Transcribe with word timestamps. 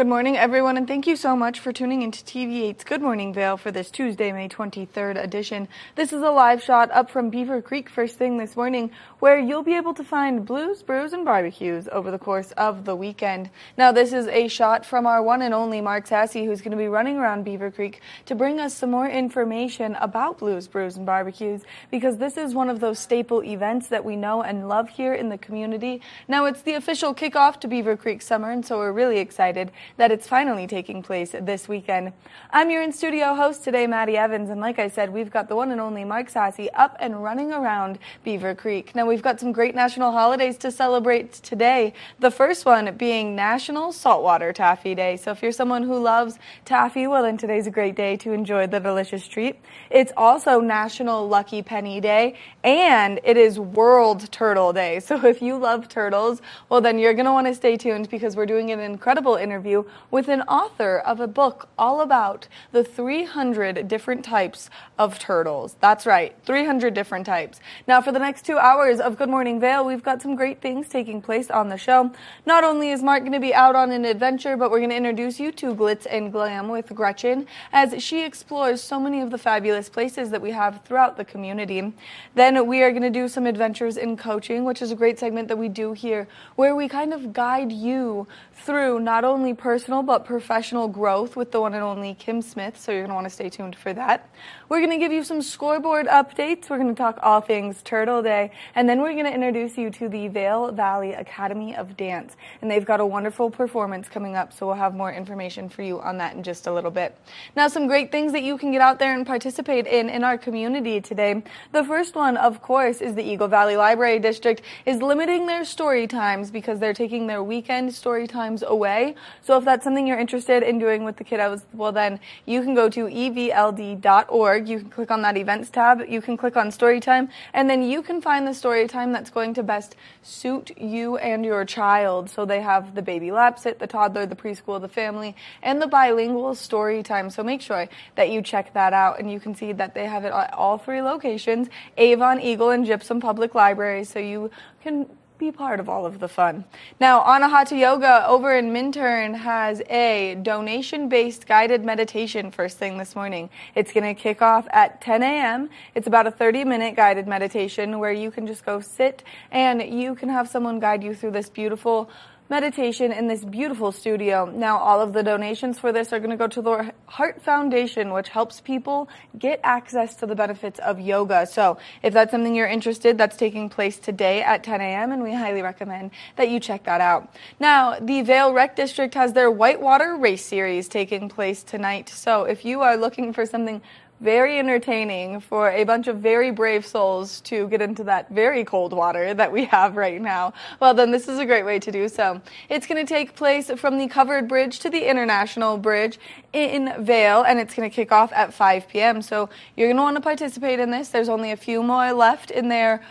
Good 0.00 0.06
morning, 0.06 0.38
everyone, 0.38 0.78
and 0.78 0.88
thank 0.88 1.06
you 1.06 1.14
so 1.14 1.36
much 1.36 1.60
for 1.60 1.74
tuning 1.74 2.00
into 2.00 2.24
TV8's 2.24 2.84
Good 2.84 3.02
Morning 3.02 3.34
Vail 3.34 3.58
for 3.58 3.70
this 3.70 3.90
Tuesday, 3.90 4.32
May 4.32 4.48
23rd 4.48 5.22
edition. 5.22 5.68
This 5.94 6.14
is 6.14 6.22
a 6.22 6.30
live 6.30 6.62
shot 6.62 6.90
up 6.90 7.10
from 7.10 7.28
Beaver 7.28 7.60
Creek 7.60 7.90
first 7.90 8.16
thing 8.16 8.38
this 8.38 8.56
morning, 8.56 8.92
where 9.18 9.38
you'll 9.38 9.62
be 9.62 9.76
able 9.76 9.92
to 9.92 10.02
find 10.02 10.46
blues, 10.46 10.82
brews, 10.82 11.12
and 11.12 11.26
barbecues 11.26 11.86
over 11.92 12.10
the 12.10 12.18
course 12.18 12.50
of 12.52 12.86
the 12.86 12.96
weekend. 12.96 13.50
Now, 13.76 13.92
this 13.92 14.14
is 14.14 14.26
a 14.28 14.48
shot 14.48 14.86
from 14.86 15.04
our 15.04 15.22
one 15.22 15.42
and 15.42 15.52
only 15.52 15.82
Mark 15.82 16.06
Sassy, 16.06 16.46
who's 16.46 16.62
going 16.62 16.70
to 16.70 16.78
be 16.78 16.88
running 16.88 17.18
around 17.18 17.44
Beaver 17.44 17.70
Creek 17.70 18.00
to 18.24 18.34
bring 18.34 18.58
us 18.58 18.74
some 18.74 18.90
more 18.90 19.06
information 19.06 19.96
about 19.96 20.38
blues, 20.38 20.66
brews, 20.66 20.96
and 20.96 21.04
barbecues, 21.04 21.60
because 21.90 22.16
this 22.16 22.38
is 22.38 22.54
one 22.54 22.70
of 22.70 22.80
those 22.80 22.98
staple 22.98 23.44
events 23.44 23.88
that 23.88 24.02
we 24.02 24.16
know 24.16 24.42
and 24.42 24.66
love 24.66 24.88
here 24.88 25.12
in 25.12 25.28
the 25.28 25.36
community. 25.36 26.00
Now, 26.26 26.46
it's 26.46 26.62
the 26.62 26.72
official 26.72 27.14
kickoff 27.14 27.60
to 27.60 27.68
Beaver 27.68 27.98
Creek 27.98 28.22
Summer, 28.22 28.50
and 28.50 28.64
so 28.64 28.78
we're 28.78 28.92
really 28.92 29.18
excited 29.18 29.70
that 29.96 30.10
it's 30.10 30.26
finally 30.26 30.66
taking 30.66 31.02
place 31.02 31.34
this 31.40 31.68
weekend. 31.68 32.12
I'm 32.50 32.70
your 32.70 32.82
in 32.82 32.92
studio 32.92 33.34
host 33.34 33.64
today, 33.64 33.86
Maddie 33.86 34.16
Evans, 34.16 34.50
and 34.50 34.60
like 34.60 34.78
I 34.78 34.88
said, 34.88 35.12
we've 35.12 35.30
got 35.30 35.48
the 35.48 35.56
one 35.56 35.70
and 35.70 35.80
only 35.80 36.04
Mark 36.04 36.30
Sassy 36.30 36.70
up 36.72 36.96
and 37.00 37.22
running 37.22 37.52
around 37.52 37.98
Beaver 38.24 38.54
Creek. 38.54 38.94
Now, 38.94 39.06
we've 39.06 39.22
got 39.22 39.40
some 39.40 39.52
great 39.52 39.74
national 39.74 40.12
holidays 40.12 40.56
to 40.58 40.70
celebrate 40.70 41.32
today. 41.32 41.92
The 42.18 42.30
first 42.30 42.64
one 42.64 42.94
being 42.96 43.36
National 43.36 43.92
Saltwater 43.92 44.52
Taffy 44.52 44.94
Day. 44.94 45.16
So, 45.16 45.32
if 45.32 45.42
you're 45.42 45.52
someone 45.52 45.82
who 45.82 45.98
loves 45.98 46.38
taffy, 46.64 47.06
well, 47.06 47.22
then 47.22 47.36
today's 47.36 47.66
a 47.66 47.70
great 47.70 47.96
day 47.96 48.16
to 48.18 48.32
enjoy 48.32 48.66
the 48.66 48.80
delicious 48.80 49.26
treat. 49.26 49.56
It's 49.90 50.12
also 50.16 50.60
National 50.60 51.28
Lucky 51.28 51.62
Penny 51.62 52.00
Day, 52.00 52.36
and 52.64 53.20
it 53.24 53.36
is 53.36 53.58
World 53.58 54.30
Turtle 54.32 54.72
Day. 54.72 55.00
So, 55.10 55.26
if 55.26 55.42
you 55.42 55.56
love 55.56 55.88
turtles, 55.88 56.40
well, 56.68 56.80
then 56.80 56.98
you're 56.98 57.14
going 57.14 57.26
to 57.26 57.32
want 57.32 57.48
to 57.48 57.54
stay 57.54 57.76
tuned 57.76 58.08
because 58.10 58.36
we're 58.36 58.46
doing 58.46 58.70
an 58.70 58.78
incredible 58.78 59.34
interview 59.34 59.79
with 60.10 60.28
an 60.28 60.42
author 60.42 60.98
of 60.98 61.20
a 61.20 61.26
book 61.26 61.68
all 61.78 62.00
about 62.00 62.48
the 62.72 62.84
300 62.84 63.86
different 63.88 64.24
types 64.24 64.70
of 64.98 65.18
turtles. 65.18 65.76
That's 65.80 66.06
right, 66.06 66.36
300 66.44 66.94
different 66.94 67.26
types. 67.26 67.60
Now, 67.86 68.00
for 68.00 68.12
the 68.12 68.18
next 68.18 68.44
two 68.44 68.58
hours 68.58 69.00
of 69.00 69.16
Good 69.16 69.28
Morning 69.28 69.60
Vail, 69.60 69.84
we've 69.84 70.02
got 70.02 70.22
some 70.22 70.36
great 70.36 70.60
things 70.60 70.88
taking 70.88 71.22
place 71.22 71.50
on 71.50 71.68
the 71.68 71.78
show. 71.78 72.12
Not 72.46 72.64
only 72.64 72.90
is 72.90 73.02
Mark 73.02 73.20
going 73.20 73.32
to 73.32 73.40
be 73.40 73.54
out 73.54 73.76
on 73.76 73.90
an 73.90 74.04
adventure, 74.04 74.56
but 74.56 74.70
we're 74.70 74.78
going 74.78 74.90
to 74.90 74.96
introduce 74.96 75.40
you 75.40 75.52
to 75.52 75.74
Glitz 75.74 76.06
and 76.10 76.32
Glam 76.32 76.68
with 76.68 76.94
Gretchen 76.94 77.46
as 77.72 78.02
she 78.02 78.24
explores 78.24 78.80
so 78.80 79.00
many 79.00 79.20
of 79.20 79.30
the 79.30 79.38
fabulous 79.38 79.88
places 79.88 80.30
that 80.30 80.42
we 80.42 80.50
have 80.50 80.82
throughout 80.84 81.16
the 81.16 81.24
community. 81.24 81.92
Then 82.34 82.66
we 82.66 82.82
are 82.82 82.90
going 82.90 83.02
to 83.02 83.10
do 83.10 83.28
some 83.28 83.46
adventures 83.46 83.96
in 83.96 84.16
coaching, 84.16 84.64
which 84.64 84.82
is 84.82 84.90
a 84.90 84.96
great 84.96 85.18
segment 85.18 85.48
that 85.48 85.56
we 85.56 85.68
do 85.68 85.92
here, 85.92 86.28
where 86.56 86.74
we 86.74 86.88
kind 86.88 87.12
of 87.12 87.32
guide 87.32 87.72
you 87.72 88.26
through 88.64 89.00
not 89.00 89.24
only 89.24 89.54
personal 89.54 90.02
but 90.02 90.24
professional 90.24 90.88
growth 90.88 91.36
with 91.36 91.52
the 91.52 91.60
one 91.60 91.74
and 91.74 91.82
only 91.82 92.14
Kim 92.14 92.42
Smith. 92.42 92.78
So 92.78 92.92
you're 92.92 93.02
going 93.02 93.10
to 93.10 93.14
want 93.14 93.26
to 93.26 93.30
stay 93.30 93.48
tuned 93.48 93.76
for 93.76 93.92
that. 93.92 94.28
We're 94.70 94.78
going 94.78 94.90
to 94.90 94.98
give 94.98 95.10
you 95.10 95.24
some 95.24 95.42
scoreboard 95.42 96.06
updates. 96.06 96.70
We're 96.70 96.78
going 96.78 96.94
to 96.94 96.94
talk 96.94 97.18
all 97.24 97.40
things 97.40 97.82
Turtle 97.82 98.22
Day. 98.22 98.52
And 98.76 98.88
then 98.88 99.02
we're 99.02 99.14
going 99.14 99.24
to 99.24 99.34
introduce 99.34 99.76
you 99.76 99.90
to 99.90 100.08
the 100.08 100.28
Vail 100.28 100.70
Valley 100.70 101.12
Academy 101.12 101.74
of 101.74 101.96
Dance. 101.96 102.36
And 102.62 102.70
they've 102.70 102.84
got 102.84 103.00
a 103.00 103.04
wonderful 103.04 103.50
performance 103.50 104.08
coming 104.08 104.36
up. 104.36 104.52
So 104.52 104.66
we'll 104.66 104.76
have 104.76 104.94
more 104.94 105.12
information 105.12 105.68
for 105.68 105.82
you 105.82 106.00
on 106.00 106.18
that 106.18 106.36
in 106.36 106.44
just 106.44 106.68
a 106.68 106.72
little 106.72 106.92
bit. 106.92 107.18
Now, 107.56 107.66
some 107.66 107.88
great 107.88 108.12
things 108.12 108.30
that 108.30 108.44
you 108.44 108.56
can 108.56 108.70
get 108.70 108.80
out 108.80 109.00
there 109.00 109.12
and 109.12 109.26
participate 109.26 109.88
in 109.88 110.08
in 110.08 110.22
our 110.22 110.38
community 110.38 111.00
today. 111.00 111.42
The 111.72 111.82
first 111.82 112.14
one, 112.14 112.36
of 112.36 112.62
course, 112.62 113.00
is 113.00 113.16
the 113.16 113.24
Eagle 113.24 113.48
Valley 113.48 113.76
Library 113.76 114.20
District 114.20 114.62
is 114.86 115.02
limiting 115.02 115.46
their 115.46 115.64
story 115.64 116.06
times 116.06 116.52
because 116.52 116.78
they're 116.78 116.94
taking 116.94 117.26
their 117.26 117.42
weekend 117.42 117.92
story 117.92 118.28
times 118.28 118.62
away. 118.62 119.16
So 119.42 119.58
if 119.58 119.64
that's 119.64 119.82
something 119.82 120.06
you're 120.06 120.20
interested 120.20 120.62
in 120.62 120.78
doing 120.78 121.02
with 121.02 121.16
the 121.16 121.24
kiddos, 121.24 121.62
well 121.72 121.90
then 121.90 122.20
you 122.46 122.62
can 122.62 122.76
go 122.76 122.88
to 122.88 123.06
evld.org. 123.06 124.59
You 124.68 124.80
can 124.80 124.90
click 124.90 125.10
on 125.10 125.22
that 125.22 125.36
events 125.36 125.70
tab. 125.70 126.02
You 126.08 126.20
can 126.20 126.36
click 126.36 126.56
on 126.56 126.70
story 126.70 127.00
time 127.00 127.28
and 127.52 127.68
then 127.68 127.82
you 127.82 128.02
can 128.02 128.20
find 128.20 128.46
the 128.46 128.54
story 128.54 128.86
time 128.88 129.12
that's 129.12 129.30
going 129.30 129.54
to 129.54 129.62
best 129.62 129.96
suit 130.22 130.70
you 130.76 131.16
and 131.16 131.44
your 131.44 131.64
child. 131.64 132.30
So 132.30 132.44
they 132.44 132.60
have 132.60 132.94
the 132.94 133.02
baby 133.02 133.30
lap 133.30 133.58
sit, 133.58 133.78
the 133.78 133.86
toddler, 133.86 134.26
the 134.26 134.36
preschool, 134.36 134.80
the 134.80 134.88
family, 134.88 135.36
and 135.62 135.80
the 135.80 135.86
bilingual 135.86 136.54
story 136.54 137.02
time. 137.02 137.30
So 137.30 137.42
make 137.42 137.60
sure 137.60 137.88
that 138.14 138.30
you 138.30 138.42
check 138.42 138.72
that 138.74 138.92
out 138.92 139.18
and 139.18 139.30
you 139.30 139.40
can 139.40 139.54
see 139.54 139.72
that 139.72 139.94
they 139.94 140.06
have 140.06 140.24
it 140.24 140.32
at 140.32 140.52
all 140.54 140.78
three 140.78 141.02
locations, 141.02 141.68
Avon, 141.96 142.40
Eagle, 142.40 142.70
and 142.70 142.84
Gypsum 142.84 143.20
Public 143.20 143.54
Library. 143.54 144.04
So 144.04 144.18
you 144.18 144.50
can 144.82 145.06
be 145.40 145.50
part 145.50 145.80
of 145.80 145.88
all 145.88 146.04
of 146.04 146.20
the 146.20 146.28
fun. 146.28 146.64
Now, 147.00 147.22
Anahata 147.22 147.76
Yoga 147.76 148.26
over 148.28 148.54
in 148.54 148.74
Minturn 148.74 149.32
has 149.32 149.80
a 149.88 150.38
donation 150.42 151.08
based 151.08 151.46
guided 151.46 151.82
meditation 151.82 152.50
first 152.50 152.76
thing 152.76 152.98
this 152.98 153.16
morning. 153.16 153.48
It's 153.74 153.90
going 153.90 154.04
to 154.04 154.20
kick 154.20 154.42
off 154.42 154.68
at 154.70 155.00
10 155.00 155.22
a.m. 155.22 155.70
It's 155.94 156.06
about 156.06 156.26
a 156.26 156.30
30 156.30 156.64
minute 156.64 156.94
guided 156.94 157.26
meditation 157.26 157.98
where 157.98 158.12
you 158.12 158.30
can 158.30 158.46
just 158.46 158.66
go 158.66 158.80
sit 158.80 159.24
and 159.50 159.82
you 159.82 160.14
can 160.14 160.28
have 160.28 160.46
someone 160.46 160.78
guide 160.78 161.02
you 161.02 161.14
through 161.14 161.30
this 161.30 161.48
beautiful 161.48 162.10
meditation 162.50 163.12
in 163.12 163.28
this 163.28 163.44
beautiful 163.44 163.92
studio. 163.92 164.44
Now, 164.44 164.76
all 164.76 165.00
of 165.00 165.12
the 165.12 165.22
donations 165.22 165.78
for 165.78 165.92
this 165.92 166.12
are 166.12 166.18
going 166.18 166.30
to 166.30 166.36
go 166.36 166.48
to 166.48 166.60
the 166.60 166.92
Heart 167.06 167.40
Foundation, 167.40 168.12
which 168.12 168.28
helps 168.28 168.60
people 168.60 169.08
get 169.38 169.60
access 169.62 170.16
to 170.16 170.26
the 170.26 170.34
benefits 170.34 170.80
of 170.80 170.98
yoga. 170.98 171.46
So, 171.46 171.78
if 172.02 172.12
that's 172.12 172.32
something 172.32 172.54
you're 172.54 172.66
interested, 172.66 173.16
that's 173.16 173.36
taking 173.36 173.68
place 173.68 173.98
today 173.98 174.42
at 174.42 174.64
10 174.64 174.80
a.m., 174.80 175.12
and 175.12 175.22
we 175.22 175.32
highly 175.32 175.62
recommend 175.62 176.10
that 176.34 176.50
you 176.50 176.58
check 176.58 176.84
that 176.84 177.00
out. 177.00 177.32
Now, 177.60 177.98
the 178.00 178.22
Vail 178.22 178.52
Rec 178.52 178.74
District 178.74 179.14
has 179.14 179.32
their 179.32 179.50
Whitewater 179.50 180.16
Race 180.16 180.44
Series 180.44 180.88
taking 180.88 181.28
place 181.28 181.62
tonight. 181.62 182.08
So, 182.08 182.44
if 182.44 182.64
you 182.64 182.80
are 182.80 182.96
looking 182.96 183.32
for 183.32 183.46
something 183.46 183.80
very 184.20 184.58
entertaining 184.58 185.40
for 185.40 185.70
a 185.70 185.84
bunch 185.84 186.06
of 186.06 186.18
very 186.18 186.50
brave 186.50 186.84
souls 186.84 187.40
to 187.42 187.68
get 187.68 187.80
into 187.80 188.04
that 188.04 188.28
very 188.30 188.64
cold 188.64 188.92
water 188.92 189.32
that 189.32 189.50
we 189.50 189.64
have 189.64 189.96
right 189.96 190.20
now, 190.20 190.52
well, 190.78 190.92
then 190.92 191.10
this 191.10 191.28
is 191.28 191.38
a 191.38 191.46
great 191.46 191.64
way 191.64 191.78
to 191.78 191.90
do 191.90 192.08
so. 192.08 192.40
It's 192.68 192.86
going 192.86 193.04
to 193.04 193.08
take 193.08 193.34
place 193.34 193.70
from 193.76 193.98
the 193.98 194.08
covered 194.08 194.48
bridge 194.48 194.78
to 194.80 194.90
the 194.90 195.08
international 195.08 195.78
bridge 195.78 196.18
in 196.52 196.92
Vail, 196.98 197.42
and 197.42 197.58
it's 197.58 197.74
going 197.74 197.88
to 197.88 197.94
kick 197.94 198.12
off 198.12 198.32
at 198.32 198.52
5 198.52 198.88
p.m. 198.88 199.22
So 199.22 199.48
you're 199.76 199.88
going 199.88 199.96
to 199.96 200.02
want 200.02 200.16
to 200.16 200.22
participate 200.22 200.80
in 200.80 200.90
this. 200.90 201.08
There's 201.08 201.28
only 201.28 201.52
a 201.52 201.56
few 201.56 201.82
more 201.82 202.12
left 202.12 202.50
in 202.50 202.68
their 202.68 203.02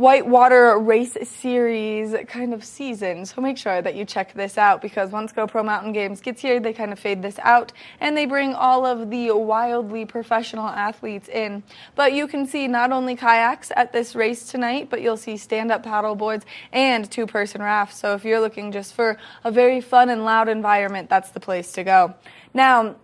whitewater 0.00 0.78
race 0.78 1.14
series 1.28 2.16
kind 2.26 2.54
of 2.54 2.64
season. 2.64 3.26
So 3.26 3.42
make 3.42 3.58
sure 3.58 3.82
that 3.82 3.94
you 3.94 4.06
check 4.06 4.32
this 4.32 4.56
out 4.56 4.80
because 4.80 5.10
once 5.10 5.30
GoPro 5.30 5.62
Mountain 5.62 5.92
Games 5.92 6.22
gets 6.22 6.40
here, 6.40 6.58
they 6.58 6.72
kind 6.72 6.90
of 6.90 6.98
fade 6.98 7.20
this 7.20 7.38
out 7.40 7.70
and 8.00 8.16
they 8.16 8.24
bring 8.24 8.54
all 8.54 8.86
of 8.86 9.10
the 9.10 9.30
wildly 9.32 10.06
professional 10.06 10.66
athletes 10.66 11.28
in. 11.28 11.62
But 11.96 12.14
you 12.14 12.26
can 12.28 12.46
see 12.46 12.66
not 12.66 12.92
only 12.92 13.14
kayaks 13.14 13.70
at 13.76 13.92
this 13.92 14.14
race 14.14 14.50
tonight, 14.50 14.88
but 14.88 15.02
you'll 15.02 15.18
see 15.18 15.36
stand 15.36 15.70
up 15.70 15.82
paddle 15.82 16.14
boards 16.14 16.46
and 16.72 17.10
two 17.10 17.26
person 17.26 17.60
rafts. 17.60 17.98
So 17.98 18.14
if 18.14 18.24
you're 18.24 18.40
looking 18.40 18.72
just 18.72 18.94
for 18.94 19.18
a 19.44 19.50
very 19.50 19.82
fun 19.82 20.08
and 20.08 20.24
loud 20.24 20.48
environment, 20.48 21.10
that's 21.10 21.28
the 21.32 21.40
place 21.40 21.72
to 21.72 21.84
go. 21.84 22.14
Now, 22.54 22.96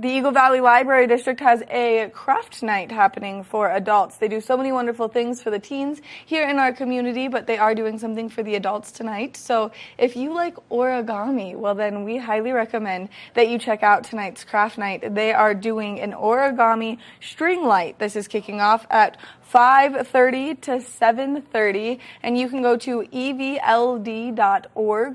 the 0.00 0.08
Eagle 0.08 0.30
Valley 0.30 0.60
Library 0.60 1.06
District 1.06 1.38
has 1.40 1.62
a 1.68 2.10
craft 2.14 2.62
night 2.62 2.90
happening 2.90 3.44
for 3.44 3.70
adults. 3.70 4.16
They 4.16 4.28
do 4.28 4.40
so 4.40 4.56
many 4.56 4.72
wonderful 4.72 5.08
things 5.08 5.42
for 5.42 5.50
the 5.50 5.58
teens 5.58 6.00
here 6.24 6.48
in 6.48 6.58
our 6.58 6.72
community, 6.72 7.28
but 7.28 7.46
they 7.46 7.58
are 7.58 7.74
doing 7.74 7.98
something 7.98 8.30
for 8.30 8.42
the 8.42 8.54
adults 8.54 8.92
tonight. 8.92 9.36
So 9.36 9.72
if 9.98 10.16
you 10.16 10.34
like 10.34 10.54
origami, 10.70 11.54
well, 11.54 11.74
then 11.74 12.04
we 12.04 12.16
highly 12.16 12.52
recommend 12.52 13.10
that 13.34 13.50
you 13.50 13.58
check 13.58 13.82
out 13.82 14.04
tonight's 14.04 14.42
craft 14.42 14.78
night. 14.78 15.14
They 15.14 15.34
are 15.34 15.52
doing 15.54 16.00
an 16.00 16.12
origami 16.12 16.96
string 17.20 17.62
light. 17.62 17.98
This 17.98 18.16
is 18.16 18.26
kicking 18.26 18.62
off 18.62 18.86
at 18.88 19.18
5:30 19.52 20.60
to 20.62 20.80
7:30 20.80 21.98
and 22.22 22.38
you 22.38 22.48
can 22.48 22.62
go 22.62 22.76
to 22.76 23.02
evld.org 23.12 23.58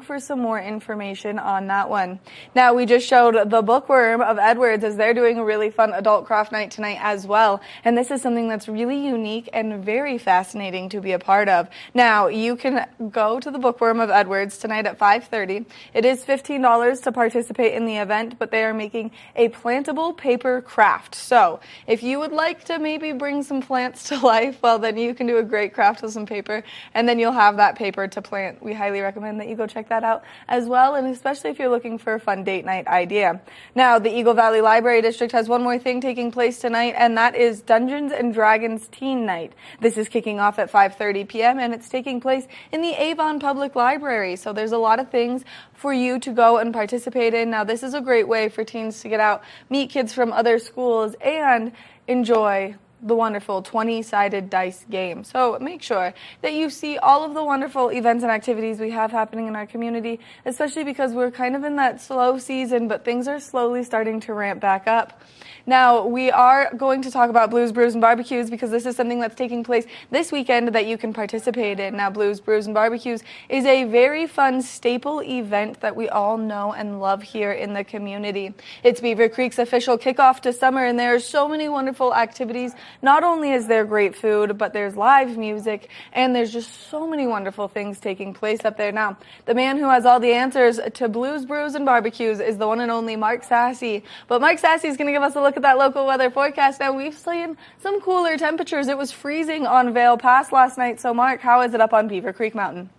for 0.03 0.19
some 0.19 0.39
more 0.39 0.59
information 0.59 1.39
on 1.39 1.67
that 1.67 1.89
one. 1.89 2.19
Now 2.53 2.73
we 2.73 2.85
just 2.85 3.07
showed 3.07 3.49
the 3.49 3.61
bookworm 3.61 4.21
of 4.21 4.37
Edwards 4.37 4.83
as 4.83 4.97
they're 4.97 5.13
doing 5.13 5.37
a 5.37 5.43
really 5.45 5.69
fun 5.69 5.93
adult 5.93 6.25
craft 6.25 6.51
night 6.51 6.71
tonight 6.71 6.99
as 7.01 7.25
well. 7.25 7.61
And 7.85 7.97
this 7.97 8.11
is 8.11 8.21
something 8.21 8.49
that's 8.49 8.67
really 8.67 9.05
unique 9.05 9.49
and 9.53 9.83
very 9.85 10.17
fascinating 10.17 10.89
to 10.89 10.99
be 10.99 11.13
a 11.13 11.19
part 11.19 11.47
of. 11.47 11.69
Now 11.93 12.27
you 12.27 12.57
can 12.57 12.85
go 13.11 13.39
to 13.39 13.49
the 13.49 13.59
bookworm 13.59 14.01
of 14.01 14.09
Edwards 14.09 14.57
tonight 14.57 14.85
at 14.85 14.97
5:30. 14.97 15.65
It 15.93 16.03
is 16.03 16.25
$15 16.25 16.99
to 17.01 17.11
participate 17.13 17.73
in 17.73 17.85
the 17.85 17.97
event, 17.97 18.37
but 18.37 18.51
they 18.51 18.65
are 18.65 18.73
making 18.73 19.11
a 19.35 19.47
plantable 19.49 20.17
paper 20.17 20.61
craft. 20.61 21.15
So 21.15 21.61
if 21.87 22.03
you 22.03 22.19
would 22.19 22.33
like 22.33 22.65
to 22.65 22.79
maybe 22.79 23.13
bring 23.13 23.41
some 23.41 23.61
plants 23.61 24.09
to 24.09 24.24
life, 24.25 24.61
well 24.61 24.79
then 24.79 24.97
you 24.97 25.13
can 25.13 25.27
do 25.27 25.37
a 25.37 25.43
great 25.43 25.73
craft 25.73 26.01
with 26.01 26.11
some 26.11 26.25
paper 26.25 26.63
and 26.93 27.07
then 27.07 27.19
you'll 27.19 27.31
have 27.31 27.57
that 27.57 27.77
paper 27.77 28.07
to 28.07 28.21
plant. 28.21 28.61
We 28.61 28.73
highly 28.73 28.99
recommend 28.99 29.39
that 29.39 29.47
you 29.47 29.55
go 29.55 29.67
check 29.67 29.89
that 29.89 30.03
out 30.03 30.23
as 30.47 30.67
well 30.67 30.95
and 30.95 31.07
especially 31.07 31.51
if 31.51 31.59
you're 31.59 31.69
looking 31.69 31.97
for 31.97 32.15
a 32.15 32.19
fun 32.19 32.43
date 32.43 32.65
night 32.65 32.87
idea. 32.87 33.41
Now, 33.73 33.99
the 33.99 34.13
Eagle 34.13 34.33
Valley 34.33 34.61
Library 34.61 35.01
District 35.01 35.31
has 35.31 35.47
one 35.47 35.63
more 35.63 35.79
thing 35.79 36.01
taking 36.01 36.31
place 36.31 36.59
tonight 36.59 36.95
and 36.97 37.17
that 37.17 37.35
is 37.35 37.61
Dungeons 37.61 38.11
and 38.11 38.33
Dragons 38.33 38.87
Teen 38.87 39.25
Night. 39.25 39.53
This 39.79 39.97
is 39.97 40.09
kicking 40.09 40.39
off 40.39 40.59
at 40.59 40.71
5:30 40.71 41.27
p.m. 41.27 41.59
and 41.59 41.73
it's 41.73 41.87
taking 41.87 42.19
place 42.19 42.47
in 42.71 42.81
the 42.81 42.93
Avon 42.99 43.39
Public 43.39 43.75
Library. 43.75 44.35
So 44.35 44.51
there's 44.51 44.71
a 44.71 44.77
lot 44.77 44.99
of 44.99 45.09
things 45.09 45.45
for 45.73 45.93
you 45.93 46.19
to 46.19 46.31
go 46.31 46.57
and 46.57 46.73
participate 46.73 47.33
in. 47.33 47.49
Now, 47.51 47.63
this 47.63 47.83
is 47.83 47.93
a 47.93 48.01
great 48.01 48.27
way 48.27 48.49
for 48.49 48.63
teens 48.63 49.01
to 49.01 49.09
get 49.09 49.19
out, 49.19 49.43
meet 49.69 49.91
kids 49.91 50.13
from 50.13 50.33
other 50.33 50.57
schools 50.57 51.15
and 51.21 51.71
enjoy 52.07 52.75
the 53.05 53.15
wonderful 53.15 53.61
20 53.61 54.01
sided 54.01 54.49
dice 54.49 54.85
game. 54.89 55.23
So 55.23 55.57
make 55.61 55.81
sure 55.81 56.13
that 56.41 56.53
you 56.53 56.69
see 56.69 56.97
all 56.97 57.23
of 57.23 57.33
the 57.33 57.43
wonderful 57.43 57.89
events 57.89 58.23
and 58.23 58.31
activities 58.31 58.79
we 58.79 58.89
have 58.89 59.11
happening 59.11 59.47
in 59.47 59.55
our 59.55 59.67
community, 59.67 60.19
especially 60.45 60.83
because 60.83 61.13
we're 61.13 61.31
kind 61.31 61.55
of 61.55 61.63
in 61.63 61.75
that 61.77 62.01
slow 62.01 62.37
season, 62.39 62.87
but 62.87 63.05
things 63.05 63.27
are 63.27 63.39
slowly 63.39 63.83
starting 63.83 64.19
to 64.21 64.33
ramp 64.33 64.59
back 64.59 64.87
up. 64.87 65.21
Now, 65.67 66.05
we 66.05 66.29
are 66.29 66.71
going 66.75 67.01
to 67.03 67.11
talk 67.11 67.31
about 67.31 67.49
Blues, 67.49 67.71
Brews, 67.71 67.95
and 67.95 68.01
Barbecues 68.01 68.51
because 68.51 68.69
this 68.69 68.85
is 68.85 68.95
something 68.95 69.19
that's 69.19 69.33
taking 69.33 69.63
place 69.63 69.85
this 70.11 70.31
weekend 70.31 70.67
that 70.75 70.85
you 70.85 70.95
can 70.95 71.11
participate 71.11 71.79
in. 71.79 71.97
Now, 71.97 72.11
Blues, 72.11 72.39
Brews, 72.39 72.67
and 72.67 72.75
Barbecues 72.75 73.23
is 73.49 73.65
a 73.65 73.85
very 73.85 74.27
fun 74.27 74.61
staple 74.61 75.23
event 75.23 75.81
that 75.81 75.95
we 75.95 76.07
all 76.07 76.37
know 76.37 76.73
and 76.73 76.99
love 77.01 77.23
here 77.23 77.51
in 77.51 77.73
the 77.73 77.83
community. 77.83 78.53
It's 78.83 79.01
Beaver 79.01 79.27
Creek's 79.27 79.57
official 79.57 79.97
kickoff 79.97 80.41
to 80.41 80.53
summer, 80.53 80.85
and 80.85 80.99
there 80.99 81.15
are 81.15 81.19
so 81.19 81.47
many 81.47 81.67
wonderful 81.67 82.13
activities. 82.13 82.73
Not 83.01 83.23
only 83.23 83.51
is 83.51 83.67
there 83.67 83.85
great 83.85 84.15
food, 84.15 84.57
but 84.57 84.73
there's 84.73 84.95
live 84.95 85.37
music, 85.37 85.89
and 86.13 86.35
there's 86.35 86.51
just 86.51 86.89
so 86.89 87.07
many 87.07 87.27
wonderful 87.27 87.67
things 87.67 87.99
taking 87.99 88.33
place 88.33 88.65
up 88.65 88.77
there. 88.77 88.91
Now, 88.91 89.17
the 89.45 89.53
man 89.53 89.77
who 89.77 89.89
has 89.89 90.05
all 90.05 90.19
the 90.19 90.33
answers 90.33 90.79
to 90.95 91.09
Blues, 91.09 91.45
Brews, 91.45 91.75
and 91.75 91.85
Barbecues 91.85 92.39
is 92.39 92.57
the 92.57 92.67
one 92.67 92.79
and 92.79 92.91
only 92.91 93.15
Mark 93.15 93.43
Sassy. 93.43 94.03
But 94.27 94.41
Mark 94.41 94.59
Sassy 94.59 94.87
is 94.87 94.97
going 94.97 95.07
to 95.07 95.13
give 95.13 95.23
us 95.23 95.35
a 95.35 95.41
look 95.41 95.55
at 95.55 95.63
that 95.63 95.77
local 95.77 96.05
weather 96.05 96.29
forecast. 96.29 96.79
Now 96.79 96.93
we've 96.93 97.17
seen 97.17 97.57
some 97.81 98.01
cooler 98.01 98.37
temperatures. 98.37 98.87
It 98.87 98.97
was 98.97 99.11
freezing 99.11 99.65
on 99.65 99.93
Vail 99.93 100.17
Pass 100.17 100.51
last 100.51 100.77
night. 100.77 100.99
So 100.99 101.13
Mark, 101.13 101.41
how 101.41 101.61
is 101.61 101.73
it 101.73 101.81
up 101.81 101.93
on 101.93 102.07
Beaver 102.07 102.33
Creek 102.33 102.55
Mountain? 102.55 102.89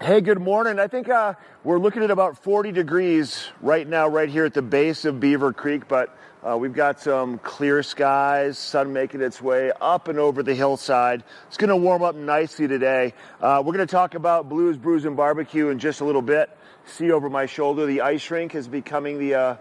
Hey, 0.00 0.20
good 0.20 0.40
morning. 0.40 0.78
I 0.78 0.88
think 0.88 1.08
uh, 1.08 1.34
we're 1.64 1.78
looking 1.78 2.02
at 2.02 2.10
about 2.10 2.42
40 2.44 2.70
degrees 2.70 3.48
right 3.62 3.88
now, 3.88 4.08
right 4.08 4.28
here 4.28 4.44
at 4.44 4.52
the 4.52 4.60
base 4.60 5.06
of 5.06 5.20
Beaver 5.20 5.54
Creek, 5.54 5.88
but 5.88 6.15
uh, 6.46 6.56
we've 6.56 6.72
got 6.72 7.00
some 7.00 7.38
clear 7.38 7.82
skies, 7.82 8.58
sun 8.58 8.92
making 8.92 9.20
its 9.20 9.42
way 9.42 9.72
up 9.80 10.08
and 10.08 10.18
over 10.18 10.42
the 10.42 10.54
hillside. 10.54 11.24
It's 11.48 11.56
going 11.56 11.70
to 11.70 11.76
warm 11.76 12.02
up 12.02 12.14
nicely 12.14 12.68
today. 12.68 13.14
Uh, 13.40 13.62
we're 13.64 13.74
going 13.74 13.86
to 13.86 13.90
talk 13.90 14.14
about 14.14 14.48
blues, 14.48 14.76
brews, 14.76 15.04
and 15.04 15.16
barbecue 15.16 15.70
in 15.70 15.78
just 15.78 16.00
a 16.00 16.04
little 16.04 16.22
bit 16.22 16.50
see 16.86 17.10
over 17.10 17.28
my 17.28 17.46
shoulder, 17.46 17.86
the 17.86 18.00
ice 18.00 18.30
rink 18.30 18.54
is 18.54 18.68
becoming 18.68 19.18
the 19.18 19.34
uh, 19.34 19.56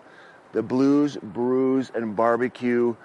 the 0.53 0.63
Blues, 0.63 1.17
Brews, 1.21 1.91
and 1.93 2.15
Barbecue 2.15 2.95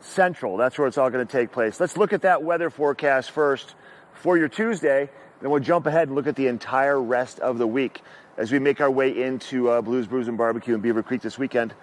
Central. 0.00 0.56
That's 0.56 0.78
where 0.78 0.88
it's 0.88 0.96
all 0.96 1.10
going 1.10 1.26
to 1.26 1.30
take 1.30 1.52
place. 1.52 1.78
Let's 1.78 1.96
look 1.96 2.12
at 2.12 2.22
that 2.22 2.42
weather 2.42 2.70
forecast 2.70 3.32
first 3.32 3.74
for 4.14 4.38
your 4.38 4.48
Tuesday. 4.48 5.10
Then 5.40 5.50
we'll 5.50 5.60
jump 5.60 5.86
ahead 5.86 6.08
and 6.08 6.14
look 6.14 6.26
at 6.26 6.36
the 6.36 6.46
entire 6.46 7.00
rest 7.00 7.38
of 7.40 7.58
the 7.58 7.66
week 7.66 8.00
as 8.38 8.50
we 8.50 8.58
make 8.58 8.80
our 8.80 8.90
way 8.90 9.22
into 9.22 9.68
uh, 9.68 9.82
Blues, 9.82 10.06
Brews, 10.06 10.28
and 10.28 10.38
Barbecue 10.38 10.74
in 10.74 10.80
Beaver 10.80 11.02
Creek 11.02 11.20
this 11.20 11.38
weekend. 11.38 11.74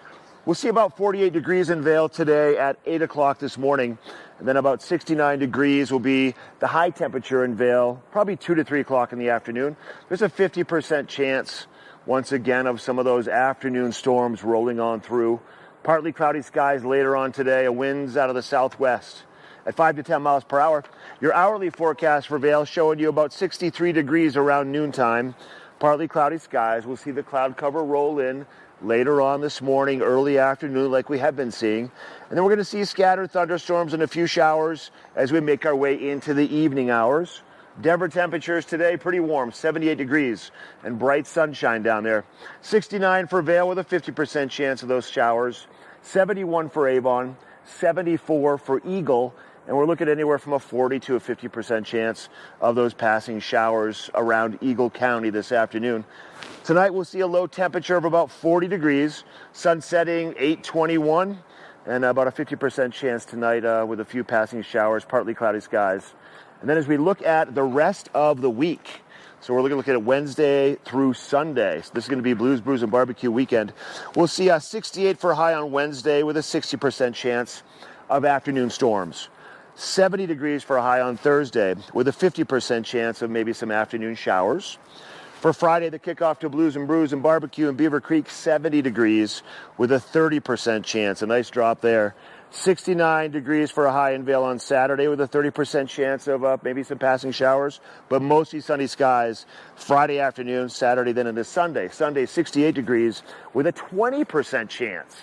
We'll 0.46 0.54
see 0.54 0.68
about 0.68 0.96
48 0.96 1.34
degrees 1.34 1.72
in 1.72 1.82
Vail 1.82 2.08
today 2.08 2.56
at 2.56 2.78
8 2.86 3.02
o'clock 3.02 3.40
this 3.40 3.58
morning. 3.58 3.98
And 4.38 4.48
then 4.48 4.58
about 4.58 4.84
69 4.84 5.40
degrees 5.40 5.92
will 5.92 6.00
be 6.00 6.36
the 6.60 6.68
high 6.68 6.92
temperature 6.92 7.44
in 7.44 7.56
Vail, 7.56 8.04
probably 8.12 8.36
2 8.38 8.54
to 8.54 8.64
3 8.64 8.82
o'clock 8.82 9.12
in 9.12 9.18
the 9.18 9.30
afternoon. 9.30 9.76
There's 10.08 10.22
a 10.22 10.30
50% 10.30 11.08
chance, 11.08 11.66
once 12.06 12.32
again, 12.32 12.68
of 12.68 12.80
some 12.80 13.00
of 13.00 13.06
those 13.06 13.28
afternoon 13.28 13.92
storms 13.92 14.44
rolling 14.44 14.80
on 14.80 15.02
through. 15.02 15.42
Partly 15.82 16.12
cloudy 16.12 16.44
skies 16.44 16.86
later 16.86 17.16
on 17.16 17.32
today, 17.32 17.66
a 17.66 17.72
winds 17.72 18.16
out 18.16 18.30
of 18.30 18.36
the 18.36 18.44
southwest 18.44 19.24
at 19.66 19.76
5 19.76 19.96
to 19.96 20.04
10 20.04 20.22
miles 20.22 20.44
per 20.44 20.60
hour. 20.60 20.84
Your 21.22 21.34
hourly 21.34 21.72
forecast 21.72 22.28
for 22.28 22.38
Vail 22.38 22.66
showing 22.66 23.00
you 23.00 23.10
about 23.10 23.34
63 23.34 23.94
degrees 23.94 24.38
around 24.38 24.72
noontime. 24.72 25.34
Partly 25.80 26.08
cloudy 26.08 26.38
skies. 26.38 26.86
We'll 26.86 26.98
see 26.98 27.12
the 27.12 27.24
cloud 27.24 27.58
cover 27.58 27.84
roll 27.84 28.20
in 28.20 28.46
later 28.86 29.22
on 29.22 29.42
this 29.42 29.62
morning, 29.62 30.02
early 30.02 30.38
afternoon, 30.38 30.92
like 30.92 31.10
we 31.10 31.18
have 31.20 31.36
been 31.36 31.52
seeing. 31.52 31.92
And 32.30 32.38
then 32.38 32.44
we're 32.44 32.52
going 32.52 32.60
to 32.60 32.66
see 32.66 32.86
scattered 32.86 33.32
thunderstorms 33.32 33.94
and 33.94 34.04
a 34.04 34.08
few 34.08 34.28
showers 34.28 34.92
as 35.16 35.32
we 35.32 35.40
make 35.40 35.66
our 35.66 35.76
way 35.76 36.10
into 36.10 36.34
the 36.34 36.56
evening 36.56 36.90
hours. 36.90 37.42
Denver 37.82 38.08
temperatures 38.08 38.64
today 38.66 38.96
pretty 38.96 39.20
warm, 39.20 39.52
78 39.52 39.98
degrees, 39.98 40.52
and 40.84 40.98
bright 40.98 41.28
sunshine 41.28 41.84
down 41.84 42.04
there. 42.04 42.24
69 42.62 43.28
for 43.28 43.42
Vail 43.42 43.68
with 43.68 43.80
a 43.80 43.84
50% 43.84 44.50
chance 44.50 44.82
of 44.82 44.88
those 44.88 45.10
showers. 45.10 45.68
71 46.04 46.70
for 46.70 46.88
Avon, 46.88 47.36
74 47.66 48.58
for 48.60 48.82
Eagle, 48.86 49.34
and 49.68 49.76
we're 49.76 49.86
looking 49.86 50.08
anywhere 50.08 50.38
from 50.38 50.54
a 50.54 50.60
40 50.60 51.00
to 51.02 51.16
a 51.16 51.20
50% 51.20 51.86
chance 51.86 52.30
of 52.62 52.76
those 52.76 52.94
passing 52.94 53.40
showers 53.40 54.12
around 54.14 54.60
Eagle 54.62 54.92
County 54.92 55.32
this 55.32 55.52
afternoon. 55.52 56.06
Tonight 56.66 56.96
we'll 56.96 57.06
see 57.06 57.20
a 57.20 57.28
low 57.28 57.46
temperature 57.46 57.96
of 57.96 58.06
about 58.06 58.32
40 58.32 58.68
degrees, 58.68 59.24
sun 59.54 59.82
setting 59.82 60.30
821, 60.30 61.38
and 61.86 62.04
about 62.04 62.28
a 62.28 62.32
50% 62.32 62.92
chance 62.92 63.24
tonight 63.24 63.64
uh, 63.64 63.86
with 63.88 64.00
a 64.00 64.06
few 64.06 64.24
passing 64.24 64.64
showers, 64.64 65.06
partly 65.06 65.36
cloudy 65.36 65.60
skies. 65.60 66.16
And 66.62 66.68
then 66.68 66.76
as 66.76 66.88
we 66.88 66.98
look 66.98 67.22
at 67.22 67.54
the 67.54 67.62
rest 67.62 68.10
of 68.16 68.42
the 68.42 68.50
week, 68.50 69.02
so 69.42 69.54
we're 69.54 69.62
looking, 69.62 69.78
looking 69.78 69.94
at 69.94 70.02
Wednesday 70.02 70.74
through 70.86 71.14
Sunday. 71.14 71.82
So 71.84 71.92
this 71.94 72.06
is 72.06 72.08
going 72.10 72.18
to 72.18 72.24
be 72.24 72.34
Blues, 72.34 72.62
Brews, 72.62 72.82
and 72.82 72.92
Barbecue 72.92 73.30
weekend. 73.30 73.72
We'll 74.16 74.25
see 74.25 74.50
a 74.50 74.60
68 74.60 75.20
for 75.20 75.36
high 75.36 75.54
on 75.54 75.70
Wednesday 75.70 76.24
with 76.24 76.36
a 76.36 76.42
60% 76.42 77.13
chance 77.13 77.62
of 78.10 78.25
afternoon 78.25 78.72
storms. 78.72 79.30
70 79.75 80.25
degrees 80.25 80.63
for 80.63 80.78
a 80.78 80.82
high 80.82 81.01
on 81.01 81.16
Thursday 81.16 81.75
with 81.94 82.08
a 82.08 82.12
50% 82.12 82.86
chance 82.86 83.22
of 83.22 83.30
maybe 83.30 83.54
some 83.54 83.70
afternoon 83.70 84.16
showers. 84.16 84.80
For 85.46 85.54
Friday, 85.54 85.90
the 85.90 86.00
kickoff 86.00 86.40
to 86.40 86.50
Blues 86.50 86.75
and 86.75 86.88
Brews 86.88 87.14
and 87.14 87.22
Barbecue 87.22 87.70
in 87.70 87.75
Beaver 87.75 88.02
Creek, 88.02 88.32
70 88.32 88.82
degrees 88.82 89.44
with 89.78 89.92
a 89.92 89.98
30% 89.98 90.84
chance. 90.84 91.22
A 91.22 91.28
nice 91.28 91.52
drop 91.52 91.82
there. 91.82 92.16
69 92.50 93.30
degrees 93.30 93.70
for 93.70 93.86
a 93.86 93.92
high 93.92 94.14
in 94.14 94.25
Vail 94.25 94.42
on 94.42 94.58
Saturday 94.58 95.08
with 95.08 95.22
a 95.22 95.28
30% 95.28 95.88
chance 95.88 96.25
of 96.25 96.44
uh, 96.44 96.58
maybe 96.64 96.82
some 96.82 96.98
passing 96.98 97.32
showers, 97.32 97.80
but 98.10 98.24
mostly 98.24 98.60
sunny 98.60 98.88
skies 98.88 99.46
Friday 99.75 100.20
afternoon, 100.20 100.68
Saturday, 100.68 101.12
then 101.12 101.28
into 101.28 101.44
Sunday. 101.44 101.90
Sunday, 101.90 102.25
68 102.25 102.74
degrees 102.74 103.22
with 103.54 103.68
a 103.68 103.74
20% 103.74 104.68
chance. 104.68 105.16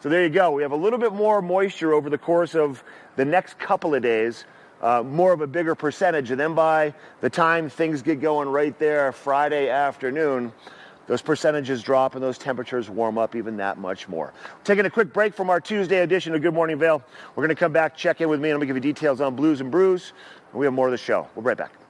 So 0.00 0.10
there 0.10 0.22
you 0.22 0.28
go. 0.28 0.50
We 0.50 0.60
have 0.60 0.72
a 0.72 0.76
little 0.76 0.98
bit 0.98 1.14
more 1.14 1.40
moisture 1.40 1.94
over 1.94 2.10
the 2.10 2.18
course 2.18 2.54
of 2.54 2.84
the 3.16 3.24
next 3.24 3.58
couple 3.58 3.94
of 3.94 4.02
days, 4.02 4.44
uh, 4.82 5.02
more 5.02 5.32
of 5.32 5.40
a 5.40 5.46
bigger 5.46 5.74
percentage. 5.74 6.30
And 6.30 6.40
then 6.40 6.54
by 6.54 6.94
the 7.20 7.30
time 7.30 7.68
things 7.68 8.02
get 8.02 8.20
going 8.20 8.48
right 8.48 8.76
there 8.78 9.12
Friday 9.12 9.68
afternoon, 9.68 10.52
those 11.06 11.22
percentages 11.22 11.82
drop 11.82 12.14
and 12.14 12.22
those 12.22 12.38
temperatures 12.38 12.88
warm 12.88 13.18
up 13.18 13.34
even 13.34 13.56
that 13.56 13.78
much 13.78 14.08
more. 14.08 14.32
Taking 14.64 14.86
a 14.86 14.90
quick 14.90 15.12
break 15.12 15.34
from 15.34 15.50
our 15.50 15.60
Tuesday 15.60 15.98
edition 15.98 16.34
of 16.34 16.42
Good 16.42 16.54
Morning 16.54 16.78
Vail. 16.78 17.02
We're 17.34 17.42
going 17.42 17.54
to 17.54 17.60
come 17.60 17.72
back, 17.72 17.96
check 17.96 18.20
in 18.20 18.28
with 18.28 18.40
me, 18.40 18.50
and 18.50 18.54
I'm 18.54 18.60
going 18.60 18.68
to 18.68 18.74
give 18.74 18.84
you 18.84 18.92
details 18.92 19.20
on 19.20 19.34
Blues 19.34 19.60
and 19.60 19.70
Brews. 19.70 20.12
And 20.52 20.60
we 20.60 20.66
have 20.66 20.74
more 20.74 20.86
of 20.86 20.92
the 20.92 20.98
show. 20.98 21.28
We'll 21.34 21.42
be 21.42 21.48
right 21.48 21.58
back. 21.58 21.81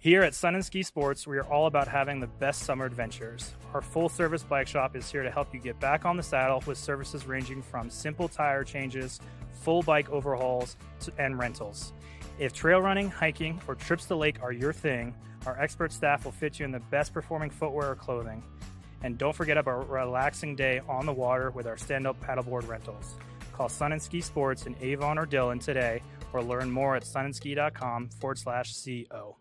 Here 0.00 0.22
at 0.22 0.32
Sun 0.34 0.54
and 0.54 0.64
Ski 0.64 0.84
Sports, 0.84 1.26
we 1.26 1.38
are 1.38 1.44
all 1.44 1.66
about 1.66 1.88
having 1.88 2.20
the 2.20 2.28
best 2.28 2.62
summer 2.62 2.84
adventures. 2.84 3.52
Our 3.74 3.82
full 3.82 4.08
service 4.08 4.44
bike 4.44 4.68
shop 4.68 4.94
is 4.94 5.10
here 5.10 5.24
to 5.24 5.30
help 5.30 5.52
you 5.52 5.58
get 5.58 5.80
back 5.80 6.04
on 6.04 6.16
the 6.16 6.22
saddle 6.22 6.62
with 6.66 6.78
services 6.78 7.26
ranging 7.26 7.62
from 7.62 7.90
simple 7.90 8.28
tire 8.28 8.62
changes, 8.62 9.20
full 9.52 9.82
bike 9.82 10.08
overhauls, 10.10 10.76
and 11.18 11.36
rentals. 11.36 11.92
If 12.38 12.52
trail 12.52 12.80
running, 12.80 13.10
hiking, 13.10 13.60
or 13.66 13.74
trips 13.74 14.04
to 14.06 14.14
lake 14.14 14.40
are 14.40 14.52
your 14.52 14.72
thing, 14.72 15.14
Our 15.46 15.58
expert 15.58 15.92
staff 15.92 16.24
will 16.26 16.32
fit 16.32 16.58
you 16.58 16.66
in 16.66 16.72
the 16.72 16.80
best 16.80 17.14
performing 17.14 17.48
footwear 17.48 17.92
or 17.92 17.94
clothing. 17.94 18.42
And 19.02 19.16
don't 19.16 19.34
forget 19.34 19.56
about 19.56 19.84
a 19.84 19.86
relaxing 19.86 20.56
day 20.56 20.82
on 20.86 21.06
the 21.06 21.12
water 21.12 21.50
with 21.50 21.66
our 21.66 21.78
stand 21.78 22.06
up 22.06 22.20
paddleboard 22.20 22.68
rentals. 22.68 23.14
Call 23.52 23.70
Sun 23.70 23.92
and 23.92 24.02
Ski 24.02 24.20
Sports 24.20 24.66
in 24.66 24.76
Avon 24.82 25.18
or 25.18 25.24
Dillon 25.24 25.58
today 25.58 26.02
or 26.34 26.42
learn 26.42 26.70
more 26.70 26.96
at 26.96 27.04
sunandski.com 27.04 28.10
forward 28.10 28.38
slash 28.38 28.74
CO. 28.84 29.37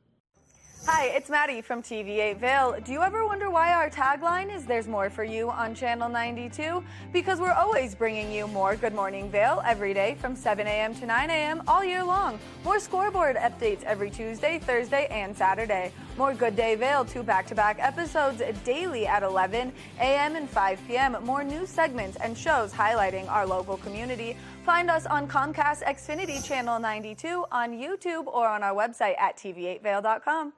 Hi, 0.90 1.08
it's 1.08 1.30
Maddie 1.30 1.60
from 1.60 1.84
TV8 1.84 2.38
Vail. 2.38 2.78
Do 2.82 2.94
you 2.94 3.02
ever 3.02 3.26
wonder 3.26 3.50
why 3.50 3.74
our 3.74 3.90
tagline 3.90 4.56
is 4.56 4.66
There's 4.66 4.88
More 4.88 5.10
for 5.10 5.26
You 5.26 5.50
on 5.50 5.76
Channel 5.76 6.08
92? 6.08 6.82
Because 7.12 7.42
we're 7.42 7.52
always 7.52 7.94
bringing 7.94 8.32
you 8.32 8.48
more 8.48 8.78
Good 8.78 8.96
Morning 8.96 9.30
Vail 9.30 9.62
every 9.66 9.94
day 9.94 10.16
from 10.22 10.34
7 10.34 10.66
a.m. 10.66 10.96
to 10.96 11.06
9 11.06 11.30
a.m. 11.30 11.62
all 11.68 11.84
year 11.84 12.02
long. 12.02 12.40
More 12.64 12.80
scoreboard 12.80 13.36
updates 13.36 13.84
every 13.84 14.10
Tuesday, 14.10 14.60
Thursday, 14.60 15.08
and 15.12 15.36
Saturday. 15.36 15.92
More 16.18 16.34
Good 16.34 16.56
Day 16.56 16.76
Vail, 16.76 17.04
two 17.04 17.22
back 17.22 17.46
to 17.48 17.54
back 17.54 17.80
episodes 17.82 18.42
daily 18.64 19.06
at 19.06 19.24
11 19.24 19.74
a.m. 20.00 20.38
and 20.38 20.50
5 20.50 20.80
p.m. 20.88 21.18
More 21.22 21.44
news 21.44 21.68
segments 21.68 22.16
and 22.24 22.36
shows 22.38 22.72
highlighting 22.72 23.30
our 23.30 23.46
local 23.46 23.76
community. 23.76 24.38
Find 24.64 24.90
us 24.90 25.06
on 25.06 25.28
Comcast 25.28 25.84
Xfinity 25.84 26.42
Channel 26.42 26.80
92, 26.80 27.44
on 27.52 27.74
YouTube, 27.74 28.28
or 28.28 28.48
on 28.48 28.64
our 28.64 28.74
website 28.74 29.20
at 29.20 29.36
tv8vail.com. 29.36 30.54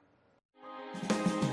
Morning, 0.92 1.20
Vail. 1.20 1.49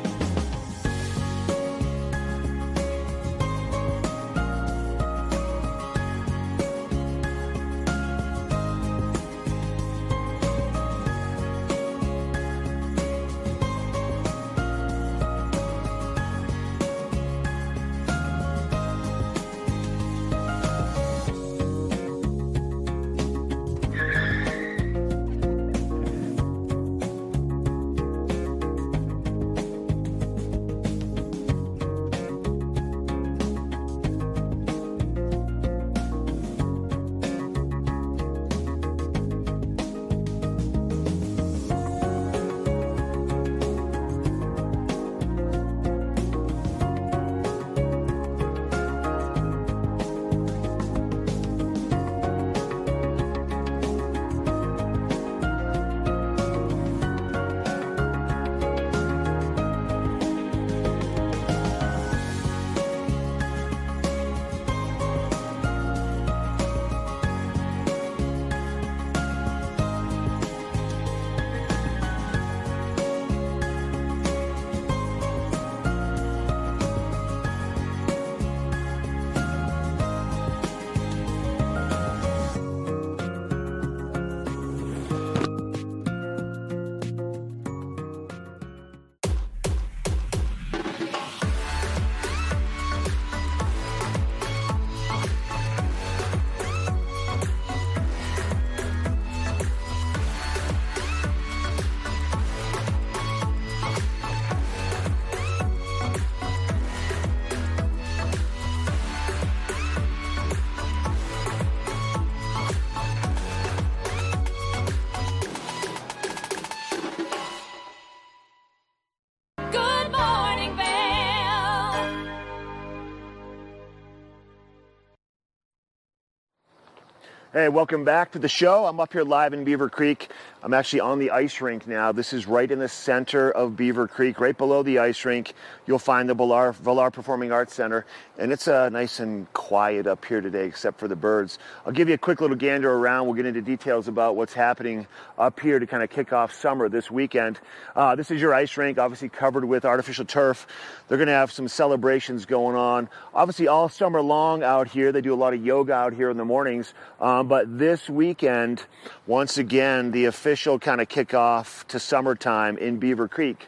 Hey, 127.58 127.70
welcome 127.70 128.04
back 128.04 128.34
to 128.34 128.38
the 128.38 128.48
show. 128.48 128.86
I'm 128.86 129.00
up 129.00 129.14
here 129.14 129.24
live 129.24 129.52
in 129.52 129.64
Beaver 129.64 129.90
Creek. 129.90 130.30
I'm 130.68 130.74
actually 130.74 131.00
on 131.00 131.20
the 131.20 131.32
ice 131.32 131.62
rink 131.62 131.88
now. 131.88 132.12
This 132.12 132.34
is 132.34 132.46
right 132.46 132.70
in 132.70 132.80
the 132.80 132.90
center 132.90 133.50
of 133.50 133.78
Beaver 133.78 134.06
Creek, 134.06 134.42
right 134.42 134.58
below 134.58 134.84
the 134.84 135.00
ice 135.00 135.24
rink. 135.24 135.54
You'll 135.86 135.98
find 135.98 136.28
the 136.28 136.36
Vilar, 136.36 136.74
Vilar 136.74 137.10
Performing 137.10 137.54
Arts 137.54 137.74
Center, 137.74 138.06
and 138.38 138.52
it's 138.52 138.68
uh, 138.68 138.90
nice 138.90 139.22
and 139.22 139.48
quiet 139.54 140.08
up 140.08 140.26
here 140.26 140.42
today, 140.42 140.66
except 140.66 141.00
for 141.00 141.08
the 141.08 141.16
birds. 141.16 141.58
I'll 141.86 141.94
give 141.94 142.10
you 142.10 142.16
a 142.16 142.18
quick 142.18 142.42
little 142.42 142.58
gander 142.58 142.92
around. 142.92 143.28
We'll 143.28 143.36
get 143.36 143.46
into 143.46 143.62
details 143.62 144.10
about 144.10 144.36
what's 144.36 144.52
happening 144.52 145.08
up 145.38 145.58
here 145.62 145.80
to 145.80 145.88
kind 145.88 146.04
of 146.04 146.10
kick 146.10 146.34
off 146.34 146.54
summer 146.54 146.90
this 146.90 147.10
weekend. 147.10 147.62
Uh, 147.96 148.16
this 148.16 148.30
is 148.30 148.42
your 148.42 148.54
ice 148.54 148.76
rink, 148.76 148.98
obviously 148.98 149.30
covered 149.30 149.64
with 149.64 149.86
artificial 149.86 150.26
turf. 150.26 150.68
They're 151.08 151.18
going 151.18 151.28
to 151.28 151.34
have 151.34 151.50
some 151.50 151.70
celebrations 151.70 152.46
going 152.46 152.76
on, 152.76 153.08
obviously 153.34 153.70
all 153.70 153.88
summer 153.88 154.22
long 154.22 154.64
out 154.64 154.90
here. 154.90 155.14
They 155.14 155.22
do 155.22 155.34
a 155.34 155.40
lot 155.40 155.54
of 155.54 155.66
yoga 155.66 155.94
out 155.94 156.12
here 156.12 156.30
in 156.30 156.36
the 156.36 156.44
mornings. 156.44 156.94
Um, 157.22 157.48
but 157.48 157.80
this 157.80 158.10
weekend, 158.10 158.84
once 159.26 159.58
again, 159.58 160.12
the 160.12 160.26
official 160.26 160.57
kind 160.58 161.00
of 161.00 161.08
kickoff 161.08 161.86
to 161.88 162.00
summertime 162.00 162.80
in 162.80 162.98
Beaver 162.98 163.28
Creek 163.28 163.68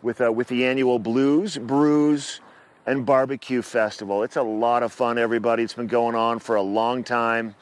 with, 0.00 0.22
uh, 0.22 0.32
with 0.32 0.48
the 0.48 0.64
annual 0.64 0.98
Blues, 0.98 1.58
Brews, 1.58 2.40
and 2.86 3.04
Barbecue 3.04 3.60
Festival. 3.60 4.22
It's 4.22 4.36
a 4.36 4.42
lot 4.42 4.82
of 4.82 4.90
fun, 4.90 5.18
everybody. 5.18 5.62
It's 5.62 5.74
been 5.74 5.86
going 5.86 6.14
on 6.14 6.38
for 6.38 6.56
a 6.56 6.62
long 6.62 7.04
time. 7.04 7.54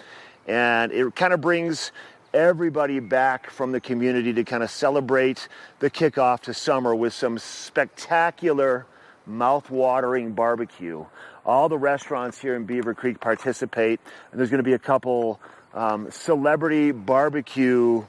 And 0.46 0.92
it 0.92 1.14
kind 1.16 1.32
of 1.32 1.40
brings 1.40 1.90
everybody 2.32 3.00
back 3.00 3.50
from 3.50 3.72
the 3.72 3.80
community 3.80 4.32
to 4.34 4.44
kind 4.44 4.62
of 4.62 4.70
celebrate 4.70 5.48
the 5.80 5.90
kickoff 5.90 6.42
to 6.42 6.54
summer 6.54 6.94
with 6.94 7.12
some 7.12 7.36
spectacular, 7.36 8.86
mouth-watering 9.26 10.34
barbecue. 10.34 11.04
All 11.44 11.68
the 11.68 11.78
restaurants 11.78 12.38
here 12.38 12.54
in 12.54 12.64
Beaver 12.64 12.94
Creek 12.94 13.18
participate, 13.18 13.98
and 14.30 14.38
there's 14.38 14.50
going 14.50 14.58
to 14.58 14.64
be 14.64 14.74
a 14.74 14.78
couple 14.78 15.40
um, 15.74 16.10
celebrity 16.10 16.92
barbecue 16.92 18.04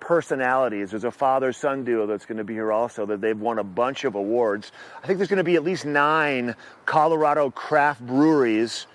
personalities. 0.00 0.90
There's 0.90 1.04
a 1.04 1.10
father-son 1.10 1.84
duo 1.84 2.06
that's 2.06 2.26
going 2.26 2.38
to 2.38 2.44
be 2.44 2.54
here 2.54 2.72
also 2.72 3.06
that 3.06 3.20
they've 3.20 3.38
won 3.38 3.58
a 3.58 3.64
bunch 3.64 4.04
of 4.04 4.14
awards. 4.14 4.72
I 5.02 5.06
think 5.06 5.18
there's 5.18 5.28
going 5.28 5.38
to 5.38 5.44
be 5.44 5.56
at 5.56 5.64
least 5.64 5.84
nine 5.84 6.54
Colorado 6.84 7.50
craft 7.50 8.00
breweries 8.06 8.86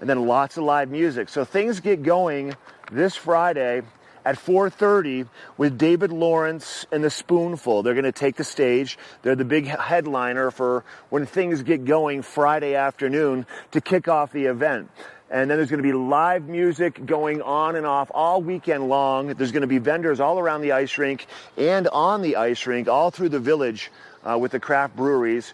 and 0.00 0.08
then 0.08 0.26
lots 0.26 0.56
of 0.56 0.64
live 0.64 0.90
music. 0.90 1.28
So 1.28 1.44
things 1.44 1.80
get 1.80 2.02
going 2.02 2.54
this 2.90 3.16
Friday 3.16 3.82
at 4.24 4.36
4:30 4.36 5.28
with 5.56 5.78
David 5.78 6.10
Lawrence 6.10 6.84
and 6.90 7.02
the 7.02 7.10
Spoonful. 7.10 7.82
They're 7.82 7.94
going 7.94 8.04
to 8.04 8.12
take 8.12 8.36
the 8.36 8.44
stage. 8.44 8.98
They're 9.22 9.36
the 9.36 9.44
big 9.44 9.66
headliner 9.66 10.50
for 10.50 10.84
when 11.10 11.26
things 11.26 11.62
get 11.62 11.84
going 11.84 12.22
Friday 12.22 12.74
afternoon 12.74 13.46
to 13.70 13.80
kick 13.80 14.08
off 14.08 14.32
the 14.32 14.46
event. 14.46 14.90
And 15.28 15.50
then 15.50 15.58
there's 15.58 15.70
going 15.70 15.82
to 15.82 15.88
be 15.88 15.92
live 15.92 16.48
music 16.48 17.04
going 17.04 17.42
on 17.42 17.74
and 17.74 17.84
off 17.84 18.10
all 18.14 18.40
weekend 18.40 18.88
long. 18.88 19.28
There's 19.28 19.50
going 19.50 19.62
to 19.62 19.66
be 19.66 19.78
vendors 19.78 20.20
all 20.20 20.38
around 20.38 20.60
the 20.60 20.72
ice 20.72 20.98
rink 20.98 21.26
and 21.56 21.88
on 21.88 22.22
the 22.22 22.36
ice 22.36 22.64
rink, 22.66 22.88
all 22.88 23.10
through 23.10 23.30
the 23.30 23.40
village 23.40 23.90
uh, 24.24 24.38
with 24.38 24.52
the 24.52 24.60
craft 24.60 24.94
breweries. 24.94 25.52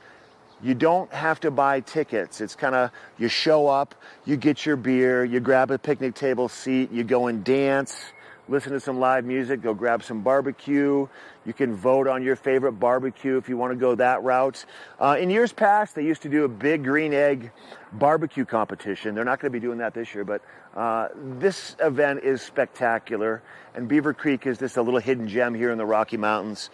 You 0.62 0.74
don't 0.74 1.10
have 1.12 1.40
to 1.40 1.50
buy 1.50 1.80
tickets. 1.80 2.40
It's 2.40 2.54
kind 2.54 2.74
of 2.74 2.90
you 3.18 3.28
show 3.28 3.66
up, 3.66 3.94
you 4.24 4.36
get 4.36 4.64
your 4.64 4.76
beer, 4.76 5.24
you 5.24 5.40
grab 5.40 5.70
a 5.70 5.78
picnic 5.78 6.14
table 6.14 6.48
seat, 6.48 6.92
you 6.92 7.02
go 7.02 7.26
and 7.26 7.42
dance, 7.42 7.96
listen 8.48 8.72
to 8.72 8.80
some 8.80 8.98
live 8.98 9.24
music, 9.24 9.62
go 9.62 9.74
grab 9.74 10.02
some 10.02 10.22
barbecue. 10.22 11.06
You 11.44 11.52
can 11.52 11.74
vote 11.74 12.06
on 12.06 12.22
your 12.22 12.36
favorite 12.36 12.72
barbecue 12.72 13.36
if 13.36 13.48
you 13.48 13.56
want 13.56 13.72
to 13.72 13.76
go 13.76 13.94
that 13.94 14.22
route. 14.22 14.64
Uh, 15.00 15.16
in 15.18 15.30
years 15.30 15.52
past, 15.52 15.94
they 15.94 16.04
used 16.04 16.22
to 16.22 16.28
do 16.28 16.44
a 16.44 16.48
big 16.48 16.84
green 16.84 17.14
egg 17.14 17.50
barbecue 17.92 18.44
competition. 18.44 19.14
They're 19.14 19.24
not 19.24 19.40
going 19.40 19.52
to 19.52 19.58
be 19.58 19.64
doing 19.64 19.78
that 19.78 19.94
this 19.94 20.14
year, 20.14 20.24
but 20.24 20.42
uh, 20.74 21.08
this 21.14 21.76
event 21.80 22.24
is 22.24 22.42
spectacular. 22.42 23.42
And 23.74 23.88
Beaver 23.88 24.14
Creek 24.14 24.46
is 24.46 24.58
just 24.58 24.76
a 24.76 24.82
little 24.82 25.00
hidden 25.00 25.28
gem 25.28 25.54
here 25.54 25.70
in 25.70 25.78
the 25.78 25.86
Rocky 25.86 26.16
Mountains. 26.16 26.70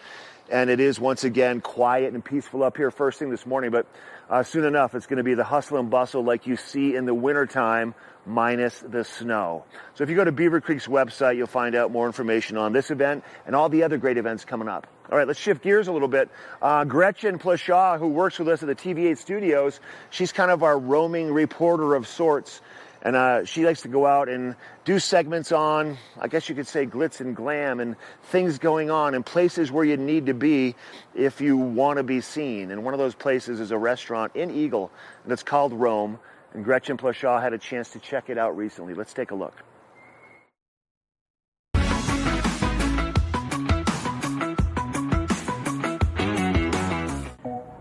And 0.50 0.70
it 0.70 0.80
is 0.80 0.98
once 0.98 1.24
again 1.24 1.60
quiet 1.60 2.14
and 2.14 2.24
peaceful 2.24 2.62
up 2.62 2.76
here 2.76 2.90
first 2.90 3.18
thing 3.18 3.30
this 3.30 3.46
morning. 3.46 3.70
But 3.70 3.86
uh, 4.30 4.42
soon 4.42 4.64
enough, 4.64 4.94
it's 4.94 5.06
going 5.06 5.18
to 5.18 5.24
be 5.24 5.34
the 5.34 5.44
hustle 5.44 5.78
and 5.78 5.90
bustle 5.90 6.22
like 6.22 6.46
you 6.46 6.56
see 6.56 6.94
in 6.94 7.06
the 7.06 7.14
wintertime 7.14 7.94
minus 8.26 8.78
the 8.80 9.04
snow. 9.04 9.64
So 9.94 10.04
if 10.04 10.10
you 10.10 10.16
go 10.16 10.24
to 10.24 10.32
Beaver 10.32 10.60
Creek's 10.60 10.86
website, 10.86 11.36
you'll 11.36 11.46
find 11.46 11.74
out 11.74 11.90
more 11.90 12.06
information 12.06 12.56
on 12.56 12.72
this 12.72 12.90
event 12.90 13.24
and 13.46 13.56
all 13.56 13.68
the 13.68 13.82
other 13.82 13.96
great 13.96 14.18
events 14.18 14.44
coming 14.44 14.68
up. 14.68 14.86
All 15.10 15.16
right, 15.16 15.26
let's 15.26 15.40
shift 15.40 15.62
gears 15.62 15.88
a 15.88 15.92
little 15.92 16.08
bit. 16.08 16.28
Uh, 16.60 16.84
Gretchen 16.84 17.38
Plashaw, 17.38 17.98
who 17.98 18.08
works 18.08 18.38
with 18.38 18.48
us 18.48 18.62
at 18.62 18.68
the 18.68 18.74
TV8 18.74 19.16
studios, 19.16 19.80
she's 20.10 20.32
kind 20.32 20.50
of 20.50 20.62
our 20.62 20.78
roaming 20.78 21.32
reporter 21.32 21.94
of 21.94 22.06
sorts. 22.06 22.60
And 23.02 23.14
uh, 23.14 23.44
she 23.44 23.64
likes 23.64 23.82
to 23.82 23.88
go 23.88 24.06
out 24.06 24.28
and 24.28 24.56
do 24.84 24.98
segments 24.98 25.52
on, 25.52 25.96
I 26.20 26.26
guess 26.26 26.48
you 26.48 26.54
could 26.54 26.66
say, 26.66 26.84
glitz 26.84 27.20
and 27.20 27.34
glam 27.34 27.78
and 27.78 27.94
things 28.24 28.58
going 28.58 28.90
on 28.90 29.14
and 29.14 29.24
places 29.24 29.70
where 29.70 29.84
you 29.84 29.96
need 29.96 30.26
to 30.26 30.34
be 30.34 30.74
if 31.14 31.40
you 31.40 31.56
want 31.56 31.98
to 31.98 32.02
be 32.02 32.20
seen. 32.20 32.70
And 32.70 32.84
one 32.84 32.94
of 32.94 32.98
those 32.98 33.14
places 33.14 33.60
is 33.60 33.70
a 33.70 33.78
restaurant 33.78 34.34
in 34.34 34.50
Eagle, 34.50 34.90
it's 35.28 35.42
called 35.42 35.72
Rome. 35.72 36.18
And 36.54 36.64
Gretchen 36.64 36.96
Plashaw 36.96 37.40
had 37.42 37.52
a 37.52 37.58
chance 37.58 37.90
to 37.90 37.98
check 37.98 38.30
it 38.30 38.38
out 38.38 38.56
recently. 38.56 38.94
Let's 38.94 39.12
take 39.12 39.30
a 39.30 39.34
look. 39.34 39.54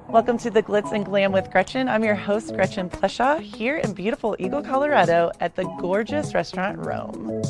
Welcome 0.09 0.37
to 0.37 0.49
the 0.49 0.63
Glitz 0.63 0.93
and 0.93 1.03
Glam 1.03 1.33
with 1.33 1.51
Gretchen. 1.51 1.89
I'm 1.89 2.01
your 2.01 2.15
host, 2.15 2.53
Gretchen 2.53 2.89
Pleshaw, 2.89 3.41
here 3.41 3.75
in 3.75 3.93
beautiful 3.93 4.37
Eagle, 4.39 4.63
Colorado 4.63 5.31
at 5.41 5.55
the 5.55 5.65
gorgeous 5.81 6.33
restaurant 6.33 6.77
Rome. 6.77 7.41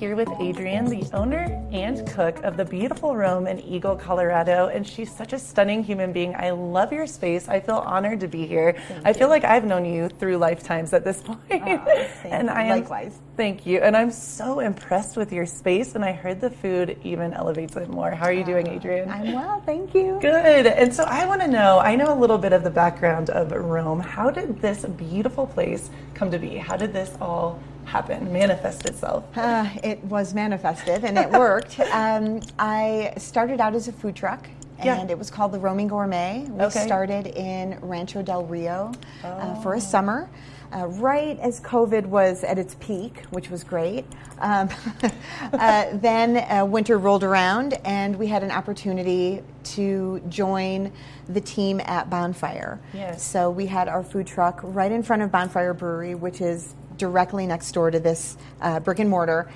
Here 0.00 0.16
with 0.16 0.30
Adrienne, 0.40 0.86
the 0.86 1.04
owner 1.12 1.62
and 1.72 2.08
cook 2.08 2.42
of 2.42 2.56
the 2.56 2.64
beautiful 2.64 3.14
Rome 3.14 3.46
in 3.46 3.60
Eagle, 3.60 3.96
Colorado, 3.96 4.68
and 4.68 4.86
she's 4.86 5.14
such 5.14 5.34
a 5.34 5.38
stunning 5.38 5.84
human 5.84 6.10
being. 6.10 6.34
I 6.36 6.52
love 6.52 6.90
your 6.90 7.06
space. 7.06 7.48
I 7.50 7.60
feel 7.60 7.76
honored 7.76 8.20
to 8.20 8.26
be 8.26 8.46
here. 8.46 8.72
Thank 8.88 9.06
I 9.06 9.12
feel 9.12 9.26
you. 9.26 9.28
like 9.28 9.44
I've 9.44 9.66
known 9.66 9.84
you 9.84 10.08
through 10.08 10.38
lifetimes 10.38 10.94
at 10.94 11.04
this 11.04 11.20
point. 11.24 11.38
Ah, 11.50 11.84
thank 11.84 12.32
and 12.32 12.48
you. 12.48 12.54
I 12.54 12.62
am, 12.62 12.80
Likewise. 12.80 13.18
Thank 13.36 13.66
you. 13.66 13.80
And 13.80 13.94
I'm 13.94 14.10
so 14.10 14.60
impressed 14.60 15.18
with 15.18 15.34
your 15.34 15.44
space, 15.44 15.94
and 15.94 16.02
I 16.02 16.12
heard 16.12 16.40
the 16.40 16.48
food 16.50 16.98
even 17.04 17.34
elevates 17.34 17.76
it 17.76 17.90
more. 17.90 18.10
How 18.10 18.24
are 18.24 18.32
you 18.32 18.44
doing, 18.44 18.68
Adrienne? 18.68 19.10
I'm 19.10 19.34
well, 19.34 19.60
thank 19.66 19.94
you. 19.94 20.18
Good. 20.22 20.66
And 20.66 20.94
so 20.94 21.04
I 21.04 21.26
want 21.26 21.42
to 21.42 21.46
know 21.46 21.78
I 21.78 21.94
know 21.94 22.10
a 22.10 22.18
little 22.18 22.38
bit 22.38 22.54
of 22.54 22.64
the 22.64 22.70
background 22.70 23.28
of 23.28 23.52
Rome. 23.52 24.00
How 24.00 24.30
did 24.30 24.62
this 24.62 24.86
beautiful 24.86 25.46
place 25.46 25.90
come 26.14 26.30
to 26.30 26.38
be? 26.38 26.56
How 26.56 26.78
did 26.78 26.94
this 26.94 27.14
all 27.20 27.60
happen, 27.84 28.32
manifest 28.32 28.86
itself? 28.86 29.24
Uh, 29.36 29.68
it 29.82 30.02
was 30.04 30.34
manifested 30.34 31.04
and 31.04 31.18
it 31.18 31.30
worked. 31.38 31.78
um, 31.80 32.40
I 32.58 33.12
started 33.16 33.60
out 33.60 33.74
as 33.74 33.88
a 33.88 33.92
food 33.92 34.16
truck. 34.16 34.48
Yeah. 34.82 34.98
And 34.98 35.10
it 35.10 35.18
was 35.18 35.30
called 35.30 35.52
the 35.52 35.58
Roaming 35.58 35.88
Gourmet. 35.88 36.46
We 36.48 36.64
Okay. 36.64 36.86
started 36.86 37.26
in 37.26 37.78
Rancho 37.82 38.22
del 38.22 38.44
Rio 38.46 38.92
uh, 39.22 39.54
for 39.56 39.74
a 39.74 39.80
summer, 39.80 40.30
uh, 40.74 40.86
right 40.86 41.38
as 41.40 41.60
COVID 41.60 42.06
was 42.06 42.44
at 42.44 42.58
its 42.58 42.76
peak, 42.80 43.24
which 43.28 43.50
was 43.50 43.62
great. 43.62 44.06
Um, 44.38 44.70
uh, 45.52 45.84
then 45.92 46.38
uh, 46.50 46.64
winter 46.64 46.96
rolled 46.96 47.24
around, 47.24 47.74
and 47.84 48.18
we 48.18 48.26
had 48.28 48.42
an 48.42 48.50
opportunity 48.50 49.42
to 49.64 50.22
join 50.30 50.90
the 51.28 51.42
team 51.42 51.80
at 51.84 52.08
Bonfire. 52.08 52.80
Yes. 52.94 53.22
So 53.22 53.50
we 53.50 53.66
had 53.66 53.86
our 53.86 54.02
food 54.02 54.26
truck 54.26 54.60
right 54.62 54.90
in 54.90 55.02
front 55.02 55.20
of 55.20 55.30
Bonfire 55.30 55.74
Brewery, 55.74 56.14
which 56.14 56.40
is 56.40 56.74
directly 57.04 57.46
next 57.46 57.72
door 57.72 57.90
to 57.90 57.98
this 57.98 58.36
uh, 58.60 58.78
brick 58.78 59.00
and 59.00 59.10
mortar. 59.10 59.50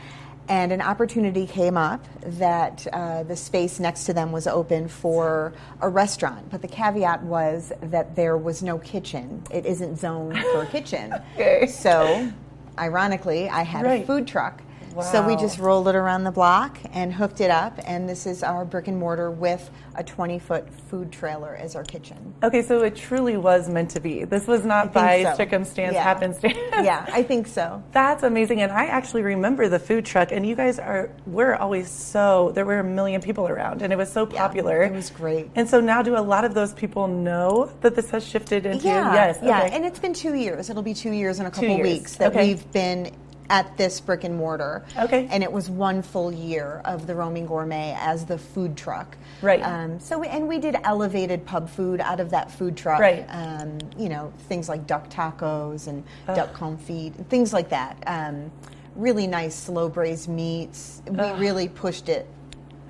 And 0.49 0.73
an 0.73 0.83
opportunity 0.83 1.47
came 1.47 1.77
up 1.79 2.05
that 2.39 2.87
uh, 2.93 3.23
the 3.23 3.37
space 3.37 3.81
next 3.81 4.05
to 4.05 4.13
them 4.13 4.31
was 4.33 4.47
open 4.47 4.89
for 4.89 5.55
a 5.81 5.89
restaurant. 5.89 6.51
But 6.51 6.61
the 6.61 6.69
caveat 6.69 7.23
was 7.23 7.73
that 7.81 8.15
there 8.17 8.37
was 8.37 8.63
no 8.63 8.77
kitchen. 8.79 9.43
It 9.51 9.65
isn't 9.65 9.97
zoned 9.97 10.37
for 10.53 10.63
a 10.63 10.67
kitchen. 10.67 11.15
Okay. 11.35 11.67
So, 11.67 12.31
ironically, 12.79 13.49
I 13.49 13.63
had 13.63 13.85
Right. 13.87 14.03
a 14.03 14.07
food 14.07 14.27
truck. 14.27 14.63
So 15.03 15.27
we 15.27 15.37
just 15.37 15.59
rolled 15.59 15.89
it 15.89 15.95
around 15.95 16.25
the 16.25 16.31
block 16.31 16.79
and 16.93 17.13
hooked 17.13 17.41
it 17.41 17.51
up. 17.51 17.79
And 17.85 18.09
this 18.09 18.27
is 18.27 18.43
our 18.43 18.65
brick 18.65 18.89
and 18.89 18.99
mortar 18.99 19.31
with 19.31 19.71
a 19.97 20.05
20 20.05 20.39
foot 20.39 20.69
food 20.91 21.13
trailer 21.13 21.55
as 21.55 21.75
our 21.77 21.85
kitchen. 21.85 22.35
Okay, 22.43 22.63
so 22.63 22.83
it 22.83 22.97
truly 22.97 23.37
was 23.37 23.69
meant 23.69 23.91
to 23.91 24.01
be. 24.01 24.25
This 24.25 24.47
was 24.47 24.65
not 24.65 24.93
by 24.93 25.23
so. 25.23 25.35
circumstance, 25.35 25.95
Yeah. 25.95 26.03
happenstance. 26.03 26.55
yeah, 26.73 27.07
I 27.13 27.23
think 27.23 27.47
so. 27.47 27.83
That's 27.93 28.23
amazing. 28.23 28.61
And 28.63 28.73
I 28.73 28.87
actually 28.87 29.23
remember 29.23 29.69
the 29.69 29.79
food 29.79 30.05
truck, 30.05 30.33
and 30.33 30.47
you 30.47 30.55
guys 30.55 30.79
are, 30.79 31.11
we're 31.27 31.55
always 31.55 31.91
so, 31.91 32.53
there 32.55 32.65
were 32.65 32.79
a 32.81 32.85
million 32.85 33.21
people 33.21 33.49
around, 33.49 33.83
and 33.83 33.93
it 33.93 33.97
was 33.97 34.11
so 34.11 34.27
popular. 34.27 34.83
it 34.83 34.93
was 34.93 35.11
great. 35.11 35.51
And 35.55 35.69
so 35.69 35.81
now, 35.81 36.03
do 36.03 36.17
a 36.17 36.19
lot 36.21 36.45
of 36.45 36.55
those 36.55 36.73
people 36.75 37.07
know 37.09 37.71
that 37.81 37.95
this 37.95 38.11
has 38.11 38.27
shifted 38.27 38.67
into, 38.67 38.87
Yeah, 38.87 39.15
yes, 39.15 39.39
yeah, 39.43 39.63
okay. 39.65 39.77
and 39.77 39.85
it's 39.85 39.99
been 39.99 40.15
two 40.15 40.35
years. 40.35 40.71
It'll 40.71 40.83
be 40.83 40.95
two 40.95 41.13
years 41.13 41.41
in 41.41 41.47
a 41.47 41.51
couple 41.51 41.81
weeks 41.81 42.17
that 42.17 42.33
okay. 42.33 42.49
we've 42.49 42.73
been 42.73 43.11
at 43.51 43.77
this 43.77 44.01
brick 44.01 44.25
and 44.25 44.37
mortar. 44.37 44.85
Okay. 44.99 45.29
and 45.31 45.43
it 45.43 45.53
was 45.53 45.69
one 45.69 46.03
full 46.03 46.33
year 46.33 46.81
of 46.85 47.07
the 47.07 47.15
roaming 47.15 47.47
gourmet 47.47 47.97
as 47.99 48.25
the 48.25 48.39
food 48.39 48.77
truck. 48.77 49.17
Right. 49.43 49.61
Um, 49.63 50.01
so 50.01 50.19
we, 50.19 50.27
and 50.29 50.49
we 50.49 50.59
did 50.59 50.77
elevated 50.85 51.45
pub 51.45 51.69
food 51.69 52.01
out 52.01 52.21
of 52.21 52.31
that 52.31 52.51
food 52.51 52.77
truck. 52.77 53.01
Right. 53.01 53.27
Um, 53.29 53.79
you 53.99 54.09
know 54.09 54.33
things 54.49 54.69
like 54.69 54.87
duck 54.87 55.11
tacos 55.11 55.87
and 55.87 56.05
duck 56.27 56.55
confit, 56.55 57.17
and 57.17 57.29
things 57.29 57.53
like 57.53 57.69
that. 57.71 58.03
Um, 58.07 58.51
really 58.97 59.27
nice 59.27 59.55
slow 59.55 59.89
braised 59.89 60.29
meats. 60.29 61.03
We 61.09 61.31
really 61.33 61.69
pushed 61.69 62.09
it. 62.09 62.27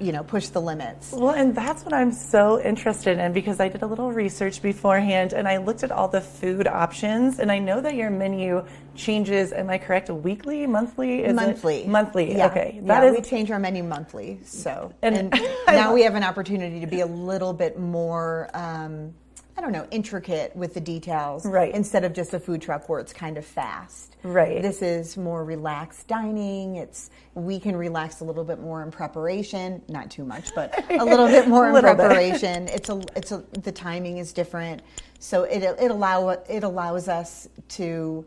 You 0.00 0.10
know, 0.12 0.24
push 0.24 0.48
the 0.48 0.60
limits. 0.60 1.12
Well, 1.12 1.34
and 1.34 1.54
that's 1.54 1.84
what 1.84 1.92
I'm 1.94 2.10
so 2.12 2.60
interested 2.60 3.18
in 3.18 3.32
because 3.32 3.60
I 3.60 3.68
did 3.68 3.82
a 3.82 3.86
little 3.86 4.10
research 4.12 4.60
beforehand 4.60 5.32
and 5.32 5.46
I 5.46 5.58
looked 5.58 5.84
at 5.84 5.92
all 5.92 6.08
the 6.08 6.20
food 6.20 6.66
options 6.66 7.38
and 7.38 7.50
I 7.50 7.60
know 7.60 7.80
that 7.80 7.94
your 7.94 8.10
menu 8.10 8.64
changes, 8.96 9.52
am 9.52 9.70
I 9.70 9.78
correct, 9.78 10.10
weekly, 10.10 10.66
monthly? 10.66 11.22
Is 11.22 11.30
it- 11.30 11.34
monthly. 11.34 11.86
Monthly, 11.86 12.36
Yeah. 12.36 12.46
okay. 12.46 12.72
yeah, 12.76 12.86
That 12.88 13.04
is 13.04 13.16
we 13.16 13.22
change 13.22 13.50
our 13.52 13.58
menu 13.60 13.84
monthly. 13.84 14.40
So 14.44 14.92
And- 15.00 15.16
and, 15.32 15.40
now 15.68 15.94
we 15.94 16.02
have 16.02 16.16
an 16.16 16.24
opportunity 16.24 16.80
to 16.80 16.86
be 16.86 17.00
a 17.00 17.06
little 17.06 17.52
bit 17.52 17.78
more 17.78 18.50
um, 18.52 19.14
I 19.56 19.60
don't 19.60 19.72
know, 19.72 19.86
intricate 19.90 20.54
with 20.56 20.74
the 20.74 20.80
details. 20.80 21.46
Right. 21.46 21.72
Instead 21.72 22.04
of 22.04 22.12
just 22.12 22.34
a 22.34 22.40
food 22.40 22.60
truck 22.60 22.88
where 22.88 22.98
it's 22.98 23.12
kind 23.12 23.38
of 23.38 23.44
fast. 23.44 24.16
Right. 24.24 24.60
This 24.60 24.82
is 24.82 25.16
more 25.16 25.44
relaxed 25.44 26.08
dining. 26.08 26.76
It's 26.76 27.10
we 27.34 27.60
can 27.60 27.76
relax 27.76 28.20
a 28.20 28.24
little 28.24 28.42
bit 28.42 28.58
more 28.58 28.82
in 28.82 28.90
preparation, 28.90 29.80
not 29.88 30.10
too 30.10 30.24
much, 30.24 30.54
but 30.54 30.84
a 30.90 31.04
little 31.04 31.28
bit 31.28 31.46
more 31.46 31.68
in 31.68 31.80
preparation. 31.80 32.66
It's 32.68 32.88
a 32.88 33.00
it's 33.14 33.30
a 33.30 33.44
the 33.52 33.72
timing 33.72 34.18
is 34.18 34.32
different. 34.32 34.82
So 35.20 35.44
it 35.44 35.62
it 35.62 35.90
allow 35.90 36.30
it 36.30 36.64
allows 36.64 37.08
us 37.08 37.48
to 37.70 38.24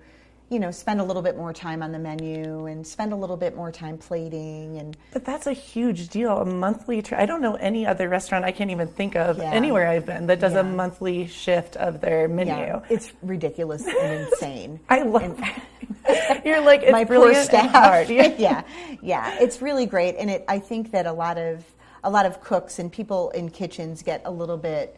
you 0.49 0.59
know, 0.59 0.71
spend 0.71 1.01
a 1.01 1.03
little 1.03 1.21
bit 1.21 1.35
more 1.35 1.51
time 1.51 1.83
on 1.83 1.91
the 1.91 1.99
menu 1.99 2.67
and 2.67 2.87
spend 2.87 3.11
a 3.11 3.15
little 3.15 3.35
bit 3.35 3.53
more 3.55 3.69
time 3.69 3.97
plating 3.97 4.77
and 4.77 4.95
But 5.11 5.25
that's 5.25 5.45
a 5.45 5.51
huge 5.51 6.07
deal. 6.07 6.37
A 6.37 6.45
monthly. 6.45 7.01
Tra- 7.01 7.21
I 7.21 7.25
don't 7.25 7.41
know 7.41 7.55
any 7.55 7.85
other 7.85 8.07
restaurant 8.07 8.45
I 8.45 8.53
can't 8.53 8.71
even 8.71 8.87
think 8.87 9.17
of 9.17 9.37
Yeah. 9.39 9.51
anywhere 9.51 9.89
I've 9.89 10.05
been 10.05 10.27
that 10.27 10.39
does 10.39 10.53
Yeah. 10.53 10.61
a 10.61 10.63
monthly 10.63 11.27
shift 11.27 11.75
of 11.75 11.99
their 11.99 12.29
menu. 12.29 12.53
yeah, 12.53 12.79
it's 12.89 13.11
ridiculous 13.21 13.85
and 13.85 14.21
insane. 14.29 14.79
I 14.89 15.01
love. 15.01 15.37
it. 15.37 16.45
You're 16.45 16.61
like 16.61 16.83
it's 16.83 16.91
my 16.93 17.03
poor 17.03 17.33
staff. 17.33 18.09
yeah, 18.39 18.63
yeah, 19.01 19.37
it's 19.41 19.61
really 19.61 19.85
great, 19.85 20.15
and 20.17 20.29
it. 20.29 20.45
I 20.47 20.59
think 20.59 20.91
that 20.91 21.05
a 21.05 21.11
lot 21.11 21.37
of 21.37 21.65
a 22.05 22.09
lot 22.09 22.25
of 22.25 22.39
cooks 22.41 22.79
and 22.79 22.89
people 22.91 23.31
in 23.31 23.49
kitchens 23.49 24.01
get 24.01 24.21
a 24.23 24.31
little 24.31 24.55
bit, 24.57 24.97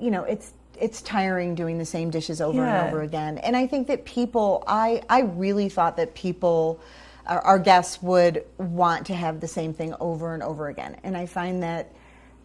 you 0.00 0.10
know, 0.10 0.24
it's 0.24 0.52
it's 0.80 1.02
tiring 1.02 1.54
doing 1.54 1.78
the 1.78 1.84
same 1.86 2.10
dishes 2.10 2.40
over 2.40 2.58
Yeah. 2.58 2.84
and 2.84 2.88
over 2.88 3.02
again. 3.02 3.38
And 3.38 3.56
I 3.56 3.66
think 3.66 3.86
that 3.88 4.04
people, 4.04 4.64
I 4.66 5.02
I 5.08 5.20
really 5.22 5.68
thought 5.68 5.96
that 5.96 6.14
people. 6.14 6.80
Our, 7.26 7.40
our 7.42 7.58
guests 7.60 8.02
would 8.02 8.44
want 8.58 9.06
to 9.06 9.14
have 9.14 9.40
the 9.40 9.46
same 9.46 9.72
thing 9.74 9.94
over 10.00 10.34
and 10.34 10.42
over 10.42 10.68
again, 10.68 10.96
and 11.04 11.16
I 11.16 11.26
find 11.26 11.62
that 11.62 11.92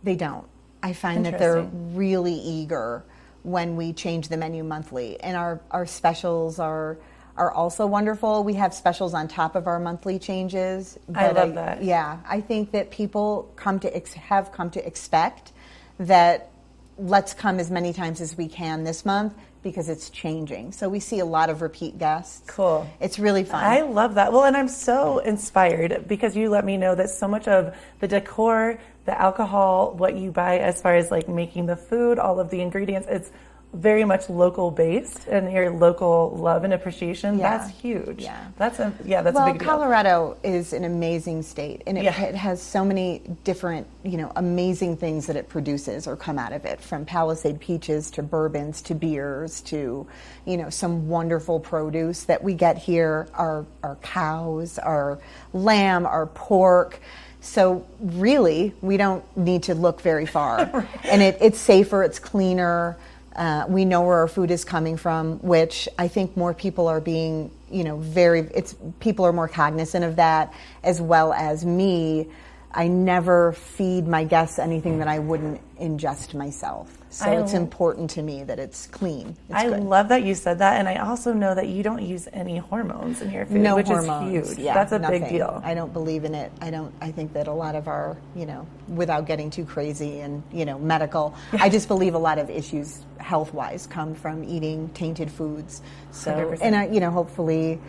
they 0.04 0.15
don't. 0.15 0.45
I 0.84 0.93
find 0.93 1.26
that 1.26 1.39
they're 1.39 1.63
really 1.63 2.36
eager 2.36 3.04
when 3.43 3.78
we 3.78 3.93
change 3.93 4.28
the 4.28 4.38
menu 4.38 4.63
monthly, 4.63 5.19
and 5.21 5.38
our 5.38 5.62
our 5.71 5.86
specials 5.88 6.60
are 6.60 6.98
are 7.38 7.52
also 7.52 7.88
wonderful. 7.88 8.43
We 8.43 8.56
have 8.56 8.74
specials 8.74 9.13
on 9.15 9.28
top 9.28 9.56
of 9.56 9.65
our 9.65 9.80
monthly 9.80 10.19
changes. 10.19 11.00
I 11.15 11.28
but 11.28 11.36
love 11.36 11.54
that. 11.56 11.84
Yeah, 11.84 12.19
I 12.28 12.41
think 12.41 12.71
that 12.71 12.91
people 12.91 13.52
come 13.56 13.80
to 13.80 13.95
ex- 13.95 14.13
have 14.13 14.52
come 14.52 14.69
to 14.71 14.86
expect 14.86 15.52
that 16.00 16.52
let's 16.97 17.34
come 17.34 17.60
as 17.60 17.69
many 17.69 17.93
times 17.93 18.21
as 18.21 18.38
we 18.38 18.47
can 18.47 18.84
this 18.84 19.05
month 19.05 19.34
because 19.63 19.89
it's 19.89 20.10
changing. 20.12 20.71
So 20.71 20.88
we 20.88 20.99
see 20.99 21.19
a 21.19 21.25
lot 21.25 21.49
of 21.49 21.62
repeat 21.62 21.97
guests. 21.97 22.43
Cool. 22.47 22.88
It's 22.99 23.17
really 23.17 23.43
fun. 23.43 23.63
I 23.63 23.81
love 23.81 24.15
that. 24.15 24.31
Well, 24.31 24.43
and 24.45 24.55
I'm 24.55 24.67
so 24.67 25.17
inspired 25.19 26.08
because 26.08 26.36
you 26.38 26.49
let 26.49 26.63
me 26.63 26.77
know 26.77 26.93
that 26.95 27.10
so 27.10 27.27
much 27.27 27.47
of 27.47 27.75
the 27.99 28.08
decor, 28.08 28.79
the 29.05 29.19
alcohol, 29.19 29.95
what 29.95 30.15
you 30.15 30.31
buy 30.31 30.60
as 30.60 30.81
far 30.81 30.95
as 30.95 31.10
like 31.10 31.27
making 31.27 31.65
the 31.65 31.75
food, 31.75 32.19
all 32.19 32.39
of 32.39 32.49
the 32.51 32.62
ingredients, 32.62 33.08
it's 33.10 33.31
very 33.76 34.06
much 34.06 34.30
local 34.30 34.72
based 34.72 35.28
and 35.28 35.52
your 35.52 35.70
local 35.70 36.32
love 36.32 36.64
and 36.64 36.74
appreciation. 36.74 37.38
Yeah. 37.38 37.58
That's 37.58 37.70
huge. 37.80 38.22
Yeah. 38.22 38.48
That's 38.58 38.80
a 38.80 38.94
yeah. 39.04 39.22
That's 39.22 39.36
well, 39.36 39.48
a 39.48 39.52
big 39.52 39.60
deal. 39.60 39.70
Colorado 39.70 40.38
is 40.44 40.74
an 40.74 40.84
amazing 40.86 41.44
state, 41.44 41.84
and 41.86 41.98
it, 41.98 42.06
Yeah. 42.06 42.22
it 42.22 42.36
has 42.36 42.62
so 42.62 42.86
many 42.86 43.22
different, 43.44 43.88
you 44.04 44.18
know, 44.18 44.32
amazing 44.36 44.98
things 44.98 45.28
that 45.28 45.36
it 45.36 45.50
produces 45.50 46.08
or 46.08 46.16
come 46.16 46.40
out 46.40 46.54
of 46.54 46.66
it, 46.66 46.80
from 46.80 47.06
Palisade 47.06 47.60
peaches 47.60 48.10
to 48.12 48.24
bourbons 48.24 48.82
to 48.84 48.96
beers 48.96 49.62
to, 49.62 50.08
you 50.46 50.58
know, 50.58 50.70
some 50.70 51.08
wonderful 51.10 51.60
produce 51.60 52.24
that 52.24 52.44
we 52.44 52.54
get 52.54 52.78
here. 52.78 53.28
Our 53.34 53.66
our 53.84 53.96
cows, 53.98 54.80
our 54.80 55.20
lamb, 55.54 56.06
our 56.06 56.28
pork. 56.28 57.00
So 57.42 57.86
really, 58.00 58.74
we 58.82 58.98
don't 58.98 59.24
need 59.38 59.64
to 59.64 59.76
look 59.76 60.02
very 60.02 60.26
far, 60.26 60.88
and 61.04 61.22
it, 61.22 61.38
it's 61.42 61.60
safer, 61.60 62.04
it's 62.04 62.20
cleaner. 62.20 62.98
Uh, 63.36 63.65
we 63.67 63.84
know 63.84 64.02
where 64.02 64.19
our 64.19 64.28
food 64.28 64.50
is 64.50 64.63
coming 64.63 64.95
from, 64.95 65.39
which 65.39 65.89
I 66.00 66.08
think 66.08 66.38
more 66.38 66.54
people 66.54 66.88
are 66.88 67.02
being, 67.02 67.52
you 67.69 67.84
know, 67.84 67.98
very. 67.98 68.41
It's 68.54 68.76
people 69.00 69.26
are 69.26 69.34
more 69.34 69.50
cognizant 69.50 70.06
of 70.06 70.15
that, 70.15 70.54
as 70.84 71.02
well 71.02 71.34
as 71.34 71.65
me. 71.65 72.30
I 72.71 72.88
never 72.88 73.54
feed 73.54 74.08
my 74.08 74.24
guests 74.24 74.60
anything 74.60 75.00
that 75.00 75.08
I 75.08 75.19
wouldn't 75.19 75.62
ingest 75.80 76.34
myself. 76.34 77.05
So 77.15 77.28
I 77.32 77.41
it's 77.41 77.54
important 77.54 78.10
to 78.12 78.21
me 78.21 78.43
that 78.43 78.60
it's 78.60 78.88
clean. 78.88 79.38
It's 79.47 79.58
I 79.58 79.69
good. 79.69 79.84
love 79.84 80.10
that 80.10 80.23
you 80.23 80.36
said 80.36 80.60
that, 80.60 80.80
and 80.80 80.89
I 80.89 80.97
also 80.97 81.32
know 81.32 81.56
that 81.56 81.69
you 81.69 81.82
don't 81.82 82.01
use 82.01 82.28
any 82.34 82.58
hormones 82.58 83.21
in 83.21 83.32
your 83.32 83.45
food, 83.45 83.62
no 83.62 83.78
which 83.78 83.88
hormones. 83.88 84.36
is 84.49 84.56
huge. 84.58 84.65
Yeah, 84.65 84.73
That's 84.73 84.91
a 84.91 84.99
nothing. 84.99 85.21
big 85.21 85.30
deal. 85.30 85.62
I 85.63 85.75
don't 85.75 85.93
believe 85.93 86.25
in 86.25 86.36
it. 86.36 86.51
I 86.60 86.71
don't. 86.71 86.93
I 86.99 87.12
think 87.12 87.32
that 87.32 87.47
a 87.47 87.54
lot 87.54 87.75
of 87.75 87.88
our, 87.88 88.17
you 88.36 88.45
know, 88.45 88.67
without 88.89 89.28
getting 89.28 89.49
too 89.49 89.63
crazy 89.63 90.19
and 90.19 90.43
you 90.51 90.65
know 90.65 90.78
medical, 90.78 91.34
I 91.54 91.69
just 91.69 91.88
believe 91.88 92.15
a 92.15 92.19
lot 92.19 92.38
of 92.38 92.49
issues 92.49 93.01
health 93.17 93.54
wise 93.54 93.88
come 93.88 94.13
from 94.13 94.43
eating 94.43 94.89
tainted 94.89 95.32
foods. 95.32 95.82
So 96.12 96.34
100%. 96.34 96.60
and 96.62 96.75
I, 96.75 96.88
you 96.88 96.99
know, 96.99 97.12
hopefully, 97.12 97.80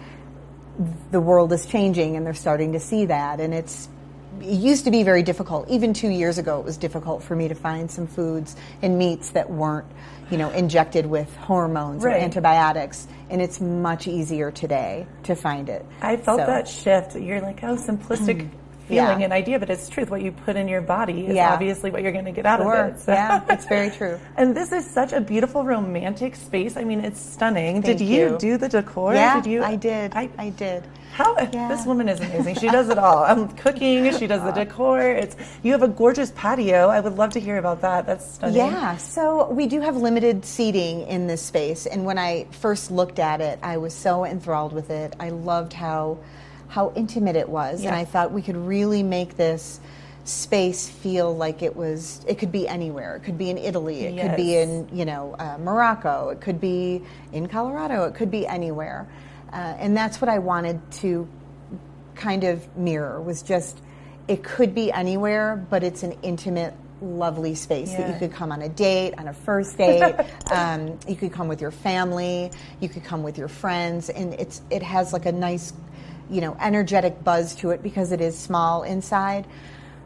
the 1.11 1.21
world 1.21 1.53
is 1.53 1.67
changing 1.67 2.17
and 2.17 2.25
they're 2.25 2.33
starting 2.33 2.75
to 2.75 2.81
see 2.81 3.07
that, 3.07 3.41
and 3.41 3.53
it's. 3.53 3.89
It 4.41 4.59
used 4.61 4.85
to 4.85 4.91
be 4.91 5.03
very 5.03 5.23
difficult. 5.23 5.69
Even 5.69 5.93
two 5.93 6.09
years 6.09 6.39
ago, 6.39 6.59
it 6.59 6.65
was 6.65 6.77
difficult 6.77 7.23
for 7.23 7.35
me 7.37 7.49
to 7.49 7.55
find 7.55 7.91
some 7.91 8.07
foods 8.07 8.57
and 8.83 8.99
meats 8.99 9.31
that 9.31 9.51
weren't, 9.51 9.87
you 10.31 10.39
know, 10.39 10.51
injected 10.51 11.07
with 11.07 11.35
hormones 11.37 12.03
Right. 12.05 12.17
or 12.17 12.19
antibiotics. 12.25 13.07
And 13.31 13.41
it's 13.43 13.61
much 13.61 14.07
easier 14.07 14.51
today 14.51 15.07
to 15.25 15.35
find 15.35 15.69
it. 15.69 15.85
I 16.01 16.17
felt 16.17 16.41
So- 16.41 16.47
that 16.47 16.69
shift. 16.69 17.17
You're 17.17 17.41
like, 17.41 17.61
oh, 17.65 17.77
simplistic 17.77 18.39
Yeah. 18.43 18.47
Feeling 18.89 19.23
and 19.25 19.33
idea, 19.33 19.59
but 19.59 19.71
it's 19.71 19.89
truth. 19.89 20.11
What 20.11 20.23
you 20.23 20.33
put 20.33 20.57
in 20.57 20.69
your 20.69 20.81
body 20.81 21.27
is 21.27 21.35
Yeah. 21.37 21.53
obviously 21.53 21.91
what 21.91 22.03
you're 22.03 22.13
going 22.13 22.25
to 22.27 22.33
get 22.33 22.47
out 22.47 22.61
Sure. 22.61 22.75
of 22.77 22.95
it. 22.95 23.01
So- 23.01 23.13
Yeah, 23.13 23.41
it's 23.49 23.67
very 23.67 23.91
true. 23.91 24.19
And 24.37 24.55
this 24.57 24.73
is 24.73 24.87
such 24.89 25.13
a 25.13 25.21
beautiful 25.21 25.65
romantic 25.65 26.37
space. 26.37 26.77
I 26.77 26.85
mean, 26.85 27.01
it's 27.05 27.21
stunning. 27.21 27.83
Thank 27.83 27.99
did 27.99 28.07
you, 28.07 28.31
you. 28.33 28.37
do 28.39 28.57
the 28.59 28.69
decor? 28.69 29.15
Yeah, 29.15 29.41
did 29.41 29.51
you? 29.51 29.63
I 29.63 29.77
did. 29.77 30.13
I, 30.15 30.29
I 30.39 30.51
did. 30.51 30.85
how 31.13 31.35
Yeah. 31.39 31.69
this 31.69 31.87
woman 31.87 32.09
is 32.11 32.21
amazing. 32.21 32.57
She 32.57 32.69
does 32.79 32.91
it 32.91 32.99
all. 32.99 33.25
I'm 33.25 33.49
cooking. 33.57 34.13
She 34.19 34.27
does 34.27 34.43
the 34.43 34.53
decor. 34.53 35.01
It's 35.01 35.35
you 35.63 35.73
have 35.73 35.83
a 35.83 35.89
gorgeous 35.89 36.31
patio. 36.37 36.89
I 36.91 37.01
would 37.01 37.17
love 37.17 37.31
to 37.31 37.41
hear 37.41 37.57
about 37.57 37.81
that. 37.81 38.05
That's 38.05 38.35
stunning. 38.35 38.57
Yeah, 38.57 38.99
so 38.99 39.49
we 39.51 39.67
do 39.67 39.81
have 39.81 39.97
limited 39.97 40.45
seating 40.45 41.07
in 41.09 41.27
this 41.27 41.41
space, 41.41 41.87
and 41.87 42.05
when 42.05 42.19
I 42.19 42.45
first 42.51 42.91
looked 42.91 43.19
at 43.19 43.41
it, 43.41 43.59
I 43.63 43.79
was 43.79 43.95
so 43.95 44.27
enthralled 44.27 44.75
with 44.75 44.91
it. 44.91 45.15
I 45.19 45.31
loved 45.31 45.73
how 45.73 46.19
how 46.77 46.93
intimate 46.95 47.37
it 47.37 47.49
was, 47.49 47.85
and 47.85 47.95
I 47.95 48.05
thought 48.05 48.33
we 48.33 48.43
could 48.43 48.57
really 48.57 49.03
make 49.03 49.39
this 49.39 49.81
space 50.25 50.87
feel 50.87 51.35
like 51.35 51.63
it 51.63 51.75
was. 51.75 52.23
It 52.29 52.39
could 52.39 52.53
be 52.53 52.69
anywhere. 52.69 53.17
It 53.17 53.21
could 53.21 53.39
be 53.39 53.49
in 53.49 53.57
Italy. 53.57 54.05
It 54.05 54.21
could 54.21 54.37
be 54.37 54.59
in 54.59 54.87
you 54.93 55.07
know 55.07 55.35
uh, 55.39 55.57
Morocco. 55.59 56.29
It 56.29 56.43
could 56.43 56.61
be 56.61 57.03
in 57.33 57.49
Colorado. 57.49 58.05
It 58.05 58.15
could 58.15 58.31
be 58.31 58.47
anywhere, 58.47 59.09
uh, 59.55 59.57
and 59.57 59.97
that's 59.97 60.21
what 60.21 60.29
I 60.29 60.39
wanted 60.39 60.79
to 61.01 61.27
kind 62.15 62.45
of 62.45 62.77
mirror 62.77 63.23
was 63.23 63.43
just 63.43 63.81
it 64.29 64.43
could 64.43 64.75
be 64.75 64.93
anywhere, 64.93 65.65
but 65.71 65.83
it's 65.83 66.03
an 66.03 66.13
intimate, 66.23 66.75
lovely 67.01 67.55
space 67.55 67.93
that 67.93 68.13
you 68.13 68.19
could 68.19 68.33
come 68.33 68.51
on 68.51 68.63
a 68.63 68.69
date, 68.69 69.15
on 69.19 69.29
a 69.29 69.33
first 69.33 69.79
date. 69.79 70.15
um, 70.51 70.99
you 71.07 71.15
could 71.15 71.33
come 71.33 71.47
with 71.49 71.61
your 71.61 71.71
family. 71.71 72.51
You 72.81 72.89
could 72.89 73.05
come 73.05 73.23
with 73.23 73.39
your 73.39 73.49
friends, 73.49 74.11
and 74.11 74.35
it's 74.35 74.63
it 74.71 74.83
has 74.83 75.13
like 75.13 75.27
a 75.27 75.33
nice, 75.33 75.73
you 76.31 76.41
know, 76.41 76.57
energetic 76.61 77.23
buzz 77.23 77.55
to 77.57 77.71
it 77.71 77.83
because 77.83 78.13
it 78.13 78.21
is 78.21 78.39
small 78.39 78.83
inside. 78.83 79.47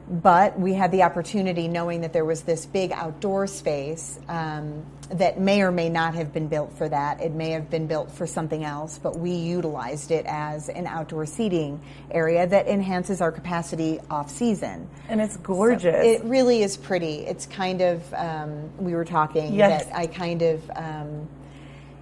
But 0.08 0.58
we 0.58 0.74
had 0.74 0.90
the 0.90 1.04
opportunity, 1.04 1.68
knowing 1.68 2.00
that 2.00 2.12
there 2.12 2.24
was 2.24 2.42
this 2.42 2.66
big 2.66 2.90
outdoor 2.90 3.46
space 3.46 4.18
um, 4.28 4.84
that 5.10 5.38
may 5.38 5.62
or 5.62 5.70
may 5.70 5.88
not 5.88 6.14
have 6.16 6.32
been 6.32 6.48
built 6.48 6.76
for 6.76 6.88
that. 6.88 7.20
It 7.20 7.30
may 7.30 7.50
have 7.50 7.70
been 7.70 7.86
built 7.86 8.10
for 8.10 8.26
something 8.26 8.64
else, 8.64 8.98
but 8.98 9.16
we 9.20 9.30
utilized 9.30 10.10
it 10.10 10.26
as 10.26 10.68
an 10.68 10.88
outdoor 10.88 11.26
seating 11.26 11.80
area 12.10 12.44
that 12.44 12.66
enhances 12.66 13.20
our 13.20 13.30
capacity 13.30 14.00
off 14.10 14.30
season. 14.30 14.88
And 15.08 15.20
it's 15.20 15.36
gorgeous. 15.36 16.04
It 16.04 16.24
really 16.24 16.64
is 16.64 16.76
pretty. 16.76 17.18
It's 17.26 17.46
kind 17.46 17.80
of 17.80 18.12
um, 18.14 18.68
we 18.78 18.94
were 18.94 19.04
talking 19.04 19.54
Yes. 19.54 19.84
that 19.84 19.96
I 19.96 20.08
kind 20.08 20.42
of 20.42 20.70
um, 20.74 21.28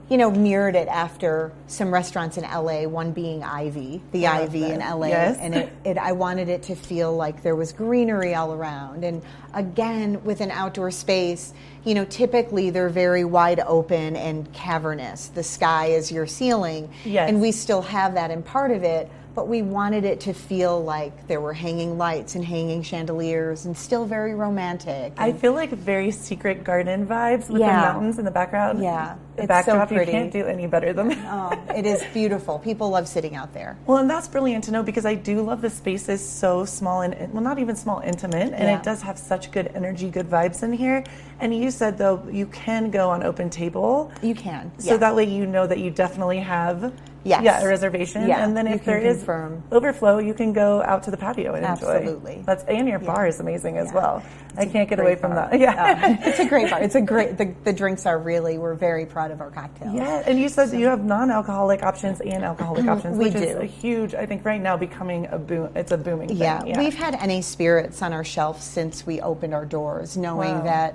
you 0.09 0.17
know 0.17 0.31
mirrored 0.31 0.75
it 0.75 0.89
after 0.89 1.53
some 1.67 1.93
restaurants 1.93 2.39
in 2.39 2.45
LA. 2.45 2.85
One 2.89 3.13
being 3.13 3.43
Ivy, 3.45 4.01
the 4.13 4.23
Love 4.23 4.41
Ivy 4.43 4.65
in. 4.65 4.81
LA, 4.81 5.09
Yes. 5.09 5.39
and 5.41 5.55
it, 5.55 5.73
it 5.85 5.99
I 5.99 6.13
wanted 6.13 6.49
it 6.49 6.63
to 6.65 6.75
feel 6.75 7.15
like 7.15 7.43
there 7.43 7.55
was 7.57 7.73
greenery 7.73 8.35
all 8.35 8.53
around. 8.55 9.05
And 9.05 9.23
again, 9.55 10.23
with 10.25 10.41
an 10.41 10.51
outdoor 10.51 10.91
space, 10.91 11.53
you 11.85 11.95
know, 11.95 12.05
typically 12.07 12.71
they're 12.71 12.89
very 12.89 13.25
wide 13.25 13.61
open 13.61 14.17
and 14.17 14.51
cavernous. 14.53 15.29
The 15.29 15.43
sky 15.43 15.87
is 15.87 16.11
your 16.11 16.27
ceiling, 16.27 16.91
Yes. 17.05 17.29
and 17.29 17.41
we 17.41 17.53
still 17.53 17.83
have 17.83 18.15
that 18.15 18.31
in 18.31 18.43
part 18.43 18.71
of 18.71 18.83
it. 18.83 19.11
But 19.39 19.47
we 19.47 19.63
wanted 19.63 20.05
it 20.05 20.19
to 20.23 20.33
feel 20.33 20.83
like 20.83 21.29
there 21.29 21.41
were 21.41 21.53
hanging 21.53 21.97
lights 21.97 22.35
and 22.35 22.45
hanging 22.45 22.83
chandeliers 22.83 23.67
and 23.67 23.79
still 23.79 24.05
very 24.05 24.35
romantic. 24.35 25.13
I 25.17 25.33
feel 25.33 25.53
like 25.53 25.71
very 25.71 26.11
secret 26.11 26.65
garden 26.65 27.07
vibes 27.07 27.49
with 27.49 27.61
Yeah. 27.61 27.69
the 27.69 27.93
mountains 27.93 28.19
in 28.19 28.25
the 28.25 28.33
background. 28.33 28.83
Yeah, 28.83 29.15
the 29.37 29.43
it's 29.45 29.45
so 29.45 29.47
backdrop. 29.47 29.89
pretty. 29.91 30.11
You 30.11 30.19
can't 30.19 30.33
do 30.33 30.45
any 30.45 30.67
better 30.67 30.93
than 30.93 31.13
oh, 31.13 31.51
that. 31.51 31.61
oh, 31.71 31.73
it 31.79 31.87
is 31.87 32.03
beautiful. 32.13 32.59
People 32.59 32.91
love 32.91 33.07
sitting 33.07 33.37
out 33.37 33.55
there. 33.55 33.79
Well, 33.87 33.99
and 33.99 34.11
that's 34.11 34.27
brilliant 34.27 34.65
to 34.65 34.73
know 34.73 34.83
because 34.83 35.07
I 35.07 35.15
do 35.15 35.41
love 35.41 35.61
the 35.61 35.71
space 35.71 36.09
is 36.09 36.29
so 36.29 36.65
small 36.65 37.03
and 37.03 37.15
well, 37.33 37.41
not 37.45 37.61
even 37.61 37.77
small, 37.77 38.01
intimate, 38.01 38.53
and 38.55 38.65
Yeah. 38.65 38.79
it 38.79 38.83
does 38.83 39.03
have 39.03 39.21
such 39.21 39.53
good 39.53 39.71
energy, 39.73 40.11
good 40.11 40.29
vibes 40.29 40.65
in 40.65 40.73
here. 40.73 41.05
And 41.39 41.55
you 41.57 41.71
said 41.71 41.97
though 41.97 42.27
you 42.29 42.47
can 42.47 42.91
go 42.91 43.09
on 43.09 43.23
open 43.23 43.51
table, 43.51 44.11
You 44.21 44.35
can. 44.35 44.73
so 44.79 44.95
yeah. 44.95 44.97
that 44.97 45.15
way 45.15 45.23
you 45.23 45.47
know 45.47 45.65
that 45.69 45.79
you 45.79 45.93
definitely 45.93 46.41
have 46.41 46.93
Yes. 47.25 47.43
yeah 47.43 47.63
a 47.63 47.67
reservation. 47.69 48.27
Yeah, 48.29 48.45
and 48.45 48.57
then 48.57 48.67
if 48.67 48.85
there 48.85 48.99
is 48.99 49.19
confirm. 49.19 49.63
overflow, 49.73 50.19
you 50.19 50.35
can 50.35 50.53
go 50.53 50.83
out 50.83 51.03
to 51.05 51.11
the 51.11 51.17
patio 51.17 51.55
and 51.55 51.65
enjoy. 51.67 51.87
Absolutely. 51.89 52.43
That's 52.47 52.65
and 52.65 52.89
your 52.89 52.99
bar 53.01 53.27
is 53.27 53.41
amazing 53.41 53.77
as 53.77 53.89
Yeah. 53.89 53.95
well. 53.95 54.23
I 54.57 54.63
It's 54.63 54.71
a 54.71 54.73
can't 54.73 54.89
get 54.89 54.99
away 55.01 55.15
from 55.17 55.33
bar. 55.33 55.49
that. 55.51 55.59
Yeah. 55.61 56.17
It's 56.27 56.39
a 56.39 56.47
great 56.47 56.71
bar. 56.71 56.81
It's 56.83 56.95
a 56.95 57.01
great. 57.01 57.37
The, 57.37 57.53
the 57.65 57.73
drinks 57.73 58.07
are 58.07 58.19
really. 58.19 58.57
We're 58.59 58.75
very 58.75 59.05
proud 59.07 59.31
of 59.31 59.41
our 59.41 59.51
cocktails. 59.51 59.95
Yeah, 59.95 60.23
and 60.27 60.39
you 60.39 60.49
said 60.49 60.73
you 60.73 60.87
have 60.87 61.05
non-alcoholic 61.05 61.83
options 61.83 62.21
and 62.21 62.45
alcoholic 62.45 62.83
mm-hmm. 62.83 62.91
options, 62.91 63.19
We 63.19 63.27
which 63.27 63.35
is 63.35 63.53
do. 63.55 63.59
a 63.61 63.65
huge. 63.67 64.15
I 64.15 64.25
think 64.27 64.45
right 64.45 64.61
now 64.61 64.77
becoming 64.77 65.27
a 65.31 65.39
boom. 65.39 65.71
It's 65.75 65.93
a 65.93 65.99
booming 65.99 66.31
Yeah, 66.31 66.61
thing. 66.61 66.79
we've 66.79 66.95
had 66.95 67.15
NA 67.27 67.41
spirits 67.41 68.01
on 68.03 68.13
our 68.13 68.25
shelf 68.25 68.63
since 68.63 69.05
we 69.07 69.21
opened 69.21 69.55
our 69.55 69.67
doors, 69.67 70.17
knowing 70.17 70.55
Wow. 70.59 70.63
that, 70.65 70.95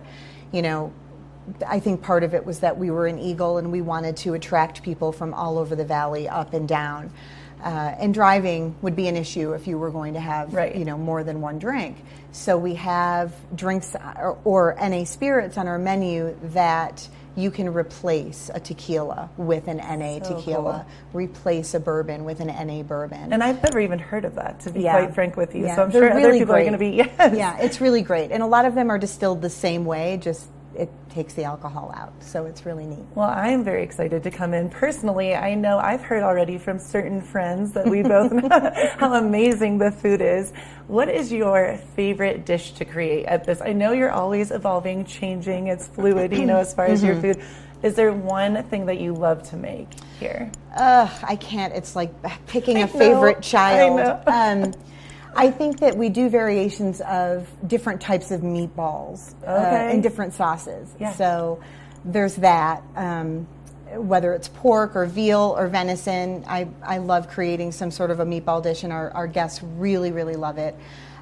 you 0.51 0.62
know, 0.62 0.91
I 1.67 1.79
think 1.79 2.01
part 2.01 2.23
of 2.23 2.34
it 2.34 2.45
was 2.45 2.60
that 2.60 2.77
we 2.77 2.89
were 2.91 3.08
an 3.08 3.19
eagle 3.19 3.58
and 3.58 3.71
we 3.71 3.82
wanted 3.82 4.17
to 4.17 4.34
attract 4.34 4.84
people 4.84 5.12
from 5.12 5.34
all 5.34 5.58
over 5.58 5.75
the 5.75 5.86
valley, 5.86 6.27
up 6.27 6.53
and 6.53 6.67
down. 6.67 7.12
Uh, 7.63 7.95
and 7.97 8.13
driving 8.13 8.75
would 8.82 8.95
be 8.95 9.08
an 9.08 9.15
issue 9.15 9.53
if 9.53 9.67
you 9.67 9.77
were 9.77 9.89
going 9.89 10.15
to 10.15 10.19
have, 10.19 10.53
Right. 10.53 10.75
you 10.75 10.84
know, 10.84 10.97
more 10.97 11.23
than 11.23 11.39
one 11.39 11.60
drink. 11.60 11.95
So 12.34 12.58
we 12.58 12.75
have 12.75 13.34
drinks 13.56 13.95
or, 14.17 14.38
or 14.43 14.75
NA 14.82 15.06
spirits 15.06 15.58
on 15.58 15.67
our 15.69 15.77
menu 15.79 16.36
that 16.51 17.08
you 17.36 17.49
can 17.51 17.73
replace 17.73 18.51
a 18.53 18.60
tequila 18.60 19.29
with 19.38 19.67
an 19.67 19.77
NA 19.77 20.19
So 20.23 20.36
tequila, 20.36 20.86
replace 21.13 21.73
a 21.73 21.79
bourbon 21.79 22.25
with 22.25 22.41
an 22.41 22.47
NA 22.47 22.84
bourbon. 22.84 23.32
And 23.34 23.41
I've 23.41 23.63
never 23.63 23.79
even 23.79 23.97
heard 23.97 24.25
of 24.25 24.36
that, 24.36 24.60
to 24.62 24.71
be 24.71 24.82
Yeah. 24.82 24.99
quite 24.99 25.15
frank 25.15 25.38
with 25.38 25.56
you. 25.56 25.65
Yeah, 25.65 25.75
So 25.77 25.84
I'm 25.84 25.89
they're 25.91 26.01
sure 26.01 26.12
other 26.12 26.27
really 26.27 26.39
people 26.39 26.53
are 26.56 26.60
going 26.62 26.73
to 26.73 26.77
be 26.77 26.89
yes. 26.97 27.34
Yeah, 27.36 27.58
it's 27.60 27.79
really 27.79 28.01
great. 28.01 28.32
And 28.32 28.43
a 28.43 28.47
lot 28.47 28.65
of 28.65 28.75
them 28.75 28.89
are 28.91 28.97
distilled 28.99 29.41
the 29.41 29.49
same 29.49 29.86
way, 29.86 30.17
just 30.21 30.45
it 30.75 30.89
takes 31.09 31.33
the 31.33 31.43
alcohol 31.43 31.93
out. 31.95 32.13
So 32.23 32.45
it's 32.45 32.65
really 32.65 32.86
neat. 32.86 33.05
Well, 33.15 33.29
I'm 33.29 33.63
very 33.63 33.83
excited 33.83 34.23
to 34.23 34.31
come 34.31 34.53
in. 34.53 34.69
Personally, 34.69 35.36
I 35.36 35.53
know 35.55 35.77
I've 35.77 36.01
heard 36.01 36.23
already 36.23 36.57
from 36.57 36.79
certain 36.79 37.21
friends 37.21 37.71
that 37.73 37.88
we 37.88 38.01
both 38.03 38.31
know 38.31 38.71
how 38.97 39.13
amazing 39.13 39.77
the 39.77 39.91
food 39.91 40.21
is. 40.21 40.51
What 40.88 41.09
is 41.09 41.31
your 41.31 41.77
favorite 41.95 42.45
dish 42.45 42.71
to 42.73 42.86
create 42.86 43.25
at 43.25 43.43
this? 43.45 43.62
I 43.62 43.73
know 43.73 43.91
you're 43.93 44.12
always 44.12 44.51
evolving, 44.51 45.05
changing, 45.05 45.67
it's 45.67 45.88
fluid, 45.88 46.33
you 46.33 46.45
know, 46.45 46.57
as 46.57 46.73
far 46.73 46.88
as 46.88 47.03
your 47.03 47.15
Mm-hmm. 47.15 47.21
food. 47.21 47.41
Is 47.83 47.95
there 47.95 48.13
one 48.13 48.63
thing 48.63 48.86
that 48.88 48.99
you 48.99 49.13
love 49.13 49.43
to 49.49 49.57
make 49.57 49.89
here? 50.19 50.49
Ugh, 50.75 51.12
I 51.23 51.36
can't. 51.36 51.73
It's 51.73 51.95
like 51.95 52.12
picking 52.47 52.77
I 52.77 52.81
a 52.81 52.88
know, 52.88 52.88
favorite 52.88 53.38
I 53.38 53.41
child. 53.41 53.97
know. 53.97 54.21
Um, 54.27 54.73
I 55.36 55.52
think 55.52 55.80
that 55.80 55.98
we 55.98 56.10
do 56.10 56.30
variations 56.30 57.02
of 57.02 57.48
different 57.67 58.02
types 58.02 58.32
of 58.32 58.41
meatballs 58.41 59.34
uh, 59.46 59.52
Okay. 59.52 59.93
in 59.93 60.02
different 60.02 60.34
sauces. 60.34 60.93
Yeah. 61.00 61.13
So 61.13 61.62
there's 62.06 62.36
that. 62.38 62.84
Um, 62.96 63.48
whether 63.96 64.34
it's 64.34 64.48
pork 64.48 64.96
or 64.96 65.06
veal 65.06 65.56
or 65.58 65.67
venison, 65.67 66.43
I, 66.48 66.67
I 66.82 66.98
love 66.98 67.30
creating 67.30 67.72
some 67.74 67.91
sort 67.91 68.10
of 68.10 68.19
a 68.19 68.26
meatball 68.26 68.63
dish, 68.63 68.84
and 68.84 68.91
our, 68.91 69.12
our 69.12 69.28
guests 69.28 69.62
really, 69.62 70.12
really 70.12 70.36
love 70.36 70.58
it. 70.58 70.76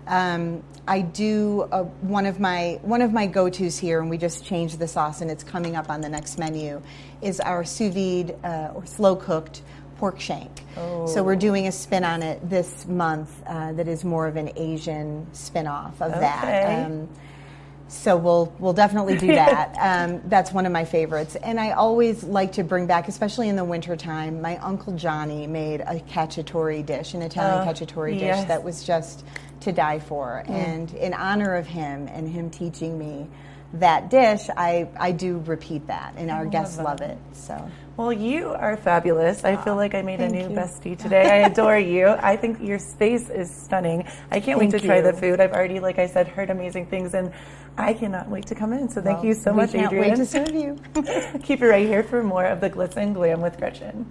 Um, 0.07 0.63
I 0.87 1.01
do 1.01 1.67
a, 1.71 1.83
one 1.83 2.25
of 2.25 2.39
my 2.39 2.79
one 2.81 3.01
of 3.01 3.11
my 3.11 3.27
go-tos 3.27 3.77
here, 3.77 3.99
and 3.99 4.09
we 4.09 4.17
just 4.17 4.45
changed 4.45 4.79
the 4.79 4.87
sauce, 4.87 5.21
and 5.21 5.29
it's 5.29 5.43
coming 5.43 5.75
up 5.75 5.89
on 5.89 6.01
the 6.01 6.09
next 6.09 6.39
menu. 6.39 6.81
Is 7.21 7.39
our 7.39 7.63
sous 7.65 7.93
vide 7.93 8.35
uh, 8.43 8.71
or 8.73 8.85
slow 8.85 9.15
cooked 9.15 9.61
pork 10.01 10.19
shank. 10.19 10.63
Oh. 10.77 11.05
So 11.05 11.21
we're 11.21 11.35
doing 11.35 11.67
a 11.67 11.71
spin 11.71 12.03
on 12.03 12.23
it 12.23 12.49
this 12.49 12.87
month 12.87 13.31
uh, 13.45 13.73
that 13.73 13.87
is 13.87 14.03
more 14.03 14.25
of 14.25 14.35
an 14.35 14.49
Asian 14.55 15.27
spin-off 15.31 16.01
of 16.01 16.09
okay. 16.09 16.21
that. 16.21 16.85
Um, 16.87 17.07
so 17.87 18.17
we'll 18.17 18.51
we'll 18.57 18.73
definitely 18.73 19.15
do 19.15 19.27
that. 19.27 19.75
um, 19.79 20.23
that's 20.25 20.51
one 20.51 20.65
of 20.65 20.71
my 20.71 20.85
favorites, 20.85 21.35
and 21.35 21.59
I 21.59 21.73
always 21.73 22.23
like 22.23 22.53
to 22.53 22.63
bring 22.63 22.87
back, 22.87 23.09
especially 23.09 23.47
in 23.47 23.55
the 23.55 23.63
wintertime. 23.63 24.41
My 24.41 24.57
uncle 24.57 24.95
Johnny 24.95 25.45
made 25.45 25.81
a 25.81 25.99
cacciatore 25.99 26.83
dish, 26.83 27.13
an 27.13 27.21
Italian 27.21 27.67
uh, 27.67 27.71
cacciatore 27.71 28.19
yes. 28.19 28.39
dish 28.39 28.47
that 28.47 28.63
was 28.63 28.83
just 28.83 29.23
to 29.59 29.71
die 29.71 29.99
for. 29.99 30.43
Mm. 30.47 30.49
And 30.49 30.93
in 30.95 31.13
honor 31.13 31.53
of 31.53 31.67
him 31.67 32.07
and 32.07 32.27
him 32.27 32.49
teaching 32.49 32.97
me 32.97 33.27
that 33.73 34.09
dish, 34.09 34.49
I, 34.57 34.89
I 34.99 35.11
do 35.11 35.43
repeat 35.45 35.85
that, 35.87 36.15
and 36.17 36.31
our 36.31 36.47
guests 36.47 36.77
love, 36.77 37.01
love 37.01 37.01
it. 37.01 37.17
So. 37.33 37.69
Well, 37.97 38.13
you 38.13 38.49
are 38.49 38.77
fabulous. 38.77 39.43
I 39.43 39.57
feel 39.57 39.73
ah, 39.73 39.77
like 39.77 39.93
I 39.93 40.01
made 40.01 40.21
a 40.21 40.29
new 40.29 40.49
you. 40.49 40.55
bestie 40.55 40.97
today. 40.97 41.29
I 41.29 41.47
adore 41.49 41.77
you. 41.77 42.07
I 42.07 42.37
think 42.37 42.61
your 42.61 42.79
space 42.79 43.29
is 43.29 43.53
stunning. 43.53 44.07
I 44.31 44.39
can't 44.39 44.59
thank 44.59 44.59
wait 44.59 44.71
to 44.71 44.79
you. 44.79 44.87
try 44.87 45.01
the 45.01 45.13
food. 45.13 45.41
I've 45.41 45.51
already, 45.51 45.79
like 45.79 45.99
I 45.99 46.07
said, 46.07 46.27
heard 46.27 46.49
amazing 46.49 46.85
things, 46.85 47.13
and 47.13 47.31
I 47.77 47.93
cannot 47.93 48.29
wait 48.29 48.45
to 48.47 48.55
come 48.55 48.73
in. 48.73 48.87
So 48.89 49.01
thank 49.01 49.17
well, 49.17 49.27
you 49.27 49.33
so 49.33 49.53
much, 49.53 49.73
can't 49.73 49.87
Adrienne. 49.87 50.09
Wait 50.11 50.15
to 50.15 50.25
serve 50.25 50.53
you. 50.53 50.77
Keep 51.43 51.61
it 51.61 51.67
right 51.67 51.85
here 51.85 52.03
for 52.03 52.23
more 52.23 52.45
of 52.45 52.61
the 52.61 52.69
glitz 52.69 52.95
and 52.95 53.13
glam 53.13 53.41
with 53.41 53.57
Gretchen. 53.57 54.09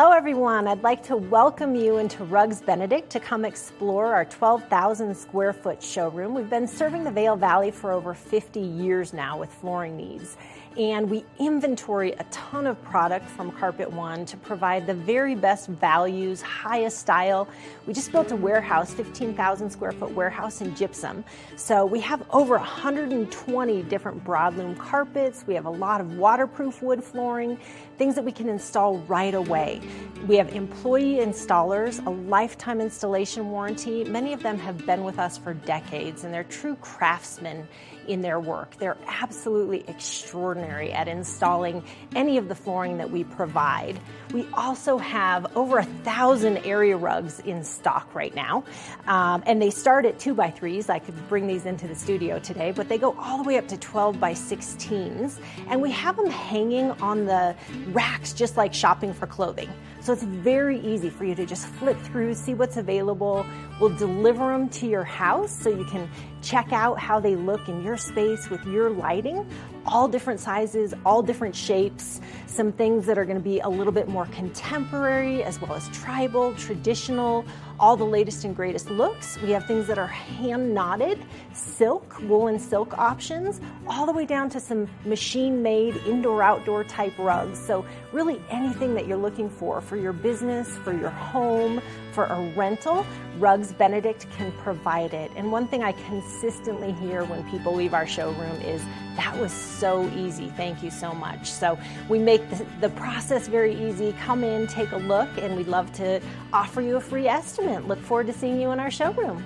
Hello, 0.00 0.12
everyone. 0.12 0.68
I'd 0.68 0.84
like 0.84 1.02
to 1.06 1.16
welcome 1.16 1.74
you 1.74 1.96
into 1.96 2.22
Rugs 2.22 2.60
Benedict 2.60 3.10
to 3.10 3.18
come 3.18 3.44
explore 3.44 4.14
our 4.14 4.24
12,000 4.24 5.12
square 5.12 5.52
foot 5.52 5.82
showroom. 5.82 6.34
We've 6.34 6.48
been 6.48 6.68
serving 6.68 7.02
the 7.02 7.10
Vail 7.10 7.34
Valley 7.34 7.72
for 7.72 7.90
over 7.90 8.14
50 8.14 8.60
years 8.60 9.12
now 9.12 9.40
with 9.40 9.52
flooring 9.52 9.96
needs 9.96 10.36
and 10.76 11.08
we 11.08 11.24
inventory 11.38 12.12
a 12.12 12.24
ton 12.24 12.66
of 12.66 12.82
product 12.84 13.28
from 13.28 13.50
Carpet 13.52 13.90
One 13.90 14.24
to 14.26 14.36
provide 14.36 14.86
the 14.86 14.94
very 14.94 15.34
best 15.34 15.68
values, 15.68 16.42
highest 16.42 16.98
style. 16.98 17.48
We 17.86 17.94
just 17.94 18.12
built 18.12 18.30
a 18.32 18.36
warehouse, 18.36 18.92
15,000 18.92 19.70
square 19.70 19.92
foot 19.92 20.12
warehouse 20.12 20.60
in 20.60 20.74
gypsum. 20.74 21.24
So 21.56 21.86
we 21.86 22.00
have 22.00 22.24
over 22.30 22.56
120 22.56 23.82
different 23.84 24.24
broadloom 24.24 24.76
carpets. 24.78 25.44
We 25.46 25.54
have 25.54 25.66
a 25.66 25.70
lot 25.70 26.00
of 26.00 26.16
waterproof 26.16 26.82
wood 26.82 27.02
flooring, 27.02 27.58
things 27.96 28.14
that 28.14 28.24
we 28.24 28.32
can 28.32 28.48
install 28.48 28.98
right 28.98 29.34
away. 29.34 29.80
We 30.26 30.36
have 30.36 30.54
employee 30.54 31.16
installers, 31.16 32.04
a 32.06 32.10
lifetime 32.10 32.80
installation 32.80 33.50
warranty. 33.50 34.04
Many 34.04 34.32
of 34.32 34.42
them 34.42 34.58
have 34.58 34.84
been 34.86 35.04
with 35.04 35.18
us 35.18 35.38
for 35.38 35.54
decades 35.54 36.24
and 36.24 36.32
they're 36.32 36.44
true 36.44 36.76
craftsmen 36.76 37.66
in 38.08 38.22
their 38.22 38.40
work. 38.40 38.76
They're 38.76 38.96
absolutely 39.06 39.84
extraordinary 39.86 40.92
at 40.92 41.08
installing 41.08 41.84
any 42.14 42.38
of 42.38 42.48
the 42.48 42.54
flooring 42.54 42.98
that 42.98 43.10
we 43.10 43.24
provide. 43.24 44.00
We 44.32 44.46
also 44.54 44.98
have 44.98 45.56
over 45.56 45.78
a 45.78 45.84
thousand 45.84 46.58
area 46.58 46.96
rugs 46.96 47.40
in 47.40 47.64
stock 47.64 48.14
right 48.14 48.34
now, 48.34 48.64
um, 49.06 49.42
and 49.46 49.60
they 49.60 49.70
start 49.70 50.06
at 50.06 50.18
two 50.18 50.34
by 50.34 50.50
threes. 50.50 50.88
I 50.88 50.98
could 50.98 51.28
bring 51.28 51.46
these 51.46 51.66
into 51.66 51.86
the 51.86 51.94
studio 51.94 52.38
today, 52.38 52.72
but 52.72 52.88
they 52.88 52.98
go 52.98 53.16
all 53.18 53.38
the 53.38 53.44
way 53.44 53.58
up 53.58 53.68
to 53.68 53.76
12 53.76 54.18
by 54.18 54.32
16s, 54.32 55.38
and 55.68 55.80
we 55.80 55.90
have 55.92 56.16
them 56.16 56.30
hanging 56.30 56.90
on 57.02 57.26
the 57.26 57.54
racks 57.88 58.32
just 58.32 58.56
like 58.56 58.74
shopping 58.74 59.12
for 59.12 59.26
clothing. 59.26 59.70
So 60.00 60.12
it's 60.12 60.22
very 60.22 60.80
easy 60.80 61.10
for 61.10 61.24
you 61.24 61.34
to 61.34 61.44
just 61.44 61.66
flip 61.66 61.98
through, 62.00 62.34
see 62.34 62.54
what's 62.54 62.76
available. 62.76 63.44
We'll 63.80 63.96
deliver 63.96 64.50
them 64.52 64.68
to 64.70 64.86
your 64.86 65.04
house 65.04 65.52
so 65.52 65.68
you 65.68 65.84
can 65.84 66.08
check 66.48 66.72
out 66.72 66.98
how 66.98 67.20
they 67.20 67.36
look 67.36 67.68
in 67.68 67.82
your 67.82 67.96
space 67.96 68.48
with 68.48 68.64
your 68.64 68.88
lighting. 68.88 69.46
All 69.84 70.08
different 70.08 70.40
sizes, 70.40 70.94
all 71.04 71.22
different 71.22 71.54
shapes, 71.54 72.20
some 72.46 72.72
things 72.72 73.04
that 73.06 73.18
are 73.18 73.24
going 73.24 73.36
to 73.36 73.42
be 73.42 73.60
a 73.60 73.68
little 73.68 73.92
bit 73.92 74.08
more 74.08 74.26
contemporary 74.26 75.42
as 75.44 75.60
well 75.60 75.74
as 75.74 75.88
tribal, 75.90 76.54
traditional, 76.54 77.44
all 77.78 77.96
the 77.96 78.04
latest 78.04 78.44
and 78.44 78.56
greatest 78.56 78.90
looks. 78.90 79.40
We 79.42 79.50
have 79.50 79.66
things 79.66 79.86
that 79.88 79.98
are 79.98 80.06
hand 80.06 80.74
knotted, 80.74 81.18
silk, 81.52 82.18
woolen 82.22 82.58
silk 82.58 82.96
options, 82.98 83.60
all 83.86 84.06
the 84.06 84.12
way 84.12 84.24
down 84.24 84.48
to 84.50 84.60
some 84.60 84.88
machine 85.04 85.62
made 85.62 85.96
indoor 85.98 86.42
outdoor 86.42 86.84
type 86.84 87.16
rugs. 87.18 87.58
So, 87.58 87.84
really 88.12 88.40
anything 88.50 88.94
that 88.94 89.06
you're 89.06 89.18
looking 89.18 89.50
for 89.50 89.80
for 89.80 89.96
your 89.96 90.12
business, 90.12 90.68
for 90.78 90.92
your 90.92 91.10
home, 91.10 91.80
for 92.12 92.24
a 92.24 92.40
rental, 92.56 93.06
Rugs 93.38 93.72
Benedict 93.72 94.26
can 94.36 94.52
provide 94.52 95.14
it. 95.14 95.30
And 95.36 95.52
one 95.52 95.68
thing 95.68 95.82
I 95.82 95.92
consistently 95.92 96.92
hear 96.92 97.24
when 97.24 97.48
people 97.50 97.74
leave 97.74 97.94
our 97.94 98.06
showroom 98.06 98.60
is 98.62 98.82
that 99.16 99.36
was 99.38 99.52
so 99.52 100.08
easy. 100.16 100.48
Thank 100.56 100.82
you 100.82 100.90
so 100.90 101.12
much. 101.12 101.50
So 101.50 101.78
we 102.08 102.18
make 102.18 102.48
the, 102.50 102.66
the 102.80 102.90
process 102.90 103.48
very 103.48 103.74
easy. 103.74 104.14
Come 104.24 104.44
in, 104.44 104.66
take 104.66 104.92
a 104.92 104.96
look, 104.96 105.28
and 105.38 105.56
we'd 105.56 105.68
love 105.68 105.92
to 105.94 106.20
offer 106.52 106.80
you 106.80 106.96
a 106.96 107.00
free 107.00 107.28
estimate. 107.28 107.86
Look 107.86 108.00
forward 108.00 108.26
to 108.28 108.32
seeing 108.32 108.60
you 108.60 108.70
in 108.70 108.80
our 108.80 108.90
showroom. 108.90 109.44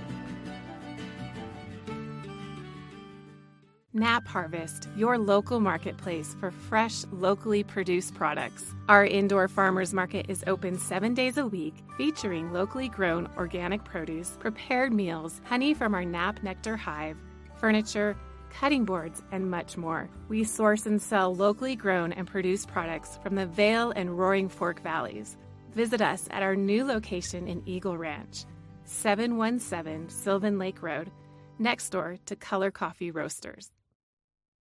Knapp 3.95 4.27
Harvest, 4.27 4.89
your 4.97 5.19
local 5.19 5.61
marketplace 5.61 6.35
for 6.41 6.51
fresh, 6.51 7.05
locally 7.13 7.63
produced 7.63 8.15
products. 8.15 8.73
Our 8.89 9.05
indoor 9.05 9.49
farmers 9.49 9.93
market 9.93 10.25
is 10.31 10.43
open 10.47 10.79
seven 10.79 11.13
days 11.13 11.37
a 11.37 11.45
week, 11.45 11.75
featuring 11.99 12.55
locally 12.55 12.89
grown 12.89 13.29
organic 13.37 13.85
produce, 13.85 14.39
prepared 14.41 14.95
meals, 14.95 15.43
honey 15.45 15.75
from 15.75 15.95
our 15.95 16.07
Knapp 16.07 16.43
Nectar 16.43 16.75
Hive, 16.75 17.19
furniture, 17.57 18.17
cutting 18.49 18.87
boards, 18.87 19.23
and 19.31 19.51
much 19.51 19.77
more. 19.77 20.09
We 20.31 20.43
source 20.45 20.87
and 20.87 21.01
sell 21.01 21.35
locally 21.35 21.77
grown 21.77 22.15
and 22.15 22.27
produced 22.27 22.69
products 22.69 23.19
from 23.23 23.35
the 23.35 23.45
Vail 23.45 23.91
and 23.91 24.19
Roaring 24.19 24.49
Fork 24.49 24.81
valleys. 24.83 25.37
Visit 25.75 26.01
us 26.01 26.29
at 26.31 26.43
our 26.43 26.57
new 26.57 26.83
location 26.87 27.47
in 27.47 27.63
Eagle 27.67 27.99
Ranch, 27.99 28.47
717 28.85 30.09
Sylvan 30.09 30.59
Lake 30.59 30.83
Road, 30.83 31.11
next 31.59 31.91
door 31.91 32.17
to 32.25 32.37
Color 32.37 32.71
Coffee 32.71 33.11
Roasters. 33.11 33.71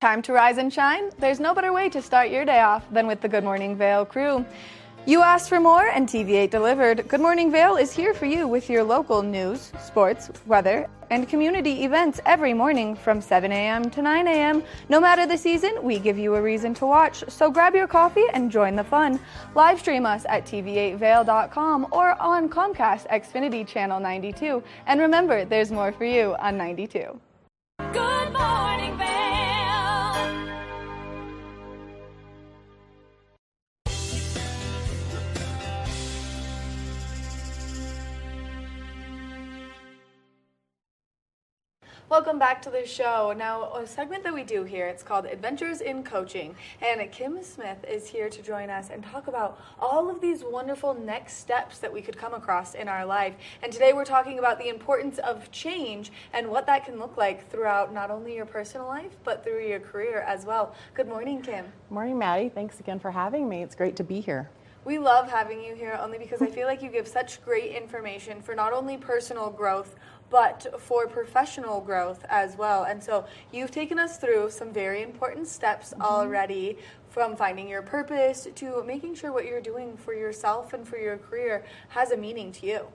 Time 0.02 0.24
to 0.24 0.34
rise 0.34 0.58
and 0.58 0.74
shine? 0.74 1.12
There's 1.20 1.40
no 1.40 1.54
better 1.54 1.72
way 1.72 1.88
to 1.90 2.02
start 2.02 2.32
your 2.32 2.44
day 2.44 2.62
off 2.62 2.84
than 2.92 3.06
with 3.06 3.22
the 3.22 3.30
Good 3.30 3.44
Morning 3.44 3.76
Vail 3.76 4.04
crew. 4.04 4.44
You 5.06 5.22
asked 5.22 5.48
for 5.48 5.60
more, 5.60 5.90
and 5.90 6.10
TV8 6.10 6.50
delivered. 6.50 7.08
Good 7.08 7.22
Morning 7.22 7.52
Vail 7.52 7.76
is 7.76 7.92
here 7.92 8.16
for 8.16 8.26
you 8.26 8.48
with 8.48 8.68
your 8.68 8.84
local 8.84 9.22
news, 9.22 9.72
sports, 9.80 10.32
weather, 10.48 10.90
and 11.12 11.30
community 11.30 11.84
events 11.84 12.20
every 12.26 12.52
morning 12.52 12.96
from 12.96 13.22
7 13.22 13.52
a.m. 13.52 13.92
to 13.92 14.02
9 14.02 14.28
a.m. 14.28 14.64
No 14.90 15.00
matter 15.00 15.28
the 15.28 15.38
season, 15.38 15.74
we 15.84 16.00
give 16.00 16.18
you 16.18 16.34
a 16.34 16.42
reason 16.42 16.74
to 16.76 16.88
watch, 16.88 17.24
so 17.28 17.52
grab 17.52 17.76
your 17.76 17.88
coffee 17.88 18.26
and 18.34 18.50
join 18.50 18.76
the 18.76 18.84
fun. 18.84 19.20
Live 19.54 19.80
stream 19.80 20.08
us 20.08 20.26
at 20.28 20.48
TV8Vail.com 20.48 21.86
or 21.92 22.20
on 22.20 22.50
Comcast 22.50 23.08
Xfinity 23.10 23.68
Channel 23.68 24.00
92. 24.00 24.64
And 24.88 25.00
remember, 25.00 25.46
there's 25.46 25.72
more 25.72 25.92
for 25.92 26.06
you 26.06 26.36
on 26.40 26.58
92. 26.58 27.20
Good 27.94 28.34
morning, 28.34 28.98
Vail. 28.98 29.51
Welcome 42.12 42.40
back 42.40 42.62
to 42.64 42.70
the 42.70 42.86
show. 42.86 43.34
Now, 43.38 43.72
a 43.74 43.88
segment 43.88 44.26
that 44.26 44.34
we 44.34 44.44
do 44.44 44.66
here, 44.66 44.86
it's 44.86 45.02
called 45.02 45.26
Adventures 45.26 45.80
in 45.80 46.04
Coaching. 46.04 46.58
And 46.82 47.10
Kim 47.10 47.42
Smith 47.42 47.86
is 47.88 48.06
here 48.06 48.28
to 48.28 48.42
join 48.42 48.70
us 48.70 48.90
and 48.90 49.02
talk 49.02 49.28
about 49.28 49.62
all 49.80 50.10
of 50.10 50.20
these 50.20 50.44
wonderful 50.44 50.94
next 50.94 51.38
steps 51.38 51.78
that 51.78 51.94
we 51.94 52.02
could 52.02 52.18
come 52.18 52.34
across 52.34 52.76
in 52.76 52.90
our 52.90 53.06
life. 53.06 53.36
And 53.64 53.72
today 53.72 53.94
we're 53.94 54.04
talking 54.04 54.40
about 54.40 54.60
the 54.60 54.68
importance 54.68 55.20
of 55.20 55.50
change 55.54 56.12
and 56.34 56.50
what 56.50 56.66
that 56.66 56.84
can 56.84 57.00
look 57.00 57.16
like 57.16 57.50
throughout 57.50 57.94
not 57.94 58.12
only 58.12 58.36
your 58.36 58.46
personal 58.46 58.88
life, 58.88 59.16
but 59.24 59.42
through 59.46 59.66
your 59.66 59.80
career 59.80 60.20
as 60.28 60.46
well. 60.46 60.76
Good 60.94 61.08
morning, 61.08 61.42
Kim. 61.42 61.72
Morning, 61.90 62.18
Maddie. 62.18 62.50
Thanks 62.50 62.82
again 62.82 63.00
for 63.00 63.12
having 63.12 63.48
me. 63.48 63.64
It's 63.64 63.74
great 63.74 63.96
to 63.96 64.04
be 64.04 64.20
here. 64.20 64.50
We 64.84 64.98
love 64.98 65.30
having 65.30 65.64
you 65.64 65.76
here 65.76 65.98
only 66.02 66.18
because 66.18 66.42
I 66.42 66.48
feel 66.48 66.66
like 66.66 66.82
you 66.82 66.90
give 66.90 67.08
such 67.08 67.46
great 67.46 67.76
information 67.76 68.42
for 68.42 68.56
not 68.56 68.74
only 68.74 68.98
personal 68.98 69.52
growth 69.52 69.96
but 70.32 70.82
for 70.82 71.06
professional 71.06 71.82
growth 71.82 72.26
as 72.30 72.56
well. 72.58 72.84
And 72.86 73.04
so 73.04 73.26
you've 73.52 73.70
taken 73.72 74.00
us 74.00 74.18
through 74.18 74.50
some 74.50 74.74
very 74.74 75.04
important 75.04 75.48
steps 75.48 75.92
Mm-hmm. 75.92 76.02
already 76.02 76.78
from 77.10 77.36
finding 77.36 77.68
your 77.68 77.82
purpose 77.82 78.48
to 78.56 78.84
making 78.86 79.16
sure 79.16 79.34
what 79.34 79.46
you're 79.46 79.62
doing 79.62 79.98
for 79.98 80.14
yourself 80.14 80.72
and 80.74 80.88
for 80.88 80.98
your 80.98 81.18
career 81.18 81.66
has 81.90 82.12
a 82.12 82.18
meaning 82.18 82.52
to 82.54 82.66
you. 82.66 82.88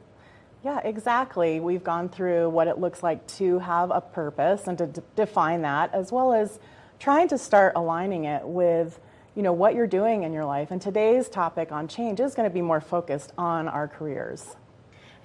Yeah, 0.65 0.81
exactly. 0.83 1.61
We've 1.61 1.85
gone 1.85 2.09
through 2.09 2.49
what 2.51 2.67
it 2.67 2.79
looks 2.79 3.03
like 3.03 3.27
to 3.39 3.59
have 3.59 3.91
a 3.91 4.01
purpose 4.01 4.67
and 4.67 4.79
to 4.79 4.87
d- 4.87 5.03
define 5.15 5.63
that, 5.63 5.93
as 5.95 6.11
well 6.11 6.33
as 6.33 6.59
trying 6.99 7.29
to 7.29 7.39
start 7.39 7.75
aligning 7.77 8.25
it 8.25 8.43
with, 8.45 8.99
you 9.35 9.43
know, 9.43 9.53
what 9.53 9.75
you're 9.75 9.87
doing 9.87 10.23
in 10.23 10.33
your 10.33 10.47
life. 10.47 10.71
And 10.71 10.81
today's 10.81 11.29
topic 11.29 11.71
on 11.71 11.87
change 11.87 12.19
is 12.19 12.35
going 12.35 12.49
to 12.49 12.55
be 12.55 12.63
more 12.63 12.81
focused 12.81 13.33
on 13.37 13.69
our 13.69 13.87
careers. 13.87 14.57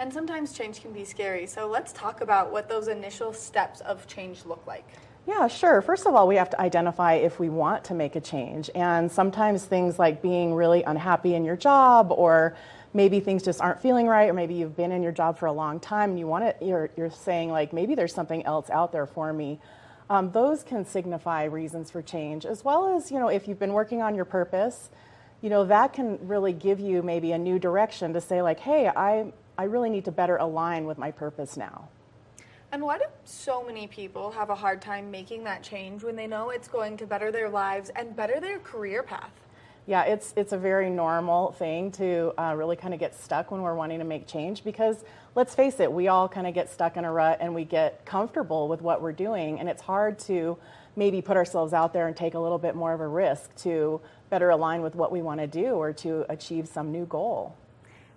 And 0.02 0.12
sometimes 0.12 0.52
change 0.52 0.82
can 0.82 0.94
be 0.94 1.06
scary. 1.06 1.46
So 1.46 1.68
let's 1.68 1.94
talk 1.94 2.22
about 2.22 2.52
what 2.52 2.68
those 2.68 2.88
initial 2.88 3.34
steps 3.34 3.82
of 3.82 4.08
change 4.08 4.46
look 4.46 4.66
like. 4.66 4.84
Yeah, 5.28 5.48
sure. 5.48 5.80
First 5.84 6.08
of 6.08 6.16
all, 6.16 6.28
we 6.28 6.38
have 6.38 6.50
to 6.50 6.60
identify 6.60 7.14
if 7.14 7.40
we 7.40 7.50
want 7.50 7.84
to 7.84 7.94
make 7.94 8.16
a 8.16 8.20
change. 8.20 8.72
And 8.74 9.12
sometimes 9.12 9.64
things 9.64 10.00
like 10.00 10.24
being 10.24 10.56
really 10.56 10.82
unhappy 10.82 11.36
in 11.36 11.46
your 11.46 11.56
job 11.56 12.08
or 12.10 12.58
maybe 12.96 13.20
things 13.20 13.44
just 13.44 13.62
aren't 13.62 13.80
feeling 13.80 14.08
right 14.08 14.28
or 14.28 14.34
maybe 14.34 14.56
you've 14.56 14.76
been 14.76 14.92
in 14.92 15.04
your 15.04 15.12
job 15.12 15.38
for 15.38 15.46
a 15.46 15.54
long 15.54 15.80
time 15.80 16.10
and 16.10 16.20
you 16.20 16.26
want 16.26 16.46
to 16.46 16.66
you're, 16.66 16.90
you're 16.98 17.12
saying 17.12 17.52
like 17.52 17.72
maybe 17.72 17.94
there's 17.94 18.14
something 18.14 18.44
else 18.44 18.72
out 18.72 18.92
there 18.92 19.06
for 19.06 19.32
me 19.32 19.60
um, 20.10 20.32
those 20.32 20.64
can 20.64 20.84
signify 20.84 21.46
reasons 21.46 21.90
for 21.90 22.02
change 22.02 22.46
as 22.46 22.66
well 22.66 22.98
as 22.98 23.10
you 23.10 23.18
know 23.18 23.30
if 23.30 23.48
you've 23.48 23.60
been 23.60 23.72
working 23.72 24.02
on 24.02 24.14
your 24.14 24.26
purpose 24.26 24.90
you 25.40 25.50
know 25.50 25.64
that 25.64 25.94
can 25.94 26.20
really 26.28 26.52
give 26.52 26.82
you 26.82 27.02
maybe 27.02 27.32
a 27.32 27.38
new 27.38 27.58
direction 27.58 28.12
to 28.12 28.20
say 28.20 28.42
like 28.42 28.60
hey 28.60 28.90
i 28.90 29.32
i 29.62 29.66
really 29.74 29.90
need 29.96 30.06
to 30.06 30.12
better 30.22 30.38
align 30.48 30.86
with 30.90 30.98
my 31.06 31.12
purpose 31.24 31.54
now 31.58 31.78
And 32.74 32.82
why 32.84 32.98
do 32.98 33.06
so 33.26 33.64
many 33.64 33.86
people 33.88 34.32
have 34.32 34.50
a 34.50 34.56
hard 34.56 34.82
time 34.82 35.12
making 35.12 35.44
that 35.44 35.62
change 35.62 36.04
when 36.04 36.16
they 36.16 36.28
know 36.28 36.52
it's 36.52 36.70
going 36.70 36.96
to 36.98 37.06
better 37.06 37.30
their 37.32 37.50
lives 37.50 37.92
and 37.98 38.16
better 38.16 38.40
their 38.40 38.60
career 38.60 39.04
path? 39.04 39.34
Yeah, 39.88 40.04
it's 40.04 40.34
it's 40.38 40.54
a 40.54 40.58
very 40.58 40.90
normal 40.90 41.52
thing 41.54 41.92
to 41.94 42.34
uh, 42.38 42.54
really 42.56 42.78
kind 42.78 42.94
of 42.94 43.00
get 43.00 43.14
stuck 43.16 43.52
when 43.52 43.62
we're 43.62 43.76
wanting 43.76 44.00
to 44.00 44.06
make 44.06 44.28
change 44.28 44.64
because 44.64 45.04
let's 45.36 45.54
face 45.56 45.80
it, 45.80 45.92
we 45.92 46.08
all 46.08 46.30
kind 46.30 46.48
of 46.48 46.54
get 46.54 46.70
stuck 46.70 46.98
in 46.98 47.04
a 47.04 47.12
rut 47.12 47.40
and 47.42 47.54
we 47.54 47.66
get 47.66 48.06
comfortable 48.06 48.68
with 48.70 48.82
what 48.82 49.02
we're 49.02 49.12
doing, 49.12 49.60
and 49.60 49.68
it's 49.68 49.82
hard 49.82 50.20
to 50.20 50.58
maybe 50.96 51.22
put 51.22 51.36
ourselves 51.36 51.74
out 51.74 51.94
there 51.94 52.08
and 52.08 52.16
take 52.16 52.36
a 52.36 52.40
little 52.40 52.60
bit 52.60 52.76
more 52.76 52.94
of 52.94 53.02
a 53.02 53.08
risk 53.08 53.56
to 53.56 54.00
better 54.30 54.50
align 54.52 54.82
with 54.82 54.96
what 54.96 55.12
we 55.12 55.22
want 55.22 55.40
to 55.40 55.48
do 55.48 55.70
or 55.72 55.94
to 55.94 56.26
achieve 56.30 56.68
some 56.68 56.92
new 56.92 57.06
goal. 57.06 57.58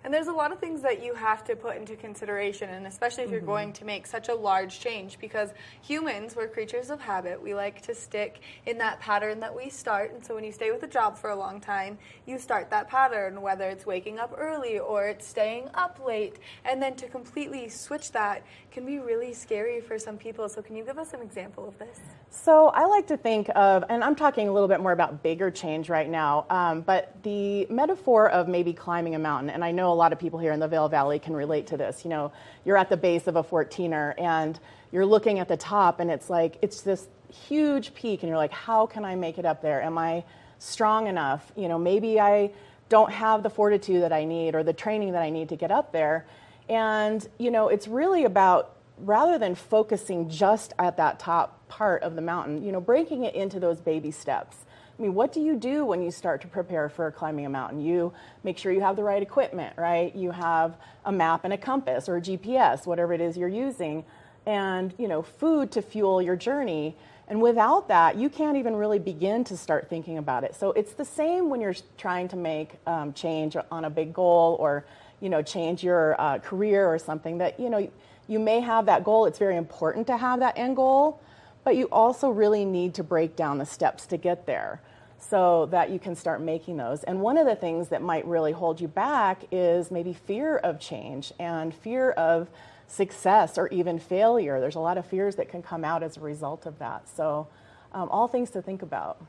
And 0.05 0.13
there's 0.13 0.27
a 0.27 0.33
lot 0.33 0.51
of 0.51 0.59
things 0.59 0.83
that 0.83 1.03
you 1.03 1.15
have 1.15 1.43
to 1.45 1.55
put 1.55 1.77
into 1.77 1.95
consideration, 1.95 2.69
and 2.69 2.85
especially 2.85 3.23
if 3.23 3.31
you're 3.31 3.39
Mm-hmm. 3.39 3.47
going 3.47 3.73
to 3.73 3.85
make 3.85 4.05
such 4.05 4.29
a 4.29 4.35
large 4.35 4.79
change, 4.79 5.17
because 5.19 5.49
humans, 5.81 6.35
we're 6.35 6.47
creatures 6.47 6.91
of 6.91 7.01
habit. 7.01 7.41
We 7.41 7.55
like 7.55 7.81
to 7.87 7.95
stick 7.95 8.39
in 8.67 8.77
that 8.77 8.99
pattern 8.99 9.39
that 9.39 9.55
we 9.55 9.71
start. 9.71 10.13
And 10.13 10.23
so 10.23 10.35
when 10.35 10.43
you 10.43 10.51
stay 10.51 10.69
with 10.71 10.83
a 10.83 10.87
job 10.87 11.17
for 11.17 11.31
a 11.31 11.35
long 11.35 11.59
time, 11.59 11.97
you 12.27 12.37
start 12.37 12.69
that 12.69 12.87
pattern, 12.87 13.41
whether 13.41 13.67
it's 13.67 13.87
waking 13.87 14.19
up 14.19 14.31
early 14.37 14.77
or 14.77 15.07
it's 15.07 15.25
staying 15.25 15.69
up 15.73 15.99
late. 16.05 16.37
And 16.65 16.79
then 16.79 16.95
to 16.97 17.07
completely 17.07 17.67
switch 17.69 18.11
that 18.11 18.45
can 18.69 18.85
be 18.85 18.99
really 18.99 19.33
scary 19.33 19.81
for 19.81 19.97
some 19.97 20.19
people. 20.19 20.47
So, 20.49 20.61
can 20.61 20.75
you 20.75 20.85
give 20.85 20.99
us 20.99 21.13
an 21.13 21.21
example 21.21 21.67
of 21.67 21.79
this? 21.79 21.99
So 22.29 22.67
I 22.67 22.85
like 22.85 23.07
to 23.07 23.17
think 23.17 23.49
of, 23.55 23.85
and 23.89 24.03
I'm 24.03 24.15
talking 24.15 24.49
a 24.49 24.51
little 24.51 24.67
bit 24.67 24.81
more 24.81 24.91
about 24.91 25.23
bigger 25.23 25.49
change 25.49 25.89
right 25.89 26.09
now, 26.09 26.45
um, 26.49 26.81
but 26.81 27.23
the 27.23 27.65
metaphor 27.69 28.29
of 28.29 28.49
maybe 28.49 28.73
climbing 28.73 29.15
a 29.15 29.19
mountain, 29.19 29.49
and 29.49 29.63
I 29.63 29.71
know 29.71 29.93
a 29.95 29.97
lot 29.97 30.11
of 30.11 30.19
people 30.19 30.37
here 30.37 30.51
in 30.51 30.59
the 30.59 30.67
Vail 30.67 30.89
Valley 30.89 31.17
can 31.19 31.33
relate 31.33 31.67
to 31.67 31.77
this. 31.77 32.03
You 32.03 32.09
know, 32.09 32.31
you're 32.65 32.77
at 32.77 32.89
the 32.89 32.97
base 32.97 33.27
of 33.27 33.37
a 33.37 33.43
14er 33.43 34.19
and 34.19 34.59
you're 34.91 35.05
looking 35.05 35.39
at 35.39 35.47
the 35.47 35.57
top, 35.57 35.99
and 35.99 36.11
it's 36.11 36.29
like, 36.29 36.57
it's 36.61 36.81
this 36.81 37.07
huge 37.47 37.93
peak, 37.95 38.21
and 38.21 38.29
you're 38.29 38.37
like, 38.37 38.51
how 38.51 38.85
can 38.85 39.03
I 39.03 39.15
make 39.15 39.37
it 39.37 39.45
up 39.45 39.61
there? 39.61 39.81
Am 39.81 39.97
I 39.97 40.23
strong 40.59 41.07
enough? 41.07 41.51
You 41.55 41.67
know, 41.67 41.79
maybe 41.79 42.19
I 42.19 42.51
don't 42.87 43.11
have 43.11 43.43
the 43.43 43.49
fortitude 43.49 44.03
that 44.03 44.13
I 44.13 44.25
need 44.25 44.55
or 44.55 44.63
the 44.63 44.73
training 44.73 45.13
that 45.13 45.21
I 45.21 45.31
need 45.31 45.49
to 45.49 45.55
get 45.55 45.71
up 45.71 45.91
there. 45.91 46.25
And, 46.69 47.27
you 47.37 47.51
know, 47.51 47.67
it's 47.67 47.87
really 47.87 48.25
about 48.25 48.75
rather 48.99 49.37
than 49.37 49.55
focusing 49.55 50.29
just 50.29 50.73
at 50.79 50.97
that 50.97 51.19
top 51.19 51.67
part 51.67 52.03
of 52.03 52.15
the 52.15 52.21
mountain, 52.21 52.63
you 52.63 52.71
know, 52.71 52.79
breaking 52.79 53.23
it 53.23 53.35
into 53.35 53.59
those 53.59 53.79
baby 53.81 54.11
steps. 54.11 54.57
I 54.97 55.01
mean, 55.01 55.13
what 55.13 55.33
do 55.33 55.41
you 55.41 55.55
do 55.55 55.83
when 55.83 56.01
you 56.01 56.09
start 56.09 56.41
to 56.41 56.47
prepare 56.47 56.87
for 56.87 57.11
climbing 57.11 57.45
a 57.45 57.49
mountain? 57.49 57.81
You 57.81 58.13
make 58.43 58.57
sure 58.57 58.71
you 58.71 58.79
have 58.79 58.95
the 58.95 59.03
right 59.03 59.21
equipment, 59.21 59.73
right? 59.77 60.15
You 60.15 60.31
have 60.31 60.77
a 61.03 61.11
map 61.11 61.43
and 61.43 61.53
a 61.53 61.57
compass 61.57 62.07
or 62.07 62.17
a 62.17 62.21
GPS, 62.21 62.85
whatever 62.85 63.11
it 63.11 63.19
is 63.19 63.35
you're 63.35 63.49
using, 63.49 64.05
and, 64.45 64.93
you 64.97 65.09
know, 65.09 65.21
food 65.21 65.71
to 65.73 65.81
fuel 65.81 66.21
your 66.21 66.37
journey. 66.37 66.95
And 67.27 67.41
without 67.41 67.89
that, 67.89 68.15
you 68.15 68.29
can't 68.29 68.55
even 68.55 68.75
really 68.75 68.99
begin 68.99 69.43
to 69.45 69.57
start 69.57 69.89
thinking 69.89 70.17
about 70.17 70.45
it. 70.45 70.55
So 70.55 70.71
it's 70.71 70.93
the 70.93 71.03
same 71.03 71.49
when 71.49 71.59
you're 71.59 71.75
trying 71.97 72.29
to 72.29 72.37
make 72.37 72.75
um, 72.87 73.11
change 73.11 73.57
on 73.69 73.83
a 73.83 73.89
big 73.89 74.13
goal 74.13 74.55
or, 74.61 74.85
you 75.19 75.27
know, 75.27 75.41
change 75.41 75.83
your 75.83 76.19
uh, 76.21 76.39
career 76.39 76.87
or 76.87 76.99
something 76.99 77.39
that, 77.39 77.59
you 77.59 77.69
know, 77.69 77.89
you 78.27 78.39
may 78.39 78.61
have 78.61 78.85
that 78.85 79.03
goal. 79.03 79.25
It's 79.25 79.39
very 79.39 79.57
important 79.57 80.07
to 80.07 80.15
have 80.15 80.39
that 80.39 80.57
end 80.57 80.77
goal, 80.77 81.19
but 81.65 81.75
you 81.75 81.87
also 81.91 82.29
really 82.29 82.63
need 82.63 82.93
to 82.93 83.03
break 83.03 83.35
down 83.35 83.57
the 83.57 83.65
steps 83.65 84.05
to 84.05 84.15
get 84.15 84.45
there 84.45 84.81
so 85.19 85.65
that 85.71 85.89
you 85.89 85.99
can 85.99 86.15
start 86.15 86.39
making 86.39 86.77
those. 86.77 87.03
And 87.03 87.19
one 87.19 87.37
of 87.37 87.47
the 87.47 87.55
things 87.55 87.89
that 87.89 88.01
might 88.01 88.25
really 88.25 88.51
hold 88.51 88.79
you 88.79 88.87
back 88.87 89.43
is 89.51 89.89
maybe 89.89 90.13
fear 90.13 90.57
of 90.57 90.79
change 90.79 91.33
and 91.39 91.73
fear 91.73 92.11
of 92.11 92.47
success 92.87 93.57
or 93.57 93.67
even 93.69 93.97
failure. 93.97 94.59
There's 94.59 94.75
a 94.75 94.79
lot 94.79 94.97
of 94.97 95.05
fears 95.05 95.35
that 95.37 95.49
can 95.49 95.63
come 95.63 95.83
out 95.83 96.03
as 96.03 96.17
a 96.17 96.21
result 96.21 96.67
of 96.67 96.77
that. 96.79 97.09
So, 97.09 97.47
um, 97.91 98.09
all 98.09 98.27
things 98.27 98.51
to 98.51 98.61
think 98.61 98.83
about. 98.83 99.25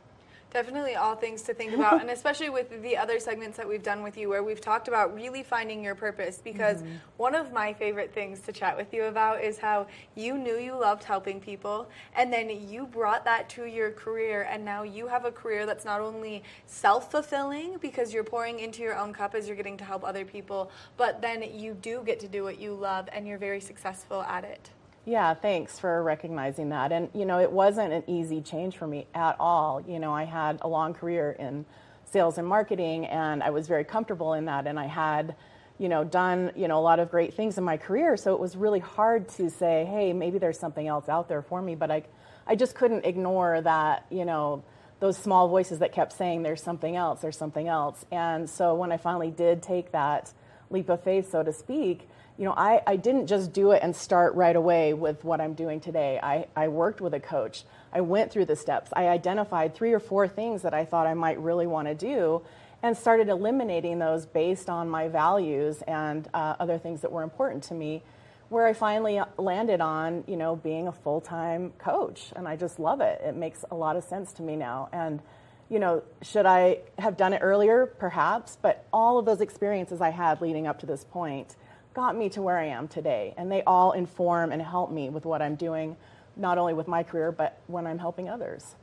Definitely 0.52 0.94
all 0.94 1.16
things 1.16 1.42
to 1.42 1.54
think 1.54 1.74
about, 1.74 2.00
and 2.00 2.08
especially 2.08 2.48
with 2.48 2.82
the 2.82 2.96
other 2.96 3.20
segments 3.20 3.58
that 3.58 3.68
we've 3.68 3.82
done 3.82 4.02
with 4.02 4.16
you, 4.16 4.30
where 4.30 4.42
we've 4.42 4.60
talked 4.60 4.88
about 4.88 5.14
really 5.14 5.42
finding 5.42 5.84
your 5.84 5.94
purpose. 5.94 6.40
Because 6.42 6.82
Mm-hmm. 6.82 6.94
one 7.16 7.34
of 7.34 7.52
my 7.52 7.72
favorite 7.74 8.14
things 8.14 8.40
to 8.40 8.52
chat 8.52 8.76
with 8.76 8.92
you 8.94 9.04
about 9.04 9.42
is 9.42 9.58
how 9.58 9.86
you 10.14 10.38
knew 10.38 10.56
you 10.56 10.74
loved 10.74 11.04
helping 11.04 11.40
people, 11.40 11.88
and 12.14 12.32
then 12.32 12.48
you 12.68 12.86
brought 12.86 13.24
that 13.24 13.48
to 13.50 13.64
your 13.66 13.90
career, 13.90 14.46
and 14.50 14.64
now 14.64 14.82
you 14.82 15.06
have 15.08 15.24
a 15.24 15.32
career 15.32 15.66
that's 15.66 15.84
not 15.84 16.00
only 16.00 16.42
self 16.66 17.10
fulfilling 17.10 17.76
because 17.78 18.14
you're 18.14 18.24
pouring 18.24 18.60
into 18.60 18.82
your 18.82 18.96
own 18.96 19.12
cup 19.12 19.34
as 19.34 19.46
you're 19.46 19.56
getting 19.56 19.76
to 19.76 19.84
help 19.84 20.04
other 20.04 20.24
people, 20.24 20.70
but 20.96 21.20
then 21.20 21.42
you 21.54 21.74
do 21.74 22.02
get 22.04 22.18
to 22.20 22.28
do 22.28 22.42
what 22.42 22.58
you 22.58 22.72
love, 22.72 23.08
and 23.12 23.26
you're 23.26 23.38
very 23.38 23.60
successful 23.60 24.22
at 24.22 24.44
it. 24.44 24.70
Yeah, 25.08 25.34
thanks 25.34 25.78
for 25.78 26.02
recognizing 26.02 26.70
that. 26.70 26.90
And, 26.90 27.08
you 27.14 27.26
know, 27.26 27.38
it 27.38 27.52
wasn't 27.52 27.92
an 27.92 28.02
easy 28.08 28.40
change 28.40 28.76
for 28.76 28.88
me 28.88 29.06
at 29.14 29.36
all. 29.38 29.80
You 29.86 30.00
know, 30.00 30.12
I 30.12 30.24
had 30.24 30.58
a 30.62 30.68
long 30.68 30.94
career 30.94 31.30
in 31.38 31.64
sales 32.06 32.38
and 32.38 32.46
marketing, 32.46 33.06
and 33.06 33.40
I 33.40 33.50
was 33.50 33.68
very 33.68 33.84
comfortable 33.84 34.32
in 34.32 34.46
that. 34.46 34.66
And 34.66 34.80
I 34.80 34.86
had, 34.86 35.36
you 35.78 35.88
know, 35.88 36.02
done, 36.02 36.50
you 36.56 36.66
know, 36.66 36.76
a 36.76 36.82
lot 36.82 36.98
of 36.98 37.08
great 37.08 37.34
things 37.34 37.56
in 37.56 37.62
my 37.62 37.76
career. 37.76 38.16
So 38.16 38.34
it 38.34 38.40
was 38.40 38.56
really 38.56 38.80
hard 38.80 39.28
to 39.30 39.48
say, 39.48 39.84
hey, 39.84 40.12
maybe 40.12 40.38
there's 40.38 40.58
something 40.58 40.88
else 40.88 41.08
out 41.08 41.28
there 41.28 41.42
for 41.42 41.62
me. 41.62 41.76
But 41.76 41.92
I, 41.92 42.02
I 42.44 42.56
just 42.56 42.74
couldn't 42.74 43.04
ignore 43.04 43.60
that, 43.60 44.06
you 44.10 44.24
know, 44.24 44.64
those 44.98 45.16
small 45.16 45.46
voices 45.46 45.78
that 45.78 45.92
kept 45.92 46.14
saying, 46.14 46.42
there's 46.42 46.62
something 46.62 46.96
else, 46.96 47.20
there's 47.20 47.38
something 47.38 47.68
else. 47.68 48.04
And 48.10 48.50
so 48.50 48.74
when 48.74 48.90
I 48.90 48.96
finally 48.96 49.30
did 49.30 49.62
take 49.62 49.92
that 49.92 50.32
leap 50.68 50.88
of 50.88 51.04
faith, 51.04 51.30
so 51.30 51.44
to 51.44 51.52
speak, 51.52 52.08
you 52.38 52.44
know, 52.44 52.54
I, 52.56 52.82
I 52.86 52.96
didn't 52.96 53.28
just 53.28 53.52
do 53.52 53.70
it 53.70 53.82
and 53.82 53.96
start 53.96 54.34
right 54.34 54.54
away 54.54 54.92
with 54.92 55.24
what 55.24 55.40
I'm 55.40 55.54
doing 55.54 55.80
today. 55.80 56.20
I, 56.22 56.46
I 56.54 56.68
worked 56.68 57.00
with 57.00 57.14
a 57.14 57.20
coach. 57.20 57.64
I 57.92 58.02
went 58.02 58.30
through 58.30 58.44
the 58.44 58.56
steps. 58.56 58.90
I 58.94 59.08
identified 59.08 59.74
three 59.74 59.92
or 59.92 60.00
four 60.00 60.28
things 60.28 60.62
that 60.62 60.74
I 60.74 60.84
thought 60.84 61.06
I 61.06 61.14
might 61.14 61.38
really 61.40 61.66
want 61.66 61.88
to 61.88 61.94
do 61.94 62.42
and 62.82 62.96
started 62.96 63.28
eliminating 63.28 63.98
those 63.98 64.26
based 64.26 64.68
on 64.68 64.90
my 64.90 65.08
values 65.08 65.82
and 65.86 66.28
uh, 66.34 66.56
other 66.60 66.76
things 66.76 67.00
that 67.00 67.10
were 67.10 67.22
important 67.22 67.62
to 67.64 67.74
me 67.74 68.02
where 68.48 68.66
I 68.66 68.74
finally 68.74 69.20
landed 69.38 69.80
on, 69.80 70.22
you 70.26 70.36
know, 70.36 70.56
being 70.56 70.88
a 70.88 70.92
full-time 70.92 71.72
coach 71.78 72.32
and 72.36 72.46
I 72.46 72.56
just 72.56 72.78
love 72.78 73.00
it. 73.00 73.20
It 73.24 73.34
makes 73.34 73.64
a 73.70 73.74
lot 73.74 73.96
of 73.96 74.04
sense 74.04 74.32
to 74.34 74.42
me 74.42 74.56
now. 74.56 74.88
And 74.92 75.20
you 75.68 75.80
know, 75.80 76.02
should 76.22 76.46
I 76.46 76.78
have 76.98 77.16
done 77.16 77.32
it 77.32 77.40
earlier? 77.42 77.86
Perhaps, 77.86 78.56
but 78.62 78.84
all 78.92 79.18
of 79.18 79.24
those 79.24 79.40
experiences 79.40 80.00
I 80.00 80.10
had 80.10 80.40
leading 80.40 80.66
up 80.66 80.78
to 80.80 80.86
this 80.86 81.02
point 81.02 81.56
got 81.96 82.14
me 82.14 82.28
to 82.28 82.42
where 82.42 82.58
I 82.58 82.66
am 82.66 82.86
today. 82.86 83.32
And 83.38 83.50
they 83.50 83.62
all 83.62 83.92
inform 83.92 84.52
and 84.52 84.60
help 84.60 84.92
me 84.92 85.08
with 85.08 85.24
what 85.24 85.40
I'm 85.40 85.54
doing, 85.56 85.96
not 86.36 86.58
only 86.58 86.74
with 86.74 86.86
my 86.86 87.02
career, 87.02 87.32
but 87.32 87.58
when 87.68 87.86
I'm 87.86 87.98
helping 87.98 88.28
others. 88.28 88.76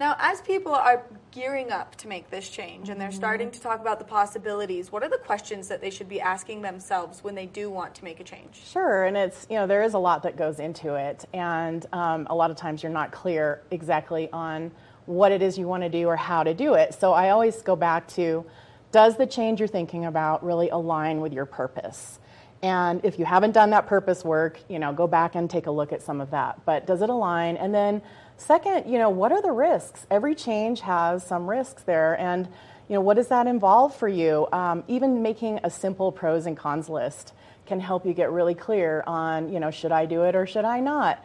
Now, 0.00 0.16
as 0.18 0.40
people 0.42 0.74
are 0.74 1.04
gearing 1.30 1.70
up 1.70 1.94
to 1.96 2.08
make 2.08 2.30
this 2.30 2.48
change 2.48 2.88
and 2.88 3.00
they're 3.00 3.08
Mm-hmm. 3.08 3.16
starting 3.16 3.50
to 3.52 3.60
talk 3.60 3.80
about 3.80 4.00
the 4.00 4.04
possibilities, 4.04 4.90
what 4.92 5.02
are 5.04 5.08
the 5.08 5.18
questions 5.18 5.68
that 5.68 5.80
they 5.80 5.90
should 5.90 6.08
be 6.08 6.20
asking 6.20 6.62
themselves 6.62 7.22
when 7.22 7.36
they 7.36 7.46
do 7.46 7.70
want 7.70 7.94
to 7.96 8.04
make 8.04 8.18
a 8.18 8.24
change? 8.24 8.60
Sure, 8.66 9.04
and 9.04 9.16
it's, 9.16 9.46
you 9.48 9.56
know, 9.56 9.66
there 9.68 9.82
is 9.84 9.94
a 9.94 9.98
lot 9.98 10.24
that 10.24 10.36
goes 10.36 10.58
into 10.58 10.94
it. 10.94 11.24
And 11.32 11.86
um, 11.92 12.26
a 12.28 12.34
lot 12.34 12.50
of 12.50 12.56
times 12.56 12.82
you're 12.82 12.92
not 12.92 13.12
clear 13.12 13.62
exactly 13.70 14.28
on 14.32 14.72
what 15.06 15.30
it 15.32 15.42
is 15.42 15.56
you 15.56 15.66
want 15.68 15.84
to 15.84 15.88
do 15.88 16.06
or 16.06 16.16
how 16.16 16.42
to 16.42 16.54
do 16.54 16.74
it. 16.74 16.92
So 16.94 17.12
I 17.12 17.30
always 17.30 17.62
go 17.62 17.76
back 17.76 18.08
to 18.08 18.44
does 18.90 19.16
the 19.16 19.26
change 19.26 19.60
you're 19.60 19.68
thinking 19.68 20.06
about 20.06 20.44
really 20.44 20.70
align 20.70 21.20
with 21.20 21.32
your 21.32 21.46
purpose? 21.46 22.18
And 22.62 23.04
if 23.04 23.18
you 23.18 23.24
haven't 23.24 23.52
done 23.52 23.70
that 23.70 23.86
purpose 23.86 24.24
work, 24.24 24.58
you 24.68 24.78
know, 24.78 24.92
go 24.92 25.06
back 25.06 25.34
and 25.34 25.48
take 25.48 25.66
a 25.66 25.70
look 25.70 25.92
at 25.92 26.02
some 26.02 26.20
of 26.20 26.30
that. 26.32 26.64
But 26.64 26.86
does 26.86 27.02
it 27.02 27.10
align? 27.10 27.56
And 27.56 27.72
then 27.72 28.02
second, 28.36 28.90
you 28.90 28.98
know, 28.98 29.10
what 29.10 29.30
are 29.30 29.40
the 29.40 29.52
risks? 29.52 30.06
Every 30.10 30.34
change 30.34 30.80
has 30.80 31.24
some 31.24 31.48
risks 31.48 31.82
there. 31.84 32.18
And, 32.18 32.46
you 32.88 32.94
know, 32.94 33.00
what 33.00 33.14
does 33.14 33.28
that 33.28 33.46
involve 33.46 33.94
for 33.94 34.08
you? 34.08 34.48
Um, 34.52 34.82
even 34.88 35.22
making 35.22 35.60
a 35.62 35.70
simple 35.70 36.10
pros 36.10 36.46
and 36.46 36.56
cons 36.56 36.88
list 36.88 37.32
can 37.66 37.78
help 37.78 38.04
you 38.04 38.12
get 38.12 38.32
really 38.32 38.54
clear 38.54 39.04
on, 39.06 39.52
you 39.52 39.60
know, 39.60 39.70
should 39.70 39.92
I 39.92 40.06
do 40.06 40.22
it 40.24 40.34
or 40.34 40.46
should 40.46 40.64
I 40.64 40.80
not? 40.80 41.22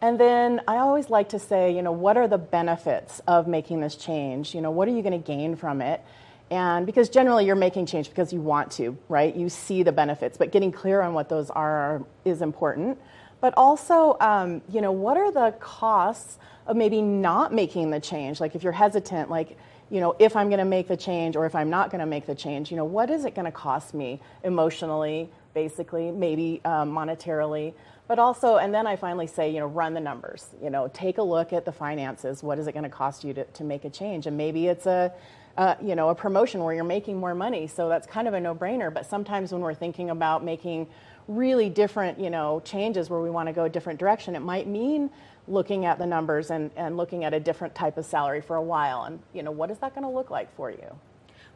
And 0.00 0.20
then 0.20 0.60
I 0.68 0.78
always 0.78 1.08
like 1.08 1.30
to 1.30 1.38
say, 1.38 1.74
you 1.74 1.80
know, 1.80 1.92
what 1.92 2.18
are 2.18 2.28
the 2.28 2.36
benefits 2.36 3.22
of 3.26 3.46
making 3.46 3.80
this 3.80 3.96
change? 3.96 4.54
You 4.54 4.60
know, 4.60 4.70
what 4.70 4.86
are 4.86 4.90
you 4.90 5.00
going 5.00 5.18
to 5.18 5.26
gain 5.26 5.56
from 5.56 5.80
it? 5.80 6.02
And 6.50 6.86
because 6.86 7.08
generally 7.08 7.46
you're 7.46 7.56
making 7.56 7.86
change 7.86 8.08
because 8.08 8.32
you 8.32 8.40
want 8.40 8.70
to, 8.72 8.96
right? 9.08 9.34
You 9.34 9.48
see 9.48 9.82
the 9.82 9.92
benefits, 9.92 10.36
but 10.36 10.52
getting 10.52 10.70
clear 10.70 11.00
on 11.00 11.14
what 11.14 11.28
those 11.28 11.50
are 11.50 12.02
is 12.24 12.42
important. 12.42 12.98
But 13.40 13.54
also, 13.56 14.16
um, 14.20 14.62
you 14.70 14.80
know, 14.80 14.92
what 14.92 15.16
are 15.16 15.30
the 15.32 15.52
costs 15.58 16.38
of 16.66 16.76
maybe 16.76 17.02
not 17.02 17.52
making 17.52 17.90
the 17.90 18.00
change? 18.00 18.40
Like 18.40 18.54
if 18.54 18.62
you're 18.62 18.72
hesitant, 18.72 19.30
like, 19.30 19.56
you 19.90 20.00
know, 20.00 20.16
if 20.18 20.36
I'm 20.36 20.48
going 20.48 20.58
to 20.58 20.64
make 20.64 20.88
the 20.88 20.96
change 20.96 21.36
or 21.36 21.44
if 21.44 21.54
I'm 21.54 21.70
not 21.70 21.90
going 21.90 22.00
to 22.00 22.06
make 22.06 22.26
the 22.26 22.34
change, 22.34 22.70
you 22.70 22.76
know, 22.76 22.84
what 22.84 23.10
is 23.10 23.24
it 23.24 23.34
going 23.34 23.44
to 23.44 23.52
cost 23.52 23.92
me 23.94 24.20
emotionally, 24.42 25.28
basically, 25.52 26.10
maybe 26.10 26.60
um, 26.64 26.90
monetarily? 26.90 27.74
But 28.06 28.18
also, 28.18 28.56
and 28.56 28.72
then 28.72 28.86
I 28.86 28.96
finally 28.96 29.26
say, 29.26 29.50
you 29.50 29.60
know, 29.60 29.66
run 29.66 29.94
the 29.94 30.00
numbers. 30.00 30.48
You 30.62 30.70
know, 30.70 30.90
take 30.92 31.18
a 31.18 31.22
look 31.22 31.52
at 31.52 31.64
the 31.64 31.72
finances. 31.72 32.42
What 32.42 32.58
is 32.58 32.66
it 32.66 32.72
going 32.72 32.84
to 32.84 32.90
cost 32.90 33.24
you 33.24 33.32
to, 33.34 33.44
to 33.44 33.64
make 33.64 33.84
a 33.84 33.90
change? 33.90 34.26
And 34.26 34.36
maybe 34.36 34.68
it's 34.68 34.86
a, 34.86 35.12
uh, 35.56 35.74
you 35.82 35.94
know, 35.94 36.08
a 36.08 36.14
promotion 36.14 36.62
where 36.64 36.74
you're 36.74 36.84
making 36.84 37.18
more 37.18 37.34
money. 37.34 37.66
So 37.66 37.88
that's 37.88 38.06
kind 38.06 38.26
of 38.26 38.34
a 38.34 38.40
no-brainer. 38.40 38.92
But 38.92 39.06
sometimes 39.06 39.52
when 39.52 39.60
we're 39.60 39.74
thinking 39.74 40.10
about 40.10 40.44
making 40.44 40.88
really 41.28 41.70
different, 41.70 42.18
you 42.18 42.30
know, 42.30 42.60
changes 42.64 43.08
where 43.08 43.20
we 43.20 43.30
want 43.30 43.48
to 43.48 43.52
go 43.52 43.64
a 43.64 43.68
different 43.68 43.98
direction, 43.98 44.36
it 44.36 44.40
might 44.40 44.66
mean 44.66 45.10
looking 45.46 45.84
at 45.84 45.98
the 45.98 46.06
numbers 46.06 46.50
and, 46.50 46.70
and 46.76 46.96
looking 46.96 47.24
at 47.24 47.34
a 47.34 47.40
different 47.40 47.74
type 47.74 47.96
of 47.98 48.04
salary 48.04 48.40
for 48.40 48.56
a 48.56 48.62
while. 48.62 49.04
And, 49.04 49.20
you 49.32 49.42
know, 49.42 49.50
what 49.50 49.70
is 49.70 49.78
that 49.78 49.94
going 49.94 50.04
to 50.04 50.10
look 50.10 50.30
like 50.30 50.54
for 50.56 50.70
you? 50.70 50.98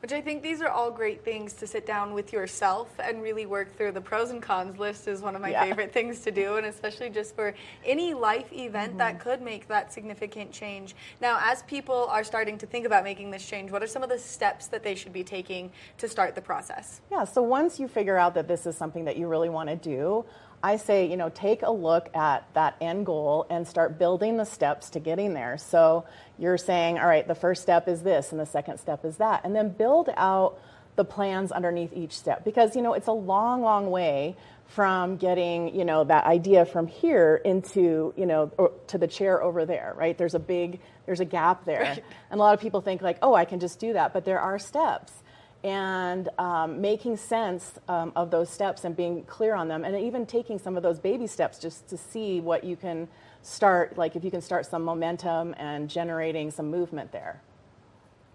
Which 0.01 0.13
I 0.13 0.21
think 0.21 0.45
these 0.45 0.63
are 0.63 0.69
all 0.69 0.93
great 0.93 1.25
things 1.25 1.53
to 1.55 1.67
sit 1.67 1.85
down 1.85 2.15
with 2.15 2.33
yourself 2.33 2.89
and 3.03 3.21
really 3.21 3.47
work 3.47 3.77
through. 3.77 3.93
The 3.93 4.01
pros 4.01 4.31
and 4.31 4.41
cons 4.41 4.79
list 4.79 5.09
is 5.09 5.23
one 5.23 5.35
of 5.35 5.43
my 5.43 5.51
Yeah. 5.51 5.65
favorite 5.65 5.93
things 5.93 6.21
to 6.21 6.31
do, 6.31 6.55
and 6.57 6.67
especially 6.67 7.11
just 7.11 7.35
for 7.35 7.53
any 7.85 8.15
life 8.15 8.53
event 8.53 8.91
Mm-hmm. 8.91 8.99
that 8.99 9.19
could 9.21 9.43
make 9.43 9.67
that 9.67 9.93
significant 9.93 10.53
change. 10.53 10.95
Now, 11.21 11.41
as 11.43 11.63
people 11.65 12.07
are 12.11 12.23
starting 12.23 12.59
to 12.59 12.67
think 12.67 12.87
about 12.87 13.03
making 13.03 13.33
this 13.33 13.45
change, 13.45 13.73
what 13.73 13.83
are 13.83 13.89
some 13.89 14.05
of 14.05 14.09
the 14.09 14.19
steps 14.19 14.69
that 14.69 14.85
they 14.85 14.95
should 14.95 15.13
be 15.13 15.25
taking 15.25 15.73
to 15.99 16.07
start 16.09 16.37
the 16.37 16.43
process? 16.43 17.01
Yeah, 17.11 17.25
so 17.25 17.43
once 17.43 17.81
you 17.81 17.89
figure 17.89 18.17
out 18.17 18.35
that 18.35 18.47
this 18.47 18.67
is 18.67 18.77
something 18.77 19.05
that 19.05 19.17
you 19.17 19.27
really 19.27 19.49
want 19.49 19.69
to 19.69 19.75
do, 19.77 20.25
I 20.63 20.77
say, 20.77 21.07
you 21.07 21.17
know, 21.17 21.29
take 21.29 21.63
a 21.63 21.71
look 21.71 22.15
at 22.17 22.47
that 22.55 22.77
end 22.81 23.07
goal 23.07 23.47
and 23.49 23.67
start 23.67 23.99
building 23.99 24.37
the 24.37 24.45
steps 24.45 24.91
to 24.91 25.01
getting 25.01 25.35
there. 25.35 25.57
So 25.59 26.05
you're 26.39 26.59
saying, 26.59 26.99
all 26.99 27.07
right, 27.07 27.27
the 27.27 27.35
first 27.35 27.63
step 27.63 27.89
is 27.89 28.03
this 28.03 28.33
and 28.33 28.41
the 28.41 28.47
second 28.47 28.79
step 28.79 29.05
is 29.05 29.17
that. 29.19 29.43
And 29.45 29.55
then 29.55 29.71
build 29.71 30.11
out 30.17 30.59
the 30.97 31.05
plans 31.05 31.53
underneath 31.53 31.93
each 31.93 32.17
step 32.19 32.45
because, 32.45 32.75
you 32.75 32.83
know, 32.83 32.95
it's 32.95 33.07
a 33.07 33.13
long, 33.13 33.63
long 33.63 33.91
way 33.91 34.37
from 34.67 35.17
getting, 35.17 35.75
you 35.75 35.85
know, 35.85 36.03
that 36.05 36.25
idea 36.25 36.67
from 36.67 36.89
here 36.89 37.37
into, 37.37 38.13
you 38.17 38.27
know, 38.27 38.51
or 38.59 38.73
to 38.89 38.99
the 38.99 39.07
chair 39.07 39.41
over 39.41 39.65
there, 39.65 39.95
right? 39.97 40.19
There's 40.19 40.35
a 40.35 40.41
big, 40.41 40.81
there's 41.07 41.21
a 41.21 41.25
gap 41.25 41.65
there. 41.65 41.83
And 41.85 42.03
a 42.33 42.37
lot 42.37 42.53
of 42.53 42.61
people 42.61 42.81
think 42.81 43.01
like, 43.01 43.19
oh, 43.23 43.33
I 43.33 43.45
can 43.45 43.61
just 43.61 43.79
do 43.79 43.93
that, 43.93 44.13
but 44.13 44.25
there 44.25 44.41
are 44.41 44.59
steps 44.59 45.13
and 45.65 46.29
um, 46.39 46.81
making 46.81 47.17
sense 47.17 47.79
um, 47.89 48.13
of 48.17 48.31
those 48.31 48.49
steps 48.51 48.85
and 48.85 48.97
being 48.97 49.25
clear 49.25 49.55
on 49.55 49.69
them 49.69 49.85
and 49.85 49.97
even 49.97 50.27
taking 50.27 50.59
some 50.59 50.77
of 50.77 50.83
those 50.83 50.99
baby 50.99 51.27
steps 51.27 51.59
just 51.59 51.89
to 51.89 51.97
see 51.97 52.41
what 52.41 52.65
you 52.65 52.77
can 52.77 53.09
start 53.43 53.99
like 53.99 54.17
if 54.17 54.25
you 54.25 54.31
can 54.31 54.41
start 54.41 54.67
some 54.67 54.83
momentum 54.85 55.55
and 55.59 55.89
generating 55.91 56.51
some 56.51 56.71
movement 56.71 57.13
there 57.13 57.43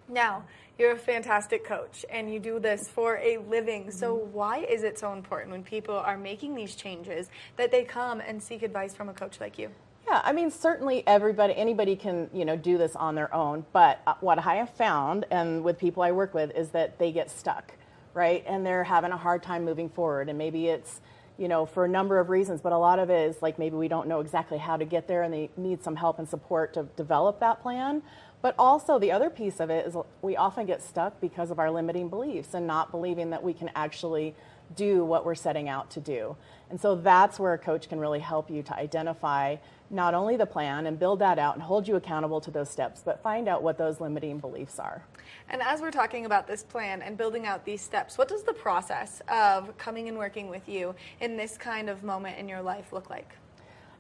Now, 0.08 0.46
you're 0.78 0.92
a 0.94 0.98
fantastic 0.98 1.64
coach 1.66 2.06
and 2.10 2.32
you 2.34 2.40
do 2.40 2.60
this 2.60 2.90
for 2.90 3.18
a 3.18 3.38
living. 3.38 3.92
So, 3.92 4.16
Mm-hmm. 4.16 4.18
why 4.18 4.60
is 4.60 4.84
it 4.84 5.00
so 5.00 5.14
important 5.14 5.52
when 5.52 5.64
people 5.64 5.96
are 5.98 6.18
making 6.18 6.56
these 6.56 6.76
changes 6.76 7.30
that 7.58 7.72
they 7.72 7.84
come 7.86 8.20
and 8.22 8.42
seek 8.44 8.64
advice 8.64 8.94
from 8.96 9.10
a 9.10 9.14
coach 9.14 9.40
like 9.40 9.58
you? 9.58 9.72
Yeah, 10.14 10.22
I 10.24 10.32
mean, 10.32 10.52
certainly 10.52 11.02
everybody, 11.08 11.56
anybody 11.56 11.96
can, 11.96 12.30
you 12.32 12.46
know, 12.46 12.56
do 12.56 12.78
this 12.78 12.96
on 12.96 13.16
their 13.16 13.34
own. 13.34 13.66
But 13.74 14.00
uh, 14.06 14.14
what 14.20 14.38
I 14.38 14.58
have 14.58 14.70
found, 14.70 15.26
and 15.32 15.64
with 15.64 15.80
people 15.80 16.04
I 16.04 16.12
work 16.12 16.36
with, 16.36 16.56
is 16.56 16.70
that 16.70 17.00
they 17.00 17.12
get 17.12 17.32
stuck, 17.32 17.74
right? 18.14 18.44
And 18.46 18.64
they're 18.64 18.84
having 18.84 19.12
a 19.12 19.18
hard 19.18 19.42
time 19.42 19.66
moving 19.66 19.90
forward. 19.90 20.30
And 20.30 20.38
maybe 20.38 20.68
it's, 20.68 21.02
you 21.40 21.48
know, 21.48 21.66
for 21.66 21.86
a 21.86 21.88
number 21.88 22.20
of 22.20 22.30
reasons, 22.30 22.62
but 22.62 22.74
a 22.74 22.78
lot 22.78 23.00
of 23.00 23.10
it 23.10 23.28
is 23.28 23.42
like 23.42 23.58
maybe 23.58 23.76
we 23.76 23.88
don't 23.88 24.08
know 24.08 24.20
exactly 24.20 24.60
how 24.60 24.78
to 24.78 24.86
get 24.86 25.08
there 25.08 25.24
and 25.24 25.34
they 25.34 25.50
need 25.58 25.84
some 25.84 25.96
help 25.96 26.20
and 26.20 26.30
support 26.30 26.76
to 26.76 26.84
develop 26.96 27.40
that 27.40 27.64
plan. 27.64 28.04
But 28.44 28.54
also, 28.60 29.00
the 29.00 29.12
other 29.12 29.32
piece 29.32 29.60
of 29.60 29.72
it 29.72 29.88
is 29.88 29.96
we 30.22 30.36
often 30.36 30.68
get 30.68 30.84
stuck 30.84 31.20
because 31.22 31.50
of 31.50 31.58
our 31.58 31.72
limiting 31.72 32.10
beliefs 32.10 32.54
and 32.54 32.68
not 32.68 32.92
believing 32.92 33.32
that 33.32 33.42
we 33.42 33.54
can 33.54 33.72
actually 33.74 34.36
do 34.76 35.04
what 35.06 35.26
we're 35.26 35.36
setting 35.36 35.70
out 35.70 35.90
to 35.92 36.00
do. 36.00 36.36
And 36.70 36.80
so 36.80 36.96
that's 36.96 37.40
where 37.40 37.54
a 37.54 37.58
coach 37.58 37.90
can 37.90 38.00
really 38.00 38.20
help 38.20 38.50
you 38.50 38.62
to 38.64 38.76
identify 38.76 39.58
not 39.94 40.14
only 40.14 40.36
the 40.36 40.46
plan 40.46 40.88
and 40.88 40.98
build 40.98 41.20
that 41.20 41.38
out 41.38 41.54
and 41.54 41.64
hold 41.64 41.88
you 41.88 41.96
accountable 41.96 42.42
to 42.42 42.52
those 42.52 42.70
steps, 42.70 43.02
but 43.06 43.22
find 43.22 43.48
out 43.48 43.62
what 43.62 43.78
those 43.78 44.02
limiting 44.02 44.40
beliefs 44.40 44.80
are. 44.80 45.06
And 45.50 45.62
as 45.62 45.82
we're 45.82 45.92
talking 45.92 46.26
about 46.26 46.48
this 46.48 46.64
plan 46.64 47.02
and 47.02 47.18
building 47.18 47.46
out 47.46 47.64
these 47.64 47.82
steps, 47.82 48.18
what 48.18 48.28
does 48.28 48.44
the 48.44 48.54
process 48.54 49.22
of 49.30 49.78
coming 49.78 50.10
and 50.10 50.18
working 50.18 50.50
with 50.50 50.68
you 50.68 50.96
in 51.22 51.38
this 51.38 51.58
kind 51.58 51.90
of 51.90 52.04
moment 52.04 52.40
in 52.40 52.50
your 52.50 52.62
life 52.62 52.92
look 52.92 53.10
like? 53.10 53.36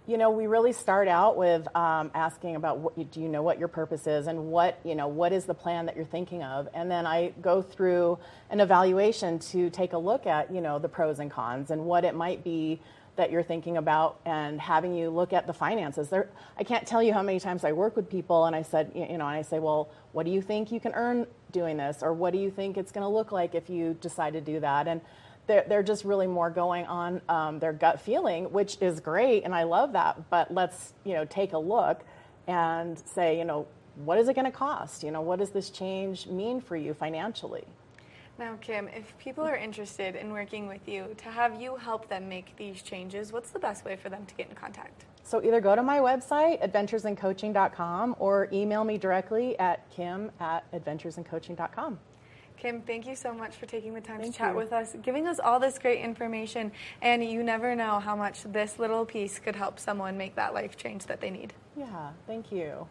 You 0.06 0.18
know, 0.18 0.32
we 0.32 0.48
really 0.48 0.74
start 0.74 1.08
out 1.08 1.38
with 1.38 1.66
um, 1.78 2.12
asking 2.14 2.58
about 2.58 2.80
what 2.80 2.98
you, 2.98 3.06
do 3.06 3.22
you 3.22 3.30
know 3.30 3.42
what 3.42 3.58
your 3.58 3.70
purpose 3.70 4.06
is 4.06 4.28
and 4.28 4.52
what 4.52 4.78
you 4.84 4.96
know 4.96 5.08
what 5.08 5.32
is 5.32 5.46
the 5.46 5.54
plan 5.54 5.86
that 5.86 5.96
you're 5.96 6.04
thinking 6.04 6.44
of, 6.44 6.68
and 6.74 6.92
then 6.92 7.06
I 7.06 7.32
go 7.42 7.62
through 7.62 8.20
an 8.50 8.60
evaluation 8.60 9.40
to 9.40 9.70
take 9.70 9.94
a 9.94 9.98
look 9.98 10.28
at 10.28 10.54
you 10.54 10.60
know 10.60 10.78
the 10.78 10.90
pros 10.90 11.20
and 11.20 11.32
cons 11.32 11.72
and 11.72 11.86
what 11.86 12.04
it 12.04 12.16
might 12.16 12.44
be 12.44 12.82
that 13.16 13.32
you're 13.32 13.44
thinking 13.44 13.78
about, 13.78 14.20
and 14.26 14.60
having 14.60 14.94
you 14.96 15.10
look 15.10 15.34
at 15.34 15.46
the 15.48 15.54
finances. 15.54 16.10
There, 16.10 16.30
I 16.58 16.64
can't 16.64 16.86
tell 16.88 17.04
you 17.04 17.14
how 17.14 17.22
many 17.22 17.40
times 17.40 17.64
I 17.64 17.72
work 17.72 17.96
with 17.96 18.10
people, 18.10 18.46
and 18.46 18.56
I 18.56 18.62
said 18.64 18.92
you 18.96 19.02
know, 19.02 19.28
and 19.28 19.38
I 19.38 19.42
say, 19.44 19.60
well, 19.60 19.90
what 20.14 20.26
do 20.26 20.32
you 20.32 20.42
think 20.42 20.72
you 20.72 20.80
can 20.80 20.94
earn 20.94 21.28
doing 21.52 21.78
this, 21.78 22.02
or 22.02 22.14
what 22.14 22.34
do 22.34 22.40
you 22.40 22.50
think 22.50 22.78
it's 22.78 22.92
going 22.92 23.04
to 23.04 23.10
look 23.10 23.32
like 23.32 23.56
if 23.56 23.70
you 23.70 23.96
decide 24.02 24.34
to 24.34 24.42
do 24.42 24.60
that, 24.60 24.88
and 24.88 25.02
they're, 25.46 25.66
they're 25.68 25.84
just 25.84 26.06
really 26.06 26.28
more 26.28 26.50
going 26.50 26.86
on 26.86 27.22
um, 27.30 27.60
their 27.60 27.74
gut 27.74 28.00
feeling, 28.02 28.52
which 28.52 28.78
is 28.82 29.00
great, 29.00 29.44
and 29.44 29.54
I 29.54 29.64
love 29.64 29.94
that. 29.94 30.30
But 30.30 30.54
let's 30.54 30.94
you 31.04 31.14
know 31.14 31.26
take 31.26 31.54
a 31.54 31.58
look 31.58 32.04
and 32.48 33.02
say 33.06 33.38
you 33.38 33.46
know 33.46 33.68
what 33.96 34.18
is 34.18 34.28
it 34.28 34.34
going 34.34 34.46
to 34.46 34.52
cost? 34.52 35.04
You 35.04 35.12
know 35.12 35.22
what 35.22 35.40
does 35.40 35.52
this 35.52 35.70
change 35.70 36.28
mean 36.28 36.62
for 36.62 36.76
you 36.76 36.94
financially? 36.94 37.66
Now, 38.40 38.58
Kim, 38.62 38.88
if 38.88 39.16
people 39.20 39.44
are 39.44 39.56
interested 39.56 40.16
in 40.16 40.32
working 40.32 40.68
with 40.68 40.88
you 40.88 41.14
to 41.18 41.26
have 41.26 41.62
you 41.62 41.76
help 41.76 42.10
them 42.10 42.28
make 42.28 42.56
these 42.58 42.82
changes, 42.82 43.32
what's 43.32 43.52
the 43.52 43.60
best 43.60 43.86
way 43.86 43.96
for 43.96 44.10
them 44.10 44.26
to 44.26 44.34
get 44.34 44.50
in 44.50 44.56
contact? 44.56 45.06
So 45.24 45.42
either 45.44 45.62
go 45.62 45.76
to 45.76 45.84
my 45.84 46.00
website, 46.00 46.62
adventuresincoaching.com, 46.68 48.16
or 48.20 48.50
email 48.52 48.84
me 48.84 48.98
directly 48.98 49.58
at 49.60 49.90
kim 49.92 50.32
at 50.40 50.70
adventuresincoaching.com. 50.74 52.00
Kim, 52.58 52.82
thank 52.82 53.06
you 53.08 53.16
so 53.16 53.34
much 53.34 53.56
for 53.56 53.66
taking 53.66 53.94
the 53.94 54.02
time 54.02 54.20
Thank 54.20 54.34
to 54.34 54.38
chat 54.38 54.52
you. 54.52 54.58
with 54.58 54.74
us, 54.74 54.96
giving 55.02 55.28
us 55.28 55.40
all 55.40 55.60
this 55.60 55.78
great 55.78 56.00
information. 56.00 56.72
And 57.02 57.24
you 57.24 57.44
never 57.44 57.76
know 57.76 58.00
how 58.00 58.16
much 58.16 58.44
this 58.44 58.80
little 58.80 59.06
piece 59.06 59.38
could 59.38 59.56
help 59.56 59.80
someone 59.80 60.18
make 60.18 60.36
that 60.36 60.54
life 60.54 60.78
change 60.78 61.06
that 61.08 61.20
they 61.20 61.30
need. 61.30 61.54
Yeah, 61.76 62.12
thank 62.26 62.52
you. 62.52 62.88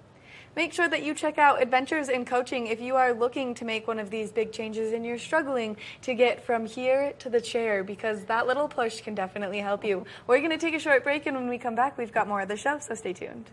Make 0.55 0.74
sure 0.74 0.86
that 0.86 1.03
you 1.03 1.14
check 1.14 1.38
out 1.38 1.62
Adventures 1.62 2.11
in 2.11 2.26
Coaching 2.26 2.66
if 2.66 2.78
you 2.78 2.96
are 2.96 3.14
looking 3.14 3.55
to 3.55 3.64
make 3.64 3.88
one 3.88 3.98
of 3.98 4.11
these 4.11 4.30
big 4.30 4.53
changes 4.53 4.92
and 4.92 5.05
you're 5.05 5.18
struggling 5.18 5.78
to 6.03 6.12
get 6.12 6.44
from 6.44 6.66
here 6.66 7.14
to 7.20 7.30
the 7.30 7.40
chair 7.40 7.82
because 7.82 8.24
that 8.24 8.46
little 8.46 8.68
push 8.68 9.00
can 9.00 9.14
definitely 9.14 9.61
help 9.61 9.82
you. 9.82 10.05
We're 10.26 10.40
going 10.40 10.50
to 10.50 10.59
take 10.59 10.74
a 10.74 10.78
short 10.78 11.05
break, 11.05 11.24
and 11.24 11.34
when 11.34 11.48
we 11.48 11.57
come 11.57 11.74
back, 11.74 11.96
we've 11.96 12.12
got 12.12 12.28
more 12.28 12.42
of 12.42 12.48
the 12.48 12.59
show, 12.59 12.78
so 12.80 12.94
stay 12.94 13.14
tuned. 13.14 13.50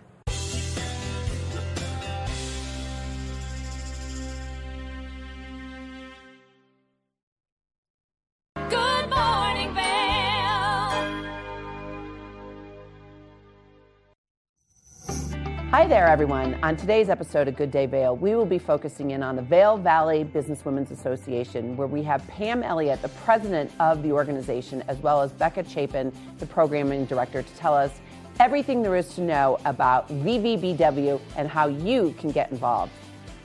There, 15.89 16.05
everyone. 16.05 16.53
On 16.61 16.77
today's 16.77 17.09
episode 17.09 17.47
of 17.47 17.55
Good 17.55 17.71
Day 17.71 17.87
Vail, 17.87 18.15
we 18.15 18.35
will 18.35 18.45
be 18.45 18.59
focusing 18.59 19.09
in 19.09 19.23
on 19.23 19.35
the 19.35 19.41
Vail 19.41 19.75
Valley 19.75 20.23
Businesswomen's 20.23 20.91
Association, 20.91 21.75
where 21.75 21.87
we 21.87 22.03
have 22.03 22.25
Pam 22.27 22.61
Elliott, 22.61 23.01
the 23.01 23.09
president 23.09 23.71
of 23.79 24.03
the 24.03 24.11
organization, 24.11 24.83
as 24.87 24.99
well 24.99 25.19
as 25.19 25.31
Becca 25.31 25.67
Chapin, 25.67 26.13
the 26.37 26.45
programming 26.45 27.05
director, 27.05 27.41
to 27.41 27.55
tell 27.55 27.73
us 27.73 28.01
everything 28.39 28.83
there 28.83 28.95
is 28.95 29.15
to 29.15 29.21
know 29.21 29.57
about 29.65 30.07
VVBW 30.09 31.19
and 31.35 31.49
how 31.49 31.67
you 31.67 32.13
can 32.19 32.29
get 32.29 32.51
involved. 32.51 32.91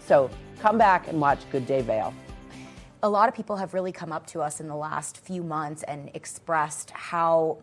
So 0.06 0.28
come 0.60 0.76
back 0.76 1.08
and 1.08 1.18
watch 1.18 1.38
Good 1.50 1.64
Day 1.64 1.80
Vail. 1.80 2.12
a 3.02 3.08
lot 3.08 3.26
of 3.26 3.34
people 3.34 3.56
have 3.56 3.72
really 3.72 3.90
come 3.90 4.12
up 4.12 4.26
to 4.26 4.42
us 4.42 4.60
in 4.60 4.68
the 4.68 4.76
last 4.76 5.16
few 5.16 5.42
months 5.42 5.82
and 5.84 6.10
expressed 6.12 6.90
how 6.90 7.56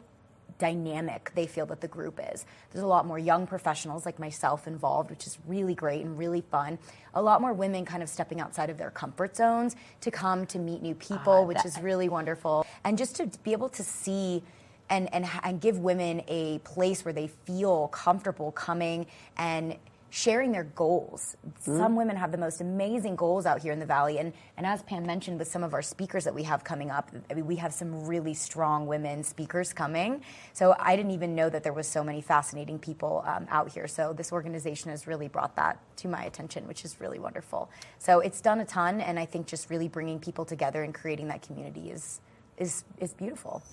dynamic 0.62 1.32
they 1.34 1.48
feel 1.48 1.66
that 1.66 1.82
the 1.82 1.88
group 1.88 2.20
is. 2.32 2.46
There's 2.70 2.84
a 2.84 2.88
lot 2.88 3.08
more 3.08 3.18
young 3.18 3.48
professionals 3.48 4.06
like 4.06 4.20
myself 4.20 4.68
involved, 4.68 5.10
which 5.10 5.26
is 5.26 5.40
really 5.48 5.74
great 5.74 6.06
and 6.06 6.20
really 6.20 6.42
fun. 6.42 6.78
A 7.16 7.22
lot 7.22 7.42
more 7.42 7.52
women 7.52 7.84
kind 7.84 8.04
of 8.04 8.10
stepping 8.10 8.40
outside 8.40 8.70
of 8.70 8.78
their 8.78 8.92
comfort 8.92 9.36
zones 9.36 9.76
to 10.02 10.12
come 10.12 10.46
to 10.46 10.60
meet 10.60 10.84
new 10.84 10.94
people, 10.94 11.34
Ah, 11.34 11.42
which 11.42 11.66
is 11.66 11.80
really 11.82 12.10
wonderful. 12.10 12.64
And 12.84 12.96
just 12.96 13.16
to 13.16 13.26
be 13.44 13.54
able 13.54 13.70
to 13.70 13.84
see 13.84 14.44
and, 14.92 15.12
and, 15.16 15.26
and 15.44 15.60
give 15.60 15.80
women 15.80 16.22
a 16.28 16.60
place 16.60 17.04
where 17.04 17.14
they 17.14 17.28
feel 17.28 17.88
comfortable 17.88 18.52
coming 18.52 19.08
and 19.38 19.76
sharing 20.12 20.52
their 20.52 20.66
goals. 20.66 21.38
Some 21.62 21.96
women 21.96 22.18
have 22.18 22.34
the 22.34 22.38
most 22.38 22.60
amazing 22.60 23.16
goals 23.16 23.46
out 23.46 23.62
here 23.62 23.72
in 23.72 23.80
the 23.80 23.86
valley, 23.86 24.20
and, 24.20 24.34
and 24.58 24.66
as 24.66 24.84
Pam 24.84 25.06
mentioned, 25.06 25.40
with 25.40 25.48
some 25.48 25.64
of 25.64 25.74
our 25.74 25.82
speakers 25.82 26.26
that 26.26 26.36
we 26.36 26.44
have 26.44 26.66
coming 26.66 26.92
up, 26.92 27.10
I 27.30 27.34
mean, 27.34 27.48
we 27.48 27.56
have 27.56 27.74
some 27.74 28.06
really 28.06 28.34
strong 28.34 28.88
women 28.88 29.24
speakers 29.24 29.72
coming. 29.72 30.22
So 30.52 30.76
I 30.78 30.98
didn't 30.98 31.12
even 31.12 31.34
know 31.34 31.50
that 31.50 31.64
there 31.64 31.72
was 31.72 31.88
so 31.88 32.04
many 32.04 32.22
fascinating 32.22 32.78
people 32.78 33.24
um, 33.26 33.48
out 33.50 33.72
here. 33.72 33.88
So 33.88 34.12
this 34.12 34.34
organization 34.34 34.92
has 34.92 35.08
really 35.08 35.30
brought 35.30 35.56
that 35.56 35.80
to 35.98 36.10
my 36.10 36.26
attention, 36.26 36.68
which 36.68 36.84
is 36.84 37.00
really 37.00 37.18
wonderful. 37.18 37.70
So 37.98 38.20
it's 38.20 38.42
done 38.42 38.60
a 38.60 38.66
ton, 38.66 39.00
and 39.00 39.18
I 39.18 39.26
think 39.26 39.48
just 39.48 39.70
really 39.70 39.88
bringing 39.88 40.20
people 40.20 40.44
together 40.44 40.84
and 40.84 40.94
creating 40.94 41.30
that 41.30 41.42
community 41.42 41.90
is 41.90 42.20
is 42.58 42.84
is 43.00 43.14
beautiful. 43.14 43.64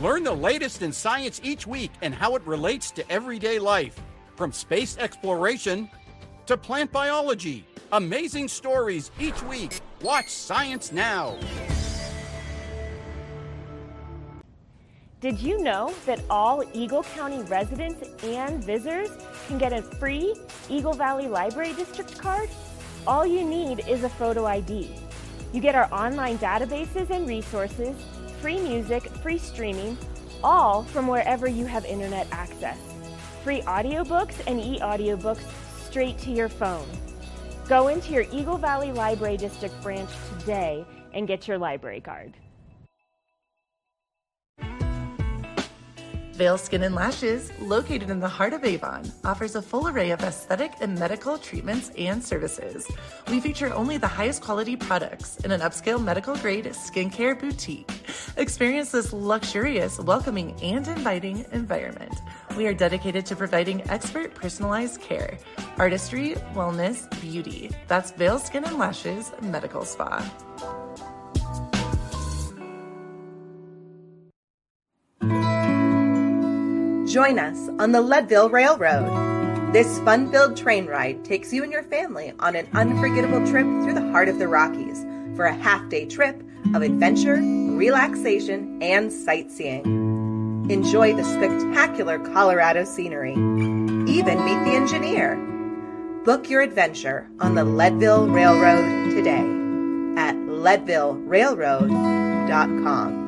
Learn 0.00 0.22
the 0.22 0.32
latest 0.32 0.82
in 0.82 0.92
science 0.92 1.40
each 1.42 1.66
week 1.66 1.90
and 2.02 2.14
how 2.14 2.36
it 2.36 2.42
relates 2.46 2.92
to 2.92 3.12
everyday 3.12 3.58
life. 3.58 4.00
From 4.36 4.52
space 4.52 4.96
exploration 4.98 5.90
to 6.46 6.56
plant 6.56 6.90
biology. 6.90 7.66
Amazing 7.92 8.48
stories 8.48 9.10
each 9.20 9.42
week. 9.42 9.80
Watch 10.00 10.30
Science 10.30 10.92
Now. 10.92 11.36
Did 15.20 15.38
you 15.38 15.62
know 15.62 15.94
that 16.06 16.20
all 16.28 16.64
Eagle 16.72 17.04
County 17.14 17.42
residents 17.42 18.02
and 18.24 18.64
visitors 18.64 19.10
can 19.46 19.58
get 19.58 19.72
a 19.72 19.82
free 19.82 20.34
Eagle 20.68 20.94
Valley 20.94 21.28
Library 21.28 21.74
District 21.74 22.18
card? 22.18 22.48
All 23.06 23.24
you 23.24 23.44
need 23.44 23.86
is 23.86 24.02
a 24.02 24.08
photo 24.08 24.46
ID. 24.46 24.90
You 25.52 25.60
get 25.60 25.74
our 25.74 25.92
online 25.92 26.38
databases 26.38 27.10
and 27.10 27.28
resources, 27.28 27.94
free 28.40 28.58
music, 28.58 29.04
free 29.22 29.38
streaming, 29.38 29.96
all 30.42 30.82
from 30.82 31.06
wherever 31.06 31.46
you 31.46 31.66
have 31.66 31.84
internet 31.84 32.26
access. 32.32 32.91
Free 33.42 33.62
audiobooks 33.62 34.40
and 34.46 34.60
e 34.60 34.78
audiobooks 34.80 35.42
straight 35.84 36.16
to 36.18 36.30
your 36.30 36.48
phone. 36.48 36.86
Go 37.68 37.88
into 37.88 38.12
your 38.12 38.24
Eagle 38.30 38.56
Valley 38.56 38.92
Library 38.92 39.36
District 39.36 39.74
branch 39.82 40.10
today 40.38 40.84
and 41.12 41.26
get 41.26 41.48
your 41.48 41.58
library 41.58 42.00
card. 42.00 42.34
Veil 46.42 46.58
Skin 46.58 46.82
and 46.82 46.96
Lashes, 46.96 47.52
located 47.60 48.10
in 48.10 48.18
the 48.18 48.26
heart 48.26 48.52
of 48.52 48.64
Avon, 48.64 49.08
offers 49.24 49.54
a 49.54 49.62
full 49.62 49.86
array 49.86 50.10
of 50.10 50.24
aesthetic 50.24 50.72
and 50.80 50.98
medical 50.98 51.38
treatments 51.38 51.92
and 51.96 52.20
services. 52.20 52.90
We 53.28 53.38
feature 53.38 53.72
only 53.72 53.96
the 53.96 54.08
highest 54.08 54.42
quality 54.42 54.74
products 54.74 55.36
in 55.44 55.52
an 55.52 55.60
upscale 55.60 56.02
medical 56.02 56.34
grade 56.34 56.64
skincare 56.64 57.38
boutique. 57.38 57.88
Experience 58.36 58.90
this 58.90 59.12
luxurious, 59.12 60.00
welcoming, 60.00 60.60
and 60.60 60.88
inviting 60.88 61.46
environment. 61.52 62.14
We 62.56 62.66
are 62.66 62.74
dedicated 62.74 63.24
to 63.26 63.36
providing 63.36 63.88
expert 63.88 64.34
personalized 64.34 65.00
care, 65.00 65.38
artistry, 65.78 66.34
wellness, 66.54 67.08
beauty. 67.20 67.70
That's 67.86 68.10
Veil 68.10 68.40
Skin 68.40 68.64
and 68.64 68.78
Lashes 68.78 69.30
Medical 69.42 69.84
Spa. 69.84 70.28
Join 77.12 77.38
us 77.38 77.68
on 77.78 77.92
the 77.92 78.00
Leadville 78.00 78.48
Railroad. 78.48 79.74
This 79.74 79.98
fun 79.98 80.32
filled 80.32 80.56
train 80.56 80.86
ride 80.86 81.22
takes 81.26 81.52
you 81.52 81.62
and 81.62 81.70
your 81.70 81.82
family 81.82 82.32
on 82.38 82.56
an 82.56 82.66
unforgettable 82.72 83.46
trip 83.46 83.66
through 83.66 83.92
the 83.92 84.10
heart 84.12 84.30
of 84.30 84.38
the 84.38 84.48
Rockies 84.48 85.04
for 85.36 85.44
a 85.44 85.52
half 85.52 85.86
day 85.90 86.06
trip 86.06 86.42
of 86.74 86.80
adventure, 86.80 87.34
relaxation, 87.34 88.82
and 88.82 89.12
sightseeing. 89.12 89.84
Enjoy 90.70 91.14
the 91.14 91.22
spectacular 91.22 92.18
Colorado 92.18 92.84
scenery. 92.84 93.34
Even 93.34 94.42
meet 94.42 94.64
the 94.64 94.74
engineer. 94.74 95.36
Book 96.24 96.48
your 96.48 96.62
adventure 96.62 97.28
on 97.40 97.54
the 97.54 97.64
Leadville 97.64 98.26
Railroad 98.26 99.10
today 99.10 99.46
at 100.16 100.34
leadvillerailroad.com. 100.34 103.21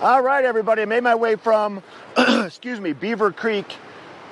All 0.00 0.22
right, 0.22 0.46
everybody. 0.46 0.80
I 0.80 0.86
made 0.86 1.02
my 1.02 1.14
way 1.14 1.36
from, 1.36 1.82
excuse 2.16 2.80
me, 2.80 2.94
Beaver 2.94 3.32
Creek 3.32 3.66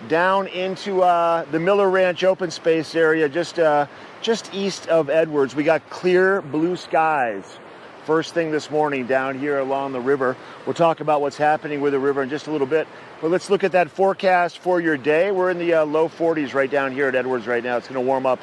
down 0.09 0.47
into 0.47 1.03
uh, 1.03 1.45
the 1.51 1.61
Miller 1.61 1.91
Ranch 1.91 2.25
open 2.25 2.51
space 2.51 2.95
area, 2.95 3.29
just 3.29 3.59
uh, 3.59 3.87
just 4.23 4.55
east 4.55 4.89
of 4.89 5.11
Edwards. 5.11 5.55
We 5.55 5.65
got 5.65 5.91
clear 5.91 6.41
blue 6.41 6.75
skies. 6.75 7.59
First 8.07 8.33
thing 8.33 8.51
this 8.51 8.71
morning 8.71 9.07
down 9.07 9.39
here 9.39 9.59
along 9.59 9.93
the 9.93 10.01
river. 10.01 10.39
We'll 10.65 10.73
talk 10.73 11.01
about 11.01 11.21
what's 11.21 11.37
happening 11.37 11.83
with 11.83 11.93
the 11.93 11.99
river 11.99 12.23
in 12.23 12.31
just 12.31 12.47
a 12.47 12.51
little 12.51 12.67
bit. 12.67 12.89
But 13.21 13.31
let's 13.31 13.51
look 13.51 13.63
at 13.63 13.73
that 13.73 13.91
forecast 13.91 14.61
for 14.61 14.81
your 14.81 14.97
day. 14.97 15.33
We're 15.33 15.51
in 15.51 15.59
the 15.59 15.75
uh, 15.75 15.85
low 15.85 16.09
40s 16.09 16.55
right 16.55 16.71
down 16.71 16.93
here 16.93 17.09
at 17.09 17.15
Edwards 17.15 17.47
right 17.47 17.63
now. 17.63 17.77
It's 17.77 17.89
going 17.89 18.03
to 18.03 18.07
warm 18.07 18.25
up 18.25 18.41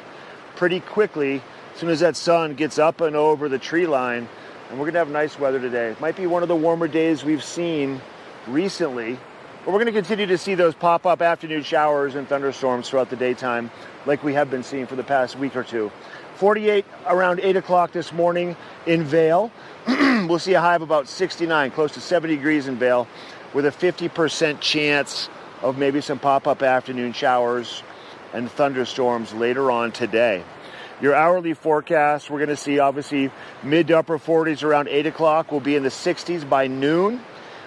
pretty 0.54 0.78
quickly 0.78 1.42
as 1.74 1.80
soon 1.80 1.88
as 1.90 1.98
that 1.98 2.14
sun 2.14 2.54
gets 2.54 2.78
up 2.78 3.00
and 3.00 3.16
over 3.16 3.48
the 3.48 3.58
tree 3.58 3.88
line. 3.88 4.28
And 4.68 4.78
we're 4.78 4.86
going 4.86 4.94
to 4.94 4.98
have 4.98 5.10
nice 5.10 5.38
weather 5.38 5.60
today. 5.60 5.90
It 5.90 6.00
might 6.00 6.16
be 6.16 6.26
one 6.26 6.42
of 6.42 6.48
the 6.48 6.56
warmer 6.56 6.88
days 6.88 7.24
we've 7.24 7.44
seen 7.44 8.00
recently. 8.48 9.16
But 9.64 9.72
we're 9.72 9.78
going 9.78 9.92
to 9.92 10.00
continue 10.00 10.26
to 10.26 10.38
see 10.38 10.54
those 10.56 10.74
pop 10.74 11.06
up 11.06 11.22
afternoon 11.22 11.62
showers 11.62 12.16
and 12.16 12.28
thunderstorms 12.28 12.88
throughout 12.88 13.08
the 13.08 13.16
daytime, 13.16 13.70
like 14.06 14.24
we 14.24 14.34
have 14.34 14.50
been 14.50 14.62
seeing 14.64 14.86
for 14.86 14.96
the 14.96 15.04
past 15.04 15.38
week 15.38 15.54
or 15.54 15.62
two. 15.62 15.90
48 16.36 16.84
around 17.06 17.40
8 17.40 17.56
o'clock 17.56 17.92
this 17.92 18.12
morning 18.12 18.56
in 18.86 19.04
Vail. 19.04 19.50
we'll 19.88 20.38
see 20.38 20.54
a 20.54 20.60
high 20.60 20.74
of 20.74 20.82
about 20.82 21.08
69, 21.08 21.70
close 21.70 21.92
to 21.94 22.00
70 22.00 22.36
degrees 22.36 22.66
in 22.66 22.76
Vail, 22.76 23.06
with 23.54 23.66
a 23.66 23.70
50% 23.70 24.60
chance 24.60 25.28
of 25.62 25.78
maybe 25.78 26.00
some 26.00 26.18
pop 26.18 26.46
up 26.46 26.62
afternoon 26.62 27.12
showers 27.12 27.82
and 28.32 28.50
thunderstorms 28.50 29.32
later 29.32 29.70
on 29.70 29.92
today. 29.92 30.44
Your 31.02 31.14
hourly 31.14 31.52
forecast, 31.52 32.30
we're 32.30 32.38
going 32.38 32.48
to 32.48 32.56
see 32.56 32.78
obviously 32.78 33.30
mid 33.62 33.88
to 33.88 33.98
upper 33.98 34.18
40s 34.18 34.62
around 34.62 34.88
8 34.88 35.06
o'clock. 35.06 35.52
We'll 35.52 35.60
be 35.60 35.76
in 35.76 35.82
the 35.82 35.90
60s 35.90 36.48
by 36.48 36.68
noon. 36.68 37.20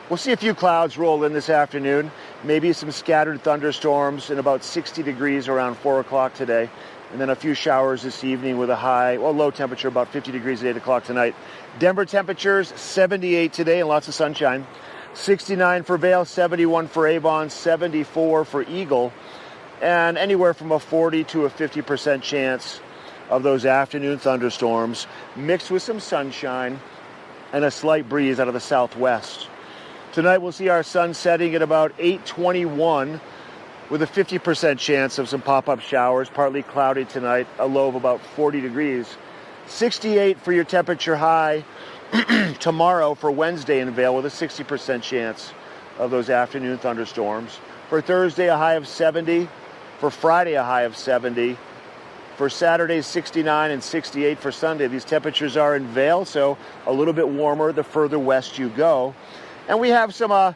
We'll 0.09 0.17
see 0.17 0.31
a 0.31 0.37
few 0.37 0.55
clouds 0.55 0.97
roll 0.97 1.23
in 1.23 1.33
this 1.33 1.47
afternoon, 1.47 2.09
maybe 2.43 2.73
some 2.73 2.89
scattered 2.89 3.43
thunderstorms 3.43 4.31
and 4.31 4.39
about 4.39 4.63
60 4.63 5.03
degrees 5.03 5.47
around 5.47 5.75
4 5.77 5.99
o'clock 5.99 6.33
today. 6.33 6.71
And 7.11 7.21
then 7.21 7.29
a 7.29 7.35
few 7.35 7.53
showers 7.53 8.01
this 8.01 8.23
evening 8.23 8.57
with 8.57 8.71
a 8.71 8.75
high, 8.75 9.19
well, 9.19 9.31
low 9.31 9.51
temperature 9.51 9.89
about 9.89 10.07
50 10.07 10.31
degrees 10.31 10.63
at 10.63 10.69
8 10.69 10.77
o'clock 10.77 11.03
tonight. 11.03 11.35
Denver 11.77 12.05
temperatures 12.05 12.73
78 12.77 13.53
today 13.53 13.81
and 13.81 13.89
lots 13.89 14.07
of 14.07 14.15
sunshine. 14.15 14.65
69 15.13 15.83
for 15.83 15.99
Vail, 15.99 16.25
71 16.25 16.87
for 16.87 17.05
Avon, 17.05 17.51
74 17.51 18.45
for 18.45 18.63
Eagle, 18.63 19.13
and 19.83 20.17
anywhere 20.17 20.55
from 20.55 20.71
a 20.71 20.79
40 20.79 21.25
to 21.25 21.45
a 21.45 21.49
50% 21.51 22.23
chance 22.23 22.81
of 23.29 23.43
those 23.43 23.65
afternoon 23.65 24.17
thunderstorms 24.17 25.07
mixed 25.35 25.71
with 25.71 25.83
some 25.83 25.99
sunshine 25.99 26.79
and 27.53 27.63
a 27.63 27.71
slight 27.71 28.07
breeze 28.09 28.39
out 28.39 28.47
of 28.47 28.53
the 28.53 28.59
southwest. 28.59 29.47
Tonight 30.11 30.39
we'll 30.39 30.51
see 30.51 30.69
our 30.69 30.83
sun 30.83 31.13
setting 31.13 31.55
at 31.55 31.61
about 31.61 31.93
821 31.99 33.21
with 33.89 34.01
a 34.01 34.07
50% 34.07 34.77
chance 34.77 35.17
of 35.17 35.29
some 35.29 35.41
pop-up 35.41 35.79
showers, 35.79 36.29
partly 36.29 36.61
cloudy 36.61 37.05
tonight, 37.05 37.47
a 37.57 37.65
low 37.65 37.87
of 37.87 37.95
about 37.95 38.21
40 38.21 38.61
degrees. 38.61 39.17
68 39.67 40.39
for 40.39 40.51
your 40.51 40.63
temperature 40.63 41.15
high 41.15 41.63
tomorrow 42.59 43.13
for 43.13 43.31
Wednesday 43.31 43.79
in 43.79 43.91
Vail 43.91 44.15
with 44.15 44.25
a 44.25 44.29
60% 44.29 45.01
chance 45.01 45.53
of 45.97 46.11
those 46.11 46.29
afternoon 46.29 46.77
thunderstorms. 46.77 47.59
For 47.89 48.01
Thursday, 48.01 48.47
a 48.47 48.57
high 48.57 48.75
of 48.75 48.87
70. 48.87 49.47
For 49.99 50.09
Friday, 50.09 50.53
a 50.53 50.63
high 50.63 50.83
of 50.83 50.95
70. 50.95 51.57
For 52.39 52.49
Saturday, 52.49 53.01
69 53.01 53.69
and 53.69 53.83
68 53.83 54.39
for 54.39 54.49
Sunday. 54.49 54.87
These 54.87 55.03
temperatures 55.03 55.57
are 55.57 55.75
in 55.75 55.85
Vail, 55.87 56.23
so 56.23 56.57
a 56.87 56.93
little 56.93 57.13
bit 57.13 57.27
warmer 57.27 57.73
the 57.73 57.83
further 57.83 58.17
west 58.17 58.57
you 58.57 58.69
go. 58.69 59.13
And 59.67 59.77
we 59.77 59.89
have 59.89 60.15
some 60.15 60.31
uh, 60.31 60.53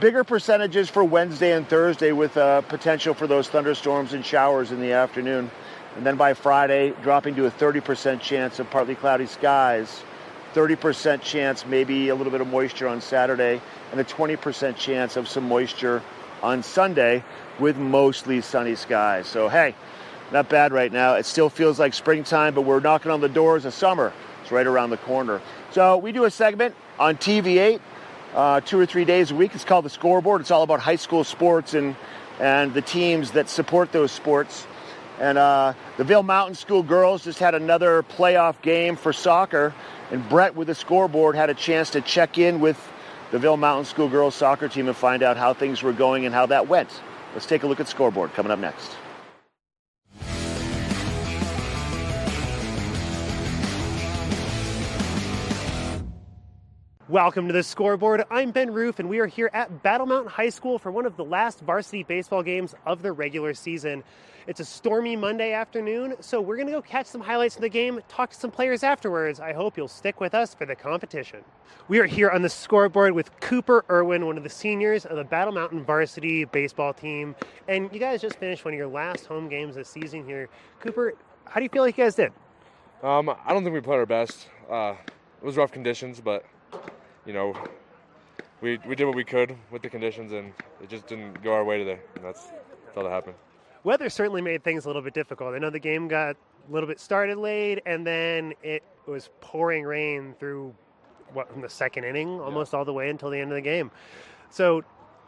bigger 0.00 0.24
percentages 0.24 0.90
for 0.90 1.04
Wednesday 1.04 1.52
and 1.52 1.68
Thursday 1.68 2.10
with 2.10 2.36
uh, 2.36 2.62
potential 2.62 3.14
for 3.14 3.28
those 3.28 3.46
thunderstorms 3.46 4.14
and 4.14 4.26
showers 4.26 4.72
in 4.72 4.80
the 4.80 4.90
afternoon. 4.94 5.48
And 5.94 6.04
then 6.04 6.16
by 6.16 6.34
Friday, 6.34 6.92
dropping 7.04 7.36
to 7.36 7.46
a 7.46 7.52
30% 7.52 8.18
chance 8.20 8.58
of 8.58 8.68
partly 8.70 8.96
cloudy 8.96 9.26
skies 9.26 10.02
30% 10.54 11.20
chance, 11.20 11.66
maybe 11.66 12.08
a 12.08 12.16
little 12.16 12.32
bit 12.32 12.40
of 12.40 12.48
moisture 12.48 12.88
on 12.88 13.00
Saturday, 13.00 13.60
and 13.92 14.00
a 14.00 14.04
20% 14.04 14.74
chance 14.74 15.16
of 15.16 15.28
some 15.28 15.46
moisture 15.46 16.02
on 16.42 16.64
Sunday 16.64 17.22
with 17.60 17.76
mostly 17.76 18.40
sunny 18.40 18.74
skies. 18.74 19.26
So, 19.28 19.48
hey, 19.48 19.74
not 20.32 20.48
bad 20.48 20.72
right 20.72 20.92
now. 20.92 21.14
It 21.14 21.26
still 21.26 21.48
feels 21.48 21.78
like 21.78 21.94
springtime, 21.94 22.54
but 22.54 22.62
we're 22.62 22.80
knocking 22.80 23.10
on 23.10 23.20
the 23.20 23.28
doors 23.28 23.64
of 23.64 23.74
summer. 23.74 24.12
It's 24.42 24.52
right 24.52 24.66
around 24.66 24.90
the 24.90 24.96
corner. 24.98 25.40
So, 25.70 25.96
we 25.98 26.12
do 26.12 26.24
a 26.24 26.30
segment 26.30 26.74
on 26.98 27.16
TV8 27.16 27.80
uh, 28.34 28.60
two 28.60 28.78
or 28.78 28.86
three 28.86 29.04
days 29.04 29.30
a 29.30 29.34
week. 29.34 29.54
It's 29.54 29.64
called 29.64 29.84
The 29.84 29.90
Scoreboard. 29.90 30.42
It's 30.42 30.50
all 30.50 30.62
about 30.62 30.80
high 30.80 30.96
school 30.96 31.24
sports 31.24 31.74
and, 31.74 31.96
and 32.38 32.72
the 32.74 32.82
teams 32.82 33.32
that 33.32 33.48
support 33.48 33.92
those 33.92 34.12
sports. 34.12 34.66
And 35.18 35.38
uh, 35.38 35.72
the 35.96 36.04
Vail 36.04 36.22
Mountain 36.22 36.54
School 36.54 36.82
girls 36.82 37.24
just 37.24 37.38
had 37.38 37.54
another 37.54 38.02
playoff 38.02 38.60
game 38.60 38.96
for 38.96 39.12
soccer. 39.12 39.74
And 40.10 40.28
Brett, 40.28 40.54
with 40.54 40.68
the 40.68 40.74
scoreboard, 40.74 41.34
had 41.34 41.48
a 41.48 41.54
chance 41.54 41.90
to 41.90 42.02
check 42.02 42.36
in 42.36 42.60
with 42.60 42.78
the 43.32 43.38
Vail 43.38 43.56
Mountain 43.56 43.86
School 43.86 44.08
girls 44.08 44.34
soccer 44.34 44.68
team 44.68 44.86
and 44.86 44.96
find 44.96 45.22
out 45.22 45.36
how 45.36 45.54
things 45.54 45.82
were 45.82 45.94
going 45.94 46.26
and 46.26 46.34
how 46.34 46.46
that 46.46 46.68
went. 46.68 46.90
Let's 47.32 47.46
take 47.46 47.62
a 47.62 47.66
look 47.66 47.80
at 47.80 47.88
scoreboard 47.88 48.34
coming 48.34 48.52
up 48.52 48.58
next. 48.58 48.96
Welcome 57.08 57.46
to 57.46 57.52
the 57.52 57.62
scoreboard. 57.62 58.24
I'm 58.32 58.50
Ben 58.50 58.72
Roof, 58.72 58.98
and 58.98 59.08
we 59.08 59.20
are 59.20 59.28
here 59.28 59.48
at 59.52 59.84
Battle 59.84 60.06
Mountain 60.06 60.32
High 60.32 60.48
School 60.48 60.76
for 60.76 60.90
one 60.90 61.06
of 61.06 61.16
the 61.16 61.24
last 61.24 61.60
varsity 61.60 62.02
baseball 62.02 62.42
games 62.42 62.74
of 62.84 63.00
the 63.00 63.12
regular 63.12 63.54
season. 63.54 64.02
It's 64.48 64.58
a 64.58 64.64
stormy 64.64 65.14
Monday 65.14 65.52
afternoon, 65.52 66.16
so 66.18 66.40
we're 66.40 66.56
going 66.56 66.66
to 66.66 66.72
go 66.72 66.82
catch 66.82 67.06
some 67.06 67.20
highlights 67.20 67.54
of 67.54 67.62
the 67.62 67.68
game, 67.68 68.00
talk 68.08 68.30
to 68.30 68.36
some 68.36 68.50
players 68.50 68.82
afterwards. 68.82 69.38
I 69.38 69.52
hope 69.52 69.76
you'll 69.76 69.86
stick 69.86 70.20
with 70.20 70.34
us 70.34 70.52
for 70.52 70.66
the 70.66 70.74
competition. 70.74 71.44
We 71.86 72.00
are 72.00 72.06
here 72.06 72.28
on 72.28 72.42
the 72.42 72.48
scoreboard 72.48 73.12
with 73.12 73.38
Cooper 73.38 73.84
Irwin, 73.88 74.26
one 74.26 74.36
of 74.36 74.42
the 74.42 74.50
seniors 74.50 75.06
of 75.06 75.16
the 75.16 75.22
Battle 75.22 75.54
Mountain 75.54 75.84
varsity 75.84 76.44
baseball 76.44 76.92
team. 76.92 77.36
And 77.68 77.88
you 77.92 78.00
guys 78.00 78.20
just 78.20 78.40
finished 78.40 78.64
one 78.64 78.74
of 78.74 78.78
your 78.78 78.88
last 78.88 79.26
home 79.26 79.48
games 79.48 79.76
this 79.76 79.88
season 79.88 80.24
here. 80.24 80.48
Cooper, 80.80 81.14
how 81.44 81.60
do 81.60 81.62
you 81.62 81.70
feel 81.70 81.84
like 81.84 81.96
you 81.96 82.02
guys 82.02 82.16
did? 82.16 82.32
Um, 83.04 83.28
I 83.28 83.52
don't 83.52 83.62
think 83.62 83.74
we 83.74 83.80
played 83.80 83.98
our 84.00 84.06
best. 84.06 84.48
Uh, 84.68 84.96
it 85.40 85.44
was 85.44 85.56
rough 85.56 85.70
conditions, 85.70 86.20
but 86.20 86.44
you 87.26 87.32
know, 87.32 87.54
we 88.60 88.78
we 88.86 88.94
did 88.94 89.04
what 89.04 89.14
we 89.14 89.24
could 89.24 89.56
with 89.70 89.82
the 89.82 89.90
conditions, 89.90 90.32
and 90.32 90.52
it 90.82 90.88
just 90.88 91.06
didn't 91.06 91.42
go 91.42 91.52
our 91.52 91.64
way 91.64 91.78
today. 91.78 92.00
And 92.14 92.24
that's, 92.24 92.46
that's 92.84 92.96
all 92.96 93.04
that 93.04 93.10
happened. 93.10 93.36
Weather 93.84 94.08
certainly 94.08 94.42
made 94.42 94.64
things 94.64 94.84
a 94.84 94.88
little 94.88 95.02
bit 95.02 95.14
difficult. 95.14 95.54
I 95.54 95.58
know 95.58 95.70
the 95.70 95.78
game 95.78 96.08
got 96.08 96.36
a 96.68 96.72
little 96.72 96.88
bit 96.88 96.98
started 96.98 97.38
late, 97.38 97.80
and 97.86 98.06
then 98.06 98.54
it 98.62 98.82
was 99.06 99.30
pouring 99.40 99.84
rain 99.84 100.34
through 100.38 100.74
what 101.32 101.50
from 101.52 101.60
the 101.60 101.68
second 101.68 102.04
inning 102.04 102.40
almost 102.40 102.74
all 102.74 102.84
the 102.84 102.92
way 102.92 103.10
until 103.10 103.30
the 103.30 103.38
end 103.38 103.50
of 103.50 103.56
the 103.56 103.60
game. 103.60 103.90
So 104.50 104.82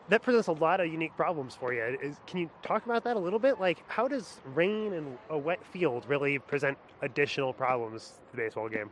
that 0.09 0.22
presents 0.22 0.49
a 0.49 0.53
lot 0.53 0.80
of 0.80 0.86
unique 0.86 1.14
problems 1.16 1.55
for 1.55 1.72
you. 1.72 1.99
Is, 2.01 2.16
can 2.26 2.40
you 2.40 2.51
talk 2.62 2.84
about 2.86 3.05
that 3.05 3.16
a 3.16 3.18
little 3.18 3.38
bit? 3.38 3.61
Like, 3.61 3.82
how 3.88 4.09
does 4.09 4.40
rain 4.55 4.94
and 4.94 5.18
a 5.28 5.36
wet 5.36 5.64
field 5.66 6.05
really 6.09 6.38
present 6.38 6.78
additional 7.03 7.53
problems 7.53 8.14
to 8.30 8.36
the 8.36 8.42
baseball 8.42 8.68
game? 8.68 8.90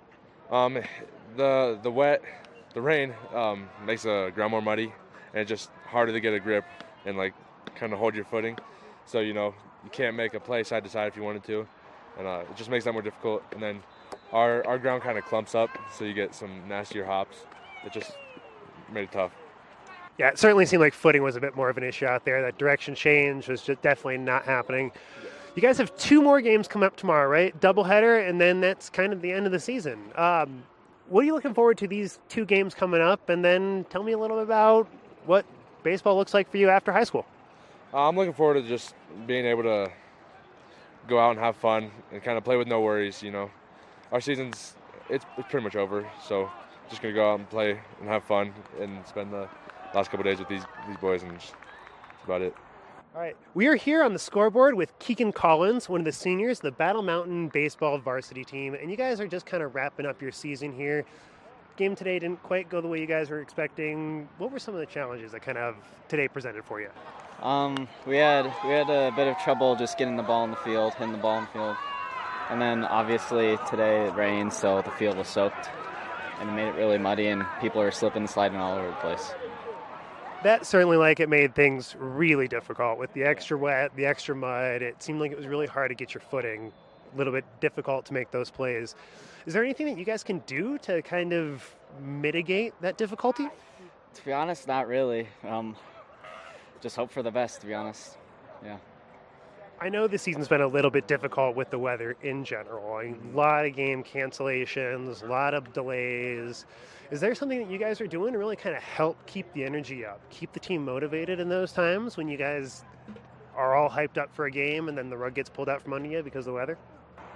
Um, 0.51 0.79
the 1.37 1.79
the 1.83 1.91
wet, 1.91 2.23
the 2.77 2.83
rain 2.83 3.15
um, 3.35 3.71
makes 3.87 4.03
the 4.03 4.31
ground 4.35 4.51
more 4.51 4.61
muddy, 4.61 4.93
and 5.33 5.41
it's 5.41 5.49
just 5.49 5.71
harder 5.87 6.13
to 6.13 6.21
get 6.21 6.35
a 6.35 6.39
grip 6.39 6.67
and 7.07 7.17
like 7.17 7.33
kind 7.75 7.91
of 7.95 7.99
hold 7.99 8.15
your 8.15 8.27
footing. 8.27 8.57
So 9.07 9.21
you 9.21 9.33
know 9.33 9.55
you 9.83 9.89
can't 9.89 10.15
make 10.15 10.35
a 10.35 10.41
play 10.41 10.63
side 10.63 10.85
to 10.85 10.91
side 10.91 11.09
if 11.09 11.17
you 11.17 11.23
wanted 11.23 11.43
to, 11.45 11.67
and 12.19 12.27
uh, 12.27 12.43
it 12.49 12.55
just 12.55 12.69
makes 12.69 12.85
that 12.85 12.93
more 12.93 13.01
difficult. 13.01 13.43
And 13.53 13.63
then 13.63 13.83
our 14.31 14.65
our 14.67 14.79
ground 14.79 15.03
kind 15.03 15.17
of 15.17 15.25
clumps 15.25 15.55
up, 15.55 15.71
so 15.91 16.05
you 16.05 16.13
get 16.13 16.35
some 16.35 16.69
nastier 16.69 17.07
hops. 17.07 17.39
It 17.83 17.95
just 17.95 18.13
made 18.93 19.05
it 19.05 19.13
tough. 19.13 19.33
Yeah, 20.19 20.29
it 20.29 20.39
certainly 20.39 20.67
seemed 20.67 20.83
like 20.83 20.93
footing 20.93 21.23
was 21.23 21.35
a 21.35 21.41
bit 21.41 21.57
more 21.57 21.71
of 21.71 21.79
an 21.79 21.83
issue 21.83 22.05
out 22.05 22.27
there. 22.27 22.43
That 22.43 22.59
direction 22.59 22.95
change 22.95 23.49
was 23.49 23.63
just 23.63 23.81
definitely 23.81 24.19
not 24.19 24.45
happening. 24.45 24.93
You 25.55 25.63
guys 25.63 25.79
have 25.79 25.97
two 25.97 26.21
more 26.21 26.43
games 26.43 26.69
come 26.69 26.83
up 26.83 26.97
tomorrow, 26.97 27.27
right? 27.27 27.59
Doubleheader, 27.59 28.29
and 28.29 28.39
then 28.39 28.61
that's 28.61 28.91
kind 28.91 29.15
of 29.15 29.23
the 29.23 29.33
end 29.33 29.47
of 29.47 29.53
the 29.53 29.61
season. 29.61 29.99
Um, 30.15 30.63
what 31.09 31.23
are 31.23 31.25
you 31.25 31.35
looking 31.35 31.55
forward 31.55 31.79
to 31.79 31.89
these 31.89 32.19
two 32.29 32.45
games 32.45 32.75
coming 32.75 33.01
up? 33.01 33.29
And 33.29 33.45
then 33.45 33.87
tell 33.91 34.03
me 34.03 34.13
a 34.13 34.19
little 34.19 34.37
bit 34.37 34.45
about 34.45 34.89
what 35.25 35.45
baseball 35.83 36.17
looks 36.17 36.35
like 36.35 36.51
for 36.51 36.57
you 36.57 36.69
after 36.69 36.93
high 36.93 37.05
school. 37.05 37.27
Uh, 37.93 38.09
I'm 38.09 38.17
looking 38.17 38.33
forward 38.33 38.55
to 38.55 38.69
just 38.69 38.95
being 39.27 39.47
able 39.47 39.63
to 39.63 39.91
go 41.07 41.19
out 41.19 41.31
and 41.31 41.39
have 41.39 41.57
fun 41.57 41.91
and 42.13 42.23
kind 42.23 42.37
of 42.37 42.45
play 42.45 42.57
with 42.57 42.69
no 42.69 42.81
worries. 42.81 43.23
You 43.23 43.31
know, 43.31 43.51
our 44.13 44.21
season's 44.21 44.75
it's, 45.09 45.25
it's 45.39 45.49
pretty 45.49 45.63
much 45.63 45.77
over, 45.77 46.09
so 46.27 46.51
just 46.91 47.01
gonna 47.01 47.15
go 47.15 47.33
out 47.33 47.39
and 47.39 47.49
play 47.49 47.79
and 48.01 48.09
have 48.09 48.25
fun 48.25 48.53
and 48.81 49.07
spend 49.07 49.33
the 49.33 49.49
last 49.95 50.11
couple 50.11 50.25
days 50.25 50.39
with 50.39 50.49
these 50.49 50.65
these 50.89 50.97
boys, 50.97 51.23
and 51.23 51.33
just, 51.39 51.55
that's 52.11 52.25
about 52.25 52.43
it. 52.43 52.55
All 53.17 53.23
right, 53.23 53.37
we 53.55 53.67
are 53.67 53.77
here 53.77 54.03
on 54.03 54.13
the 54.13 54.19
scoreboard 54.19 54.75
with 54.75 54.99
Keegan 54.99 55.33
Collins, 55.33 55.89
one 55.89 56.03
of 56.03 56.05
the 56.05 56.13
seniors, 56.13 56.61
the 56.61 56.71
Battle 56.71 57.01
Mountain 57.01 57.49
baseball 57.49 57.97
varsity 57.97 58.45
team, 58.45 58.75
and 58.75 58.91
you 58.91 58.97
guys 58.99 59.21
are 59.21 59.27
just 59.27 59.47
kind 59.47 59.63
of 59.63 59.75
wrapping 59.75 60.05
up 60.05 60.21
your 60.21 60.31
season 60.31 60.71
here. 60.71 61.07
Game 61.79 61.97
today 61.97 62.19
didn't 62.19 62.43
quite 62.43 62.69
go 62.69 62.83
the 62.83 62.89
way 62.89 63.01
you 63.01 63.07
guys 63.07 63.31
were 63.31 63.41
expecting. 63.41 64.29
What 64.37 64.53
were 64.53 64.59
some 64.59 64.75
of 64.75 64.81
the 64.81 64.87
challenges 64.87 65.33
that 65.33 65.41
kind 65.41 65.57
of 65.57 65.77
today 66.09 66.29
presented 66.29 66.67
for 66.67 66.79
you? 66.79 66.91
Um, 67.41 67.89
we 68.07 68.19
had 68.19 68.53
we 68.63 68.73
had 68.73 68.91
a 68.91 69.11
bit 69.17 69.29
of 69.29 69.39
trouble 69.39 69.77
just 69.77 69.97
getting 69.97 70.19
the 70.19 70.23
ball 70.23 70.45
in 70.45 70.51
the 70.51 70.59
field, 70.59 70.93
hitting 70.93 71.13
the 71.13 71.19
ball 71.19 71.39
in 71.39 71.45
the 71.45 71.51
field, 71.53 71.77
and 72.51 72.61
then 72.61 72.85
obviously 72.85 73.59
today 73.71 74.09
it 74.09 74.15
rained, 74.15 74.53
so 74.53 74.83
the 74.83 74.91
field 74.91 75.17
was 75.17 75.27
soaked, 75.27 75.71
and 76.39 76.51
it 76.51 76.53
made 76.53 76.69
it 76.69 76.75
really 76.75 76.99
muddy, 76.99 77.29
and 77.29 77.47
people 77.63 77.81
are 77.81 77.91
slipping 77.91 78.25
and 78.25 78.31
sliding 78.31 78.59
all 78.59 78.77
over 78.77 78.89
the 78.89 78.97
place. 78.97 79.33
That 80.43 80.67
certainly 80.67 80.97
like 80.97 81.19
it 81.19 81.29
made 81.29 81.55
things 81.55 81.97
really 81.99 82.47
difficult 82.47 82.99
with 82.99 83.13
the 83.15 83.25
extra 83.25 83.57
wet, 83.57 83.95
the 83.97 84.07
extra 84.07 84.35
mud. 84.35 84.83
It 84.83 85.03
seemed 85.03 85.19
like 85.21 85.33
it 85.33 85.37
was 85.37 85.47
really 85.47 85.67
hard 85.67 85.91
to 85.91 85.95
get 85.95 86.15
your 86.15 86.21
footing, 86.21 86.73
a 87.15 87.19
little 87.19 87.33
bit 87.33 87.45
difficult 87.61 88.05
to 88.07 88.15
make 88.15 88.31
those 88.31 88.51
plays. 88.51 88.95
Is 89.47 89.55
there 89.55 89.65
anything 89.65 89.87
that 89.87 89.99
you 89.99 90.05
guys 90.05 90.23
can 90.23 90.39
do 90.41 90.79
to 90.79 91.03
kind 91.03 91.33
of 91.33 91.75
mitigate 92.01 92.75
that 92.81 92.97
difficulty? 92.97 93.49
To 94.15 94.25
be 94.25 94.33
honest, 94.33 94.69
not 94.69 94.87
really. 94.89 95.27
Um, 95.43 95.75
just 96.81 96.97
hope 96.97 97.11
for 97.11 97.23
the 97.23 97.31
best. 97.31 97.61
To 97.63 97.67
be 97.67 97.75
honest, 97.75 98.17
yeah. 98.65 98.77
I 99.79 99.91
know 99.91 100.07
the 100.07 100.17
season's 100.17 100.49
been 100.49 100.63
a 100.63 100.67
little 100.67 100.91
bit 100.91 101.07
difficult 101.07 101.55
with 101.55 101.69
the 101.69 101.79
weather 101.79 102.17
in 102.23 102.45
general. 102.45 102.99
A 102.99 103.15
lot 103.37 103.67
of 103.67 103.77
game 103.77 104.03
cancellations, 104.03 105.23
a 105.23 105.27
lot 105.27 105.53
of 105.53 105.73
delays. 105.75 106.65
Is 107.11 107.21
there 107.21 107.35
something 107.35 107.59
that 107.59 107.71
you 107.71 107.77
guys 107.77 108.01
are 108.01 108.07
doing 108.07 108.33
to 108.33 108.39
really 108.39 108.57
kind 108.57 108.75
of 108.75 108.83
help 108.83 109.19
keep 109.27 109.53
the 109.53 109.65
energy 109.65 110.05
up, 110.05 110.21
keep 110.31 110.53
the 110.55 110.61
team 110.61 110.85
motivated 110.85 111.41
in 111.41 111.51
those 111.51 111.73
times 111.73 112.17
when 112.17 112.27
you 112.27 112.39
guys 112.39 112.85
are 113.55 113.77
all 113.77 113.91
hyped 113.91 114.17
up 114.17 114.35
for 114.35 114.47
a 114.47 114.51
game 114.51 114.89
and 114.89 114.97
then 114.97 115.11
the 115.11 115.17
rug 115.17 115.35
gets 115.35 115.51
pulled 115.51 115.69
out 115.69 115.83
from 115.83 115.93
under 115.93 116.09
you 116.09 116.23
because 116.23 116.47
of 116.47 116.53
the 116.53 116.59
weather? 116.59 116.79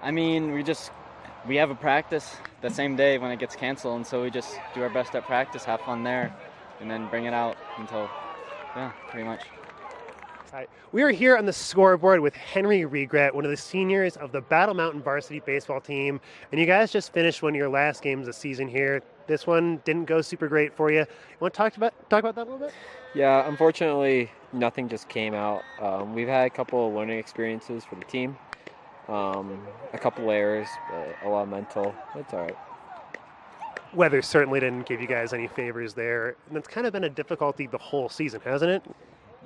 I 0.03 0.11
mean, 0.11 0.53
we 0.53 0.63
just 0.63 0.93
we 1.47 1.57
have 1.57 1.71
a 1.71 1.75
practice 1.75 2.37
the 2.63 2.71
same 2.71 2.97
day 2.97 3.19
when 3.19 3.31
it 3.31 3.39
gets 3.39 3.55
canceled, 3.55 3.97
and 3.97 4.07
so 4.07 4.23
we 4.23 4.31
just 4.31 4.59
do 4.75 4.83
our 4.83 4.91
best 4.91 5.15
at 5.15 5.25
practice, 5.25 5.65
have 5.65 5.81
fun 5.83 6.05
there, 6.05 6.35
and 6.81 6.91
then 6.91 7.07
bring 7.09 7.27
it 7.27 7.35
out 7.35 7.59
until 7.77 8.09
yeah, 8.75 8.93
pretty 9.11 9.27
much. 9.27 9.43
We 10.93 11.03
are 11.03 11.11
here 11.11 11.37
on 11.37 11.47
the 11.47 11.53
scoreboard 11.53 12.21
with 12.21 12.35
Henry 12.35 12.85
Regret, 12.85 13.33
one 13.35 13.45
of 13.45 13.51
the 13.51 13.57
seniors 13.57 14.17
of 14.17 14.33
the 14.33 14.41
Battle 14.41 14.75
Mountain 14.75 15.03
varsity 15.03 15.41
baseball 15.41 15.81
team. 15.81 16.21
And 16.51 16.61
you 16.61 16.67
guys 16.67 16.91
just 16.91 17.13
finished 17.13 17.43
one 17.43 17.53
of 17.53 17.57
your 17.57 17.69
last 17.69 18.03
games 18.03 18.23
of 18.23 18.27
the 18.27 18.33
season 18.33 18.67
here. 18.67 19.03
This 19.29 19.47
one 19.47 19.81
didn't 19.85 20.07
go 20.07 20.21
super 20.21 20.49
great 20.49 20.75
for 20.75 20.91
you. 20.91 21.01
You 21.01 21.07
want 21.39 21.55
to 21.55 21.59
talk 21.59 21.77
about 21.77 21.95
talk 22.11 22.21
about 22.21 22.35
that 22.35 22.43
a 22.43 22.51
little 22.51 22.67
bit? 22.67 22.75
Yeah, 23.15 23.49
unfortunately, 23.49 24.31
nothing 24.53 24.89
just 24.89 25.09
came 25.09 25.35
out. 25.35 25.63
Um, 25.81 26.15
we've 26.15 26.27
had 26.27 26.47
a 26.47 26.51
couple 26.51 26.89
of 26.89 26.95
learning 26.95 27.19
experiences 27.19 27.85
for 27.85 27.95
the 27.95 28.05
team, 28.05 28.37
um, 29.09 29.67
a 29.93 29.99
couple 29.99 30.29
errors, 30.31 30.69
but 30.91 31.17
a 31.25 31.29
lot 31.29 31.43
of 31.43 31.49
mental. 31.49 31.95
It's 32.17 32.35
all 32.35 32.41
right. 32.41 32.57
Weather 33.95 34.23
certainly 34.23 34.59
didn't 34.59 34.87
give 34.87 35.01
you 35.01 35.07
guys 35.07 35.33
any 35.33 35.47
favors 35.47 35.95
there. 35.95 36.37
And 36.49 36.57
it's 36.57 36.69
kind 36.69 36.87
of 36.87 36.93
been 36.93 37.05
a 37.05 37.11
difficulty 37.11 37.67
the 37.67 37.79
whole 37.79 38.09
season, 38.09 38.41
hasn't 38.45 38.71
it? 38.71 38.83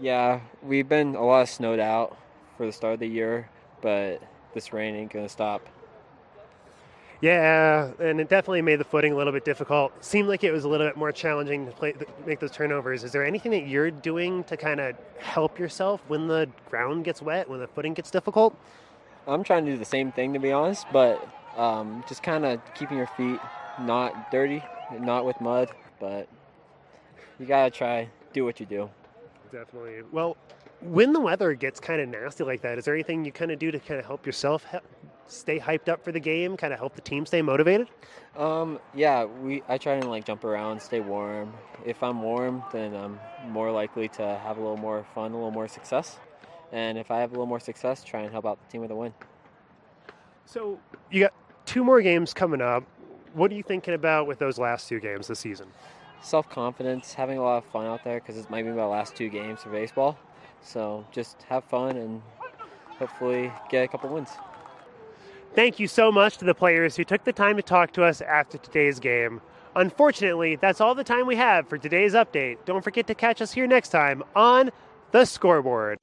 Yeah, 0.00 0.40
we've 0.62 0.88
been 0.88 1.14
a 1.14 1.24
lot 1.24 1.42
of 1.42 1.48
snowed 1.48 1.78
out 1.78 2.16
for 2.56 2.66
the 2.66 2.72
start 2.72 2.94
of 2.94 3.00
the 3.00 3.06
year, 3.06 3.48
but 3.80 4.20
this 4.52 4.72
rain 4.72 4.94
ain't 4.94 5.12
gonna 5.12 5.28
stop. 5.28 5.66
Yeah, 7.20 7.92
and 8.00 8.20
it 8.20 8.28
definitely 8.28 8.62
made 8.62 8.80
the 8.80 8.84
footing 8.84 9.12
a 9.12 9.16
little 9.16 9.32
bit 9.32 9.44
difficult. 9.44 10.04
Seemed 10.04 10.28
like 10.28 10.44
it 10.44 10.52
was 10.52 10.64
a 10.64 10.68
little 10.68 10.86
bit 10.86 10.96
more 10.96 11.12
challenging 11.12 11.64
to 11.66 11.72
play, 11.72 11.94
make 12.26 12.40
those 12.40 12.50
turnovers. 12.50 13.04
Is 13.04 13.12
there 13.12 13.24
anything 13.24 13.52
that 13.52 13.66
you're 13.66 13.90
doing 13.90 14.44
to 14.44 14.56
kind 14.56 14.80
of 14.80 14.96
help 15.18 15.58
yourself 15.58 16.02
when 16.08 16.26
the 16.26 16.50
ground 16.68 17.04
gets 17.04 17.22
wet, 17.22 17.48
when 17.48 17.60
the 17.60 17.68
footing 17.68 17.94
gets 17.94 18.10
difficult? 18.10 18.54
I'm 19.26 19.44
trying 19.44 19.64
to 19.64 19.72
do 19.72 19.78
the 19.78 19.84
same 19.84 20.12
thing 20.12 20.34
to 20.34 20.38
be 20.38 20.52
honest, 20.52 20.86
but 20.92 21.26
um, 21.56 22.04
just 22.08 22.22
kind 22.22 22.44
of 22.44 22.60
keeping 22.74 22.98
your 22.98 23.06
feet 23.06 23.40
not 23.80 24.30
dirty, 24.30 24.62
not 24.98 25.24
with 25.24 25.40
mud, 25.40 25.70
but 26.00 26.28
you 27.38 27.46
gotta 27.46 27.70
try 27.70 28.08
do 28.32 28.44
what 28.44 28.60
you 28.60 28.66
do. 28.66 28.90
Definitely. 29.54 30.02
Well, 30.10 30.36
when 30.80 31.12
the 31.12 31.20
weather 31.20 31.54
gets 31.54 31.78
kind 31.78 32.00
of 32.00 32.08
nasty 32.08 32.42
like 32.42 32.62
that, 32.62 32.76
is 32.76 32.84
there 32.84 32.94
anything 32.94 33.24
you 33.24 33.30
kind 33.30 33.52
of 33.52 33.60
do 33.60 33.70
to 33.70 33.78
kind 33.78 34.00
of 34.00 34.04
help 34.04 34.26
yourself 34.26 34.66
he- 34.72 34.78
stay 35.28 35.60
hyped 35.60 35.88
up 35.88 36.02
for 36.02 36.10
the 36.10 36.18
game, 36.18 36.56
kind 36.56 36.72
of 36.72 36.80
help 36.80 36.96
the 36.96 37.00
team 37.00 37.24
stay 37.24 37.40
motivated? 37.40 37.86
Um, 38.36 38.80
yeah, 38.94 39.24
we 39.24 39.62
I 39.68 39.78
try 39.78 39.92
and 39.92 40.10
like 40.10 40.24
jump 40.24 40.42
around, 40.42 40.82
stay 40.82 40.98
warm. 40.98 41.54
If 41.86 42.02
I'm 42.02 42.20
warm, 42.20 42.64
then 42.72 42.96
I'm 42.96 43.20
more 43.46 43.70
likely 43.70 44.08
to 44.08 44.40
have 44.42 44.58
a 44.58 44.60
little 44.60 44.76
more 44.76 45.06
fun, 45.14 45.30
a 45.30 45.36
little 45.36 45.52
more 45.52 45.68
success. 45.68 46.18
And 46.72 46.98
if 46.98 47.12
I 47.12 47.20
have 47.20 47.30
a 47.30 47.34
little 47.34 47.46
more 47.46 47.60
success, 47.60 48.02
try 48.02 48.22
and 48.22 48.32
help 48.32 48.46
out 48.46 48.58
the 48.60 48.72
team 48.72 48.80
with 48.80 48.90
a 48.90 48.96
win. 48.96 49.14
So 50.46 50.80
you 51.12 51.20
got 51.20 51.32
two 51.64 51.84
more 51.84 52.02
games 52.02 52.34
coming 52.34 52.60
up. 52.60 52.82
What 53.34 53.52
are 53.52 53.54
you 53.54 53.62
thinking 53.62 53.94
about 53.94 54.26
with 54.26 54.40
those 54.40 54.58
last 54.58 54.88
two 54.88 54.98
games 54.98 55.28
this 55.28 55.38
season? 55.38 55.68
Self 56.24 56.48
confidence, 56.48 57.12
having 57.12 57.36
a 57.36 57.42
lot 57.42 57.58
of 57.58 57.64
fun 57.66 57.84
out 57.84 58.02
there 58.02 58.18
because 58.18 58.38
it 58.38 58.48
might 58.48 58.62
be 58.62 58.70
my 58.70 58.86
last 58.86 59.14
two 59.14 59.28
games 59.28 59.62
for 59.62 59.68
baseball. 59.68 60.18
So 60.62 61.04
just 61.12 61.42
have 61.50 61.64
fun 61.64 61.98
and 61.98 62.22
hopefully 62.98 63.52
get 63.70 63.84
a 63.84 63.88
couple 63.88 64.08
wins. 64.08 64.30
Thank 65.54 65.78
you 65.78 65.86
so 65.86 66.10
much 66.10 66.38
to 66.38 66.46
the 66.46 66.54
players 66.54 66.96
who 66.96 67.04
took 67.04 67.24
the 67.24 67.32
time 67.32 67.56
to 67.56 67.62
talk 67.62 67.92
to 67.92 68.04
us 68.04 68.22
after 68.22 68.56
today's 68.56 68.98
game. 68.98 69.42
Unfortunately, 69.76 70.56
that's 70.56 70.80
all 70.80 70.94
the 70.94 71.04
time 71.04 71.26
we 71.26 71.36
have 71.36 71.68
for 71.68 71.76
today's 71.76 72.14
update. 72.14 72.56
Don't 72.64 72.82
forget 72.82 73.06
to 73.08 73.14
catch 73.14 73.42
us 73.42 73.52
here 73.52 73.66
next 73.66 73.90
time 73.90 74.22
on 74.34 74.70
The 75.10 75.26
Scoreboard. 75.26 75.98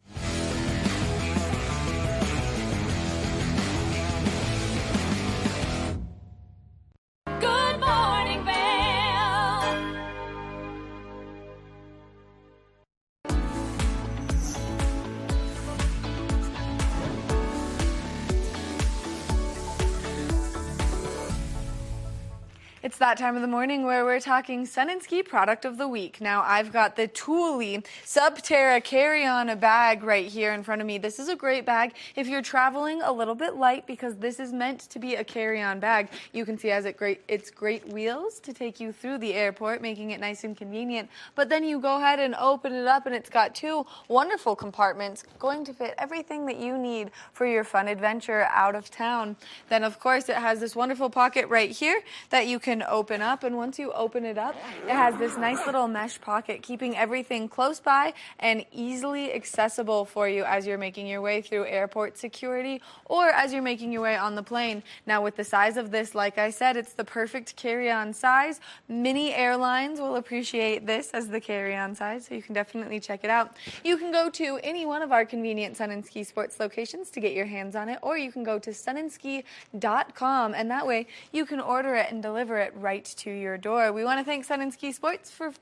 That 23.01 23.17
time 23.17 23.35
of 23.35 23.41
the 23.41 23.47
morning 23.47 23.83
where 23.83 24.05
we're 24.05 24.19
talking 24.19 24.63
Sun 24.63 24.91
and 24.91 25.01
Ski 25.01 25.23
product 25.23 25.65
of 25.65 25.79
the 25.79 25.87
week. 25.87 26.21
Now, 26.21 26.43
I've 26.43 26.71
got 26.71 26.95
the 26.95 27.07
Thule 27.07 27.81
Subterra 28.05 28.83
carry-on 28.83 29.49
a 29.49 29.55
bag 29.55 30.03
right 30.03 30.27
here 30.27 30.53
in 30.53 30.61
front 30.61 30.81
of 30.81 30.87
me. 30.87 30.99
This 30.99 31.17
is 31.17 31.27
a 31.27 31.35
great 31.35 31.65
bag 31.65 31.93
if 32.15 32.27
you're 32.27 32.43
traveling 32.43 33.01
a 33.01 33.11
little 33.11 33.33
bit 33.33 33.55
light 33.55 33.87
because 33.87 34.17
this 34.17 34.39
is 34.39 34.53
meant 34.53 34.81
to 34.81 34.99
be 34.99 35.15
a 35.15 35.23
carry-on 35.23 35.79
bag. 35.79 36.09
You 36.31 36.45
can 36.45 36.59
see 36.59 36.69
as 36.69 36.85
it 36.85 36.95
great 36.95 37.21
it's 37.27 37.49
great 37.49 37.91
wheels 37.91 38.39
to 38.41 38.53
take 38.53 38.79
you 38.79 38.91
through 38.91 39.17
the 39.17 39.33
airport, 39.33 39.81
making 39.81 40.11
it 40.11 40.19
nice 40.19 40.43
and 40.43 40.55
convenient. 40.55 41.09
But 41.33 41.49
then 41.49 41.63
you 41.63 41.79
go 41.79 41.97
ahead 41.97 42.19
and 42.19 42.35
open 42.35 42.71
it 42.71 42.85
up 42.85 43.07
and 43.07 43.15
it's 43.15 43.31
got 43.31 43.55
two 43.55 43.83
wonderful 44.09 44.55
compartments 44.55 45.23
going 45.39 45.65
to 45.65 45.73
fit 45.73 45.95
everything 45.97 46.45
that 46.45 46.57
you 46.57 46.77
need 46.77 47.09
for 47.33 47.47
your 47.47 47.63
fun 47.63 47.87
adventure 47.87 48.47
out 48.51 48.75
of 48.75 48.91
town. 48.91 49.37
Then 49.69 49.83
of 49.83 49.99
course 49.99 50.29
it 50.29 50.35
has 50.35 50.59
this 50.59 50.75
wonderful 50.75 51.09
pocket 51.09 51.47
right 51.47 51.71
here 51.71 51.99
that 52.29 52.45
you 52.45 52.59
can 52.59 52.83
open 52.91 53.21
up 53.21 53.43
and 53.43 53.57
once 53.57 53.79
you 53.79 53.91
open 53.93 54.25
it 54.25 54.37
up, 54.37 54.55
it 54.85 54.91
has 54.91 55.15
this 55.17 55.37
nice 55.37 55.65
little 55.65 55.87
mesh 55.87 56.21
pocket 56.21 56.61
keeping 56.61 56.95
everything 56.95 57.49
close 57.49 57.79
by 57.79 58.13
and 58.39 58.65
easily 58.71 59.33
accessible 59.33 60.05
for 60.05 60.29
you 60.29 60.43
as 60.43 60.67
you're 60.67 60.77
making 60.77 61.07
your 61.07 61.21
way 61.21 61.41
through 61.41 61.65
airport 61.65 62.17
security 62.17 62.81
or 63.05 63.29
as 63.29 63.53
you're 63.53 63.63
making 63.63 63.91
your 63.91 64.01
way 64.01 64.17
on 64.17 64.35
the 64.35 64.43
plane. 64.43 64.83
Now 65.07 65.23
with 65.23 65.35
the 65.37 65.43
size 65.43 65.77
of 65.77 65.89
this, 65.91 66.13
like 66.13 66.37
I 66.37 66.51
said, 66.51 66.77
it's 66.77 66.93
the 66.93 67.05
perfect 67.05 67.55
carry-on 67.55 68.13
size. 68.13 68.59
Many 68.87 69.33
airlines 69.33 69.99
will 69.99 70.17
appreciate 70.17 70.85
this 70.85 71.11
as 71.11 71.29
the 71.29 71.39
carry-on 71.39 71.95
size, 71.95 72.27
so 72.27 72.35
you 72.35 72.41
can 72.41 72.53
definitely 72.53 72.99
check 72.99 73.23
it 73.23 73.29
out. 73.29 73.55
You 73.83 73.97
can 73.97 74.11
go 74.11 74.29
to 74.31 74.59
any 74.63 74.85
one 74.85 75.01
of 75.01 75.11
our 75.11 75.25
convenient 75.25 75.77
Sun 75.77 75.91
and 75.91 76.05
Ski 76.05 76.23
Sports 76.23 76.59
locations 76.59 77.09
to 77.11 77.19
get 77.19 77.33
your 77.33 77.45
hands 77.45 77.75
on 77.75 77.89
it, 77.89 77.99
or 78.01 78.17
you 78.17 78.31
can 78.31 78.43
go 78.43 78.59
to 78.59 78.71
sunandski.com, 78.71 80.53
and 80.53 80.69
that 80.69 80.85
way 80.85 81.07
you 81.31 81.45
can 81.45 81.59
order 81.59 81.95
it 81.95 82.11
and 82.11 82.21
deliver 82.21 82.57
it 82.57 82.73
right 82.81 83.05
to 83.05 83.31
your 83.31 83.57
door. 83.57 83.93
We 83.93 84.03
want 84.03 84.19
to 84.19 84.25
thank 84.25 84.45
Sun 84.45 84.61
and 84.61 84.73
Ski 84.73 84.91
Sports 84.91 85.31
for 85.31 85.53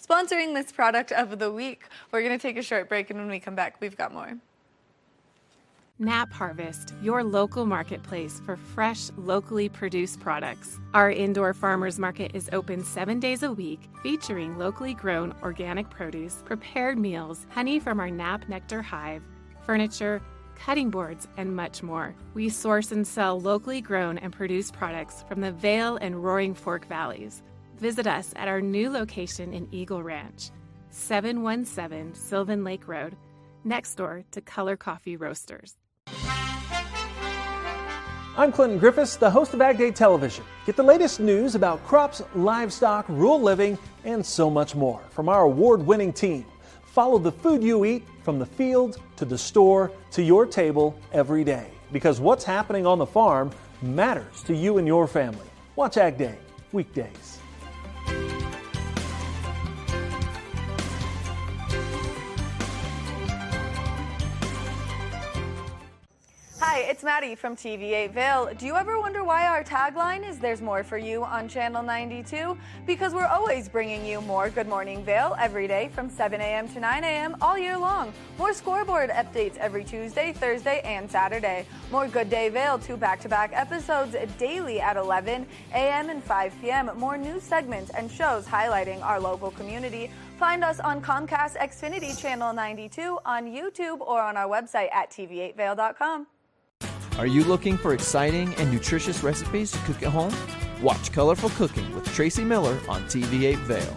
sponsoring 0.00 0.54
this 0.54 0.72
product 0.72 1.12
of 1.12 1.38
the 1.38 1.52
week. 1.52 1.84
We're 2.12 2.22
going 2.22 2.38
to 2.38 2.42
take 2.42 2.56
a 2.56 2.62
short 2.62 2.88
break, 2.88 3.10
and 3.10 3.18
when 3.18 3.28
we 3.28 3.40
come 3.40 3.54
back, 3.54 3.76
we've 3.80 3.96
got 3.96 4.12
more. 4.12 4.34
Knapp 5.98 6.30
Harvest, 6.30 6.92
your 7.00 7.24
local 7.24 7.64
marketplace 7.64 8.42
for 8.44 8.56
fresh, 8.56 9.08
locally 9.16 9.70
produced 9.70 10.20
products. 10.20 10.78
Our 10.92 11.10
indoor 11.10 11.54
farmers 11.54 11.98
market 11.98 12.32
is 12.34 12.50
open 12.52 12.84
seven 12.84 13.18
days 13.18 13.42
a 13.42 13.50
week, 13.50 13.80
featuring 14.02 14.58
locally 14.58 14.92
grown 14.92 15.34
organic 15.42 15.88
produce, 15.88 16.42
prepared 16.44 16.98
meals, 16.98 17.46
honey 17.48 17.80
from 17.80 17.98
our 17.98 18.10
Knapp 18.10 18.46
Nectar 18.46 18.82
hive, 18.82 19.22
furniture, 19.64 20.20
cutting 20.56 20.90
boards, 20.90 21.28
and 21.36 21.54
much 21.54 21.82
more. 21.82 22.14
We 22.34 22.48
source 22.48 22.90
and 22.90 23.06
sell 23.06 23.40
locally 23.40 23.80
grown 23.80 24.18
and 24.18 24.32
produced 24.32 24.72
products 24.72 25.24
from 25.28 25.40
the 25.40 25.52
Vail 25.52 25.96
and 25.96 26.24
Roaring 26.24 26.54
Fork 26.54 26.86
valleys. 26.86 27.42
Visit 27.78 28.06
us 28.06 28.32
at 28.36 28.48
our 28.48 28.60
new 28.60 28.90
location 28.90 29.52
in 29.52 29.68
Eagle 29.70 30.02
Ranch, 30.02 30.50
717 30.90 32.14
Sylvan 32.14 32.64
Lake 32.64 32.88
Road, 32.88 33.16
next 33.64 33.94
door 33.94 34.24
to 34.30 34.40
Color 34.40 34.76
Coffee 34.76 35.16
Roasters. 35.16 35.76
I'm 38.38 38.52
Clinton 38.52 38.78
Griffiths, 38.78 39.16
the 39.16 39.30
host 39.30 39.54
of 39.54 39.62
Ag 39.62 39.78
Day 39.78 39.90
Television. 39.90 40.44
Get 40.66 40.76
the 40.76 40.82
latest 40.82 41.20
news 41.20 41.54
about 41.54 41.82
crops, 41.86 42.22
livestock, 42.34 43.08
rural 43.08 43.40
living, 43.40 43.78
and 44.04 44.24
so 44.24 44.50
much 44.50 44.74
more 44.74 45.00
from 45.08 45.30
our 45.30 45.44
award 45.44 45.80
winning 45.80 46.12
team. 46.12 46.44
Follow 46.96 47.18
the 47.18 47.30
food 47.30 47.62
you 47.62 47.84
eat 47.84 48.04
from 48.22 48.38
the 48.38 48.46
field 48.46 49.02
to 49.16 49.26
the 49.26 49.36
store 49.36 49.92
to 50.10 50.22
your 50.22 50.46
table 50.46 50.98
every 51.12 51.44
day 51.44 51.66
because 51.92 52.20
what's 52.22 52.42
happening 52.42 52.86
on 52.86 52.96
the 52.96 53.04
farm 53.04 53.50
matters 53.82 54.42
to 54.44 54.56
you 54.56 54.78
and 54.78 54.86
your 54.86 55.06
family. 55.06 55.46
Watch 55.76 55.98
Ag 55.98 56.16
Day, 56.16 56.38
weekdays. 56.72 57.38
Hi, 66.76 66.82
it's 66.82 67.02
Maddie 67.02 67.34
from 67.34 67.56
TV8 67.56 68.12
Vail. 68.12 68.50
Do 68.58 68.66
you 68.66 68.76
ever 68.76 69.00
wonder 69.00 69.24
why 69.24 69.46
our 69.48 69.64
tagline 69.64 70.28
is 70.28 70.38
There's 70.38 70.60
More 70.60 70.84
for 70.84 70.98
You 70.98 71.24
on 71.24 71.48
Channel 71.48 71.82
92? 71.82 72.54
Because 72.86 73.14
we're 73.14 73.24
always 73.24 73.66
bringing 73.66 74.04
you 74.04 74.20
more 74.20 74.50
Good 74.50 74.68
Morning 74.68 75.02
Vail 75.02 75.34
every 75.40 75.66
day 75.66 75.88
from 75.94 76.10
7 76.10 76.38
a.m. 76.38 76.68
to 76.68 76.78
9 76.78 77.02
a.m. 77.02 77.34
all 77.40 77.56
year 77.56 77.78
long. 77.78 78.12
More 78.36 78.52
scoreboard 78.52 79.08
updates 79.08 79.56
every 79.56 79.84
Tuesday, 79.84 80.34
Thursday, 80.34 80.82
and 80.84 81.10
Saturday. 81.10 81.64
More 81.90 82.08
Good 82.08 82.28
Day 82.28 82.50
Vail, 82.50 82.78
two 82.78 82.98
back 82.98 83.20
to 83.20 83.28
back 83.30 83.52
episodes 83.54 84.14
daily 84.36 84.78
at 84.78 84.98
11 84.98 85.46
a.m. 85.72 86.10
and 86.10 86.22
5 86.22 86.52
p.m. 86.60 86.90
More 86.98 87.16
news 87.16 87.42
segments 87.42 87.90
and 87.92 88.10
shows 88.10 88.44
highlighting 88.44 89.02
our 89.02 89.18
local 89.18 89.50
community. 89.50 90.10
Find 90.38 90.62
us 90.62 90.78
on 90.80 91.00
Comcast 91.00 91.56
Xfinity 91.56 92.20
Channel 92.20 92.52
92, 92.52 93.18
on 93.24 93.46
YouTube, 93.46 94.00
or 94.00 94.20
on 94.20 94.36
our 94.36 94.46
website 94.46 94.94
at 94.94 95.10
tv8vail.com. 95.10 96.26
Are 97.18 97.26
you 97.26 97.44
looking 97.44 97.78
for 97.78 97.94
exciting 97.94 98.54
and 98.56 98.70
nutritious 98.70 99.22
recipes 99.22 99.70
to 99.70 99.78
cook 99.78 100.02
at 100.02 100.10
home? 100.10 100.34
Watch 100.82 101.12
Colorful 101.12 101.48
Cooking 101.50 101.94
with 101.94 102.04
Tracy 102.12 102.44
Miller 102.44 102.78
on 102.88 103.04
TV8 103.04 103.56
Vail. 103.60 103.96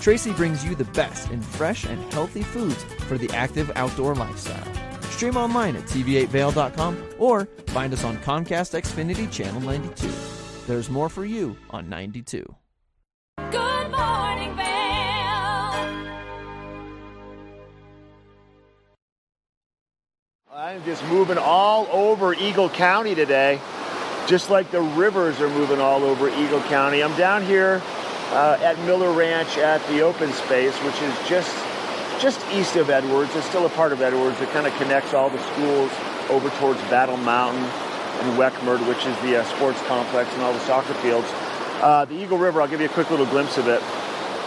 Tracy 0.00 0.32
brings 0.32 0.64
you 0.64 0.74
the 0.74 0.84
best 0.84 1.30
in 1.30 1.42
fresh 1.42 1.84
and 1.84 2.02
healthy 2.14 2.42
foods 2.42 2.82
for 3.08 3.18
the 3.18 3.28
active 3.36 3.70
outdoor 3.76 4.14
lifestyle. 4.14 4.72
Stream 5.02 5.36
online 5.36 5.76
at 5.76 5.84
tv8vail.com 5.84 6.96
or 7.18 7.44
find 7.66 7.92
us 7.92 8.04
on 8.04 8.16
Comcast 8.18 8.72
Xfinity 8.80 9.30
Channel 9.30 9.60
92. 9.60 10.08
There's 10.66 10.88
more 10.88 11.10
for 11.10 11.26
you 11.26 11.58
on 11.70 11.90
92. 11.90 12.42
Good 13.50 13.75
I'm 20.56 20.82
just 20.84 21.04
moving 21.04 21.36
all 21.36 21.86
over 21.92 22.32
Eagle 22.32 22.70
County 22.70 23.14
today, 23.14 23.60
just 24.26 24.48
like 24.48 24.70
the 24.70 24.80
rivers 24.80 25.38
are 25.38 25.50
moving 25.50 25.80
all 25.80 26.02
over 26.02 26.30
Eagle 26.30 26.62
County. 26.62 27.02
I'm 27.02 27.14
down 27.18 27.44
here 27.44 27.82
uh, 28.30 28.56
at 28.62 28.78
Miller 28.86 29.12
Ranch 29.12 29.58
at 29.58 29.86
the 29.88 30.00
open 30.00 30.32
space, 30.32 30.74
which 30.78 30.94
is 31.02 31.28
just 31.28 31.54
just 32.22 32.40
east 32.52 32.76
of 32.76 32.88
Edwards. 32.88 33.36
It's 33.36 33.46
still 33.48 33.66
a 33.66 33.68
part 33.68 33.92
of 33.92 34.00
Edwards. 34.00 34.40
It 34.40 34.48
kind 34.48 34.66
of 34.66 34.74
connects 34.76 35.12
all 35.12 35.28
the 35.28 35.42
schools 35.52 35.92
over 36.30 36.48
towards 36.58 36.80
Battle 36.88 37.18
Mountain 37.18 37.62
and 37.62 38.38
WECMRD, 38.38 38.88
which 38.88 39.04
is 39.04 39.14
the 39.20 39.42
uh, 39.42 39.44
sports 39.56 39.82
complex 39.82 40.32
and 40.32 40.40
all 40.40 40.54
the 40.54 40.60
soccer 40.60 40.94
fields. 40.94 41.28
Uh, 41.82 42.06
the 42.06 42.14
Eagle 42.14 42.38
River, 42.38 42.62
I'll 42.62 42.68
give 42.68 42.80
you 42.80 42.86
a 42.86 42.94
quick 42.96 43.10
little 43.10 43.26
glimpse 43.26 43.58
of 43.58 43.68
it 43.68 43.82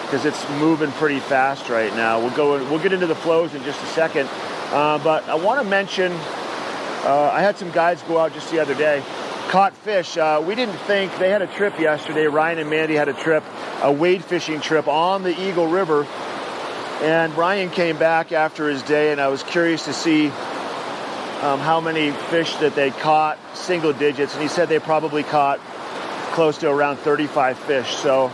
because 0.05 0.25
it's 0.25 0.49
moving 0.57 0.91
pretty 0.93 1.19
fast 1.19 1.69
right 1.69 1.93
now. 1.93 2.19
We'll 2.19 2.35
go. 2.35 2.57
We'll 2.67 2.81
get 2.81 2.93
into 2.93 3.05
the 3.05 3.13
flows 3.13 3.53
in 3.53 3.63
just 3.63 3.79
a 3.83 3.87
second. 3.87 4.27
Uh, 4.71 4.99
but 5.03 5.27
I 5.27 5.35
want 5.35 5.61
to 5.63 5.67
mention, 5.67 6.11
uh, 6.11 7.31
I 7.33 7.41
had 7.41 7.57
some 7.57 7.71
guys 7.71 8.01
go 8.03 8.19
out 8.19 8.33
just 8.33 8.51
the 8.51 8.59
other 8.59 8.75
day, 8.75 9.03
caught 9.49 9.73
fish. 9.73 10.15
Uh, 10.15 10.43
we 10.45 10.53
didn't 10.53 10.77
think 10.77 11.17
they 11.17 11.31
had 11.31 11.41
a 11.41 11.47
trip 11.47 11.79
yesterday. 11.79 12.27
Ryan 12.27 12.59
and 12.59 12.69
Mandy 12.69 12.93
had 12.93 13.09
a 13.09 13.13
trip, 13.13 13.43
a 13.81 13.91
wade 13.91 14.23
fishing 14.23 14.61
trip 14.61 14.87
on 14.87 15.23
the 15.23 15.39
Eagle 15.41 15.67
River. 15.67 16.05
And 17.01 17.35
Ryan 17.35 17.71
came 17.71 17.97
back 17.97 18.31
after 18.31 18.69
his 18.69 18.83
day, 18.83 19.11
and 19.11 19.19
I 19.19 19.29
was 19.29 19.41
curious 19.41 19.85
to 19.85 19.93
see 19.93 20.27
um, 20.27 21.59
how 21.59 21.79
many 21.81 22.11
fish 22.11 22.55
that 22.57 22.75
they 22.75 22.91
caught, 22.91 23.39
single 23.55 23.93
digits, 23.93 24.33
and 24.33 24.43
he 24.43 24.49
said 24.49 24.69
they 24.69 24.79
probably 24.79 25.23
caught 25.23 25.59
close 26.33 26.57
to 26.59 26.69
around 26.69 26.97
35 26.97 27.57
fish. 27.57 27.95
So 27.95 28.31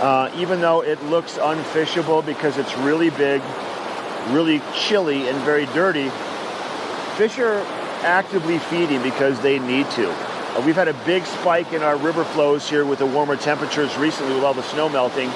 uh, 0.00 0.32
even 0.36 0.60
though 0.60 0.82
it 0.82 1.02
looks 1.04 1.36
unfishable 1.36 2.24
because 2.24 2.56
it's 2.56 2.74
really 2.78 3.10
big, 3.10 3.42
really 4.28 4.60
chilly, 4.74 5.28
and 5.28 5.38
very 5.42 5.66
dirty, 5.66 6.08
fish 7.16 7.38
are 7.38 7.60
actively 8.02 8.58
feeding 8.58 9.02
because 9.02 9.40
they 9.40 9.58
need 9.58 9.88
to. 9.92 10.10
Uh, 10.10 10.62
we've 10.66 10.76
had 10.76 10.88
a 10.88 11.04
big 11.04 11.24
spike 11.24 11.72
in 11.72 11.82
our 11.82 11.96
river 11.96 12.24
flows 12.24 12.68
here 12.68 12.84
with 12.84 12.98
the 12.98 13.06
warmer 13.06 13.36
temperatures 13.36 13.96
recently 13.96 14.34
with 14.34 14.44
all 14.44 14.54
the 14.54 14.62
snow 14.64 14.88
melting. 14.88 15.30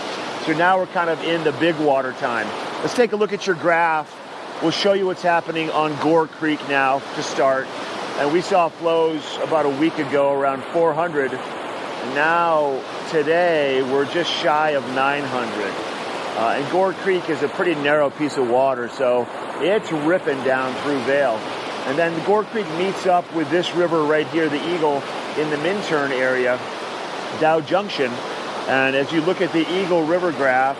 So 0.44 0.52
now 0.52 0.78
we're 0.78 0.86
kind 0.86 1.10
of 1.10 1.22
in 1.22 1.42
the 1.42 1.52
big 1.52 1.76
water 1.78 2.12
time. 2.14 2.46
Let's 2.80 2.94
take 2.94 3.12
a 3.12 3.16
look 3.16 3.32
at 3.32 3.46
your 3.46 3.56
graph. 3.56 4.14
We'll 4.62 4.70
show 4.70 4.92
you 4.92 5.06
what's 5.06 5.22
happening 5.22 5.70
on 5.70 5.98
Gore 6.02 6.26
Creek 6.26 6.60
now 6.68 6.98
to 6.98 7.22
start. 7.22 7.66
And 8.18 8.32
we 8.32 8.40
saw 8.40 8.68
flows 8.68 9.22
about 9.42 9.66
a 9.66 9.70
week 9.70 9.98
ago 9.98 10.32
around 10.32 10.62
400. 10.72 11.32
Now, 12.14 12.82
today, 13.10 13.82
we're 13.82 14.10
just 14.12 14.30
shy 14.30 14.70
of 14.70 14.86
900. 14.94 15.95
Uh, 16.36 16.56
and 16.58 16.70
Gore 16.70 16.92
Creek 16.92 17.30
is 17.30 17.42
a 17.42 17.48
pretty 17.48 17.74
narrow 17.76 18.10
piece 18.10 18.36
of 18.36 18.50
water, 18.50 18.90
so 18.90 19.26
it's 19.60 19.90
ripping 19.90 20.42
down 20.44 20.74
through 20.82 21.00
Vail. 21.04 21.36
And 21.86 21.96
then 21.96 22.12
Gore 22.26 22.44
Creek 22.44 22.68
meets 22.76 23.06
up 23.06 23.24
with 23.34 23.48
this 23.48 23.74
river 23.74 24.02
right 24.02 24.26
here, 24.28 24.46
the 24.48 24.74
Eagle, 24.74 25.02
in 25.38 25.48
the 25.48 25.56
Minturn 25.58 26.12
area, 26.12 26.58
Dowd 27.40 27.66
Junction. 27.66 28.10
And 28.68 28.94
as 28.94 29.10
you 29.12 29.22
look 29.22 29.40
at 29.40 29.50
the 29.52 29.66
Eagle 29.80 30.04
River 30.04 30.30
graph 30.32 30.76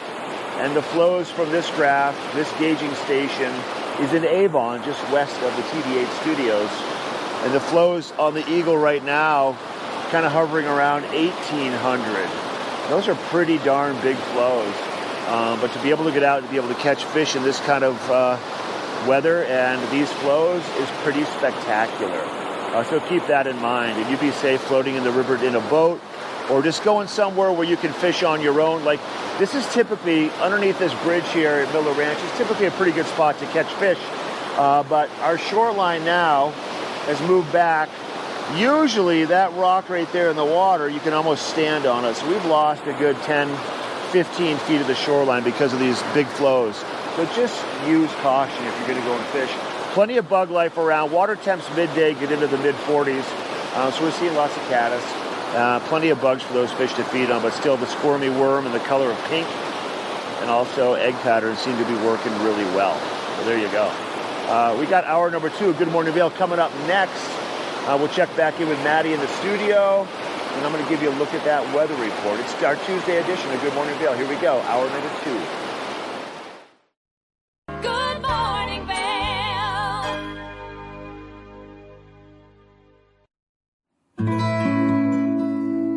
and 0.58 0.76
the 0.76 0.82
flows 0.82 1.30
from 1.30 1.50
this 1.50 1.70
graph, 1.70 2.14
this 2.34 2.52
gauging 2.58 2.94
station 3.06 3.52
is 4.00 4.12
in 4.12 4.26
Avon, 4.26 4.84
just 4.84 5.00
west 5.10 5.40
of 5.40 5.56
the 5.56 5.62
TV8 5.62 6.20
studios. 6.20 6.70
And 7.44 7.54
the 7.54 7.60
flows 7.60 8.12
on 8.18 8.34
the 8.34 8.46
Eagle 8.52 8.76
right 8.76 9.04
now 9.04 9.52
kind 10.10 10.26
of 10.26 10.32
hovering 10.32 10.66
around 10.66 11.02
1800. 11.14 12.90
Those 12.90 13.08
are 13.08 13.14
pretty 13.30 13.56
darn 13.58 13.98
big 14.02 14.16
flows. 14.16 14.74
Um, 15.26 15.60
but 15.60 15.72
to 15.72 15.82
be 15.82 15.90
able 15.90 16.04
to 16.04 16.12
get 16.12 16.22
out 16.22 16.40
and 16.40 16.50
be 16.50 16.56
able 16.56 16.68
to 16.68 16.74
catch 16.76 17.04
fish 17.04 17.34
in 17.34 17.42
this 17.42 17.58
kind 17.60 17.82
of 17.82 18.10
uh, 18.10 18.38
weather 19.08 19.44
and 19.44 19.80
these 19.90 20.10
flows 20.12 20.62
is 20.78 20.88
pretty 21.02 21.24
spectacular. 21.24 22.20
Uh, 22.74 22.84
so 22.84 23.00
keep 23.00 23.26
that 23.26 23.46
in 23.46 23.56
mind. 23.60 23.98
And 24.00 24.10
you 24.10 24.16
be 24.18 24.30
safe 24.30 24.60
floating 24.62 24.96
in 24.96 25.04
the 25.04 25.10
river 25.10 25.36
in 25.44 25.54
a 25.54 25.60
boat 25.68 26.00
or 26.50 26.62
just 26.62 26.84
going 26.84 27.08
somewhere 27.08 27.52
where 27.52 27.66
you 27.66 27.76
can 27.76 27.92
fish 27.92 28.22
on 28.22 28.40
your 28.40 28.60
own. 28.60 28.84
Like 28.84 29.00
this 29.38 29.54
is 29.54 29.66
typically 29.72 30.30
underneath 30.32 30.78
this 30.78 30.94
bridge 31.02 31.26
here 31.28 31.50
at 31.50 31.72
Miller 31.72 31.92
Ranch 31.92 32.22
is 32.22 32.38
typically 32.38 32.66
a 32.66 32.70
pretty 32.72 32.92
good 32.92 33.06
spot 33.06 33.38
to 33.38 33.46
catch 33.46 33.72
fish. 33.74 33.98
Uh, 34.56 34.82
but 34.84 35.10
our 35.20 35.38
shoreline 35.38 36.04
now 36.04 36.50
has 37.06 37.20
moved 37.22 37.52
back. 37.52 37.88
Usually 38.56 39.24
that 39.24 39.52
rock 39.54 39.88
right 39.88 40.10
there 40.12 40.30
in 40.30 40.36
the 40.36 40.44
water, 40.44 40.88
you 40.88 41.00
can 41.00 41.12
almost 41.12 41.48
stand 41.48 41.84
on 41.84 42.04
it. 42.04 42.14
So 42.14 42.28
we've 42.28 42.44
lost 42.46 42.86
a 42.86 42.92
good 42.94 43.16
10, 43.22 43.48
15 44.12 44.56
feet 44.58 44.80
of 44.80 44.86
the 44.86 44.94
shoreline 44.94 45.44
because 45.44 45.72
of 45.72 45.78
these 45.78 46.02
big 46.14 46.26
flows. 46.26 46.76
So 47.16 47.24
just 47.34 47.64
use 47.86 48.10
caution 48.22 48.64
if 48.64 48.78
you're 48.78 48.88
going 48.88 49.00
to 49.00 49.06
go 49.06 49.16
and 49.16 49.26
fish. 49.26 49.50
Plenty 49.94 50.16
of 50.18 50.28
bug 50.28 50.50
life 50.50 50.76
around. 50.78 51.12
Water 51.12 51.36
temps 51.36 51.66
midday 51.76 52.14
get 52.14 52.30
into 52.32 52.46
the 52.46 52.58
mid 52.58 52.74
40s. 52.74 53.24
Uh, 53.74 53.90
so 53.90 54.04
we're 54.04 54.10
seeing 54.12 54.34
lots 54.34 54.56
of 54.56 54.62
caddis. 54.64 55.02
Uh, 55.54 55.80
plenty 55.88 56.10
of 56.10 56.20
bugs 56.20 56.42
for 56.42 56.52
those 56.52 56.72
fish 56.72 56.92
to 56.94 57.04
feed 57.04 57.30
on, 57.30 57.40
but 57.40 57.52
still 57.52 57.76
the 57.76 57.86
squirmy 57.86 58.28
worm 58.28 58.66
and 58.66 58.74
the 58.74 58.80
color 58.80 59.10
of 59.10 59.24
pink 59.24 59.46
and 60.46 60.50
also 60.50 60.94
egg 60.94 61.14
patterns 61.26 61.58
seem 61.58 61.76
to 61.76 61.84
be 61.86 61.94
working 62.06 62.32
really 62.44 62.64
well. 62.76 62.96
So 63.36 63.44
there 63.46 63.58
you 63.58 63.68
go. 63.72 63.90
Uh, 64.46 64.76
we 64.78 64.86
got 64.86 65.04
hour 65.04 65.28
number 65.28 65.50
two 65.50 65.72
Good 65.74 65.88
Morning 65.88 66.12
Vail, 66.14 66.30
coming 66.30 66.58
up 66.58 66.72
next. 66.86 67.20
Uh, 67.82 67.96
we'll 67.98 68.08
check 68.08 68.34
back 68.36 68.60
in 68.60 68.68
with 68.68 68.78
Maddie 68.84 69.12
in 69.12 69.18
the 69.18 69.26
studio, 69.26 70.06
and 70.56 70.64
I'm 70.64 70.72
going 70.72 70.82
to 70.82 70.90
give 70.90 71.02
you 71.02 71.10
a 71.10 71.18
look 71.18 71.34
at 71.34 71.44
that 71.44 71.62
weather 71.74 71.94
report. 71.96 72.40
It's 72.40 72.54
our 72.62 72.76
Tuesday 72.76 73.18
edition 73.18 73.50
of 73.50 73.60
Good 73.60 73.74
Morning 73.74 73.94
Vail. 73.98 74.14
Here 74.14 74.26
we 74.26 74.36
go, 74.36 74.58
hour 74.62 74.88
number 74.88 75.10
two. 75.22 75.38
Good 77.82 78.22
morning, 78.22 78.86
Vail. 78.86 78.96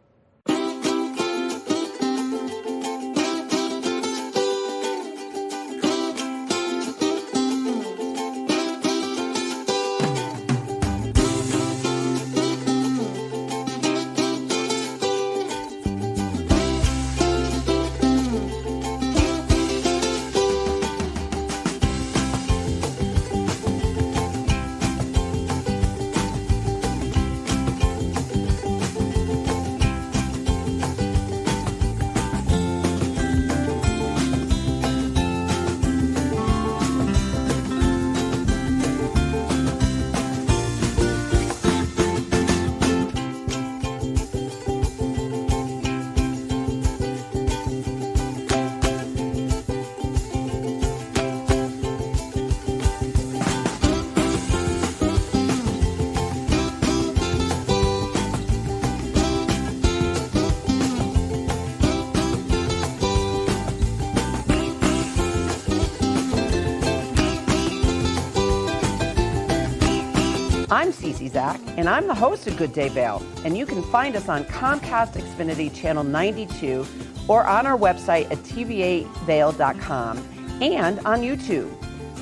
And 71.85 71.91
I'm 71.91 72.07
the 72.07 72.15
host 72.15 72.47
of 72.47 72.57
Good 72.57 72.73
Day 72.73 72.89
Vail. 72.89 73.23
And 73.45 73.59
you 73.59 73.67
can 73.67 73.83
find 73.83 74.17
us 74.17 74.31
on 74.31 74.45
Comcast 74.45 75.21
Xfinity 75.21 75.71
Channel 75.75 76.03
92 76.03 76.87
or 77.29 77.47
on 77.47 77.67
our 77.67 77.77
website 77.77 78.25
at 78.31 78.39
tv8vail.com 78.39 80.17
and 80.63 80.99
on 81.01 81.21
YouTube. 81.21 81.71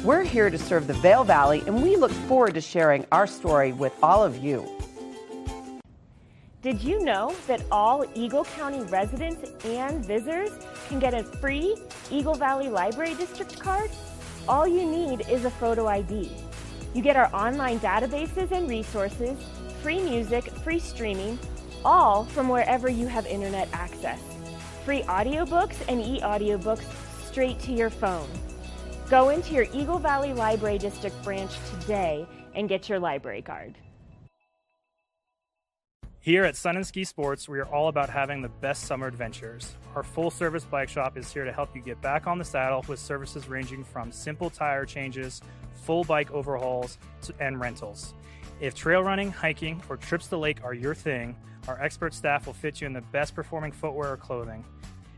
We're 0.03 0.25
here 0.25 0.51
to 0.51 0.59
serve 0.59 0.89
the 0.89 0.95
Vail 0.95 1.23
Valley, 1.23 1.63
and 1.69 1.81
we 1.81 1.95
look 1.95 2.11
forward 2.11 2.55
to 2.55 2.61
sharing 2.61 3.07
our 3.13 3.29
story 3.29 3.71
with 3.71 3.95
all 4.03 4.25
of 4.25 4.37
you. 4.39 4.69
Did 6.63 6.83
you 6.83 7.05
know 7.05 7.33
that 7.47 7.63
all 7.71 8.05
Eagle 8.17 8.43
County 8.43 8.83
residents 8.87 9.49
and 9.65 10.05
visitors 10.05 10.51
can 10.89 10.99
get 10.99 11.15
a 11.15 11.23
free 11.23 11.77
Eagle 12.11 12.35
Valley 12.35 12.69
Library 12.69 13.15
District 13.15 13.57
card? 13.61 13.93
All 14.49 14.67
you 14.67 14.85
need 14.85 15.21
is 15.31 15.45
a 15.45 15.53
photo 15.53 15.87
ID. 15.87 16.33
You 16.95 17.01
get 17.01 17.17
our 17.17 17.35
online 17.35 17.81
databases 17.81 18.51
and 18.51 18.69
resources, 18.69 19.39
free 19.83 20.01
music, 20.01 20.45
free 20.45 20.79
streaming, 20.79 21.39
all 21.85 22.25
from 22.25 22.49
wherever 22.49 22.89
you 22.89 23.07
have 23.07 23.27
internet 23.27 23.69
access. 23.73 24.21
Free 24.85 25.03
audiobooks 25.03 25.77
and 25.89 26.01
e-audiobooks 26.01 26.85
straight 27.25 27.59
to 27.61 27.73
your 27.73 27.89
phone. 27.89 28.29
Go 29.09 29.31
into 29.31 29.55
your 29.55 29.67
Eagle 29.73 29.99
Valley 29.99 30.35
Library 30.35 30.79
District 30.79 31.21
branch 31.23 31.53
today 31.71 32.27
and 32.55 32.69
get 32.69 32.89
your 32.89 32.99
library 32.99 33.43
card. 33.43 33.75
Here 36.23 36.45
at 36.45 36.55
Sun 36.55 36.77
and 36.77 36.87
Ski 36.87 37.03
Sports, 37.03 37.49
we 37.49 37.59
are 37.59 37.67
all 37.67 37.89
about 37.89 38.09
having 38.09 38.43
the 38.43 38.49
best 38.49 38.85
summer 38.85 39.09
adventures. 39.09 39.75
Our 39.97 40.05
full 40.05 40.31
service 40.31 40.65
bike 40.65 40.89
shop 40.89 41.19
is 41.19 41.33
here 41.33 41.45
to 41.45 41.53
help 41.53 41.75
you 41.75 41.83
get 41.83 42.01
back 42.01 42.29
on 42.29 42.39
the 42.39 42.45
saddle 42.45 42.85
with 42.87 43.01
services 43.01 43.49
ranging 43.49 43.83
from 43.83 44.13
simple 44.13 44.49
tire 44.49 44.87
changes, 44.87 45.43
full 45.73 46.05
bike 46.05 46.31
overhauls, 46.31 46.97
and 47.41 47.59
rentals. 47.59 48.15
If 48.61 48.77
trail 48.77 49.03
running, 49.03 49.33
hiking, 49.33 49.83
or 49.89 49.97
trips 49.97 50.27
to 50.27 50.31
the 50.31 50.39
lake 50.39 50.63
are 50.63 50.75
your 50.75 50.95
thing, 50.95 51.35
our 51.67 51.83
expert 51.83 52.15
staff 52.15 52.47
will 52.47 52.53
fit 52.53 52.81
you 52.81 52.87
in 52.87 52.93
the 52.93 53.01
best 53.01 53.35
performing 53.35 53.73
footwear 53.73 54.13
or 54.13 54.17
clothing. 54.17 54.65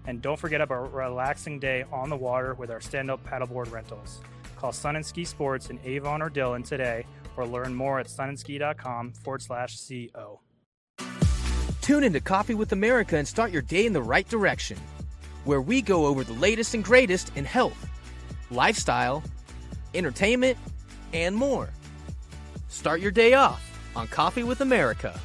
And 0.07 0.23
don't 0.23 0.39
forget 0.39 0.63
about 0.63 0.87
a 0.87 0.89
relaxing 0.89 1.59
day 1.59 1.85
on 1.93 2.09
the 2.09 2.17
water 2.17 2.55
with 2.55 2.71
our 2.71 2.81
stand 2.81 3.11
up 3.11 3.23
paddleboard 3.27 3.71
rentals. 3.71 4.23
Call 4.57 4.73
Sun 4.73 4.97
and 4.97 5.05
Ski 5.05 5.27
Sports 5.27 5.69
in 5.69 5.79
Avon 5.85 6.23
or 6.23 6.31
Dillon 6.31 6.63
today 6.63 7.05
or 7.37 7.47
learn 7.47 7.75
more 7.75 8.01
at 8.01 8.07
sunandski.com 8.07 9.13
forward 9.13 9.43
slash 9.43 9.79
CO. 9.87 10.41
Tune 11.85 12.03
into 12.03 12.19
Coffee 12.19 12.55
with 12.55 12.73
America 12.73 13.19
and 13.19 13.29
start 13.29 13.53
your 13.53 13.61
day 13.61 13.85
in 13.85 13.93
the 13.93 14.01
right 14.01 14.27
direction, 14.27 14.79
where 15.45 15.61
we 15.61 15.83
go 15.83 16.07
over 16.07 16.25
the 16.25 16.33
latest 16.33 16.73
and 16.73 16.83
greatest 16.83 17.31
in 17.37 17.45
health, 17.45 17.77
lifestyle, 18.51 19.23
entertainment, 19.93 20.57
and 21.13 21.37
more. 21.37 21.69
Start 22.69 23.03
your 23.03 23.11
day 23.11 23.35
off 23.35 23.79
on 23.95 24.09
Coffee 24.09 24.45
with 24.45 24.63
America. 24.63 25.21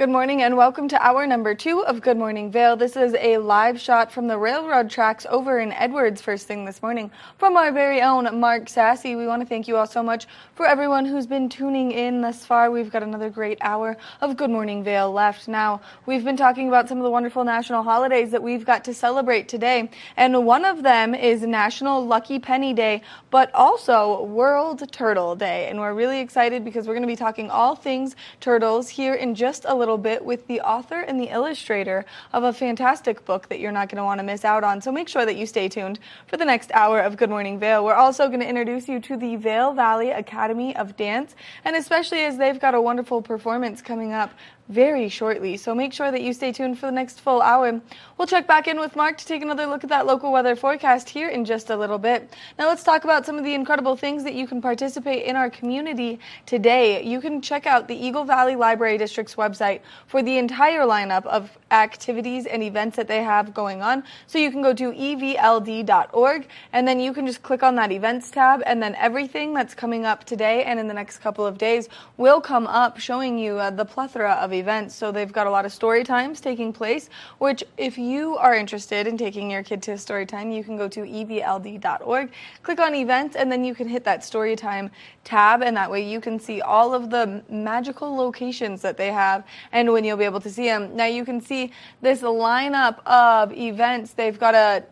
Good 0.00 0.08
morning 0.08 0.40
and 0.40 0.56
welcome 0.56 0.88
to 0.88 1.06
hour 1.06 1.26
number 1.26 1.54
two 1.54 1.84
of 1.84 2.00
Good 2.00 2.16
Morning 2.16 2.50
Vail. 2.50 2.74
This 2.74 2.96
is 2.96 3.12
a 3.20 3.36
live 3.36 3.78
shot 3.78 4.10
from 4.10 4.28
the 4.28 4.38
railroad 4.38 4.88
tracks 4.88 5.26
over 5.28 5.58
in 5.58 5.74
Edwards 5.74 6.22
first 6.22 6.46
thing 6.46 6.64
this 6.64 6.80
morning 6.80 7.10
from 7.36 7.54
our 7.54 7.70
very 7.70 8.00
own 8.00 8.40
Mark 8.40 8.70
Sassy. 8.70 9.14
We 9.14 9.26
want 9.26 9.42
to 9.42 9.46
thank 9.46 9.68
you 9.68 9.76
all 9.76 9.86
so 9.86 10.02
much 10.02 10.26
for 10.54 10.64
everyone 10.64 11.04
who's 11.04 11.26
been 11.26 11.50
tuning 11.50 11.92
in 11.92 12.22
thus 12.22 12.46
far. 12.46 12.70
We've 12.70 12.90
got 12.90 13.02
another 13.02 13.28
great 13.28 13.58
hour 13.60 13.98
of 14.22 14.38
Good 14.38 14.48
Morning 14.48 14.82
Vail 14.82 15.12
left. 15.12 15.48
Now, 15.48 15.82
we've 16.06 16.24
been 16.24 16.34
talking 16.34 16.68
about 16.68 16.88
some 16.88 16.96
of 16.96 17.04
the 17.04 17.10
wonderful 17.10 17.44
national 17.44 17.82
holidays 17.82 18.30
that 18.30 18.42
we've 18.42 18.64
got 18.64 18.82
to 18.86 18.94
celebrate 18.94 19.48
today, 19.48 19.90
and 20.16 20.46
one 20.46 20.64
of 20.64 20.82
them 20.82 21.14
is 21.14 21.42
National 21.42 22.02
Lucky 22.02 22.38
Penny 22.38 22.72
Day, 22.72 23.02
but 23.30 23.54
also 23.54 24.22
World 24.24 24.90
Turtle 24.90 25.36
Day. 25.36 25.68
And 25.68 25.78
we're 25.78 25.92
really 25.92 26.20
excited 26.20 26.64
because 26.64 26.88
we're 26.88 26.94
going 26.94 27.02
to 27.02 27.06
be 27.06 27.16
talking 27.16 27.50
all 27.50 27.76
things 27.76 28.16
turtles 28.40 28.88
here 28.88 29.12
in 29.12 29.34
just 29.34 29.66
a 29.68 29.74
little 29.74 29.89
bit 29.98 30.24
with 30.24 30.46
the 30.46 30.60
author 30.60 31.00
and 31.00 31.20
the 31.20 31.32
illustrator 31.32 32.04
of 32.32 32.44
a 32.44 32.52
fantastic 32.52 33.24
book 33.24 33.48
that 33.48 33.60
you're 33.60 33.72
not 33.72 33.88
going 33.88 33.96
to 33.98 34.04
want 34.04 34.18
to 34.18 34.24
miss 34.24 34.44
out 34.44 34.64
on. 34.64 34.80
So 34.80 34.90
make 34.92 35.08
sure 35.08 35.24
that 35.24 35.36
you 35.36 35.46
stay 35.46 35.68
tuned 35.68 35.98
for 36.26 36.36
the 36.36 36.44
next 36.44 36.70
hour 36.72 37.00
of 37.00 37.16
Good 37.16 37.30
Morning 37.30 37.58
Vail. 37.58 37.84
We're 37.84 37.94
also 37.94 38.28
going 38.28 38.40
to 38.40 38.48
introduce 38.48 38.88
you 38.88 39.00
to 39.00 39.16
the 39.16 39.36
Vail 39.36 39.72
Valley 39.72 40.10
Academy 40.10 40.74
of 40.76 40.96
Dance, 40.96 41.34
and 41.64 41.76
especially 41.76 42.20
as 42.20 42.38
they've 42.38 42.60
got 42.60 42.74
a 42.74 42.80
wonderful 42.80 43.22
performance 43.22 43.82
coming 43.82 44.12
up 44.12 44.30
very 44.70 45.08
shortly. 45.08 45.56
So 45.56 45.74
make 45.74 45.92
sure 45.92 46.10
that 46.12 46.22
you 46.22 46.32
stay 46.32 46.52
tuned 46.52 46.78
for 46.78 46.86
the 46.86 46.92
next 46.92 47.20
full 47.20 47.42
hour. 47.42 47.80
We'll 48.16 48.28
check 48.28 48.46
back 48.46 48.68
in 48.68 48.78
with 48.78 48.94
Mark 48.94 49.18
to 49.18 49.26
take 49.26 49.42
another 49.42 49.66
look 49.66 49.82
at 49.82 49.90
that 49.90 50.06
local 50.06 50.30
weather 50.30 50.54
forecast 50.54 51.08
here 51.08 51.28
in 51.28 51.44
just 51.44 51.70
a 51.70 51.76
little 51.76 51.98
bit. 51.98 52.32
Now 52.56 52.68
let's 52.68 52.84
talk 52.84 53.02
about 53.02 53.26
some 53.26 53.36
of 53.36 53.44
the 53.44 53.52
incredible 53.52 53.96
things 53.96 54.22
that 54.22 54.34
you 54.34 54.46
can 54.46 54.62
participate 54.62 55.24
in 55.24 55.34
our 55.34 55.50
community 55.50 56.20
today. 56.46 57.02
You 57.02 57.20
can 57.20 57.42
check 57.42 57.66
out 57.66 57.88
the 57.88 57.96
Eagle 57.96 58.24
Valley 58.24 58.54
Library 58.54 58.96
District's 58.96 59.34
website 59.34 59.80
for 60.06 60.22
the 60.22 60.38
entire 60.38 60.82
lineup 60.82 61.26
of 61.26 61.50
activities 61.72 62.46
and 62.46 62.62
events 62.62 62.96
that 62.96 63.08
they 63.08 63.22
have 63.24 63.52
going 63.52 63.82
on. 63.82 64.04
So 64.28 64.38
you 64.38 64.52
can 64.52 64.62
go 64.62 64.72
to 64.72 64.92
evld.org 64.92 66.48
and 66.72 66.86
then 66.86 67.00
you 67.00 67.12
can 67.12 67.26
just 67.26 67.42
click 67.42 67.64
on 67.64 67.74
that 67.76 67.90
events 67.90 68.30
tab 68.30 68.62
and 68.66 68.80
then 68.80 68.94
everything 68.94 69.52
that's 69.52 69.74
coming 69.74 70.04
up 70.04 70.24
today 70.24 70.62
and 70.62 70.78
in 70.78 70.86
the 70.86 70.94
next 70.94 71.18
couple 71.18 71.44
of 71.44 71.58
days 71.58 71.88
will 72.16 72.40
come 72.40 72.68
up 72.68 73.00
showing 73.00 73.36
you 73.36 73.58
uh, 73.58 73.70
the 73.70 73.84
plethora 73.84 74.32
of 74.34 74.52
events. 74.52 74.59
So 74.88 75.12
they've 75.12 75.32
got 75.32 75.46
a 75.46 75.50
lot 75.50 75.64
of 75.64 75.72
story 75.72 76.04
times 76.04 76.40
taking 76.40 76.72
place, 76.72 77.08
which 77.38 77.64
if 77.76 77.96
you 77.98 78.36
are 78.36 78.54
interested 78.54 79.06
in 79.06 79.16
taking 79.16 79.50
your 79.50 79.62
kid 79.62 79.82
to 79.84 79.92
a 79.92 79.98
story 79.98 80.26
time, 80.26 80.50
you 80.50 80.62
can 80.62 80.76
go 80.76 80.88
to 80.88 81.04
E 81.04 81.24
evld.org, 81.24 82.30
click 82.62 82.80
on 82.80 82.94
events, 82.94 83.36
and 83.36 83.50
then 83.50 83.64
you 83.64 83.74
can 83.74 83.88
hit 83.88 84.04
that 84.04 84.24
story 84.24 84.56
time 84.56 84.90
tab, 85.24 85.62
and 85.62 85.76
that 85.76 85.90
way 85.90 86.02
you 86.06 86.20
can 86.20 86.38
see 86.38 86.60
all 86.60 86.94
of 86.94 87.10
the 87.10 87.42
magical 87.48 88.14
locations 88.14 88.82
that 88.82 88.96
they 88.96 89.10
have 89.12 89.44
and 89.72 89.92
when 89.92 90.04
you'll 90.04 90.16
be 90.16 90.24
able 90.24 90.40
to 90.40 90.50
see 90.50 90.64
them. 90.64 90.94
Now 90.94 91.06
you 91.06 91.24
can 91.24 91.40
see 91.40 91.72
this 92.00 92.22
lineup 92.22 93.04
of 93.06 93.52
events. 93.52 94.12
They've 94.12 94.38
got 94.38 94.54
a 94.54 94.84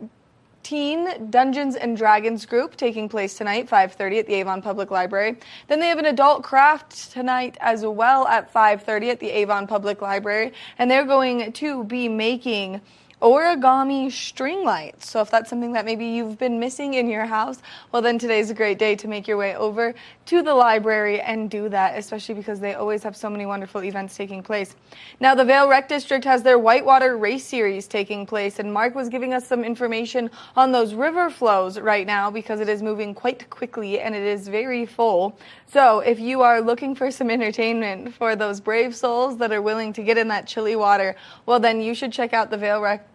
teen 0.69 1.31
Dungeons 1.31 1.77
and 1.77 1.97
Dragons 1.97 2.45
group 2.45 2.77
taking 2.77 3.09
place 3.09 3.39
tonight, 3.39 3.71
5:30 3.71 4.19
at 4.19 4.27
the 4.27 4.35
Avon 4.35 4.61
Public 4.61 4.91
Library. 4.91 5.39
Then 5.67 5.81
they 5.81 5.87
have 5.89 5.99
an 5.99 6.05
adult 6.05 6.43
craft 6.43 7.11
tonight 7.11 7.57
as 7.61 7.87
well 7.87 8.29
at 8.29 8.53
5:30 8.53 9.09
at 9.09 9.19
the 9.19 9.31
Avon 9.31 9.67
Public 9.67 10.03
Library, 10.03 10.53
and 10.79 10.91
they're 10.91 11.07
going 11.07 11.53
to 11.53 11.85
be 11.85 12.07
making 12.07 12.83
origami 13.21 14.13
string 14.13 14.65
lights. 14.65 15.11
So 15.11 15.21
if 15.21 15.31
that's 15.31 15.51
something 15.51 15.73
that 15.73 15.85
maybe 15.85 16.07
you've 16.07 16.39
been 16.39 16.61
missing 16.61 16.95
in 16.95 17.09
your 17.09 17.27
house, 17.27 17.61
well 17.91 18.01
then 18.01 18.19
today's 18.19 18.51
a 18.51 18.55
great 18.55 18.79
day 18.79 18.95
to 18.97 19.09
make 19.09 19.27
your 19.27 19.37
way 19.37 19.57
over 19.57 19.95
to 20.27 20.43
the 20.43 20.55
library 20.55 21.21
and 21.21 21.51
do 21.51 21.69
that, 21.69 21.99
especially 21.99 22.37
because 22.37 22.61
they 22.61 22.75
always 22.75 23.03
have 23.03 23.17
so 23.17 23.29
many 23.29 23.45
wonderful 23.45 23.83
events 23.83 24.17
taking 24.17 24.43
place. 24.43 24.77
Now 25.19 25.35
the 25.35 25.45
Vail 25.45 25.69
Rec 25.69 25.89
District 25.89 26.25
has 26.25 26.43
their 26.45 26.59
Whitewater 26.59 27.17
Race 27.17 27.45
Series 27.45 27.89
taking 27.89 28.25
place 28.25 28.61
and 28.61 28.73
Mark 28.73 28.95
was 28.95 29.09
giving 29.09 29.35
us 29.35 29.47
some 29.47 29.65
information 29.65 30.31
on 30.55 30.71
those 30.71 30.95
river 30.95 31.29
flows 31.29 31.79
right 31.81 32.07
now 32.07 32.31
because 32.31 32.61
it 32.61 32.69
is 32.69 32.83
moving 32.83 33.15
quite 33.15 33.51
quickly 33.51 33.99
and 33.99 34.15
it 34.15 34.23
is 34.23 34.47
very 34.47 34.87
full. 34.87 35.37
So 35.67 36.01
if 36.01 36.21
you 36.21 36.43
are 36.43 36.61
looking 36.61 36.95
for 36.95 37.11
some 37.11 37.31
entertainment 37.31 38.15
for 38.15 38.37
those 38.37 38.61
brave 38.61 38.95
souls 38.95 39.39
that 39.39 39.51
are 39.51 39.63
willing 39.63 39.93
to 39.95 40.03
get 40.03 40.17
in 40.19 40.29
that 40.29 40.47
chilly 40.47 40.77
water, 40.77 41.17
well 41.47 41.59
then 41.59 41.81
you 41.81 41.95
should 41.95 42.13
check 42.13 42.33
out 42.33 42.51
the 42.51 42.57
Vail 42.57 42.81
Rec, 42.81 43.08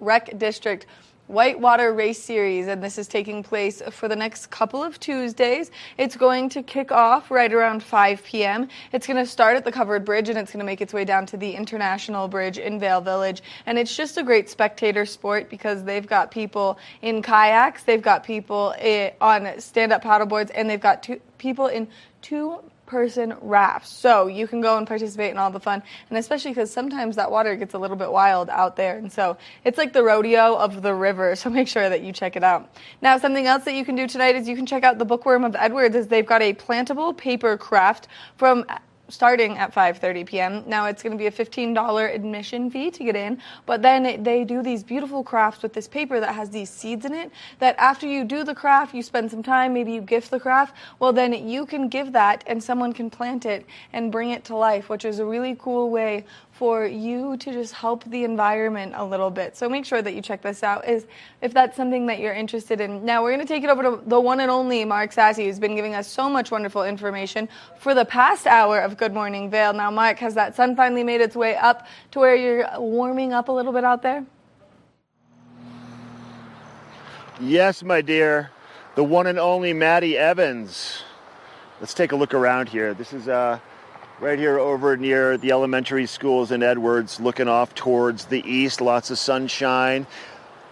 Rec 0.00 0.38
District 0.38 0.86
Whitewater 1.30 1.92
Race 1.92 2.20
Series, 2.20 2.66
and 2.66 2.82
this 2.82 2.98
is 2.98 3.06
taking 3.06 3.44
place 3.44 3.80
for 3.92 4.08
the 4.08 4.16
next 4.16 4.50
couple 4.50 4.82
of 4.82 4.98
Tuesdays. 4.98 5.70
It's 5.96 6.16
going 6.16 6.48
to 6.48 6.62
kick 6.64 6.90
off 6.90 7.30
right 7.30 7.52
around 7.52 7.84
5 7.84 8.24
p.m. 8.24 8.66
It's 8.92 9.06
going 9.06 9.16
to 9.16 9.24
start 9.24 9.56
at 9.56 9.64
the 9.64 9.70
covered 9.70 10.04
bridge 10.04 10.28
and 10.28 10.36
it's 10.36 10.50
going 10.50 10.58
to 10.58 10.64
make 10.64 10.80
its 10.80 10.92
way 10.92 11.04
down 11.04 11.26
to 11.26 11.36
the 11.36 11.52
International 11.54 12.26
Bridge 12.26 12.58
in 12.58 12.80
Vail 12.80 13.00
Village. 13.00 13.42
And 13.66 13.78
it's 13.78 13.96
just 13.96 14.16
a 14.16 14.24
great 14.24 14.50
spectator 14.50 15.06
sport 15.06 15.48
because 15.48 15.84
they've 15.84 16.06
got 16.06 16.32
people 16.32 16.80
in 17.00 17.22
kayaks, 17.22 17.84
they've 17.84 18.02
got 18.02 18.24
people 18.24 18.74
eh, 18.78 19.10
on 19.20 19.60
stand 19.60 19.92
up 19.92 20.02
paddleboards, 20.02 20.50
and 20.52 20.68
they've 20.68 20.80
got 20.80 21.04
two, 21.04 21.20
people 21.38 21.68
in 21.68 21.86
two 22.22 22.58
person 22.90 23.32
rafts. 23.40 23.88
So 23.88 24.26
you 24.26 24.48
can 24.48 24.60
go 24.60 24.76
and 24.76 24.84
participate 24.84 25.30
in 25.30 25.38
all 25.38 25.50
the 25.50 25.60
fun. 25.60 25.80
And 26.08 26.18
especially 26.18 26.50
because 26.50 26.72
sometimes 26.72 27.14
that 27.14 27.30
water 27.30 27.54
gets 27.54 27.74
a 27.74 27.78
little 27.78 27.96
bit 27.96 28.10
wild 28.10 28.50
out 28.50 28.74
there. 28.74 28.98
And 28.98 29.12
so 29.12 29.36
it's 29.64 29.78
like 29.78 29.92
the 29.92 30.02
rodeo 30.02 30.56
of 30.56 30.82
the 30.82 30.94
river. 30.94 31.34
So 31.40 31.48
make 31.48 31.68
sure 31.68 31.88
that 31.88 32.02
you 32.02 32.12
check 32.12 32.36
it 32.36 32.44
out. 32.44 32.68
Now, 33.00 33.16
something 33.16 33.46
else 33.46 33.64
that 33.64 33.72
you 33.74 33.84
can 33.84 33.94
do 33.94 34.06
tonight 34.06 34.36
is 34.36 34.46
you 34.46 34.56
can 34.56 34.66
check 34.66 34.84
out 34.84 34.98
the 34.98 35.06
Bookworm 35.06 35.42
of 35.42 35.56
Edwards 35.56 35.96
as 35.96 36.08
they've 36.08 36.26
got 36.26 36.42
a 36.42 36.52
plantable 36.52 37.16
paper 37.16 37.56
craft 37.56 38.08
from 38.36 38.66
starting 39.10 39.58
at 39.58 39.74
5:30 39.74 40.26
p.m. 40.26 40.64
Now 40.66 40.86
it's 40.86 41.02
going 41.02 41.12
to 41.12 41.18
be 41.18 41.26
a 41.26 41.30
$15 41.30 42.14
admission 42.14 42.70
fee 42.70 42.90
to 42.90 43.04
get 43.04 43.16
in, 43.16 43.40
but 43.66 43.82
then 43.82 44.22
they 44.22 44.44
do 44.44 44.62
these 44.62 44.82
beautiful 44.82 45.22
crafts 45.22 45.62
with 45.62 45.72
this 45.72 45.88
paper 45.88 46.20
that 46.20 46.34
has 46.34 46.50
these 46.50 46.70
seeds 46.70 47.04
in 47.04 47.14
it 47.14 47.30
that 47.58 47.76
after 47.78 48.06
you 48.06 48.24
do 48.24 48.44
the 48.44 48.54
craft, 48.54 48.94
you 48.94 49.02
spend 49.02 49.30
some 49.30 49.42
time, 49.42 49.74
maybe 49.74 49.92
you 49.92 50.00
gift 50.00 50.30
the 50.30 50.40
craft, 50.40 50.74
well 50.98 51.12
then 51.12 51.32
you 51.48 51.66
can 51.66 51.88
give 51.88 52.12
that 52.12 52.44
and 52.46 52.62
someone 52.62 52.92
can 52.92 53.10
plant 53.10 53.44
it 53.44 53.66
and 53.92 54.12
bring 54.12 54.30
it 54.30 54.44
to 54.44 54.56
life, 54.56 54.88
which 54.88 55.04
is 55.04 55.18
a 55.18 55.24
really 55.24 55.56
cool 55.58 55.90
way 55.90 56.24
for 56.60 56.84
you 56.84 57.38
to 57.38 57.52
just 57.52 57.72
help 57.72 58.04
the 58.04 58.22
environment 58.22 58.92
a 58.94 59.02
little 59.02 59.30
bit. 59.30 59.56
So 59.56 59.66
make 59.66 59.86
sure 59.86 60.02
that 60.02 60.12
you 60.12 60.20
check 60.20 60.42
this 60.42 60.62
out 60.62 60.86
is 60.86 61.06
if 61.40 61.54
that's 61.54 61.74
something 61.74 62.04
that 62.08 62.18
you're 62.18 62.34
interested 62.34 62.82
in. 62.82 63.02
Now 63.02 63.22
we're 63.22 63.34
going 63.34 63.46
to 63.46 63.50
take 63.50 63.64
it 63.64 63.70
over 63.70 63.82
to 63.82 64.02
the 64.06 64.20
one 64.20 64.40
and 64.40 64.50
only 64.50 64.84
Mark 64.84 65.10
Sassy 65.12 65.46
who's 65.46 65.58
been 65.58 65.74
giving 65.74 65.94
us 65.94 66.06
so 66.06 66.28
much 66.28 66.50
wonderful 66.50 66.84
information 66.84 67.48
for 67.78 67.94
the 67.94 68.04
past 68.04 68.46
hour 68.46 68.78
of 68.78 68.98
Good 68.98 69.14
Morning 69.14 69.48
Vail. 69.48 69.72
Now, 69.72 69.90
Mark, 69.90 70.18
has 70.18 70.34
that 70.34 70.54
sun 70.54 70.76
finally 70.76 71.02
made 71.02 71.22
its 71.22 71.34
way 71.34 71.56
up 71.56 71.86
to 72.10 72.18
where 72.18 72.36
you're 72.36 72.68
warming 72.78 73.32
up 73.32 73.48
a 73.48 73.52
little 73.52 73.72
bit 73.72 73.84
out 73.84 74.02
there? 74.02 74.26
Yes, 77.40 77.82
my 77.82 78.02
dear. 78.02 78.50
The 78.96 79.04
one 79.04 79.26
and 79.26 79.38
only 79.38 79.72
Maddie 79.72 80.18
Evans. 80.18 81.04
Let's 81.80 81.94
take 81.94 82.12
a 82.12 82.16
look 82.16 82.34
around 82.34 82.68
here. 82.68 82.92
This 82.92 83.14
is 83.14 83.28
uh, 83.28 83.60
right 84.20 84.38
here 84.38 84.58
over 84.58 84.98
near 84.98 85.38
the 85.38 85.50
elementary 85.50 86.04
schools 86.04 86.50
in 86.50 86.62
Edwards, 86.62 87.18
looking 87.20 87.48
off 87.48 87.74
towards 87.74 88.26
the 88.26 88.46
east. 88.46 88.82
Lots 88.82 89.10
of 89.10 89.18
sunshine. 89.18 90.06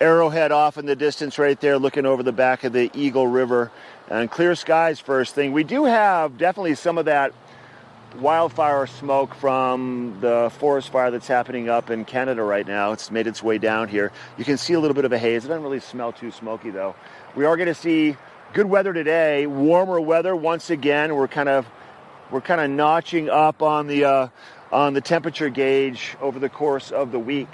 Arrowhead 0.01 0.53
off 0.53 0.77
in 0.77 0.85
the 0.85 0.95
distance 0.95 1.39
right 1.39 1.59
there, 1.59 1.79
looking 1.79 2.05
over 2.05 2.23
the 2.23 2.33
back 2.33 2.63
of 2.65 2.75
the 2.75 2.91
Eagle 2.93 3.27
River. 3.27 3.73
And 4.09 4.31
clear 4.31 4.55
skies 4.55 5.01
first 5.01 5.35
thing. 5.35 5.53
We 5.53 5.65
do 5.65 5.87
have 5.87 6.37
definitely 6.37 6.75
some 6.75 6.99
of 6.99 7.07
that 7.07 7.33
wildfire 8.21 8.87
smoke 8.87 9.35
from 9.35 10.19
the 10.21 10.53
forest 10.59 10.91
fire 10.91 11.11
that's 11.11 11.27
happening 11.27 11.71
up 11.71 11.91
in 11.91 12.05
Canada 12.05 12.43
right 12.43 12.67
now. 12.67 12.93
It's 12.93 13.11
made 13.11 13.27
its 13.27 13.43
way 13.43 13.57
down 13.57 13.89
here. 13.89 14.13
You 14.37 14.45
can 14.45 14.59
see 14.59 14.75
a 14.75 14.81
little 14.81 14.95
bit 14.95 15.07
of 15.07 15.13
a 15.13 15.19
haze. 15.19 15.47
It 15.47 15.49
doesn't 15.49 15.63
really 15.63 15.81
smell 15.81 16.13
too 16.13 16.31
smoky 16.31 16.71
though. 16.71 16.95
We 17.35 17.47
are 17.47 17.57
going 17.57 17.69
to 17.69 17.75
see 17.75 18.17
good 18.53 18.67
weather 18.67 18.93
today, 18.93 19.47
warmer 19.47 20.01
weather 20.01 20.37
once 20.37 20.69
again. 20.71 21.15
We're 21.15 21.29
kind 21.29 21.49
of 21.49 21.67
we're 22.31 22.41
kind 22.41 22.61
of 22.61 22.71
notching 22.71 23.31
up 23.31 23.63
on 23.63 23.87
the 23.87 24.05
uh, 24.05 24.29
on 24.71 24.93
the 24.93 25.01
temperature 25.01 25.49
gauge 25.49 26.17
over 26.21 26.39
the 26.39 26.49
course 26.49 26.91
of 26.91 27.11
the 27.13 27.19
week. 27.19 27.49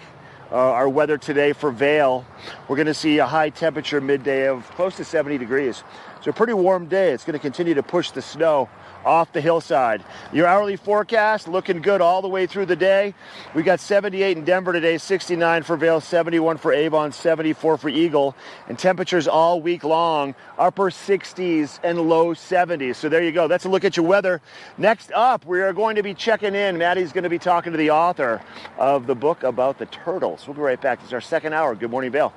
Uh, 0.50 0.56
our 0.56 0.88
weather 0.88 1.16
today 1.16 1.52
for 1.52 1.70
Vail, 1.70 2.24
we're 2.68 2.76
going 2.76 2.86
to 2.86 2.94
see 2.94 3.18
a 3.18 3.26
high 3.26 3.50
temperature 3.50 4.00
midday 4.00 4.46
of 4.46 4.68
close 4.72 4.96
to 4.96 5.04
70 5.04 5.38
degrees. 5.38 5.82
So 6.22 6.30
a 6.30 6.34
pretty 6.34 6.52
warm 6.52 6.86
day. 6.86 7.12
It's 7.12 7.24
going 7.24 7.34
to 7.34 7.40
continue 7.40 7.74
to 7.74 7.82
push 7.82 8.10
the 8.10 8.22
snow 8.22 8.68
off 9.04 9.32
the 9.32 9.40
hillside. 9.40 10.02
Your 10.32 10.46
hourly 10.46 10.76
forecast 10.76 11.48
looking 11.48 11.82
good 11.82 12.00
all 12.00 12.22
the 12.22 12.28
way 12.28 12.46
through 12.46 12.66
the 12.66 12.76
day. 12.76 13.14
We 13.54 13.62
got 13.62 13.80
78 13.80 14.36
in 14.36 14.44
Denver 14.44 14.72
today, 14.72 14.98
69 14.98 15.62
for 15.62 15.76
Vail, 15.76 16.00
71 16.00 16.58
for 16.58 16.72
Avon, 16.72 17.12
74 17.12 17.78
for 17.78 17.88
Eagle, 17.88 18.36
and 18.68 18.78
temperatures 18.78 19.28
all 19.28 19.60
week 19.60 19.84
long, 19.84 20.34
upper 20.58 20.90
60s 20.90 21.78
and 21.82 22.00
low 22.00 22.34
70s. 22.34 22.96
So 22.96 23.08
there 23.08 23.22
you 23.22 23.32
go. 23.32 23.48
That's 23.48 23.64
a 23.64 23.68
look 23.68 23.84
at 23.84 23.96
your 23.96 24.06
weather. 24.06 24.40
Next 24.78 25.12
up, 25.12 25.44
we 25.44 25.60
are 25.60 25.72
going 25.72 25.96
to 25.96 26.02
be 26.02 26.14
checking 26.14 26.54
in. 26.54 26.78
Maddie's 26.78 27.12
going 27.12 27.24
to 27.24 27.30
be 27.30 27.38
talking 27.38 27.72
to 27.72 27.78
the 27.78 27.90
author 27.90 28.42
of 28.78 29.06
the 29.06 29.14
book 29.14 29.42
about 29.42 29.78
the 29.78 29.86
turtles. 29.86 30.46
We'll 30.46 30.54
be 30.54 30.62
right 30.62 30.80
back. 30.80 31.00
This 31.00 31.08
is 31.08 31.14
our 31.14 31.20
second 31.20 31.52
hour. 31.52 31.74
Good 31.74 31.90
morning, 31.90 32.10
Vail. 32.10 32.32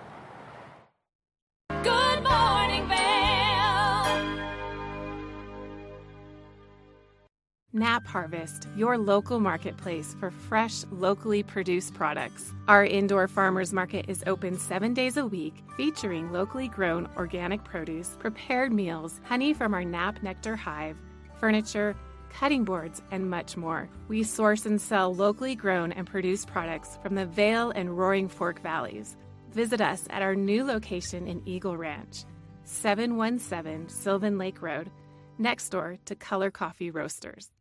Knapp 7.74 8.07
Harvest, 8.07 8.65
your 8.78 8.97
local 8.97 9.41
marketplace 9.41 10.15
for 10.20 10.32
fresh, 10.32 10.86
locally 10.89 11.43
produced 11.43 11.93
products. 11.93 12.53
Our 12.70 12.86
indoor 12.86 13.28
farmers 13.28 13.74
market 13.74 14.05
is 14.07 14.24
open 14.26 14.57
seven 14.57 14.93
days 14.93 15.18
a 15.18 15.26
week, 15.28 15.53
featuring 15.76 16.32
locally 16.32 16.70
grown 16.70 17.09
organic 17.18 17.65
produce, 17.65 18.15
prepared 18.20 18.72
meals, 18.72 19.20
honey 19.26 19.53
from 19.53 19.74
our 19.74 19.84
Knapp 19.84 20.24
Nectar 20.24 20.55
hive, 20.55 20.95
furniture, 21.41 21.93
cutting 22.32 22.63
boards, 22.63 23.01
and 23.11 23.30
much 23.30 23.57
more. 23.57 23.89
We 24.07 24.24
source 24.24 24.65
and 24.65 24.82
sell 24.82 25.13
locally 25.13 25.53
grown 25.53 25.91
and 25.91 26.07
produced 26.07 26.47
products 26.47 26.97
from 27.03 27.15
the 27.15 27.26
Vail 27.26 27.72
and 27.72 27.97
Roaring 27.97 28.30
Fork 28.30 28.61
Valleys. 28.61 29.18
Visit 29.51 29.82
us 29.82 30.07
at 30.09 30.22
our 30.22 30.36
new 30.36 30.63
location 30.63 31.28
in 31.28 31.41
Eagle 31.45 31.76
Ranch, 31.76 32.24
717 32.63 33.89
Sylvan 33.89 34.38
Lake 34.38 34.61
Road, 34.61 34.89
next 35.38 35.68
door 35.70 35.97
to 36.05 36.15
Color 36.15 36.49
Coffee 36.49 36.91
Roasters. 36.91 37.51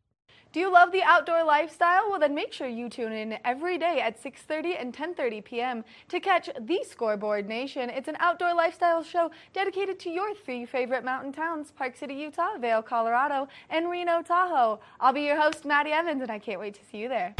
Do 0.53 0.61
you 0.61 0.71
love 0.71 0.91
the 0.91 1.03
outdoor 1.03 1.43
lifestyle? 1.43 2.09
Well, 2.09 2.19
then 2.19 2.33
make 2.33 2.53
sure 2.53 2.67
you 2.67 2.89
tune 2.89 3.11
in 3.11 3.37
every 3.43 3.77
day 3.77 3.99
at 3.99 4.21
6:30 4.21 4.79
and 4.79 4.93
10:30 4.93 5.43
p.m. 5.43 5.83
to 6.07 6.19
catch 6.19 6.49
The 6.59 6.83
Scoreboard 6.89 7.47
Nation. 7.47 7.89
It's 7.89 8.07
an 8.07 8.15
outdoor 8.19 8.53
lifestyle 8.53 9.03
show 9.03 9.29
dedicated 9.53 9.99
to 9.99 10.09
your 10.09 10.33
three 10.33 10.65
favorite 10.65 11.03
mountain 11.03 11.33
towns: 11.33 11.71
Park 11.71 11.97
City, 11.97 12.13
Utah, 12.13 12.57
Vail, 12.57 12.81
Colorado, 12.81 13.47
and 13.69 13.89
Reno, 13.89 14.21
Tahoe. 14.21 14.79
I'll 14.99 15.13
be 15.13 15.23
your 15.23 15.39
host, 15.39 15.65
Maddie 15.65 15.91
Evans, 15.91 16.21
and 16.21 16.31
I 16.31 16.39
can't 16.39 16.59
wait 16.59 16.75
to 16.75 16.85
see 16.85 16.97
you 16.97 17.09
there. 17.09 17.35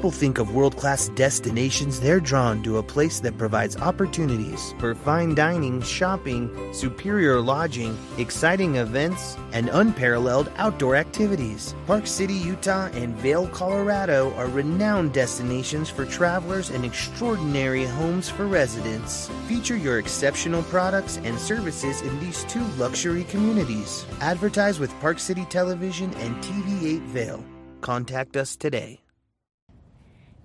People 0.00 0.10
think 0.10 0.38
of 0.38 0.54
world 0.54 0.78
class 0.78 1.10
destinations, 1.10 2.00
they're 2.00 2.20
drawn 2.20 2.62
to 2.62 2.78
a 2.78 2.82
place 2.82 3.20
that 3.20 3.36
provides 3.36 3.76
opportunities 3.76 4.72
for 4.78 4.94
fine 4.94 5.34
dining, 5.34 5.82
shopping, 5.82 6.48
superior 6.72 7.38
lodging, 7.38 7.94
exciting 8.16 8.76
events, 8.76 9.36
and 9.52 9.68
unparalleled 9.68 10.50
outdoor 10.56 10.96
activities. 10.96 11.74
Park 11.86 12.06
City, 12.06 12.32
Utah, 12.32 12.86
and 12.94 13.14
Vail, 13.16 13.46
Colorado 13.48 14.32
are 14.36 14.46
renowned 14.46 15.12
destinations 15.12 15.90
for 15.90 16.06
travelers 16.06 16.70
and 16.70 16.82
extraordinary 16.82 17.84
homes 17.84 18.30
for 18.30 18.46
residents. 18.46 19.28
Feature 19.48 19.76
your 19.76 19.98
exceptional 19.98 20.62
products 20.62 21.18
and 21.24 21.38
services 21.38 22.00
in 22.00 22.20
these 22.20 22.44
two 22.44 22.64
luxury 22.78 23.24
communities. 23.24 24.06
Advertise 24.22 24.80
with 24.80 24.98
Park 25.02 25.18
City 25.18 25.44
Television 25.50 26.10
and 26.14 26.34
TV8 26.42 27.02
Vail. 27.02 27.44
Contact 27.82 28.38
us 28.38 28.56
today. 28.56 28.98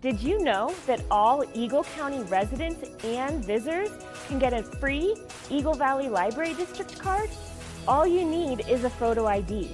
Did 0.06 0.22
you 0.22 0.44
know 0.44 0.72
that 0.86 1.02
all 1.10 1.44
Eagle 1.56 1.84
County 1.84 2.22
residents 2.26 2.88
and 3.04 3.44
visitors 3.44 3.90
can 4.28 4.38
get 4.38 4.54
a 4.54 4.62
free 4.62 5.16
Eagle 5.50 5.74
Valley 5.74 6.10
Library 6.10 6.54
District 6.54 7.00
card? 7.00 7.28
All 7.88 8.06
you 8.06 8.24
need 8.24 8.70
is 8.70 8.84
a 8.84 8.90
photo 8.92 9.26
ID. 9.26 9.68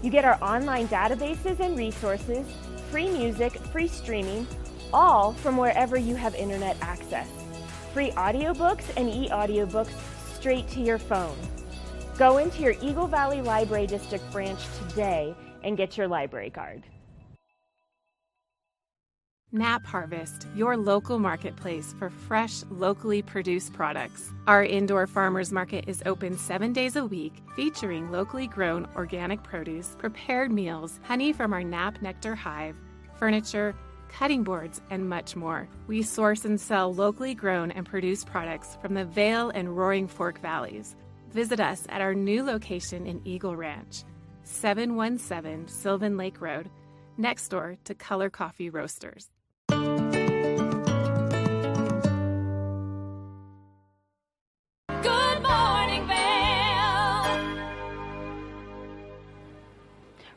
You 0.00 0.10
get 0.10 0.24
our 0.24 0.40
online 0.40 0.86
databases 0.86 1.58
and 1.58 1.76
resources, 1.76 2.46
free 2.92 3.10
music, 3.10 3.54
free 3.72 3.88
streaming, 3.88 4.46
all 4.92 5.32
from 5.32 5.56
wherever 5.56 5.96
you 5.96 6.14
have 6.14 6.36
internet 6.36 6.76
access. 6.80 7.26
Free 7.92 8.12
audiobooks 8.12 8.84
and 8.96 9.10
e-audiobooks 9.10 9.90
straight 10.36 10.68
to 10.68 10.80
your 10.80 10.98
phone. 10.98 11.36
Go 12.16 12.38
into 12.38 12.62
your 12.62 12.76
Eagle 12.80 13.08
Valley 13.08 13.42
Library 13.42 13.88
District 13.88 14.24
branch 14.30 14.60
today 14.86 15.34
and 15.64 15.76
get 15.76 15.98
your 15.98 16.06
library 16.06 16.50
card. 16.50 16.84
Knapp 19.54 19.86
Harvest, 19.86 20.48
your 20.56 20.76
local 20.76 21.20
marketplace 21.20 21.94
for 21.96 22.10
fresh, 22.10 22.64
locally 22.72 23.22
produced 23.22 23.72
products. 23.72 24.32
Our 24.48 24.64
indoor 24.64 25.06
farmers 25.06 25.52
market 25.52 25.84
is 25.86 26.02
open 26.06 26.36
seven 26.36 26.72
days 26.72 26.96
a 26.96 27.06
week, 27.06 27.34
featuring 27.54 28.10
locally 28.10 28.48
grown 28.48 28.88
organic 28.96 29.44
produce, 29.44 29.94
prepared 29.96 30.50
meals, 30.50 30.98
honey 31.04 31.32
from 31.32 31.52
our 31.52 31.62
Knapp 31.62 32.02
Nectar 32.02 32.34
hive, 32.34 32.76
furniture, 33.14 33.76
cutting 34.08 34.42
boards, 34.42 34.80
and 34.90 35.08
much 35.08 35.36
more. 35.36 35.68
We 35.86 36.02
source 36.02 36.44
and 36.44 36.60
sell 36.60 36.92
locally 36.92 37.32
grown 37.32 37.70
and 37.70 37.86
produced 37.86 38.26
products 38.26 38.76
from 38.82 38.94
the 38.94 39.04
Vail 39.04 39.50
and 39.50 39.76
Roaring 39.76 40.08
Fork 40.08 40.40
Valleys. 40.40 40.96
Visit 41.30 41.60
us 41.60 41.86
at 41.90 42.00
our 42.00 42.12
new 42.12 42.42
location 42.42 43.06
in 43.06 43.22
Eagle 43.24 43.54
Ranch, 43.54 44.02
717 44.42 45.68
Sylvan 45.68 46.16
Lake 46.16 46.40
Road, 46.40 46.68
next 47.16 47.46
door 47.50 47.76
to 47.84 47.94
Color 47.94 48.30
Coffee 48.30 48.68
Roasters. 48.68 49.30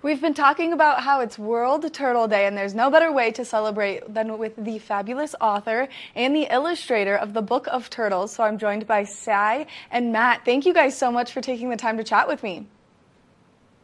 We've 0.07 0.21
been 0.21 0.33
talking 0.33 0.71
about 0.71 1.01
how 1.01 1.19
it's 1.19 1.37
World 1.37 1.91
Turtle 1.91 2.29
Day, 2.29 2.45
and 2.45 2.57
there's 2.57 2.73
no 2.73 2.89
better 2.89 3.11
way 3.11 3.29
to 3.31 3.43
celebrate 3.43 4.13
than 4.13 4.37
with 4.37 4.55
the 4.55 4.79
fabulous 4.79 5.35
author 5.41 5.89
and 6.15 6.33
the 6.33 6.47
illustrator 6.49 7.17
of 7.17 7.33
the 7.33 7.41
Book 7.41 7.67
of 7.67 7.89
Turtles. 7.89 8.31
So 8.31 8.45
I'm 8.45 8.57
joined 8.57 8.87
by 8.87 9.03
Sai 9.03 9.65
and 9.91 10.13
Matt. 10.13 10.45
Thank 10.45 10.65
you 10.65 10.73
guys 10.73 10.97
so 10.97 11.11
much 11.11 11.33
for 11.33 11.41
taking 11.41 11.69
the 11.69 11.75
time 11.75 11.97
to 11.97 12.05
chat 12.05 12.25
with 12.25 12.41
me. 12.41 12.67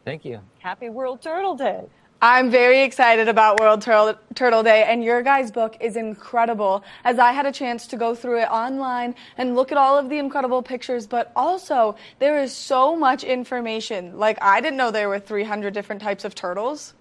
Thank 0.06 0.24
you. 0.24 0.40
Happy 0.60 0.88
World 0.88 1.20
Turtle 1.20 1.56
Day. 1.56 1.84
I'm 2.26 2.50
very 2.50 2.80
excited 2.80 3.28
about 3.28 3.60
World 3.60 3.82
Turtle, 3.82 4.14
Turtle 4.34 4.62
Day, 4.62 4.84
and 4.84 5.04
your 5.04 5.20
guys' 5.20 5.50
book 5.50 5.76
is 5.78 5.94
incredible. 5.94 6.82
As 7.04 7.18
I 7.18 7.32
had 7.32 7.44
a 7.44 7.52
chance 7.52 7.86
to 7.88 7.98
go 7.98 8.14
through 8.14 8.40
it 8.40 8.48
online 8.48 9.14
and 9.36 9.54
look 9.54 9.70
at 9.72 9.76
all 9.76 9.98
of 9.98 10.08
the 10.08 10.16
incredible 10.16 10.62
pictures, 10.62 11.06
but 11.06 11.30
also 11.36 11.96
there 12.20 12.42
is 12.42 12.50
so 12.50 12.96
much 12.96 13.24
information. 13.24 14.18
Like, 14.18 14.38
I 14.40 14.62
didn't 14.62 14.78
know 14.78 14.90
there 14.90 15.10
were 15.10 15.18
300 15.18 15.74
different 15.74 16.00
types 16.00 16.24
of 16.24 16.34
turtles. 16.34 16.94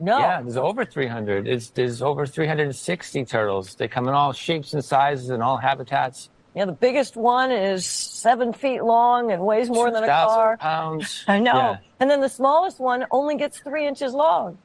No. 0.00 0.18
Yeah, 0.18 0.40
there's 0.40 0.56
over 0.56 0.86
300. 0.86 1.46
It's, 1.46 1.68
there's 1.68 2.00
over 2.00 2.24
360 2.24 3.22
turtles. 3.26 3.74
They 3.74 3.86
come 3.86 4.08
in 4.08 4.14
all 4.14 4.32
shapes 4.32 4.72
and 4.72 4.82
sizes 4.82 5.28
and 5.28 5.42
all 5.42 5.58
habitats. 5.58 6.30
Yeah, 6.56 6.64
the 6.64 6.72
biggest 6.72 7.16
one 7.16 7.52
is 7.52 7.84
seven 7.84 8.54
feet 8.54 8.82
long 8.82 9.30
and 9.30 9.42
weighs 9.42 9.68
more 9.68 9.90
than 9.90 10.02
a 10.02 10.06
2,000 10.06 10.34
car. 10.34 10.56
pounds. 10.56 11.22
I 11.28 11.38
know. 11.38 11.52
Yeah. 11.54 11.76
And 12.00 12.10
then 12.10 12.22
the 12.22 12.30
smallest 12.30 12.80
one 12.80 13.04
only 13.10 13.36
gets 13.36 13.58
three 13.58 13.86
inches 13.86 14.14
long. 14.14 14.56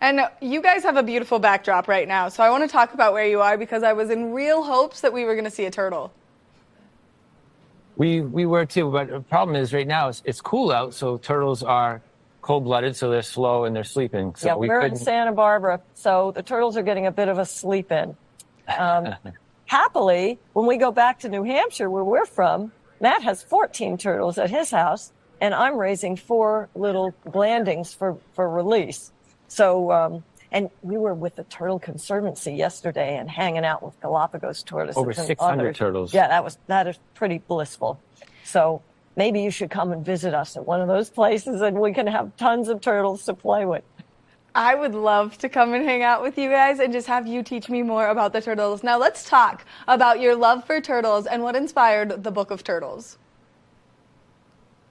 And 0.00 0.20
you 0.40 0.62
guys 0.62 0.84
have 0.84 0.96
a 0.96 1.02
beautiful 1.02 1.40
backdrop 1.40 1.88
right 1.88 2.06
now, 2.06 2.28
so 2.28 2.44
I 2.44 2.50
want 2.50 2.62
to 2.62 2.68
talk 2.68 2.94
about 2.94 3.14
where 3.14 3.26
you 3.26 3.40
are 3.40 3.58
because 3.58 3.82
I 3.82 3.94
was 3.94 4.10
in 4.10 4.32
real 4.32 4.62
hopes 4.62 5.00
that 5.00 5.12
we 5.12 5.24
were 5.24 5.34
going 5.34 5.46
to 5.46 5.50
see 5.50 5.64
a 5.64 5.70
turtle. 5.72 6.12
We 7.96 8.20
we 8.20 8.46
were 8.46 8.66
too, 8.66 8.90
but 8.92 9.08
the 9.08 9.20
problem 9.20 9.56
is 9.56 9.72
right 9.72 9.86
now 9.86 10.08
it's, 10.08 10.22
it's 10.24 10.42
cool 10.42 10.70
out, 10.70 10.92
so 10.92 11.16
turtles 11.16 11.62
are 11.62 12.02
cold 12.42 12.64
blooded, 12.64 12.94
so 12.94 13.10
they're 13.10 13.22
slow 13.22 13.64
and 13.64 13.74
they're 13.74 13.84
sleeping. 13.84 14.34
So 14.36 14.48
yeah, 14.48 14.54
we 14.54 14.68
we're 14.68 14.82
in 14.82 14.90
couldn't. 14.90 15.04
Santa 15.04 15.32
Barbara, 15.32 15.80
so 15.94 16.30
the 16.30 16.42
turtles 16.42 16.76
are 16.76 16.82
getting 16.82 17.06
a 17.06 17.12
bit 17.12 17.28
of 17.28 17.38
a 17.38 17.46
sleep 17.46 17.90
in. 17.90 18.14
Um, 18.78 19.14
happily, 19.66 20.38
when 20.52 20.66
we 20.66 20.76
go 20.76 20.90
back 20.90 21.20
to 21.20 21.28
New 21.28 21.42
Hampshire, 21.42 21.90
where 21.90 22.04
we're 22.04 22.26
from, 22.26 22.72
Matt 23.00 23.22
has 23.22 23.42
14 23.42 23.98
turtles 23.98 24.38
at 24.38 24.50
his 24.50 24.70
house, 24.70 25.12
and 25.40 25.54
I'm 25.54 25.76
raising 25.76 26.16
four 26.16 26.68
little 26.74 27.14
blandings 27.24 27.92
for, 27.92 28.16
for 28.32 28.48
release. 28.48 29.12
So, 29.48 29.92
um, 29.92 30.24
and 30.50 30.70
we 30.82 30.96
were 30.96 31.12
with 31.14 31.36
the 31.36 31.44
Turtle 31.44 31.78
Conservancy 31.78 32.52
yesterday 32.52 33.16
and 33.16 33.28
hanging 33.28 33.64
out 33.64 33.82
with 33.82 34.00
Galapagos 34.00 34.62
tortoises. 34.62 34.96
Over 34.96 35.10
and 35.10 35.18
600 35.18 35.60
others. 35.60 35.76
turtles. 35.76 36.14
Yeah, 36.14 36.28
that 36.28 36.44
was 36.44 36.56
that 36.68 36.86
is 36.86 36.98
pretty 37.14 37.38
blissful. 37.38 38.00
So 38.44 38.80
maybe 39.16 39.42
you 39.42 39.50
should 39.50 39.70
come 39.70 39.92
and 39.92 40.04
visit 40.04 40.34
us 40.34 40.56
at 40.56 40.64
one 40.64 40.80
of 40.80 40.88
those 40.88 41.10
places, 41.10 41.60
and 41.60 41.78
we 41.78 41.92
can 41.92 42.06
have 42.06 42.36
tons 42.36 42.68
of 42.68 42.80
turtles 42.80 43.24
to 43.24 43.34
play 43.34 43.66
with. 43.66 43.82
I 44.56 44.74
would 44.74 44.94
love 44.94 45.36
to 45.38 45.50
come 45.50 45.74
and 45.74 45.84
hang 45.84 46.02
out 46.02 46.22
with 46.22 46.38
you 46.38 46.48
guys 46.48 46.78
and 46.78 46.90
just 46.90 47.06
have 47.08 47.26
you 47.26 47.42
teach 47.42 47.68
me 47.68 47.82
more 47.82 48.08
about 48.08 48.32
the 48.32 48.40
turtles. 48.40 48.82
Now, 48.82 48.98
let's 48.98 49.28
talk 49.28 49.66
about 49.86 50.18
your 50.18 50.34
love 50.34 50.64
for 50.64 50.80
turtles 50.80 51.26
and 51.26 51.42
what 51.42 51.54
inspired 51.54 52.24
the 52.24 52.30
Book 52.30 52.50
of 52.50 52.64
Turtles. 52.64 53.18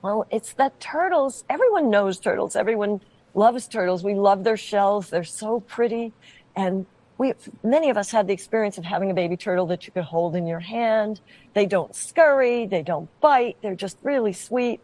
Well, 0.04 0.28
it's 0.30 0.54
that 0.54 0.80
turtles, 0.80 1.46
everyone 1.50 1.90
knows 1.90 2.20
turtles. 2.20 2.56
Everyone 2.56 3.02
loves 3.34 3.68
turtles. 3.68 4.04
We 4.04 4.14
love 4.14 4.44
their 4.44 4.56
shells. 4.56 5.10
They're 5.10 5.24
so 5.24 5.62
pretty. 5.62 6.14
And 6.56 6.86
we, 7.18 7.34
many 7.64 7.90
of 7.90 7.98
us 7.98 8.12
had 8.12 8.28
the 8.28 8.34
experience 8.34 8.78
of 8.78 8.84
having 8.84 9.10
a 9.10 9.16
baby 9.16 9.36
turtle 9.36 9.66
that 9.68 9.88
you 9.88 9.92
could 9.92 10.04
hold 10.04 10.36
in 10.36 10.46
your 10.46 10.60
hand. 10.60 11.22
They 11.56 11.66
don't 11.66 11.96
scurry. 11.96 12.68
They 12.68 12.84
don't 12.84 13.10
bite. 13.20 13.58
They're 13.64 13.74
just 13.74 13.98
really 14.04 14.34
sweet. 14.34 14.80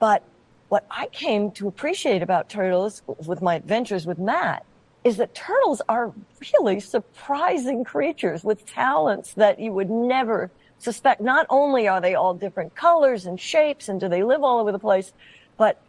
But 0.00 0.24
what 0.68 0.86
I 0.90 1.06
came 1.06 1.50
to 1.52 1.68
appreciate 1.68 2.22
about 2.22 2.48
turtles 2.48 3.02
with 3.26 3.40
my 3.40 3.54
adventures 3.54 4.06
with 4.06 4.18
Matt 4.18 4.64
is 5.04 5.16
that 5.16 5.34
turtles 5.34 5.80
are 5.88 6.12
really 6.54 6.80
surprising 6.80 7.84
creatures 7.84 8.44
with 8.44 8.66
talents 8.66 9.32
that 9.34 9.58
you 9.58 9.72
would 9.72 9.90
never 9.90 10.50
suspect. 10.78 11.20
Not 11.20 11.46
only 11.48 11.88
are 11.88 12.00
they 12.00 12.14
all 12.14 12.34
different 12.34 12.74
colors 12.74 13.26
and 13.26 13.40
shapes 13.40 13.88
and 13.88 14.00
do 14.00 14.08
they 14.08 14.22
live 14.22 14.42
all 14.42 14.58
over 14.58 14.72
the 14.72 14.78
place, 14.78 15.12
but 15.56 15.80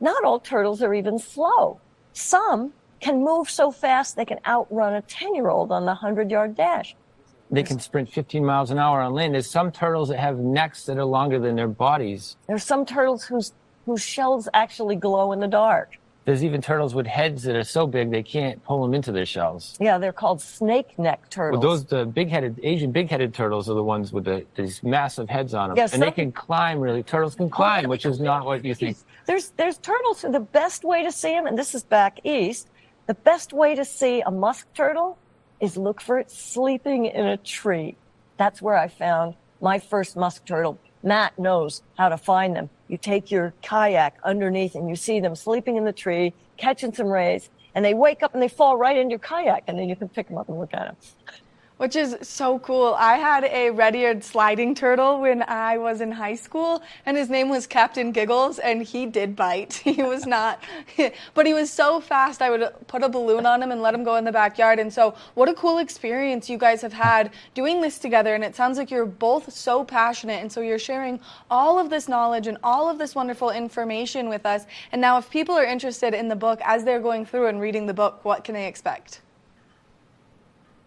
not 0.00 0.24
all 0.24 0.38
turtles 0.38 0.82
are 0.82 0.94
even 0.94 1.18
slow. 1.18 1.80
Some 2.12 2.72
can 3.00 3.24
move 3.24 3.50
so 3.50 3.70
fast 3.70 4.16
they 4.16 4.24
can 4.24 4.38
outrun 4.46 4.94
a 4.94 5.02
10 5.02 5.34
year 5.34 5.48
old 5.48 5.72
on 5.72 5.82
the 5.82 5.92
100 5.92 6.30
yard 6.30 6.54
dash. 6.54 6.94
They 7.50 7.62
can 7.64 7.80
sprint 7.80 8.08
15 8.08 8.44
miles 8.44 8.70
an 8.70 8.78
hour 8.78 9.00
on 9.00 9.12
land. 9.12 9.34
There's 9.34 9.50
some 9.50 9.72
turtles 9.72 10.08
that 10.10 10.20
have 10.20 10.38
necks 10.38 10.84
that 10.86 10.98
are 10.98 11.04
longer 11.04 11.40
than 11.40 11.56
their 11.56 11.66
bodies. 11.66 12.36
There's 12.46 12.62
some 12.62 12.86
turtles 12.86 13.24
whose, 13.24 13.52
whose 13.90 14.02
shells 14.02 14.48
actually 14.54 14.94
glow 14.94 15.32
in 15.32 15.40
the 15.40 15.48
dark. 15.48 15.98
There's 16.24 16.44
even 16.44 16.62
turtles 16.62 16.94
with 16.94 17.08
heads 17.08 17.42
that 17.42 17.56
are 17.56 17.64
so 17.64 17.88
big 17.88 18.12
they 18.12 18.22
can't 18.22 18.62
pull 18.62 18.82
them 18.82 18.94
into 18.94 19.10
their 19.10 19.26
shells. 19.26 19.76
Yeah, 19.80 19.98
they're 19.98 20.12
called 20.12 20.40
snake 20.40 20.96
neck 20.96 21.28
turtles. 21.28 21.60
Well, 21.60 21.70
those 21.72 21.84
the 21.86 22.04
big-headed 22.04 22.60
Asian 22.62 22.92
big-headed 22.92 23.34
turtles 23.34 23.68
are 23.68 23.74
the 23.74 23.82
ones 23.82 24.12
with 24.12 24.26
the, 24.26 24.46
these 24.54 24.80
massive 24.84 25.28
heads 25.28 25.54
on 25.54 25.70
them, 25.70 25.76
Yeah, 25.76 25.84
and 25.84 25.90
some- 25.90 26.00
they 26.02 26.12
can 26.12 26.30
climb. 26.30 26.78
Really, 26.78 27.02
turtles 27.02 27.34
can 27.34 27.46
oh, 27.46 27.48
climb, 27.48 27.88
which 27.88 28.06
is 28.06 28.20
not 28.20 28.44
what 28.44 28.64
you 28.64 28.76
think. 28.76 28.96
There's 29.26 29.50
there's 29.56 29.78
turtles. 29.78 30.22
The 30.22 30.38
best 30.38 30.84
way 30.84 31.02
to 31.02 31.10
see 31.10 31.32
them, 31.32 31.46
and 31.46 31.58
this 31.58 31.74
is 31.74 31.82
back 31.82 32.20
east, 32.22 32.68
the 33.08 33.14
best 33.14 33.52
way 33.52 33.74
to 33.74 33.84
see 33.84 34.20
a 34.20 34.30
musk 34.30 34.72
turtle 34.72 35.18
is 35.58 35.76
look 35.76 36.00
for 36.00 36.20
it 36.20 36.30
sleeping 36.30 37.06
in 37.06 37.26
a 37.26 37.38
tree. 37.38 37.96
That's 38.36 38.62
where 38.62 38.76
I 38.76 38.86
found 38.86 39.34
my 39.60 39.80
first 39.80 40.16
musk 40.16 40.44
turtle. 40.44 40.78
Matt 41.02 41.38
knows 41.38 41.82
how 41.96 42.08
to 42.08 42.18
find 42.18 42.54
them. 42.54 42.68
You 42.88 42.98
take 42.98 43.30
your 43.30 43.54
kayak 43.62 44.18
underneath 44.24 44.74
and 44.74 44.88
you 44.88 44.96
see 44.96 45.20
them 45.20 45.34
sleeping 45.34 45.76
in 45.76 45.84
the 45.84 45.92
tree, 45.92 46.34
catching 46.56 46.92
some 46.92 47.06
rays, 47.06 47.48
and 47.74 47.84
they 47.84 47.94
wake 47.94 48.22
up 48.22 48.34
and 48.34 48.42
they 48.42 48.48
fall 48.48 48.76
right 48.76 48.96
into 48.96 49.10
your 49.10 49.18
kayak, 49.18 49.64
and 49.66 49.78
then 49.78 49.88
you 49.88 49.96
can 49.96 50.08
pick 50.08 50.28
them 50.28 50.36
up 50.36 50.48
and 50.48 50.58
look 50.58 50.74
at 50.74 50.86
them. 50.86 50.96
Which 51.80 51.96
is 51.96 52.14
so 52.20 52.58
cool. 52.58 52.94
I 52.98 53.14
had 53.14 53.42
a 53.44 53.70
red-eared 53.70 54.22
sliding 54.22 54.74
turtle 54.74 55.22
when 55.22 55.42
I 55.42 55.78
was 55.78 56.02
in 56.02 56.12
high 56.12 56.34
school, 56.34 56.82
and 57.06 57.16
his 57.16 57.30
name 57.30 57.48
was 57.48 57.66
Captain 57.66 58.12
Giggles, 58.12 58.58
and 58.58 58.82
he 58.82 59.06
did 59.06 59.34
bite. 59.34 59.80
He 59.90 60.02
was 60.02 60.26
not, 60.26 60.62
but 61.34 61.46
he 61.46 61.54
was 61.54 61.70
so 61.70 61.98
fast. 61.98 62.42
I 62.42 62.50
would 62.50 62.70
put 62.86 63.02
a 63.02 63.08
balloon 63.08 63.46
on 63.46 63.62
him 63.62 63.72
and 63.72 63.80
let 63.80 63.94
him 63.94 64.04
go 64.04 64.16
in 64.16 64.24
the 64.24 64.30
backyard. 64.30 64.78
And 64.78 64.92
so, 64.92 65.14
what 65.32 65.48
a 65.48 65.54
cool 65.54 65.78
experience 65.78 66.50
you 66.50 66.58
guys 66.58 66.82
have 66.82 66.92
had 66.92 67.30
doing 67.54 67.80
this 67.80 67.98
together. 67.98 68.34
And 68.34 68.44
it 68.44 68.54
sounds 68.54 68.76
like 68.76 68.90
you're 68.90 69.06
both 69.06 69.50
so 69.50 69.82
passionate, 69.82 70.42
and 70.42 70.52
so 70.52 70.60
you're 70.60 70.78
sharing 70.78 71.18
all 71.50 71.78
of 71.78 71.88
this 71.88 72.08
knowledge 72.08 72.46
and 72.46 72.58
all 72.62 72.90
of 72.90 72.98
this 72.98 73.14
wonderful 73.14 73.48
information 73.48 74.28
with 74.28 74.44
us. 74.44 74.66
And 74.92 75.00
now, 75.00 75.16
if 75.16 75.30
people 75.30 75.54
are 75.54 75.64
interested 75.64 76.12
in 76.12 76.28
the 76.28 76.36
book 76.36 76.60
as 76.62 76.84
they're 76.84 77.00
going 77.00 77.24
through 77.24 77.46
and 77.46 77.58
reading 77.58 77.86
the 77.86 77.94
book, 77.94 78.22
what 78.22 78.44
can 78.44 78.52
they 78.52 78.66
expect? 78.66 79.22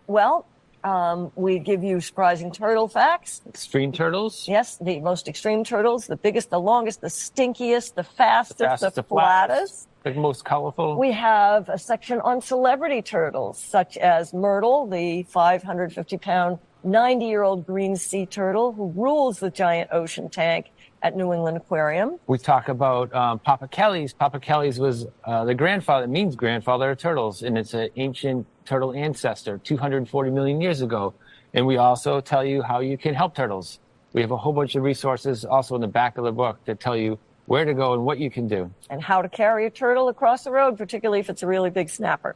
Well, 0.05 0.45
um, 0.83 1.31
we 1.35 1.59
give 1.59 1.83
you 1.83 2.01
surprising 2.01 2.51
turtle 2.51 2.87
facts. 2.87 3.41
Extreme 3.47 3.93
turtles. 3.93 4.47
Yes, 4.47 4.77
the 4.77 4.99
most 4.99 5.27
extreme 5.27 5.63
turtles, 5.63 6.07
the 6.07 6.17
biggest, 6.17 6.49
the 6.49 6.59
longest, 6.59 7.01
the 7.01 7.07
stinkiest, 7.07 7.95
the 7.95 8.03
fastest, 8.03 8.57
the, 8.59 8.65
fastest, 8.65 8.95
the 8.95 9.03
flattest. 9.03 9.87
The 10.03 10.13
most 10.13 10.43
colorful. 10.43 10.97
We 10.97 11.11
have 11.13 11.69
a 11.69 11.77
section 11.77 12.19
on 12.21 12.41
celebrity 12.41 13.01
turtles, 13.01 13.57
such 13.57 13.95
as 13.97 14.33
Myrtle, 14.33 14.85
the 14.87 15.23
550 15.23 16.17
pound, 16.17 16.59
90 16.83 17.25
year 17.25 17.43
old 17.43 17.65
green 17.65 17.95
sea 17.95 18.25
turtle 18.25 18.73
who 18.73 18.91
rules 18.91 19.39
the 19.39 19.49
giant 19.49 19.89
ocean 19.93 20.29
tank 20.29 20.71
at 21.01 21.15
New 21.15 21.33
England 21.33 21.57
Aquarium. 21.57 22.17
We 22.27 22.37
talk 22.37 22.69
about 22.69 23.13
um, 23.13 23.39
Pappochelys. 23.39 24.17
Papa 24.17 24.39
Kelly's 24.39 24.79
was 24.79 25.05
uh, 25.23 25.45
the 25.45 25.53
grandfather, 25.53 26.05
it 26.05 26.09
means 26.09 26.35
grandfather 26.35 26.91
of 26.91 26.97
turtles, 26.97 27.43
and 27.43 27.57
it's 27.57 27.73
an 27.73 27.89
ancient 27.95 28.47
turtle 28.65 28.93
ancestor 28.93 29.57
240 29.59 30.31
million 30.31 30.61
years 30.61 30.81
ago. 30.81 31.13
And 31.53 31.65
we 31.67 31.77
also 31.77 32.21
tell 32.21 32.43
you 32.43 32.61
how 32.61 32.79
you 32.79 32.97
can 32.97 33.13
help 33.13 33.35
turtles. 33.35 33.79
We 34.13 34.21
have 34.21 34.31
a 34.31 34.37
whole 34.37 34.53
bunch 34.53 34.75
of 34.75 34.83
resources 34.83 35.45
also 35.45 35.75
in 35.75 35.81
the 35.81 35.87
back 35.87 36.17
of 36.17 36.23
the 36.23 36.31
book 36.31 36.59
that 36.65 36.79
tell 36.79 36.95
you 36.97 37.19
where 37.45 37.65
to 37.65 37.73
go 37.73 37.93
and 37.93 38.05
what 38.05 38.19
you 38.19 38.29
can 38.31 38.47
do. 38.47 38.71
And 38.89 39.01
how 39.01 39.21
to 39.21 39.29
carry 39.29 39.65
a 39.65 39.69
turtle 39.69 40.07
across 40.09 40.43
the 40.45 40.51
road, 40.51 40.77
particularly 40.77 41.19
if 41.19 41.29
it's 41.29 41.43
a 41.43 41.47
really 41.47 41.69
big 41.69 41.89
snapper. 41.89 42.35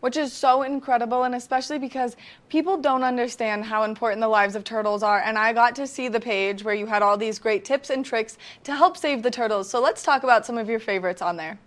which 0.00 0.18
is 0.18 0.34
so 0.34 0.62
incredible 0.62 1.22
and 1.22 1.34
especially 1.34 1.78
because 1.78 2.14
people 2.50 2.76
don't 2.76 3.02
understand 3.02 3.64
how 3.64 3.84
important 3.84 4.20
the 4.20 4.28
lives 4.28 4.54
of 4.54 4.62
turtles 4.62 5.02
are 5.02 5.20
and 5.20 5.38
i 5.38 5.50
got 5.50 5.74
to 5.74 5.86
see 5.86 6.08
the 6.08 6.20
page 6.20 6.62
where 6.62 6.74
you 6.74 6.84
had 6.84 7.00
all 7.00 7.16
these 7.16 7.38
great 7.38 7.64
tips 7.64 7.88
and 7.88 8.04
tricks 8.04 8.36
to 8.62 8.76
help 8.76 8.98
save 8.98 9.22
the 9.22 9.30
turtles 9.30 9.70
so 9.70 9.80
let's 9.80 10.02
talk 10.02 10.22
about 10.22 10.44
some 10.44 10.58
of 10.58 10.68
your 10.68 10.78
favorites 10.78 11.22
on 11.22 11.38
there 11.38 11.58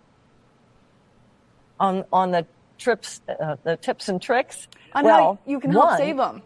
On, 1.80 2.06
on 2.14 2.30
the 2.30 2.46
trips, 2.78 3.22
uh, 3.28 3.56
the 3.64 3.78
tips 3.78 4.10
and 4.10 4.22
tricks. 4.22 4.68
on 4.94 5.06
well, 5.06 5.16
how 5.16 5.40
you 5.46 5.60
can 5.60 5.72
help 5.72 5.86
one- 5.86 5.98
save 5.98 6.18
them 6.18 6.42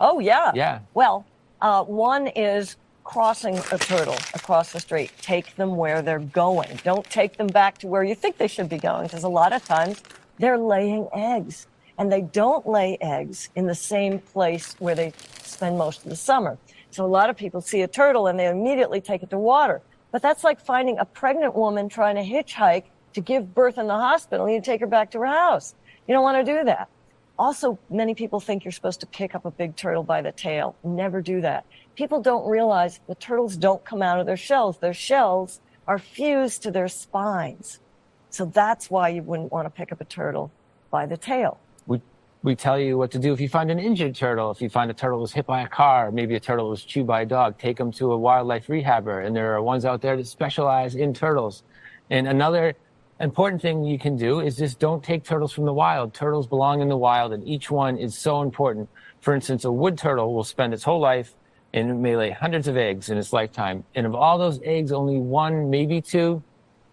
Oh, 0.00 0.18
yeah. 0.18 0.52
Yeah. 0.54 0.80
Well, 0.94 1.24
uh, 1.60 1.84
one 1.84 2.26
is 2.28 2.76
crossing 3.04 3.56
a 3.72 3.78
turtle 3.78 4.16
across 4.34 4.72
the 4.72 4.80
street. 4.80 5.12
Take 5.22 5.54
them 5.56 5.76
where 5.76 6.02
they're 6.02 6.18
going. 6.18 6.80
Don't 6.84 7.08
take 7.08 7.36
them 7.36 7.46
back 7.46 7.78
to 7.78 7.86
where 7.86 8.02
you 8.02 8.14
think 8.14 8.36
they 8.36 8.48
should 8.48 8.68
be 8.68 8.78
going 8.78 9.04
because 9.04 9.24
a 9.24 9.28
lot 9.28 9.52
of 9.52 9.64
times 9.64 10.02
they're 10.38 10.58
laying 10.58 11.08
eggs 11.14 11.66
and 11.98 12.12
they 12.12 12.20
don't 12.20 12.66
lay 12.66 12.98
eggs 13.00 13.48
in 13.54 13.66
the 13.66 13.74
same 13.74 14.18
place 14.18 14.74
where 14.80 14.94
they 14.94 15.12
spend 15.42 15.78
most 15.78 16.04
of 16.04 16.10
the 16.10 16.16
summer. 16.16 16.58
So 16.90 17.04
a 17.04 17.08
lot 17.08 17.30
of 17.30 17.36
people 17.36 17.60
see 17.60 17.82
a 17.82 17.88
turtle 17.88 18.26
and 18.26 18.38
they 18.38 18.48
immediately 18.48 19.00
take 19.00 19.22
it 19.22 19.30
to 19.30 19.38
water. 19.38 19.80
But 20.12 20.20
that's 20.20 20.44
like 20.44 20.60
finding 20.60 20.98
a 20.98 21.04
pregnant 21.04 21.54
woman 21.54 21.88
trying 21.88 22.16
to 22.16 22.22
hitchhike 22.22 22.84
to 23.16 23.22
give 23.22 23.54
birth 23.54 23.78
in 23.78 23.86
the 23.86 23.94
hospital. 23.94 24.46
You 24.46 24.60
take 24.60 24.80
her 24.82 24.86
back 24.86 25.10
to 25.12 25.20
her 25.20 25.26
house. 25.26 25.74
You 26.06 26.12
don't 26.12 26.22
want 26.22 26.44
to 26.44 26.52
do 26.58 26.64
that. 26.64 26.90
Also, 27.38 27.78
many 27.88 28.14
people 28.14 28.40
think 28.40 28.62
you're 28.62 28.72
supposed 28.72 29.00
to 29.00 29.06
pick 29.06 29.34
up 29.34 29.46
a 29.46 29.50
big 29.50 29.74
turtle 29.74 30.02
by 30.02 30.20
the 30.20 30.32
tail. 30.32 30.76
Never 30.84 31.22
do 31.22 31.40
that. 31.40 31.64
People 31.94 32.20
don't 32.20 32.46
realize 32.46 33.00
the 33.08 33.14
turtles 33.14 33.56
don't 33.56 33.82
come 33.86 34.02
out 34.02 34.20
of 34.20 34.26
their 34.26 34.36
shells. 34.36 34.78
Their 34.78 34.92
shells 34.92 35.60
are 35.86 35.98
fused 35.98 36.62
to 36.64 36.70
their 36.70 36.88
spines. 36.88 37.80
So 38.28 38.44
that's 38.44 38.90
why 38.90 39.08
you 39.08 39.22
wouldn't 39.22 39.50
want 39.50 39.64
to 39.64 39.70
pick 39.70 39.92
up 39.92 40.00
a 40.02 40.04
turtle 40.04 40.50
by 40.90 41.06
the 41.06 41.16
tail. 41.16 41.58
We, 41.86 42.02
we 42.42 42.54
tell 42.54 42.78
you 42.78 42.98
what 42.98 43.10
to 43.12 43.18
do 43.18 43.32
if 43.32 43.40
you 43.40 43.48
find 43.48 43.70
an 43.70 43.78
injured 43.78 44.14
turtle. 44.14 44.50
If 44.50 44.60
you 44.60 44.68
find 44.68 44.90
a 44.90 44.94
turtle 44.94 45.20
was 45.20 45.32
hit 45.32 45.46
by 45.46 45.62
a 45.62 45.68
car, 45.68 46.10
maybe 46.10 46.34
a 46.34 46.40
turtle 46.40 46.68
was 46.68 46.84
chewed 46.84 47.06
by 47.06 47.22
a 47.22 47.26
dog, 47.26 47.58
take 47.58 47.78
them 47.78 47.92
to 47.92 48.12
a 48.12 48.18
wildlife 48.18 48.66
rehabber. 48.66 49.26
And 49.26 49.34
there 49.34 49.54
are 49.54 49.62
ones 49.62 49.86
out 49.86 50.02
there 50.02 50.18
that 50.18 50.26
specialize 50.26 50.96
in 50.96 51.14
turtles. 51.14 51.62
And 52.10 52.28
another 52.28 52.76
important 53.20 53.62
thing 53.62 53.84
you 53.84 53.98
can 53.98 54.16
do 54.16 54.40
is 54.40 54.56
just 54.56 54.78
don't 54.78 55.02
take 55.02 55.24
turtles 55.24 55.52
from 55.52 55.64
the 55.64 55.72
wild. 55.72 56.12
Turtles 56.12 56.46
belong 56.46 56.80
in 56.80 56.88
the 56.88 56.96
wild, 56.96 57.32
and 57.32 57.46
each 57.46 57.70
one 57.70 57.96
is 57.96 58.16
so 58.16 58.42
important. 58.42 58.88
For 59.20 59.34
instance, 59.34 59.64
a 59.64 59.72
wood 59.72 59.96
turtle 59.96 60.34
will 60.34 60.44
spend 60.44 60.74
its 60.74 60.84
whole 60.84 61.00
life 61.00 61.34
and 61.72 62.02
may 62.02 62.16
lay 62.16 62.30
hundreds 62.30 62.68
of 62.68 62.76
eggs 62.76 63.10
in 63.10 63.18
its 63.18 63.32
lifetime. 63.32 63.84
And 63.94 64.06
of 64.06 64.14
all 64.14 64.38
those 64.38 64.60
eggs, 64.62 64.92
only 64.92 65.18
one, 65.18 65.70
maybe 65.70 66.00
two, 66.00 66.42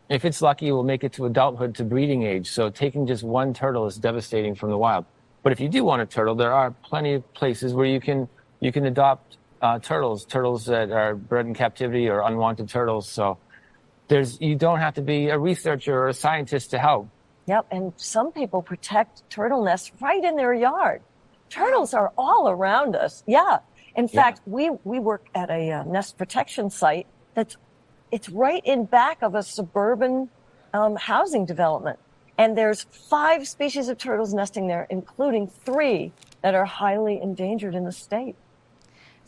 if 0.09 0.25
it's 0.25 0.41
lucky, 0.41 0.71
will 0.71 0.83
make 0.83 1.03
it 1.03 1.13
to 1.13 1.25
adulthood 1.25 1.75
to 1.75 1.83
breeding 1.83 2.23
age. 2.23 2.49
So 2.49 2.69
taking 2.69 3.05
just 3.07 3.23
one 3.23 3.53
turtle 3.53 3.85
is 3.85 3.97
devastating 3.97 4.55
from 4.55 4.69
the 4.69 4.77
wild. 4.77 5.05
But 5.41 5.51
if 5.51 5.59
you 5.59 5.69
do 5.69 5.83
want 5.83 6.01
a 6.01 6.05
turtle, 6.05 6.35
there 6.35 6.53
are 6.53 6.71
plenty 6.71 7.13
of 7.13 7.33
places 7.33 7.73
where 7.73 7.85
you 7.85 7.99
can 7.99 8.29
you 8.61 8.71
can 8.71 8.85
adopt 8.85 9.37
uh, 9.61 9.79
turtles, 9.79 10.25
turtles 10.25 10.65
that 10.65 10.91
are 10.91 11.15
bred 11.15 11.45
in 11.45 11.53
captivity 11.53 12.07
or 12.07 12.21
unwanted 12.21 12.69
turtles. 12.69 13.09
So 13.09 13.37
there's 14.07 14.39
you 14.41 14.55
don't 14.55 14.79
have 14.79 14.95
to 14.95 15.01
be 15.01 15.29
a 15.29 15.37
researcher 15.39 15.97
or 15.97 16.07
a 16.07 16.13
scientist 16.13 16.71
to 16.71 16.79
help. 16.79 17.09
Yep, 17.45 17.67
and 17.71 17.93
some 17.97 18.31
people 18.31 18.61
protect 18.61 19.29
turtle 19.29 19.63
nests 19.63 19.91
right 20.01 20.23
in 20.23 20.35
their 20.35 20.53
yard. 20.53 21.01
Turtles 21.49 21.93
are 21.93 22.11
all 22.17 22.49
around 22.49 22.95
us. 22.95 23.23
Yeah. 23.27 23.59
In 23.95 24.07
Yeah. 24.11 24.21
fact, 24.21 24.41
we 24.45 24.71
we 24.83 24.99
work 24.99 25.25
at 25.35 25.49
a 25.49 25.71
uh, 25.71 25.83
nest 25.83 26.17
protection 26.17 26.69
site 26.69 27.07
that's 27.35 27.55
it's 28.11 28.29
right 28.29 28.61
in 28.65 28.85
back 28.85 29.21
of 29.21 29.35
a 29.35 29.43
suburban 29.43 30.29
um, 30.73 30.95
housing 30.95 31.45
development, 31.45 31.99
and 32.37 32.57
there's 32.57 32.83
five 33.09 33.47
species 33.47 33.89
of 33.89 33.97
turtles 33.97 34.33
nesting 34.33 34.67
there, 34.67 34.87
including 34.89 35.47
three 35.47 36.11
that 36.41 36.55
are 36.55 36.65
highly 36.65 37.19
endangered 37.21 37.75
in 37.75 37.83
the 37.83 37.91
state. 37.91 38.35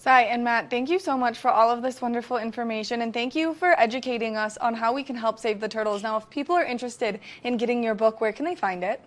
Sai 0.06 0.22
and 0.26 0.44
Matt, 0.44 0.70
thank 0.70 0.88
you 0.88 1.00
so 1.00 1.18
much 1.18 1.40
for 1.40 1.50
all 1.50 1.72
of 1.72 1.82
this 1.82 2.00
wonderful 2.00 2.38
information 2.38 3.02
and 3.02 3.12
thank 3.12 3.34
you 3.34 3.56
for 3.56 3.72
educating 3.80 4.38
us 4.38 4.56
on 4.58 4.76
how 4.76 4.94
we 4.94 5.02
can 5.02 5.16
help 5.16 5.40
save 5.40 5.60
the 5.60 5.68
turtles. 5.68 6.04
Now, 6.04 6.16
if 6.16 6.30
people 6.30 6.56
are 6.56 6.64
interested 6.64 7.20
in 7.44 7.58
getting 7.58 7.84
your 7.84 7.96
book, 7.96 8.22
where 8.22 8.32
can 8.32 8.46
they 8.46 8.54
find 8.54 8.84
it? 8.84 9.02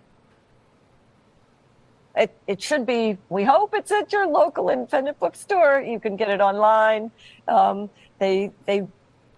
It, 2.17 2.37
it 2.47 2.61
should 2.61 2.85
be, 2.85 3.17
we 3.29 3.45
hope 3.45 3.73
it's 3.73 3.93
at 3.93 4.11
your 4.11 4.27
local 4.27 4.69
independent 4.69 5.17
bookstore. 5.19 5.79
You 5.79 6.01
can 6.01 6.17
get 6.17 6.29
it 6.29 6.41
online. 6.41 7.11
Um, 7.47 7.89
they, 8.19 8.51
they 8.65 8.85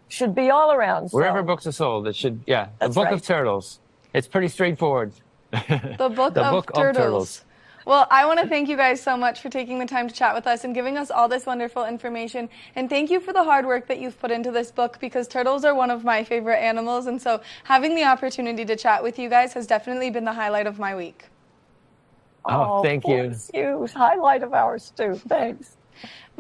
should 0.07 0.33
be 0.33 0.49
all 0.49 0.71
around. 0.71 1.09
so- 1.09 1.17
Wherever 1.17 1.43
books 1.43 1.67
are 1.67 1.71
sold, 1.71 2.07
it 2.07 2.15
should 2.15 2.41
yeah. 2.47 2.69
The 2.79 2.89
Book 2.89 3.05
right. 3.05 3.13
of 3.13 3.21
Turtles. 3.21 3.81
It's 4.15 4.27
pretty 4.27 4.47
straightforward. 4.47 5.13
The 5.51 6.11
Book, 6.15 6.33
The 6.33 6.43
of, 6.43 6.53
Book 6.53 6.71
of 6.73 6.95
turtles. 6.95 7.45
Turtles. 7.81 7.91
Well, 7.91 8.07
I 8.09 8.25
want 8.25 8.39
to 8.39 8.47
thank 8.47 8.69
you 8.69 8.77
guys 8.77 9.01
so 9.01 9.17
much 9.17 9.41
for 9.41 9.49
taking 9.49 9.79
the 9.79 9.85
time 9.85 10.07
to 10.07 10.13
chat 10.13 10.35
with 10.35 10.47
us 10.47 10.63
and 10.63 10.73
giving 10.73 10.97
us 10.97 11.11
all 11.11 11.27
this 11.27 11.45
wonderful 11.45 11.85
information. 11.85 12.49
And 12.75 12.89
thank 12.89 13.09
you 13.09 13.19
for 13.19 13.33
the 13.33 13.43
hard 13.43 13.65
work 13.65 13.87
that 13.87 13.99
you've 13.99 14.19
put 14.19 14.31
into 14.31 14.51
this 14.51 14.71
book 14.71 14.99
because 14.99 15.27
turtles 15.27 15.65
are 15.65 15.75
one 15.75 15.91
of 15.91 16.03
my 16.03 16.23
favorite 16.23 16.59
animals. 16.59 17.07
And 17.07 17.21
so 17.21 17.41
having 17.63 17.95
the 17.95 18.03
opportunity 18.03 18.65
to 18.65 18.75
chat 18.75 19.03
with 19.03 19.19
you 19.19 19.29
guys 19.29 19.53
has 19.53 19.67
definitely 19.67 20.09
been 20.09 20.25
the 20.25 20.33
highlight 20.33 20.67
of 20.67 20.79
my 20.79 20.95
week. 20.95 21.25
Oh, 22.45 22.79
oh 22.79 22.83
thank 22.83 23.07
you. 23.07 23.23
bless 23.23 23.51
you. 23.53 23.87
Highlight 23.93 24.43
of 24.43 24.53
ours 24.53 24.91
too. 24.95 25.15
Thanks. 25.15 25.77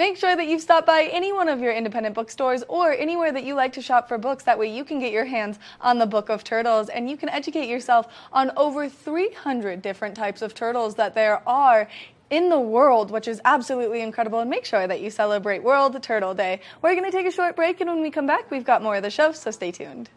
Make 0.01 0.17
sure 0.17 0.35
that 0.35 0.47
you've 0.47 0.61
stopped 0.61 0.87
by 0.87 1.03
any 1.03 1.31
one 1.31 1.47
of 1.47 1.61
your 1.61 1.71
independent 1.71 2.15
bookstores 2.15 2.63
or 2.67 2.91
anywhere 2.91 3.31
that 3.31 3.43
you 3.43 3.53
like 3.53 3.73
to 3.73 3.83
shop 3.83 4.07
for 4.07 4.17
books. 4.17 4.43
That 4.45 4.57
way 4.57 4.75
you 4.75 4.83
can 4.83 4.97
get 4.97 5.11
your 5.11 5.25
hands 5.25 5.59
on 5.79 5.99
the 5.99 6.07
Book 6.07 6.29
of 6.29 6.43
Turtles 6.43 6.89
and 6.89 7.07
you 7.07 7.15
can 7.15 7.29
educate 7.29 7.69
yourself 7.69 8.07
on 8.33 8.49
over 8.57 8.89
300 8.89 9.79
different 9.83 10.15
types 10.15 10.41
of 10.41 10.55
turtles 10.55 10.95
that 10.95 11.13
there 11.13 11.47
are 11.47 11.87
in 12.31 12.49
the 12.49 12.59
world, 12.59 13.11
which 13.11 13.27
is 13.27 13.41
absolutely 13.45 14.01
incredible. 14.01 14.39
And 14.39 14.49
make 14.49 14.65
sure 14.65 14.87
that 14.87 15.01
you 15.01 15.11
celebrate 15.11 15.61
World 15.61 16.01
Turtle 16.01 16.33
Day. 16.33 16.61
We're 16.81 16.95
going 16.95 17.05
to 17.05 17.15
take 17.15 17.27
a 17.27 17.31
short 17.31 17.55
break, 17.55 17.79
and 17.79 17.87
when 17.87 18.01
we 18.01 18.09
come 18.09 18.25
back, 18.25 18.49
we've 18.49 18.65
got 18.65 18.81
more 18.81 18.95
of 18.95 19.03
the 19.03 19.11
show, 19.11 19.33
so 19.33 19.51
stay 19.51 19.71
tuned. 19.71 20.09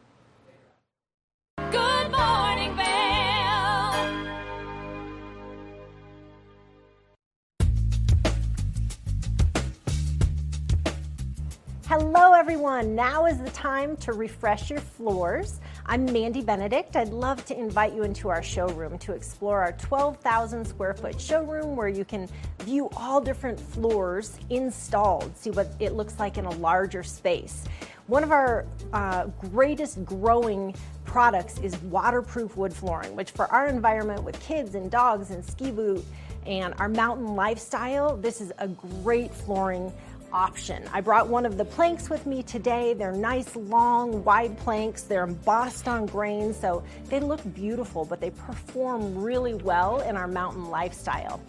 Hello, 11.97 12.33
everyone. 12.33 12.97
Now 12.97 13.27
is 13.27 13.39
the 13.39 13.51
time 13.51 13.97
to 13.99 14.15
refresh 14.15 14.69
your 14.69 14.81
floors. 14.81 15.61
I'm 15.87 16.05
Mandy 16.07 16.43
Benedict. 16.43 16.97
I'd 16.97 17.11
love 17.11 17.45
to 17.45 17.57
invite 17.57 17.95
you 17.95 18.03
into 18.03 18.29
our 18.31 18.43
showroom 18.43 18.99
to 18.99 19.13
explore 19.13 19.61
our 19.61 19.71
12,000 19.75 20.65
square 20.65 20.95
foot 20.95 21.21
showroom 21.21 21.77
where 21.77 21.87
you 21.87 22.05
can 22.05 22.29
view 22.63 22.91
all 22.97 23.21
different 23.21 23.61
floors 23.61 24.41
installed, 24.51 25.37
see 25.37 25.51
what 25.51 25.73
it 25.79 25.93
looks 25.93 26.19
like 26.19 26.37
in 26.37 26.47
a 26.47 26.55
larger 26.57 27.05
space. 27.05 27.63
One 28.09 28.25
of 28.25 28.33
our 28.33 28.67
uh, 28.93 29.27
greatest 29.53 30.05
growing 30.05 30.75
products 31.05 31.61
is 31.61 31.81
waterproof 31.83 32.57
wood 32.57 32.75
flooring, 32.75 33.15
which 33.15 33.31
for 33.31 33.47
our 33.53 33.69
environment 33.69 34.25
with 34.25 34.41
kids 34.41 34.75
and 34.75 34.91
dogs 34.91 35.31
and 35.31 35.45
ski 35.45 35.71
boot 35.71 36.05
and 36.47 36.75
our 36.79 36.89
mountain 36.89 37.35
lifestyle, 37.37 38.17
this 38.17 38.41
is 38.41 38.53
a 38.59 38.69
great 38.69 39.33
flooring 39.33 39.93
option. 40.35 40.83
I 40.93 41.01
brought 41.01 41.29
one 41.29 41.47
of 41.47 41.57
the 41.57 41.65
planks 41.65 42.11
with 42.11 42.27
me 42.27 42.43
today. 42.43 42.93
They're 42.93 43.13
nice, 43.13 43.55
long, 43.55 44.25
wide 44.25 44.59
planks. 44.59 45.05
They're 45.05 45.25
embossed 45.25 45.87
on 45.87 46.07
grain, 46.07 46.53
so 46.53 46.83
they 47.05 47.21
look 47.21 47.41
beautiful, 47.55 48.05
but 48.05 48.21
they 48.21 48.31
perform 48.31 49.17
really 49.17 49.55
well 49.55 50.01
in 50.01 50.17
our 50.17 50.27
mountain 50.27 50.69
lifestyle. 50.69 51.41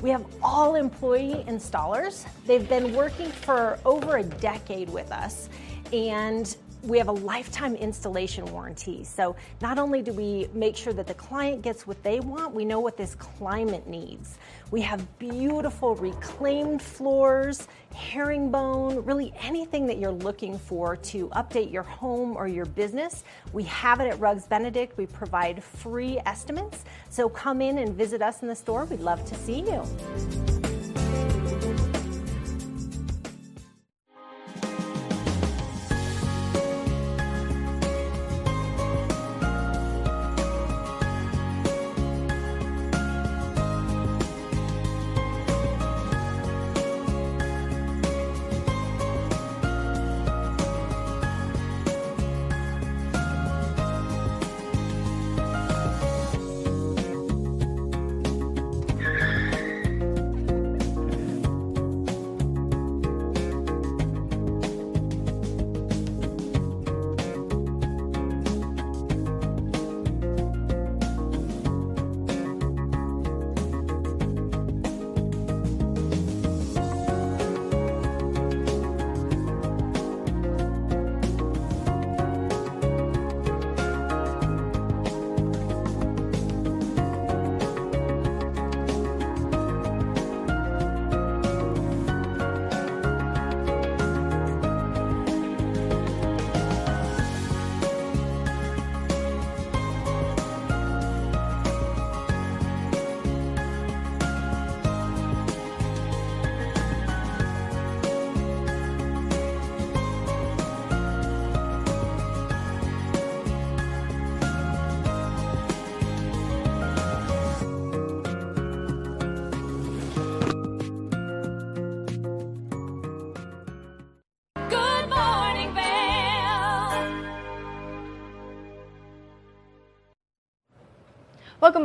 We 0.00 0.10
have 0.10 0.24
all 0.42 0.76
employee 0.76 1.44
installers. 1.48 2.24
They've 2.46 2.68
been 2.68 2.94
working 2.94 3.30
for 3.30 3.80
over 3.84 4.18
a 4.18 4.22
decade 4.22 4.88
with 4.88 5.10
us, 5.10 5.48
and 5.92 6.56
we 6.82 6.98
have 6.98 7.08
a 7.08 7.12
lifetime 7.12 7.74
installation 7.74 8.46
warranty. 8.52 9.02
So 9.02 9.34
not 9.60 9.78
only 9.78 10.00
do 10.00 10.12
we 10.12 10.48
make 10.54 10.76
sure 10.76 10.92
that 10.92 11.08
the 11.08 11.14
client 11.14 11.62
gets 11.62 11.88
what 11.88 12.00
they 12.04 12.20
want, 12.20 12.54
we 12.54 12.64
know 12.64 12.78
what 12.78 12.96
this 12.96 13.16
climate 13.16 13.88
needs. 13.88 14.38
We 14.70 14.82
have 14.82 15.18
beautiful 15.18 15.94
reclaimed 15.94 16.82
floors, 16.82 17.68
herringbone, 17.94 19.02
really 19.04 19.32
anything 19.40 19.86
that 19.86 19.98
you're 19.98 20.12
looking 20.12 20.58
for 20.58 20.94
to 20.94 21.28
update 21.28 21.72
your 21.72 21.84
home 21.84 22.36
or 22.36 22.46
your 22.48 22.66
business. 22.66 23.24
We 23.54 23.62
have 23.64 24.00
it 24.00 24.08
at 24.08 24.20
Rugs 24.20 24.44
Benedict. 24.44 24.98
We 24.98 25.06
provide 25.06 25.64
free 25.64 26.20
estimates. 26.26 26.84
So 27.08 27.30
come 27.30 27.62
in 27.62 27.78
and 27.78 27.94
visit 27.94 28.20
us 28.20 28.42
in 28.42 28.48
the 28.48 28.56
store. 28.56 28.84
We'd 28.84 29.00
love 29.00 29.24
to 29.24 29.34
see 29.34 29.60
you. 29.60 30.67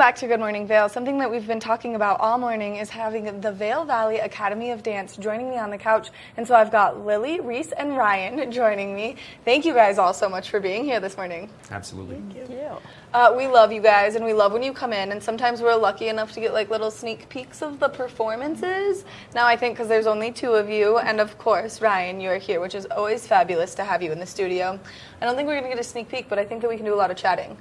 Back 0.04 0.16
to 0.18 0.28
Good 0.28 0.42
Morning 0.42 0.68
Vail. 0.68 0.90
Something 0.90 1.18
that 1.20 1.32
we've 1.32 1.48
been 1.48 1.62
talking 1.62 1.96
about 1.96 2.20
all 2.20 2.38
morning 2.38 2.76
is 2.76 2.90
having 2.90 3.40
the 3.40 3.54
Vail 3.54 3.86
Valley 3.86 4.20
Academy 4.20 4.72
of 4.72 4.84
Dance 4.84 5.16
joining 5.16 5.50
me 5.50 5.58
on 5.58 5.70
the 5.70 5.78
couch. 5.78 6.10
And 6.36 6.46
so 6.46 6.56
I've 6.56 6.74
got 6.74 7.06
Lily, 7.06 7.40
Reese, 7.40 7.72
and 7.72 7.96
Ryan 7.96 8.52
joining 8.52 8.94
me. 8.94 9.16
Thank 9.46 9.64
you 9.64 9.74
guys 9.74 9.98
all 9.98 10.14
so 10.14 10.28
much 10.28 10.50
for 10.50 10.60
being 10.60 10.84
here 10.84 11.00
this 11.00 11.16
morning. 11.16 11.50
Absolutely. 11.72 12.18
Thank 12.36 12.50
you. 12.52 12.78
Uh, 13.14 13.34
we 13.38 13.48
love 13.48 13.72
you 13.72 13.80
guys, 13.82 14.16
and 14.16 14.26
we 14.26 14.34
love 14.34 14.52
when 14.52 14.62
you 14.62 14.74
come 14.74 14.92
in. 14.92 15.14
And 15.14 15.24
sometimes 15.24 15.62
we're 15.62 15.74
lucky 15.74 16.10
enough 16.10 16.34
to 16.34 16.42
get 16.42 16.52
like 16.52 16.70
little 16.70 16.92
sneak 16.92 17.30
peeks 17.30 17.62
of 17.62 17.80
the 17.80 17.88
performances. 17.88 19.06
Now 19.34 19.48
I 19.48 19.56
think 19.56 19.76
because 19.76 19.88
there's 19.88 20.08
only 20.08 20.34
two 20.34 20.52
of 20.52 20.70
you, 20.70 20.98
and 20.98 21.22
of 21.22 21.38
course 21.38 21.80
Ryan, 21.80 22.20
you're 22.20 22.40
here, 22.40 22.60
which 22.60 22.76
is 22.76 22.86
always 22.88 23.26
fabulous 23.26 23.74
to 23.76 23.86
have 23.86 24.04
you 24.04 24.12
in 24.12 24.20
the 24.20 24.26
studio. 24.26 24.78
I 25.22 25.26
don't 25.26 25.38
think 25.38 25.48
we're 25.48 25.56
gonna 25.56 25.70
get 25.70 25.80
a 25.80 25.84
sneak 25.84 26.10
peek, 26.10 26.28
but 26.28 26.40
I 26.40 26.44
think 26.44 26.60
that 26.62 26.70
we 26.70 26.76
can 26.76 26.86
do 26.86 26.94
a 26.94 27.00
lot 27.00 27.10
of 27.10 27.16
chatting. 27.16 27.56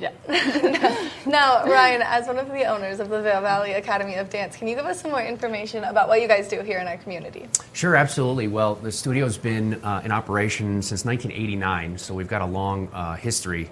Yeah. 0.00 0.12
now, 1.26 1.64
Ryan, 1.64 2.02
as 2.02 2.26
one 2.26 2.38
of 2.38 2.48
the 2.48 2.64
owners 2.64 3.00
of 3.00 3.08
the 3.08 3.20
Valley 3.20 3.72
Academy 3.72 4.14
of 4.14 4.30
Dance, 4.30 4.56
can 4.56 4.68
you 4.68 4.76
give 4.76 4.86
us 4.86 5.00
some 5.00 5.10
more 5.10 5.22
information 5.22 5.84
about 5.84 6.08
what 6.08 6.20
you 6.20 6.28
guys 6.28 6.48
do 6.48 6.60
here 6.60 6.78
in 6.78 6.86
our 6.86 6.98
community? 6.98 7.46
Sure, 7.72 7.96
absolutely. 7.96 8.48
Well, 8.48 8.76
the 8.76 8.92
studio's 8.92 9.38
been 9.38 9.74
uh, 9.82 10.02
in 10.04 10.12
operation 10.12 10.82
since 10.82 11.04
1989, 11.04 11.98
so 11.98 12.14
we've 12.14 12.28
got 12.28 12.42
a 12.42 12.46
long 12.46 12.88
uh, 12.92 13.16
history 13.16 13.70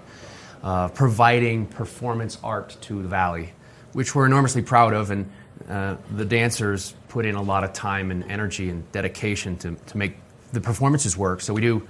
of 0.63 0.93
providing 0.93 1.65
performance 1.65 2.37
art 2.43 2.75
to 2.81 3.01
the 3.01 3.07
Valley, 3.07 3.53
which 3.93 4.15
we're 4.15 4.25
enormously 4.25 4.61
proud 4.61 4.93
of, 4.93 5.11
and 5.11 5.29
uh, 5.69 5.95
the 6.15 6.25
dancers 6.25 6.93
put 7.09 7.25
in 7.25 7.35
a 7.35 7.41
lot 7.41 7.63
of 7.63 7.73
time 7.73 8.11
and 8.11 8.23
energy 8.25 8.69
and 8.69 8.89
dedication 8.91 9.57
to, 9.57 9.75
to 9.87 9.97
make 9.97 10.17
the 10.53 10.61
performances 10.61 11.17
work. 11.17 11.41
So 11.41 11.53
we 11.53 11.61
do 11.61 11.87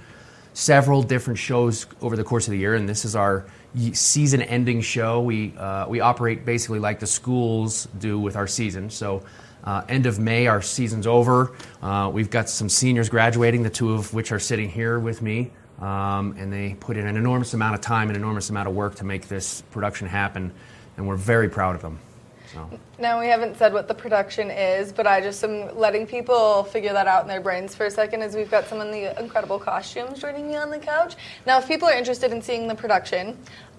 several 0.52 1.02
different 1.02 1.38
shows 1.38 1.86
over 2.00 2.16
the 2.16 2.24
course 2.24 2.46
of 2.46 2.52
the 2.52 2.58
year, 2.58 2.74
and 2.74 2.88
this 2.88 3.04
is 3.04 3.14
our 3.14 3.44
season-ending 3.92 4.80
show. 4.80 5.20
We 5.20 5.54
uh, 5.56 5.86
we 5.88 6.00
operate 6.00 6.44
basically 6.44 6.78
like 6.78 7.00
the 7.00 7.06
schools 7.06 7.88
do 7.98 8.18
with 8.18 8.36
our 8.36 8.46
season. 8.46 8.90
So. 8.90 9.22
Uh, 9.64 9.84
end 9.88 10.06
of 10.06 10.18
May, 10.18 10.46
our 10.46 10.62
season's 10.62 11.06
over. 11.06 11.52
Uh, 11.82 12.08
we've 12.14 12.30
got 12.30 12.48
some 12.48 12.68
seniors 12.68 13.08
graduating, 13.08 13.64
the 13.64 13.68
two 13.68 13.92
of 13.92 14.14
which 14.14 14.30
are 14.32 14.38
sitting 14.38 14.70
here 14.70 14.98
with 15.00 15.20
me, 15.20 15.50
um, 15.80 16.36
and 16.38 16.50
they 16.50 16.76
put 16.78 16.96
in 16.96 17.06
an 17.06 17.16
enormous 17.16 17.52
amount 17.54 17.74
of 17.74 17.80
time 17.80 18.08
and 18.08 18.16
enormous 18.16 18.50
amount 18.50 18.68
of 18.68 18.74
work 18.74 18.94
to 18.94 19.04
make 19.04 19.26
this 19.28 19.62
production 19.72 20.06
happen, 20.06 20.52
and 20.96 21.06
we're 21.06 21.16
very 21.16 21.48
proud 21.50 21.74
of 21.74 21.82
them. 21.82 21.98
So. 22.52 22.78
Now, 22.98 23.20
we 23.20 23.26
haven't 23.26 23.56
said 23.56 23.72
what 23.72 23.88
the 23.88 23.94
production 23.94 24.50
is, 24.50 24.92
but 24.92 25.06
I 25.06 25.20
just 25.20 25.42
am 25.44 25.76
letting 25.76 26.06
people 26.06 26.64
figure 26.64 26.92
that 26.92 27.06
out 27.06 27.22
in 27.22 27.28
their 27.28 27.40
brains 27.40 27.74
for 27.74 27.86
a 27.86 27.90
second 27.90 28.22
as 28.22 28.34
we've 28.34 28.50
got 28.50 28.66
some 28.66 28.80
of 28.80 28.90
the 28.90 29.18
incredible 29.20 29.58
costumes 29.58 30.20
joining 30.20 30.48
me 30.48 30.56
on 30.56 30.70
the 30.70 30.78
couch. 30.78 31.16
Now, 31.46 31.58
if 31.58 31.68
people 31.68 31.88
are 31.88 31.94
interested 31.94 32.32
in 32.32 32.40
seeing 32.40 32.66
the 32.66 32.74
production 32.74 33.36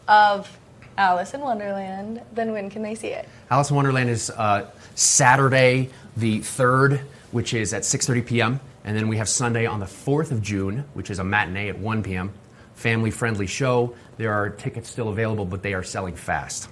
of 0.08 0.56
Alice 0.98 1.34
in 1.34 1.42
Wonderland, 1.42 2.22
then 2.34 2.52
when 2.52 2.70
can 2.70 2.82
they 2.82 2.94
see 2.94 3.08
it? 3.08 3.28
Alice 3.50 3.70
in 3.70 3.76
Wonderland 3.76 4.10
is 4.10 4.30
uh, 4.32 4.70
Saturday 4.96 5.90
the 6.18 6.40
3rd, 6.40 7.00
which 7.32 7.54
is 7.54 7.74
at 7.74 7.84
6.30 7.84 8.26
p.m., 8.26 8.60
and 8.84 8.96
then 8.96 9.08
we 9.08 9.18
have 9.18 9.30
Sunday 9.30 9.66
on 9.66 9.80
the 9.80 9.86
4th 9.86 10.32
of 10.32 10.42
June, 10.42 10.86
which 10.94 11.10
is 11.10 11.20
a 11.20 11.24
matinee 11.24 11.70
at 11.70 11.78
1 11.78 12.04
p.m. 12.04 12.32
Family-friendly 12.76 13.48
show. 13.48 13.96
There 14.18 14.34
are 14.34 14.50
tickets 14.50 14.90
still 14.90 15.10
available, 15.10 15.46
but 15.46 15.62
they 15.62 15.74
are 15.74 15.84
selling 15.84 16.16
fast. 16.16 16.70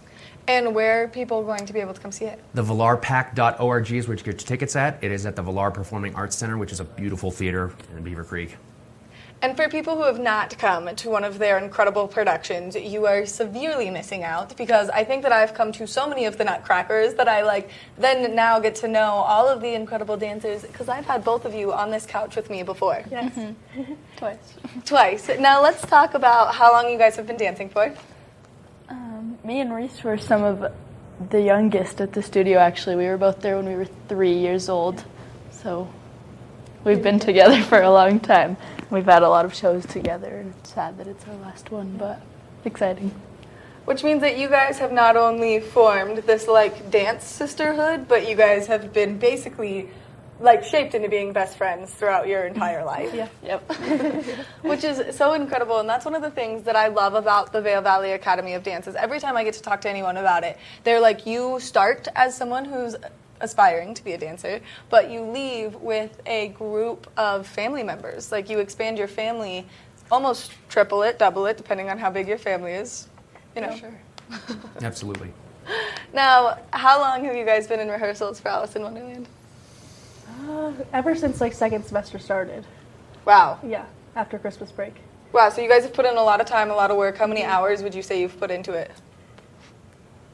And 0.48 0.74
where 0.74 1.04
are 1.04 1.08
people 1.10 1.44
going 1.44 1.66
to 1.66 1.74
be 1.74 1.80
able 1.80 1.94
to 1.94 2.00
come 2.00 2.12
see 2.12 2.26
it? 2.26 2.40
The 2.54 2.64
VilarPac.org 2.64 3.92
is 3.92 4.08
where 4.08 4.16
you 4.18 4.24
get 4.24 4.42
your 4.42 4.48
tickets 4.48 4.76
at. 4.78 5.04
It 5.04 5.12
is 5.12 5.26
at 5.26 5.36
the 5.36 5.44
Vilar 5.44 5.74
Performing 5.74 6.16
Arts 6.16 6.38
Center, 6.38 6.58
which 6.58 6.72
is 6.72 6.80
a 6.80 6.86
beautiful 6.86 7.32
theater 7.32 7.74
in 7.96 8.04
Beaver 8.04 8.24
Creek. 8.24 8.56
And 9.42 9.56
for 9.56 9.70
people 9.70 9.96
who 9.96 10.04
have 10.04 10.20
not 10.20 10.58
come 10.58 10.96
to 10.96 11.10
one 11.10 11.24
of 11.24 11.38
their 11.38 11.60
incredible 11.60 12.08
productions, 12.08 12.76
you 12.76 13.06
are 13.06 13.26
severely 13.26 13.92
missing 13.92 14.24
out 14.24 14.58
because 14.58 14.90
I 14.90 15.04
think 15.04 15.22
that 15.24 15.32
I've 15.32 15.54
come 15.54 15.72
to 15.74 15.86
so 15.86 16.10
many 16.10 16.26
of 16.26 16.40
the 16.40 16.44
Nutcrackers 16.44 17.14
that 17.16 17.28
I 17.28 17.44
like 17.44 17.70
then 18.00 18.34
now 18.34 18.60
get 18.60 18.74
to 18.76 18.88
know 18.88 19.04
all 19.04 19.48
of 19.48 19.62
the 19.62 19.76
incredible 19.76 20.18
dancers 20.18 20.64
because 20.64 20.90
I've 20.90 21.06
had 21.06 21.24
both 21.24 21.46
of 21.46 21.54
you 21.54 21.72
on 21.72 21.92
this 21.92 22.08
couch 22.08 22.36
with 22.36 22.50
me 22.50 22.64
before. 22.64 23.04
Yes. 23.12 23.32
Mm-hmm. 23.36 23.94
Twice. 24.16 24.38
Twice. 24.86 25.30
Now 25.40 25.62
let's 25.62 25.86
talk 25.86 26.16
about 26.16 26.56
how 26.56 26.72
long 26.72 26.90
you 26.90 26.98
guys 26.98 27.16
have 27.16 27.28
been 27.28 27.38
dancing 27.38 27.70
for. 27.70 27.94
Me 29.48 29.62
and 29.62 29.74
Reese 29.74 30.04
were 30.04 30.18
some 30.18 30.44
of 30.44 30.74
the 31.30 31.42
youngest 31.42 32.02
at 32.02 32.12
the 32.12 32.22
studio 32.22 32.60
actually. 32.60 32.98
We 32.98 33.06
were 33.06 33.16
both 33.16 33.40
there 33.40 33.56
when 33.56 33.66
we 33.66 33.76
were 33.76 33.88
three 34.10 34.34
years 34.34 34.68
old. 34.68 35.06
So 35.52 35.88
we've 36.84 37.02
been 37.02 37.18
together 37.18 37.64
for 37.64 37.82
a 37.82 37.90
long 37.90 38.20
time. 38.20 38.58
We've 38.90 39.06
had 39.06 39.24
a 39.24 39.30
lot 39.30 39.46
of 39.46 39.56
shows 39.56 39.86
together, 39.86 40.36
and 40.36 40.54
it's 40.60 40.74
sad 40.74 40.98
that 40.98 41.08
it's 41.08 41.26
our 41.30 41.36
last 41.36 41.72
one, 41.72 41.96
but 41.96 42.22
exciting. 42.66 43.16
Which 43.86 44.04
means 44.04 44.20
that 44.20 44.38
you 44.38 44.50
guys 44.50 44.80
have 44.80 44.92
not 44.92 45.16
only 45.16 45.62
formed 45.62 46.18
this 46.18 46.50
like 46.50 46.92
dance 46.92 47.24
sisterhood, 47.24 48.10
but 48.10 48.28
you 48.28 48.36
guys 48.36 48.68
have 48.68 48.92
been 48.92 49.18
basically 49.18 49.88
like 50.40 50.64
shaped 50.64 50.94
into 50.94 51.10
being 51.10 51.34
best 51.34 51.58
friends 51.58 51.92
throughout 51.92 52.28
your 52.28 52.46
entire 52.46 52.84
life. 52.96 53.14
Yeah. 53.14 53.28
Yep. 53.44 53.72
Which 54.62 54.84
is 54.84 55.16
so 55.16 55.34
incredible, 55.34 55.80
and 55.80 55.90
that's 55.90 56.06
one 56.06 56.16
of 56.16 56.22
the 56.22 56.32
things 56.32 56.64
that 56.64 56.76
I 56.76 56.88
love 56.88 57.14
about 57.16 57.54
the 57.54 57.62
Vail 57.62 57.82
Valley 57.82 58.12
Academy 58.12 58.54
of 58.54 58.64
Dance. 58.64 58.88
Is 58.88 58.96
every 58.96 59.20
time 59.20 59.38
I 59.38 59.44
get 59.44 59.56
to 59.56 59.62
talk 59.62 59.82
to 59.82 59.90
anyone 59.90 60.18
about 60.18 60.44
it, 60.44 60.58
they're 60.84 61.02
like, 61.02 61.26
you 61.26 61.60
start 61.60 62.08
as 62.16 62.36
someone 62.36 62.66
who's 62.66 62.96
aspiring 63.40 63.94
to 63.94 64.04
be 64.04 64.14
a 64.14 64.18
dancer, 64.18 64.62
but 64.90 65.12
you 65.12 65.22
leave 65.22 65.76
with 65.76 66.22
a 66.26 66.50
group 66.50 67.08
of 67.18 67.46
family 67.46 67.84
members. 67.84 68.32
Like 68.32 68.50
you 68.50 68.60
expand 68.60 68.98
your 68.98 69.08
family, 69.08 69.66
almost 70.12 70.54
triple 70.70 71.04
it, 71.04 71.20
double 71.20 71.46
it, 71.46 71.58
depending 71.58 71.90
on 71.90 71.98
how 71.98 72.10
big 72.10 72.28
your 72.28 72.38
family 72.38 72.74
is. 72.74 73.08
You 73.56 73.62
know. 73.62 73.76
sure. 73.76 74.00
Absolutely. 74.82 75.34
Now, 76.14 76.60
how 76.72 77.02
long 77.02 77.26
have 77.26 77.36
you 77.36 77.46
guys 77.46 77.68
been 77.68 77.82
in 77.82 77.90
rehearsals 77.90 78.40
for 78.40 78.48
Alice 78.48 78.78
in 78.78 78.84
Wonderland? 78.84 79.28
Uh, 80.48 80.72
ever 80.94 81.16
since 81.16 81.42
like 81.42 81.54
second 81.54 81.86
semester 81.86 82.20
started. 82.20 82.66
Wow. 83.26 83.60
Yeah, 83.64 83.86
after 84.16 84.38
Christmas 84.40 84.72
break. 84.72 84.96
Wow, 85.34 85.50
so 85.50 85.62
you 85.62 85.70
guys 85.70 85.84
have 85.84 85.94
put 85.94 86.06
in 86.06 86.16
a 86.18 86.24
lot 86.24 86.40
of 86.40 86.48
time, 86.48 86.72
a 86.72 86.76
lot 86.76 86.90
of 86.92 86.98
work. 86.98 87.18
How 87.18 87.28
many 87.28 87.44
hours 87.44 87.84
would 87.84 87.94
you 87.94 88.02
say 88.02 88.22
you've 88.22 88.40
put 88.40 88.50
into 88.52 88.74
it? 88.74 88.92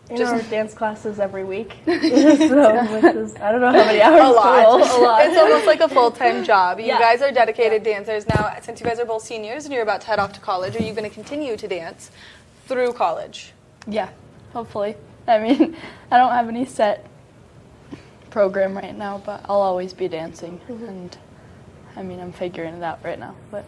In 0.09 0.17
Just- 0.17 0.33
our 0.33 0.41
dance 0.51 0.73
classes 0.73 1.19
every 1.19 1.43
week. 1.43 1.75
so, 1.85 1.91
which 1.95 3.15
is, 3.15 3.35
I 3.37 3.51
don't 3.51 3.61
know 3.61 3.71
how 3.71 3.85
many 3.85 4.01
hours. 4.01 4.21
a 4.21 4.27
lot. 4.31 4.63
total. 4.81 4.97
A 4.97 5.03
lot. 5.03 5.25
It's 5.25 5.37
almost 5.37 5.65
like 5.65 5.79
a 5.79 5.87
full 5.89 6.11
time 6.11 6.43
job. 6.51 6.79
You 6.79 6.87
Yeah. 6.87 6.99
guys 6.99 7.21
are 7.21 7.31
dedicated 7.31 7.83
dancers. 7.83 8.27
Now, 8.27 8.53
since 8.61 8.79
you 8.81 8.85
guys 8.85 8.99
are 8.99 9.05
both 9.05 9.23
seniors 9.23 9.63
and 9.65 9.73
you're 9.73 9.81
about 9.83 10.01
to 10.01 10.07
head 10.07 10.19
off 10.19 10.33
to 10.33 10.39
college, 10.41 10.75
are 10.75 10.83
you 10.83 10.93
going 10.93 11.09
to 11.09 11.13
continue 11.13 11.55
to 11.57 11.67
dance 11.67 12.11
through 12.67 12.93
college? 12.93 13.53
Yeah, 13.87 14.09
hopefully. 14.51 14.95
I 15.27 15.39
mean, 15.39 15.75
I 16.11 16.17
don't 16.17 16.31
have 16.33 16.49
any 16.49 16.65
set 16.65 17.05
program 18.33 18.75
right 18.75 18.97
now, 18.97 19.21
but 19.23 19.45
I'll 19.45 19.61
always 19.61 19.93
be 19.93 20.07
dancing. 20.07 20.59
Mm-hmm. 20.67 20.85
And 20.85 21.17
I 21.95 22.01
mean, 22.01 22.19
I'm 22.19 22.33
figuring 22.33 22.73
it 22.73 22.83
out 22.83 22.99
right 23.03 23.19
now. 23.19 23.35
But 23.51 23.65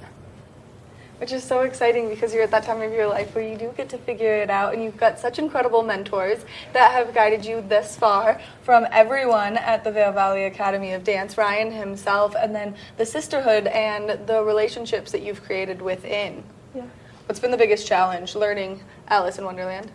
Which 1.19 1.31
is 1.31 1.43
so 1.45 1.61
exciting 1.61 2.09
because 2.09 2.33
you're 2.33 2.43
at 2.43 2.51
that 2.51 2.63
time 2.63 2.81
of 2.81 2.91
your 2.91 3.07
life 3.07 3.33
where 3.35 3.47
you 3.47 3.57
do 3.57 3.71
get 3.77 3.87
to 3.89 3.97
figure 3.97 4.35
it 4.35 4.49
out, 4.49 4.73
and 4.73 4.83
you've 4.83 4.97
got 4.97 5.17
such 5.17 5.39
incredible 5.39 5.81
mentors 5.81 6.43
that 6.73 6.91
have 6.91 7.13
guided 7.13 7.45
you 7.45 7.61
this 7.61 7.95
far 7.95 8.41
from 8.63 8.85
everyone 8.91 9.55
at 9.55 9.83
the 9.85 9.91
Vail 9.91 10.11
Valley 10.11 10.43
Academy 10.43 10.91
of 10.91 11.05
Dance, 11.05 11.37
Ryan 11.37 11.71
himself, 11.71 12.35
and 12.37 12.53
then 12.53 12.75
the 12.97 13.05
sisterhood 13.05 13.67
and 13.67 14.27
the 14.27 14.43
relationships 14.43 15.11
that 15.13 15.21
you've 15.21 15.41
created 15.43 15.81
within. 15.81 16.43
Yeah. 16.75 16.87
What's 17.27 17.39
been 17.39 17.51
the 17.51 17.57
biggest 17.57 17.87
challenge 17.87 18.35
learning 18.35 18.81
Alice 19.07 19.37
in 19.37 19.45
Wonderland? 19.45 19.91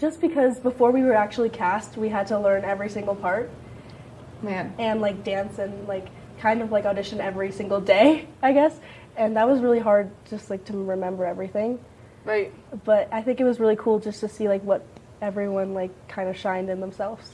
Just 0.00 0.20
because 0.22 0.58
before 0.58 0.90
we 0.92 1.02
were 1.02 1.12
actually 1.12 1.50
cast, 1.50 1.98
we 1.98 2.08
had 2.08 2.26
to 2.28 2.38
learn 2.38 2.64
every 2.64 2.88
single 2.88 3.14
part. 3.14 3.50
Man. 4.40 4.74
And 4.78 5.02
like 5.02 5.22
dance 5.22 5.58
and 5.58 5.86
like 5.86 6.08
kind 6.38 6.62
of 6.62 6.72
like 6.72 6.86
audition 6.86 7.20
every 7.20 7.52
single 7.52 7.80
day, 7.80 8.26
I 8.42 8.52
guess. 8.52 8.80
And 9.16 9.36
that 9.36 9.46
was 9.46 9.60
really 9.60 9.78
hard 9.78 10.10
just 10.30 10.48
like 10.48 10.64
to 10.66 10.72
remember 10.72 11.26
everything. 11.26 11.78
Right. 12.24 12.52
But 12.84 13.08
I 13.12 13.20
think 13.20 13.40
it 13.40 13.44
was 13.44 13.60
really 13.60 13.76
cool 13.76 13.98
just 13.98 14.20
to 14.20 14.28
see 14.28 14.48
like 14.48 14.62
what 14.62 14.86
everyone 15.20 15.74
like 15.74 15.90
kind 16.08 16.30
of 16.30 16.36
shined 16.36 16.70
in 16.70 16.80
themselves. 16.80 17.30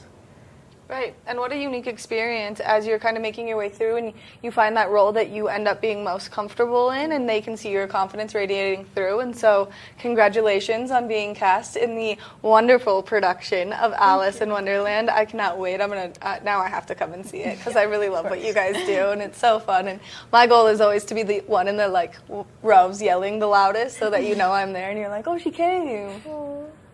Right. 0.89 1.13
And 1.25 1.37
what 1.37 1.51
a 1.51 1.57
unique 1.57 1.85
experience 1.85 2.61
as 2.61 2.87
you're 2.87 2.97
kind 2.97 3.17
of 3.17 3.21
making 3.21 3.45
your 3.45 3.57
way 3.57 3.67
through 3.67 3.97
and 3.97 4.13
you 4.41 4.51
find 4.51 4.77
that 4.77 4.89
role 4.89 5.11
that 5.11 5.29
you 5.29 5.49
end 5.49 5.67
up 5.67 5.81
being 5.81 6.01
most 6.01 6.31
comfortable 6.31 6.91
in 6.91 7.11
and 7.11 7.27
they 7.27 7.41
can 7.41 7.57
see 7.57 7.71
your 7.71 7.87
confidence 7.87 8.33
radiating 8.33 8.85
through. 8.95 9.19
And 9.19 9.35
so, 9.35 9.67
congratulations 9.99 10.89
on 10.89 11.09
being 11.09 11.35
cast 11.35 11.75
in 11.75 11.97
the 11.97 12.17
wonderful 12.41 13.03
production 13.03 13.73
of 13.73 13.91
Alice 13.93 14.39
in 14.39 14.49
Wonderland. 14.49 15.09
I 15.09 15.25
cannot 15.25 15.59
wait. 15.59 15.81
I'm 15.81 15.89
going 15.89 16.13
to, 16.13 16.25
uh, 16.25 16.39
now 16.45 16.59
I 16.59 16.69
have 16.69 16.85
to 16.85 16.95
come 16.95 17.11
and 17.11 17.25
see 17.25 17.39
it 17.39 17.57
because 17.57 17.75
I 17.75 17.83
really 17.83 18.07
love 18.07 18.25
what 18.25 18.41
you 18.41 18.53
guys 18.53 18.75
do 18.85 19.09
and 19.09 19.21
it's 19.21 19.37
so 19.37 19.59
fun. 19.59 19.89
And 19.89 19.99
my 20.31 20.47
goal 20.47 20.67
is 20.67 20.79
always 20.79 21.03
to 21.05 21.15
be 21.15 21.23
the 21.23 21.39
one 21.47 21.67
in 21.67 21.75
the 21.75 21.89
like 21.89 22.15
w- 22.27 22.45
rows 22.63 23.01
yelling 23.01 23.39
the 23.39 23.47
loudest 23.47 23.97
so 23.97 24.09
that 24.09 24.23
you 24.23 24.35
know 24.35 24.53
I'm 24.53 24.71
there 24.71 24.89
and 24.89 24.97
you're 24.97 25.09
like, 25.09 25.27
oh, 25.27 25.37
she 25.37 25.51
came. 25.51 26.21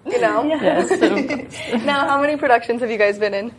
You 0.06 0.20
know? 0.20 0.44
Yes. 0.46 0.90
now, 1.86 2.08
how 2.08 2.20
many 2.20 2.38
productions 2.38 2.82
have 2.82 2.90
you 2.90 2.98
guys 2.98 3.20
been 3.20 3.36
in? 3.36 3.54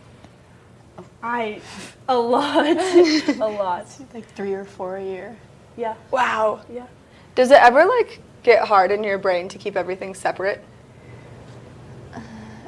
I 1.25 1.59
a 2.07 2.15
lot, 2.15 2.67
a 3.27 3.33
lot. 3.47 3.87
like 4.13 4.27
three 4.35 4.53
or 4.53 4.63
four 4.63 4.97
a 4.97 5.03
year. 5.03 5.35
Yeah. 5.75 5.95
Wow. 6.11 6.61
Yeah. 6.71 6.85
Does 7.33 7.49
it 7.51 7.57
ever 7.59 7.83
like 7.85 8.21
get 8.43 8.67
hard 8.67 8.91
in 8.91 9.03
your 9.03 9.17
brain 9.17 9.49
to 9.49 9.57
keep 9.57 9.75
everything 9.75 10.13
separate? 10.13 10.63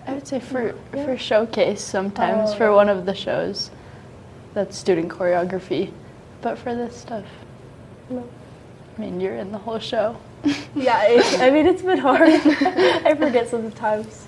I'd 0.07 0.27
say 0.27 0.39
for 0.39 0.73
for 0.91 1.17
showcase 1.17 1.83
sometimes 1.83 2.51
Oh, 2.51 2.55
for 2.55 2.63
yeah. 2.65 2.75
one 2.75 2.89
of 2.89 3.05
the 3.05 3.13
shows. 3.13 3.69
That's 4.53 4.75
student 4.77 5.09
choreography, 5.09 5.91
but 6.41 6.57
for 6.57 6.73
this 6.73 6.95
stuff, 6.97 7.25
No. 8.09 8.27
I 8.97 9.01
mean, 9.01 9.21
you're 9.21 9.35
in 9.35 9.51
the 9.51 9.59
whole 9.59 9.77
show. 9.79 10.17
Yeah, 10.73 11.03
it, 11.07 11.41
I 11.41 11.51
mean 11.51 11.67
it's 11.67 11.83
been 11.83 11.99
hard. 11.99 12.21
I 13.09 13.13
forget 13.19 13.49
sometimes, 13.49 14.25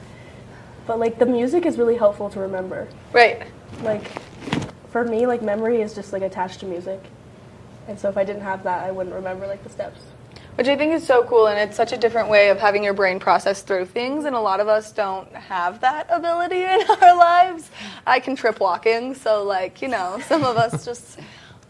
but 0.89 0.97
like 0.97 1.19
the 1.19 1.25
music 1.25 1.67
is 1.67 1.77
really 1.77 1.95
helpful 1.95 2.31
to 2.31 2.39
remember. 2.39 2.87
Right. 3.13 3.43
Like 3.83 4.09
for 4.89 5.05
me, 5.05 5.27
like 5.27 5.43
memory 5.43 5.83
is 5.83 5.93
just 5.93 6.11
like 6.11 6.23
attached 6.23 6.61
to 6.61 6.65
music, 6.65 6.99
and 7.87 7.99
so 7.99 8.09
if 8.09 8.17
I 8.17 8.23
didn't 8.23 8.41
have 8.41 8.63
that, 8.63 8.83
I 8.83 8.89
wouldn't 8.89 9.13
remember 9.13 9.45
like 9.45 9.63
the 9.63 9.69
steps. 9.69 10.01
Which 10.55 10.67
I 10.67 10.75
think 10.75 10.91
is 10.93 11.05
so 11.05 11.23
cool, 11.25 11.45
and 11.45 11.59
it's 11.59 11.77
such 11.77 11.93
a 11.93 11.97
different 11.97 12.27
way 12.27 12.49
of 12.49 12.57
having 12.57 12.83
your 12.83 12.95
brain 12.95 13.19
process 13.19 13.61
through 13.61 13.85
things, 13.85 14.25
and 14.25 14.35
a 14.35 14.39
lot 14.39 14.59
of 14.59 14.67
us 14.67 14.91
don't 14.91 15.31
have 15.31 15.79
that 15.81 16.07
ability 16.09 16.63
in 16.63 16.81
our 16.89 17.15
lives. 17.15 17.69
I 18.07 18.19
can 18.19 18.35
trip 18.35 18.59
walking, 18.59 19.13
so, 19.13 19.43
like, 19.43 19.83
you 19.83 19.89
know, 19.89 20.19
some 20.25 20.43
of 20.43 20.57
us 20.57 20.83
just 20.91 21.19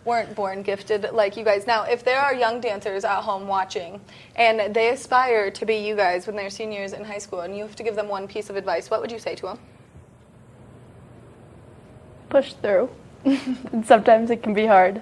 weren't 0.05 0.35
born 0.35 0.63
gifted 0.63 1.09
like 1.11 1.37
you 1.37 1.43
guys. 1.43 1.67
Now, 1.67 1.83
if 1.83 2.03
there 2.03 2.19
are 2.19 2.33
young 2.33 2.61
dancers 2.61 3.03
at 3.03 3.21
home 3.21 3.47
watching, 3.47 3.99
and 4.35 4.73
they 4.73 4.89
aspire 4.89 5.51
to 5.51 5.65
be 5.65 5.75
you 5.75 5.95
guys 5.95 6.27
when 6.27 6.35
they're 6.35 6.49
seniors 6.49 6.93
in 6.93 7.03
high 7.03 7.17
school, 7.17 7.41
and 7.41 7.55
you 7.55 7.63
have 7.63 7.75
to 7.75 7.83
give 7.83 7.95
them 7.95 8.07
one 8.07 8.27
piece 8.27 8.49
of 8.49 8.55
advice, 8.55 8.89
what 8.89 9.01
would 9.01 9.11
you 9.11 9.19
say 9.19 9.35
to 9.35 9.47
them? 9.47 9.59
Push 12.29 12.53
through. 12.53 12.89
sometimes 13.85 14.29
it 14.29 14.41
can 14.43 14.53
be 14.53 14.65
hard, 14.65 15.01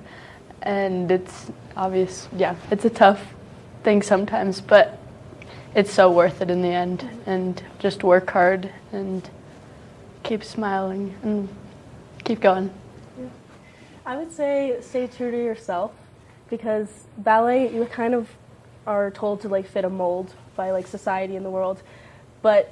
and 0.61 1.11
it's 1.11 1.51
obvious. 1.75 2.27
Yeah, 2.35 2.55
it's 2.71 2.85
a 2.85 2.89
tough 2.89 3.33
thing 3.83 4.01
sometimes, 4.01 4.61
but 4.61 4.99
it's 5.75 5.93
so 5.93 6.11
worth 6.11 6.41
it 6.41 6.49
in 6.49 6.61
the 6.61 6.69
end. 6.69 7.07
And 7.25 7.61
just 7.79 8.03
work 8.03 8.29
hard 8.31 8.71
and 8.91 9.29
keep 10.23 10.43
smiling 10.43 11.15
and 11.21 11.49
keep 12.23 12.39
going. 12.39 12.71
I 14.07 14.15
would 14.15 14.31
say 14.31 14.77
stay 14.79 15.07
true 15.07 15.31
to 15.31 15.38
yourself 15.38 15.91
because 16.49 16.88
ballet 17.17 17.75
you 17.75 17.84
kind 17.88 18.15
of 18.15 18.29
are 18.85 19.11
told 19.11 19.41
to 19.41 19.49
like 19.49 19.67
fit 19.67 19.84
a 19.84 19.89
mold 19.89 20.34
by 20.55 20.71
like 20.71 20.88
society 20.88 21.35
and 21.35 21.45
the 21.45 21.49
world, 21.49 21.84
but 22.41 22.71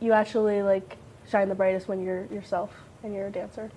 you 0.00 0.12
actually 0.12 0.60
like 0.60 0.96
shine 1.30 1.48
the 1.48 1.54
brightest 1.54 1.86
when 1.86 2.04
you're 2.04 2.24
yourself 2.26 2.74
and 3.04 3.14
you're 3.14 3.28
a 3.28 3.30
dancer. 3.30 3.70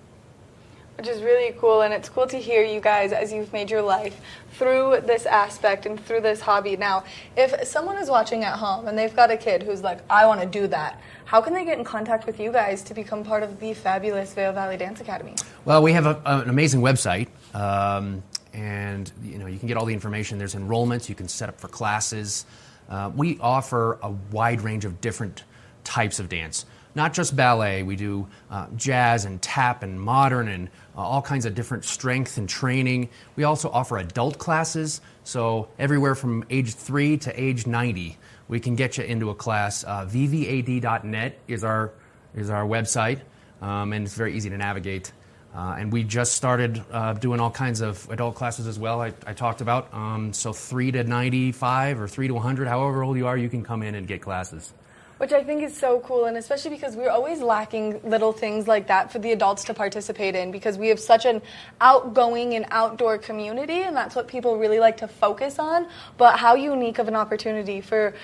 Which 0.98 1.06
is 1.06 1.22
really 1.22 1.54
cool, 1.60 1.82
and 1.82 1.94
it's 1.94 2.08
cool 2.08 2.26
to 2.26 2.38
hear 2.38 2.64
you 2.64 2.80
guys 2.80 3.12
as 3.12 3.32
you've 3.32 3.52
made 3.52 3.70
your 3.70 3.82
life 3.82 4.20
through 4.54 5.02
this 5.04 5.26
aspect 5.26 5.86
and 5.86 6.04
through 6.04 6.22
this 6.22 6.40
hobby. 6.40 6.76
Now, 6.76 7.04
if 7.36 7.68
someone 7.68 7.98
is 7.98 8.08
watching 8.08 8.42
at 8.42 8.58
home 8.58 8.88
and 8.88 8.98
they've 8.98 9.14
got 9.14 9.30
a 9.30 9.36
kid 9.36 9.62
who's 9.62 9.82
like, 9.82 10.00
I 10.10 10.26
want 10.26 10.40
to 10.40 10.46
do 10.46 10.66
that, 10.68 11.00
how 11.26 11.40
can 11.40 11.52
they 11.52 11.64
get 11.64 11.76
in 11.76 11.84
contact 11.84 12.24
with 12.24 12.38
you 12.40 12.52
guys 12.52 12.82
to 12.84 12.94
become 12.94 13.24
part 13.24 13.42
of 13.42 13.58
the 13.58 13.74
fabulous 13.74 14.32
Vail 14.32 14.52
Valley 14.52 14.76
Dance 14.76 15.00
Academy? 15.00 15.34
Well, 15.64 15.82
we 15.82 15.92
have 15.92 16.06
a, 16.06 16.22
an 16.24 16.48
amazing 16.48 16.80
website, 16.80 17.28
um, 17.52 18.22
and 18.54 19.10
you 19.24 19.38
know 19.38 19.46
you 19.46 19.58
can 19.58 19.66
get 19.66 19.76
all 19.76 19.84
the 19.84 19.92
information. 19.92 20.38
There's 20.38 20.54
enrollments. 20.54 21.08
You 21.08 21.16
can 21.16 21.28
set 21.28 21.48
up 21.48 21.60
for 21.60 21.66
classes. 21.66 22.46
Uh, 22.88 23.10
we 23.14 23.38
offer 23.40 23.98
a 24.02 24.10
wide 24.30 24.60
range 24.60 24.84
of 24.84 25.00
different 25.00 25.42
types 25.82 26.20
of 26.20 26.28
dance, 26.28 26.64
not 26.94 27.12
just 27.12 27.34
ballet. 27.34 27.82
We 27.82 27.96
do 27.96 28.28
uh, 28.48 28.68
jazz 28.76 29.24
and 29.24 29.42
tap 29.42 29.82
and 29.82 30.00
modern 30.00 30.46
and 30.46 30.68
uh, 30.96 31.00
all 31.00 31.22
kinds 31.22 31.44
of 31.44 31.56
different 31.56 31.84
strength 31.84 32.38
and 32.38 32.48
training. 32.48 33.08
We 33.34 33.42
also 33.42 33.68
offer 33.70 33.98
adult 33.98 34.38
classes, 34.38 35.00
so 35.24 35.68
everywhere 35.76 36.14
from 36.14 36.44
age 36.50 36.74
three 36.74 37.16
to 37.18 37.40
age 37.40 37.66
90, 37.66 38.16
we 38.48 38.60
can 38.60 38.76
get 38.76 38.98
you 38.98 39.04
into 39.04 39.30
a 39.30 39.34
class. 39.34 39.84
Uh, 39.84 40.06
VVAD.net 40.06 41.38
is 41.48 41.64
our 41.64 41.92
is 42.34 42.50
our 42.50 42.64
website, 42.64 43.20
um, 43.62 43.92
and 43.92 44.04
it's 44.04 44.14
very 44.14 44.36
easy 44.36 44.50
to 44.50 44.58
navigate. 44.58 45.12
Uh, 45.54 45.76
and 45.78 45.90
we 45.90 46.04
just 46.04 46.32
started 46.32 46.84
uh, 46.92 47.14
doing 47.14 47.40
all 47.40 47.50
kinds 47.50 47.80
of 47.80 48.06
adult 48.10 48.34
classes 48.34 48.66
as 48.66 48.78
well. 48.78 49.00
I, 49.00 49.14
I 49.26 49.32
talked 49.32 49.62
about 49.62 49.92
um, 49.94 50.34
so 50.34 50.52
three 50.52 50.90
to 50.92 51.02
95 51.02 51.98
or 51.98 52.08
three 52.08 52.28
to 52.28 52.34
100, 52.34 52.68
however 52.68 53.02
old 53.02 53.16
you 53.16 53.26
are, 53.26 53.38
you 53.38 53.48
can 53.48 53.64
come 53.64 53.82
in 53.82 53.94
and 53.94 54.06
get 54.06 54.20
classes. 54.20 54.74
Which 55.18 55.32
I 55.32 55.42
think 55.42 55.62
is 55.62 55.74
so 55.74 56.00
cool, 56.00 56.26
and 56.26 56.36
especially 56.36 56.72
because 56.72 56.94
we're 56.94 57.08
always 57.08 57.40
lacking 57.40 58.02
little 58.04 58.32
things 58.32 58.68
like 58.68 58.88
that 58.88 59.10
for 59.10 59.18
the 59.18 59.32
adults 59.32 59.64
to 59.64 59.72
participate 59.72 60.34
in 60.34 60.50
because 60.50 60.76
we 60.76 60.88
have 60.88 61.00
such 61.00 61.24
an 61.24 61.40
outgoing 61.80 62.52
and 62.52 62.66
outdoor 62.68 63.16
community, 63.16 63.80
and 63.80 63.96
that's 63.96 64.14
what 64.14 64.28
people 64.28 64.58
really 64.58 64.78
like 64.78 64.98
to 64.98 65.08
focus 65.08 65.58
on. 65.58 65.88
But 66.18 66.38
how 66.38 66.54
unique 66.54 66.98
of 66.98 67.08
an 67.08 67.16
opportunity 67.16 67.80
for 67.80 68.14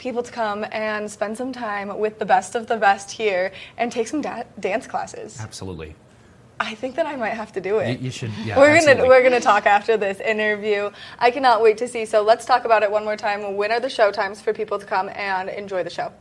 people 0.00 0.22
to 0.24 0.32
come 0.32 0.66
and 0.72 1.08
spend 1.08 1.36
some 1.36 1.52
time 1.52 1.96
with 1.98 2.18
the 2.18 2.24
best 2.24 2.56
of 2.56 2.66
the 2.66 2.76
best 2.76 3.12
here 3.12 3.52
and 3.76 3.92
take 3.92 4.08
some 4.08 4.20
da- 4.20 4.42
dance 4.58 4.88
classes. 4.88 5.38
Absolutely. 5.40 5.94
I 6.58 6.74
think 6.74 6.96
that 6.96 7.06
I 7.06 7.16
might 7.16 7.34
have 7.34 7.52
to 7.52 7.60
do 7.60 7.78
it. 7.78 8.00
You, 8.00 8.06
you 8.06 8.10
should. 8.10 8.30
Yeah, 8.44 8.58
we're 8.58 8.78
gonna 8.78 9.06
we're 9.06 9.22
gonna 9.22 9.40
talk 9.40 9.64
after 9.64 9.96
this 9.96 10.20
interview. 10.20 10.90
I 11.18 11.30
cannot 11.30 11.62
wait 11.62 11.78
to 11.78 11.88
see. 11.88 12.04
So 12.04 12.22
let's 12.22 12.44
talk 12.44 12.64
about 12.64 12.82
it 12.82 12.90
one 12.90 13.04
more 13.04 13.16
time. 13.16 13.56
When 13.56 13.72
are 13.72 13.80
the 13.80 13.88
show 13.88 14.10
times 14.10 14.42
for 14.42 14.52
people 14.52 14.78
to 14.78 14.84
come 14.84 15.08
and 15.08 15.48
enjoy 15.48 15.84
the 15.84 15.90
show? 15.90 16.12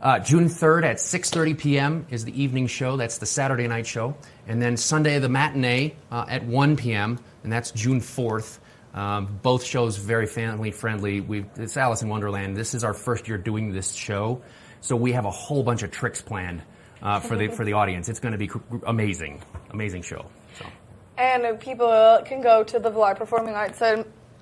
Uh, 0.00 0.18
June 0.18 0.46
3rd 0.46 0.84
at 0.84 0.96
6:30 0.96 1.58
p.m. 1.58 2.06
is 2.10 2.24
the 2.24 2.42
evening 2.42 2.66
show. 2.66 2.96
That's 2.96 3.18
the 3.18 3.26
Saturday 3.26 3.68
night 3.68 3.86
show, 3.86 4.16
and 4.48 4.60
then 4.60 4.76
Sunday 4.76 5.20
the 5.20 5.28
matinee 5.28 5.94
uh, 6.10 6.24
at 6.28 6.44
1 6.44 6.76
p.m. 6.76 7.20
and 7.44 7.52
that's 7.52 7.70
June 7.70 8.00
4th. 8.00 8.58
Um, 8.94 9.38
both 9.42 9.64
shows 9.64 9.96
very 9.96 10.26
family 10.26 10.70
friendly. 10.70 11.20
We've, 11.20 11.46
it's 11.56 11.76
Alice 11.76 12.02
in 12.02 12.08
Wonderland. 12.08 12.56
This 12.56 12.74
is 12.74 12.84
our 12.84 12.92
first 12.92 13.26
year 13.26 13.38
doing 13.38 13.72
this 13.72 13.94
show, 13.94 14.42
so 14.80 14.96
we 14.96 15.12
have 15.12 15.24
a 15.24 15.30
whole 15.30 15.62
bunch 15.62 15.82
of 15.82 15.90
tricks 15.90 16.20
planned 16.20 16.62
uh, 17.02 17.20
for 17.20 17.36
the 17.36 17.48
for 17.48 17.64
the 17.64 17.72
audience. 17.72 18.08
It's 18.08 18.20
going 18.20 18.32
to 18.32 18.38
be 18.38 18.50
amazing, 18.86 19.42
amazing 19.70 20.02
show. 20.02 20.26
So. 20.58 20.66
And 21.16 21.58
people 21.60 22.20
can 22.24 22.42
go 22.42 22.64
to 22.64 22.78
the 22.78 22.90
Vilar 22.90 23.16
Performing 23.16 23.54
Arts 23.54 23.80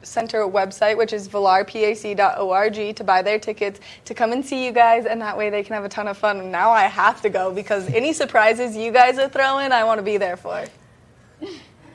Center 0.03 0.43
website, 0.47 0.97
which 0.97 1.13
is 1.13 1.29
vilarpac.org, 1.29 2.97
to 2.97 3.05
buy 3.05 3.23
their 3.23 3.39
tickets 3.39 3.81
to 4.07 4.15
come 4.15 4.33
and 4.33 4.45
see 4.45 4.65
you 4.65 4.73
guys, 4.73 5.05
and 5.05 5.21
that 5.21 5.37
way 5.37 5.51
they 5.51 5.63
can 5.63 5.75
have 5.75 5.85
a 5.85 5.89
ton 5.89 6.09
of 6.09 6.17
fun. 6.17 6.51
Now 6.51 6.71
I 6.71 6.85
have 6.85 7.23
to 7.23 7.29
go 7.29 7.53
because 7.53 7.87
any 7.89 8.13
surprises 8.13 8.77
you 8.77 8.93
guys 8.93 9.19
are 9.19 9.29
throwing, 9.29 9.73
I 9.73 9.85
want 9.85 9.99
to 9.99 10.03
be 10.03 10.17
there 10.17 10.37
for. 10.37 10.65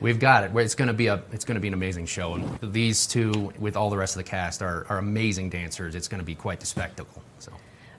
We've 0.00 0.18
got 0.18 0.44
it. 0.44 0.50
It's 0.54 0.74
going 0.74 0.88
to 0.88 0.94
be 0.94 1.06
a 1.06 1.22
it's 1.32 1.44
going 1.44 1.54
to 1.54 1.60
be 1.60 1.68
an 1.68 1.74
amazing 1.74 2.06
show, 2.06 2.34
and 2.34 2.58
these 2.72 3.06
two 3.06 3.52
with 3.58 3.76
all 3.76 3.90
the 3.90 3.96
rest 3.96 4.16
of 4.16 4.24
the 4.24 4.28
cast 4.28 4.62
are, 4.62 4.86
are 4.88 4.98
amazing 4.98 5.50
dancers. 5.50 5.94
It's 5.94 6.08
going 6.08 6.20
to 6.20 6.24
be 6.24 6.34
quite 6.34 6.60
the 6.60 6.66
spectacle. 6.66 7.22
So. 7.38 7.52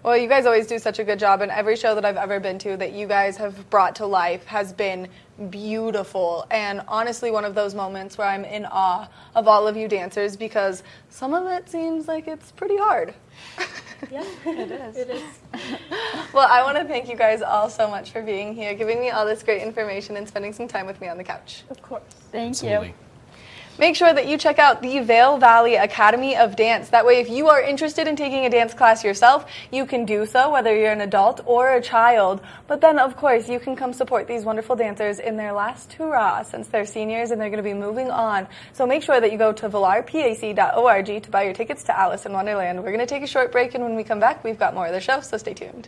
Well, 0.04 0.16
you 0.16 0.30
guys 0.30 0.46
always 0.46 0.68
do 0.68 0.78
such 0.80 1.00
a 1.00 1.04
good 1.04 1.20
job, 1.20 1.42
and 1.42 1.52
every 1.52 1.76
show 1.76 1.96
that 1.96 2.06
I've 2.06 2.18
ever 2.18 2.40
been 2.40 2.60
to 2.60 2.78
that 2.78 2.94
you 2.94 3.08
guys 3.08 3.36
have 3.38 3.70
brought 3.70 3.96
to 3.96 4.06
life 4.06 4.46
has 4.46 4.72
been 4.72 5.08
beautiful. 5.50 6.46
And 6.52 6.82
honestly, 6.88 7.32
one 7.32 7.44
of 7.44 7.56
those 7.56 7.74
moments 7.74 8.18
where 8.18 8.28
I'm 8.28 8.46
in 8.46 8.66
awe 8.66 9.10
of 9.36 9.48
all 9.48 9.68
of 9.68 9.76
you 9.76 9.88
dancers 9.88 10.38
because 10.38 10.84
some 11.10 11.34
of 11.34 11.48
it 11.48 11.68
seems 11.68 12.08
like 12.08 12.28
it's 12.28 12.52
pretty 12.52 12.78
hard. 12.78 13.16
Yeah, 14.12 14.24
it 14.46 14.72
is. 14.72 14.98
It 14.98 15.10
is. 15.10 15.24
Well, 16.34 16.48
I 16.48 16.62
want 16.62 16.78
to 16.78 16.86
thank 16.86 17.10
you 17.10 17.16
guys 17.16 17.42
all 17.42 17.68
so 17.70 17.90
much 17.90 18.12
for 18.12 18.22
being 18.22 18.54
here, 18.54 18.76
giving 18.76 19.00
me 19.00 19.10
all 19.10 19.26
this 19.26 19.42
great 19.42 19.64
information, 19.64 20.18
and 20.18 20.28
spending 20.28 20.54
some 20.54 20.68
time 20.68 20.86
with 20.86 21.02
me 21.02 21.08
on 21.08 21.18
the 21.18 21.24
couch. 21.24 21.64
Of 21.72 21.82
course. 21.82 22.04
Thank 22.32 22.50
Absolutely. 22.50 22.90
you. 22.90 22.94
Make 23.80 23.96
sure 23.96 24.12
that 24.12 24.28
you 24.28 24.40
check 24.40 24.58
out 24.58 24.82
the 24.82 25.02
Vail 25.02 25.38
Valley 25.38 25.76
Academy 25.76 26.36
of 26.36 26.56
Dance. 26.56 26.90
That 26.90 27.06
way, 27.06 27.20
if 27.20 27.30
you 27.30 27.50
are 27.50 27.62
interested 27.62 28.08
in 28.08 28.16
taking 28.16 28.44
a 28.44 28.50
dance 28.50 28.74
class 28.74 29.04
yourself, 29.04 29.46
you 29.72 29.86
can 29.86 30.04
do 30.04 30.26
so, 30.26 30.52
whether 30.52 30.76
you're 30.76 30.92
an 30.92 31.02
adult 31.02 31.42
or 31.46 31.76
a 31.76 31.82
child. 31.82 32.42
But 32.66 32.82
then, 32.82 32.98
of 32.98 33.16
course, 33.16 33.48
you 33.48 33.60
can 33.60 33.76
come 33.76 33.94
support 33.94 34.28
these 34.28 34.44
wonderful 34.44 34.76
dancers 34.76 35.20
in 35.20 35.38
their 35.38 35.54
last 35.54 35.94
hurrah 35.94 36.42
since 36.42 36.68
they're 36.70 36.88
seniors 36.88 37.30
and 37.30 37.40
they're 37.40 37.52
going 37.52 37.64
to 37.64 37.70
be 37.70 37.76
moving 37.76 38.10
on. 38.10 38.48
So 38.74 38.88
make 38.88 39.04
sure 39.04 39.22
that 39.22 39.32
you 39.32 39.38
go 39.38 39.54
to 39.54 39.70
vilarpac.org 39.70 41.24
to 41.24 41.30
buy 41.30 41.44
your 41.44 41.54
tickets 41.54 41.84
to 41.84 41.96
Alice 41.96 42.26
in 42.26 42.34
Wonderland. 42.34 42.80
We're 42.80 42.94
going 42.94 43.00
to 43.00 43.06
take 43.06 43.22
a 43.22 43.28
short 43.28 43.52
break, 43.52 43.76
and 43.76 43.84
when 43.84 43.96
we 43.96 44.04
come 44.04 44.20
back, 44.20 44.44
we've 44.44 44.58
got 44.58 44.74
more 44.74 44.88
of 44.88 44.92
the 44.92 45.02
show, 45.02 45.22
so 45.22 45.38
stay 45.38 45.54
tuned. 45.54 45.88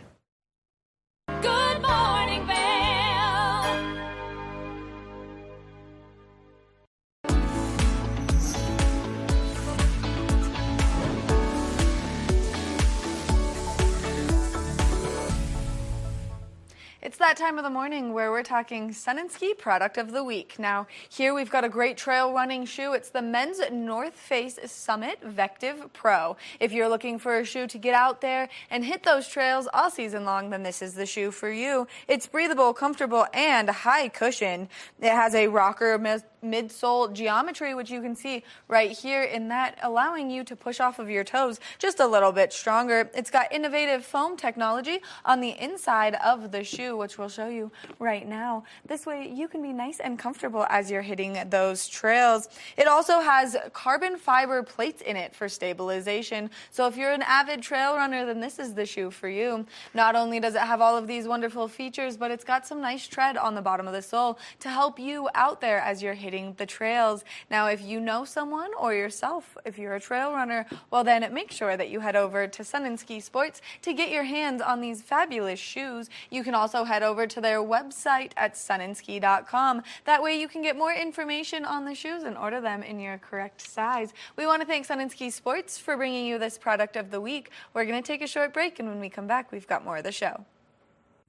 It's 17.10 17.18
that 17.18 17.36
time 17.36 17.58
of 17.58 17.64
the 17.64 17.70
morning 17.70 18.12
where 18.12 18.30
we're 18.30 18.44
talking 18.44 18.92
Sun 18.92 19.18
and 19.18 19.28
Ski 19.28 19.52
product 19.52 19.98
of 19.98 20.12
the 20.12 20.22
week. 20.22 20.60
Now, 20.60 20.86
here 21.08 21.34
we've 21.34 21.50
got 21.50 21.64
a 21.64 21.68
great 21.68 21.96
trail 21.96 22.32
running 22.32 22.64
shoe. 22.64 22.92
It's 22.92 23.10
the 23.10 23.20
men's 23.20 23.60
North 23.72 24.14
Face 24.14 24.60
Summit 24.66 25.18
Vectiv 25.20 25.92
Pro. 25.92 26.36
If 26.60 26.70
you're 26.70 26.88
looking 26.88 27.18
for 27.18 27.40
a 27.40 27.44
shoe 27.44 27.66
to 27.66 27.78
get 27.78 27.94
out 27.94 28.20
there 28.20 28.48
and 28.70 28.84
hit 28.84 29.02
those 29.02 29.26
trails 29.26 29.66
all 29.74 29.90
season 29.90 30.24
long, 30.24 30.50
then 30.50 30.62
this 30.62 30.82
is 30.82 30.94
the 30.94 31.04
shoe 31.04 31.32
for 31.32 31.50
you. 31.50 31.88
It's 32.06 32.28
breathable, 32.28 32.72
comfortable, 32.72 33.26
and 33.34 33.68
high 33.68 34.08
cushion. 34.08 34.68
It 35.00 35.10
has 35.10 35.34
a 35.34 35.48
rocker 35.48 35.98
midsole 36.42 37.12
geometry, 37.12 37.74
which 37.74 37.90
you 37.90 38.00
can 38.00 38.14
see 38.14 38.42
right 38.68 38.90
here 38.90 39.22
in 39.22 39.48
that, 39.48 39.78
allowing 39.82 40.30
you 40.30 40.44
to 40.44 40.56
push 40.56 40.80
off 40.80 40.98
of 40.98 41.10
your 41.10 41.24
toes 41.24 41.60
just 41.78 42.00
a 42.00 42.06
little 42.06 42.32
bit 42.32 42.52
stronger. 42.52 43.10
It's 43.14 43.30
got 43.30 43.52
innovative 43.52 44.04
foam 44.04 44.36
technology 44.36 45.00
on 45.24 45.40
the 45.40 45.50
inside 45.62 46.14
of 46.16 46.52
the 46.52 46.64
shoe, 46.64 46.96
which 46.96 47.18
we'll 47.18 47.28
show 47.28 47.48
you 47.48 47.70
right 47.98 48.26
now. 48.26 48.64
This 48.86 49.06
way 49.06 49.28
you 49.28 49.48
can 49.48 49.62
be 49.62 49.72
nice 49.72 50.00
and 50.00 50.18
comfortable 50.18 50.66
as 50.70 50.90
you're 50.90 51.02
hitting 51.02 51.38
those 51.50 51.88
trails. 51.88 52.48
It 52.76 52.86
also 52.86 53.20
has 53.20 53.56
carbon 53.72 54.16
fiber 54.16 54.62
plates 54.62 55.02
in 55.02 55.16
it 55.16 55.34
for 55.34 55.48
stabilization. 55.48 56.50
So 56.70 56.86
if 56.86 56.96
you're 56.96 57.12
an 57.12 57.22
avid 57.22 57.62
trail 57.62 57.96
runner, 57.96 58.24
then 58.24 58.40
this 58.40 58.58
is 58.58 58.74
the 58.74 58.86
shoe 58.86 59.10
for 59.10 59.28
you. 59.28 59.66
Not 59.94 60.16
only 60.16 60.40
does 60.40 60.54
it 60.54 60.62
have 60.62 60.80
all 60.80 60.96
of 60.96 61.06
these 61.06 61.28
wonderful 61.28 61.68
features, 61.68 62.16
but 62.16 62.30
it's 62.30 62.44
got 62.44 62.66
some 62.66 62.80
nice 62.80 63.06
tread 63.06 63.36
on 63.36 63.54
the 63.54 63.62
bottom 63.62 63.86
of 63.86 63.92
the 63.92 64.02
sole 64.02 64.38
to 64.60 64.70
help 64.70 64.98
you 64.98 65.28
out 65.34 65.60
there 65.60 65.80
as 65.80 66.02
you're 66.02 66.14
hitting 66.14 66.29
the 66.30 66.66
trails. 66.66 67.24
Now, 67.50 67.66
if 67.66 67.82
you 67.82 67.98
know 67.98 68.24
someone 68.24 68.70
or 68.78 68.94
yourself, 68.94 69.58
if 69.64 69.78
you're 69.78 69.96
a 69.96 70.00
trail 70.00 70.32
runner, 70.32 70.64
well, 70.90 71.02
then 71.02 71.32
make 71.34 71.50
sure 71.50 71.76
that 71.76 71.90
you 71.90 71.98
head 71.98 72.14
over 72.14 72.46
to 72.46 72.62
Sun 72.62 72.86
and 72.86 72.98
Ski 72.98 73.18
Sports 73.18 73.60
to 73.82 73.92
get 73.92 74.10
your 74.10 74.22
hands 74.22 74.62
on 74.62 74.80
these 74.80 75.02
fabulous 75.02 75.58
shoes. 75.58 76.08
You 76.30 76.44
can 76.44 76.54
also 76.54 76.84
head 76.84 77.02
over 77.02 77.26
to 77.26 77.40
their 77.40 77.58
website 77.58 78.30
at 78.36 78.54
sunandski.com. 78.54 79.82
That 80.04 80.22
way 80.22 80.40
you 80.40 80.46
can 80.46 80.62
get 80.62 80.76
more 80.76 80.92
information 80.92 81.64
on 81.64 81.84
the 81.84 81.94
shoes 81.94 82.22
and 82.22 82.36
order 82.36 82.60
them 82.60 82.84
in 82.84 83.00
your 83.00 83.18
correct 83.18 83.60
size. 83.60 84.12
We 84.36 84.46
want 84.46 84.62
to 84.62 84.66
thank 84.66 84.84
Sun 84.84 85.00
and 85.00 85.10
Ski 85.10 85.30
Sports 85.30 85.78
for 85.78 85.96
bringing 85.96 86.26
you 86.26 86.38
this 86.38 86.58
product 86.58 86.94
of 86.94 87.10
the 87.10 87.20
week. 87.20 87.50
We're 87.74 87.86
going 87.86 88.00
to 88.00 88.06
take 88.06 88.22
a 88.22 88.28
short 88.28 88.54
break, 88.54 88.78
and 88.78 88.88
when 88.88 89.00
we 89.00 89.08
come 89.08 89.26
back, 89.26 89.50
we've 89.50 89.66
got 89.66 89.84
more 89.84 89.96
of 89.96 90.04
the 90.04 90.12
show. 90.12 90.44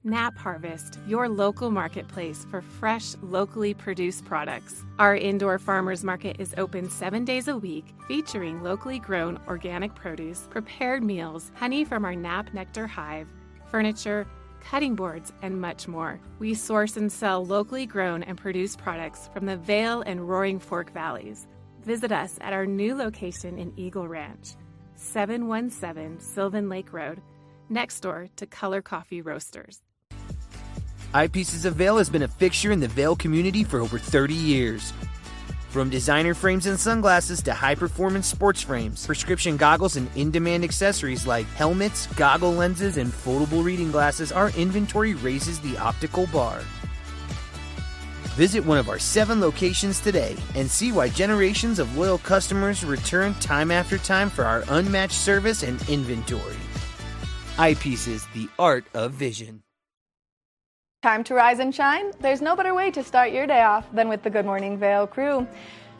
Knapp 0.04 0.36
Harvest, 0.36 0.98
your 1.06 1.28
local 1.28 1.70
marketplace 1.70 2.44
for 2.50 2.60
fresh, 2.60 3.14
locally 3.22 3.72
produced 3.72 4.24
products. 4.24 4.82
Our 4.98 5.14
indoor 5.14 5.60
farmers 5.60 6.02
market 6.02 6.40
is 6.40 6.54
open 6.58 6.90
seven 6.90 7.24
days 7.24 7.46
a 7.46 7.56
week, 7.56 7.94
featuring 8.08 8.64
locally 8.64 8.98
grown 8.98 9.38
organic 9.46 9.94
produce, 9.94 10.48
prepared 10.50 11.04
meals, 11.04 11.52
honey 11.54 11.84
from 11.84 12.04
our 12.04 12.16
Knapp 12.16 12.52
Nectar 12.52 12.88
Hive, 12.88 13.28
furniture, 13.70 14.26
cutting 14.60 14.96
boards, 14.96 15.32
and 15.40 15.60
much 15.60 15.86
more. 15.86 16.18
We 16.40 16.54
source 16.54 16.96
and 16.96 17.10
sell 17.10 17.46
locally 17.46 17.86
grown 17.86 18.24
and 18.24 18.36
produced 18.36 18.78
products 18.78 19.30
from 19.32 19.46
the 19.46 19.56
Vail 19.56 20.02
and 20.02 20.28
Roaring 20.28 20.58
Fork 20.58 20.92
Valleys. 20.92 21.46
Visit 21.84 22.10
us 22.10 22.38
at 22.40 22.52
our 22.52 22.66
new 22.66 22.96
location 22.96 23.56
in 23.56 23.72
Eagle 23.76 24.08
Ranch, 24.08 24.56
717 24.96 26.18
Sylvan 26.18 26.68
Lake 26.68 26.92
Road, 26.92 27.22
next 27.68 28.00
door 28.00 28.26
to 28.34 28.46
Color 28.46 28.82
Coffee 28.82 29.22
Roasters. 29.22 29.80
Eyepieces 31.14 31.66
of 31.66 31.74
Vail 31.74 31.98
has 31.98 32.08
been 32.08 32.22
a 32.22 32.28
fixture 32.28 32.72
in 32.72 32.80
the 32.80 32.88
Vail 32.88 33.14
community 33.14 33.64
for 33.64 33.80
over 33.80 33.98
30 33.98 34.32
years. 34.32 34.94
From 35.68 35.90
designer 35.90 36.32
frames 36.32 36.64
and 36.64 36.80
sunglasses 36.80 37.42
to 37.42 37.52
high 37.52 37.74
performance 37.74 38.26
sports 38.26 38.62
frames, 38.62 39.04
prescription 39.04 39.58
goggles, 39.58 39.96
and 39.96 40.08
in 40.16 40.30
demand 40.30 40.64
accessories 40.64 41.26
like 41.26 41.46
helmets, 41.48 42.06
goggle 42.14 42.54
lenses, 42.54 42.96
and 42.96 43.12
foldable 43.12 43.62
reading 43.62 43.90
glasses, 43.90 44.32
our 44.32 44.48
inventory 44.56 45.12
raises 45.12 45.60
the 45.60 45.76
optical 45.76 46.26
bar. 46.28 46.62
Visit 48.36 48.64
one 48.64 48.78
of 48.78 48.88
our 48.88 48.98
seven 48.98 49.38
locations 49.38 50.00
today 50.00 50.34
and 50.54 50.70
see 50.70 50.92
why 50.92 51.10
generations 51.10 51.78
of 51.78 51.94
loyal 51.94 52.16
customers 52.16 52.84
return 52.84 53.34
time 53.34 53.70
after 53.70 53.98
time 53.98 54.30
for 54.30 54.46
our 54.46 54.64
unmatched 54.68 55.12
service 55.12 55.62
and 55.62 55.86
inventory. 55.90 56.56
Eyepieces, 57.56 58.32
the 58.32 58.48
art 58.58 58.86
of 58.94 59.12
vision. 59.12 59.62
Time 61.02 61.24
to 61.24 61.34
rise 61.34 61.58
and 61.58 61.74
shine? 61.74 62.12
There's 62.20 62.40
no 62.40 62.54
better 62.54 62.74
way 62.74 62.92
to 62.92 63.02
start 63.02 63.32
your 63.32 63.44
day 63.44 63.62
off 63.62 63.90
than 63.92 64.08
with 64.08 64.22
the 64.22 64.30
Good 64.30 64.46
Morning 64.46 64.78
Vail 64.78 65.04
crew. 65.04 65.48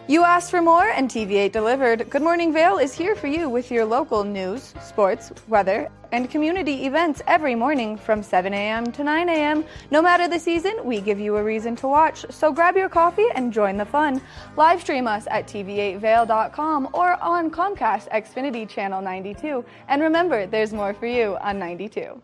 You 0.06 0.22
asked 0.22 0.52
for 0.52 0.62
more, 0.62 0.90
and 0.90 1.10
TV8 1.10 1.50
delivered. 1.50 2.08
Good 2.08 2.22
Morning 2.22 2.52
Vail 2.52 2.78
is 2.78 2.92
here 2.92 3.16
for 3.16 3.26
you 3.26 3.48
with 3.48 3.72
your 3.72 3.84
local 3.84 4.22
news, 4.22 4.72
sports, 4.80 5.32
weather, 5.48 5.90
and 6.12 6.30
community 6.30 6.86
events 6.86 7.20
every 7.26 7.56
morning 7.56 7.96
from 7.96 8.22
7 8.22 8.54
a.m. 8.54 8.92
to 8.92 9.02
9 9.02 9.28
a.m. 9.28 9.64
No 9.90 10.02
matter 10.02 10.28
the 10.28 10.38
season, 10.38 10.74
we 10.84 11.00
give 11.00 11.18
you 11.18 11.36
a 11.36 11.42
reason 11.42 11.74
to 11.76 11.88
watch. 11.88 12.24
So 12.30 12.52
grab 12.52 12.76
your 12.76 12.88
coffee 12.88 13.26
and 13.34 13.52
join 13.52 13.76
the 13.78 13.84
fun. 13.84 14.22
Live 14.56 14.82
stream 14.82 15.08
us 15.08 15.26
at 15.32 15.48
TV8Vail.com 15.48 16.90
or 16.92 17.20
on 17.20 17.50
Comcast 17.50 18.08
Xfinity 18.12 18.68
Channel 18.68 19.02
92. 19.02 19.64
And 19.88 20.00
remember, 20.00 20.46
there's 20.46 20.72
more 20.72 20.94
for 20.94 21.06
you 21.06 21.36
on 21.40 21.58
92. 21.58 22.22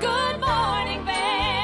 Good 0.00 0.40
morning, 0.40 1.04
Vail. 1.04 1.57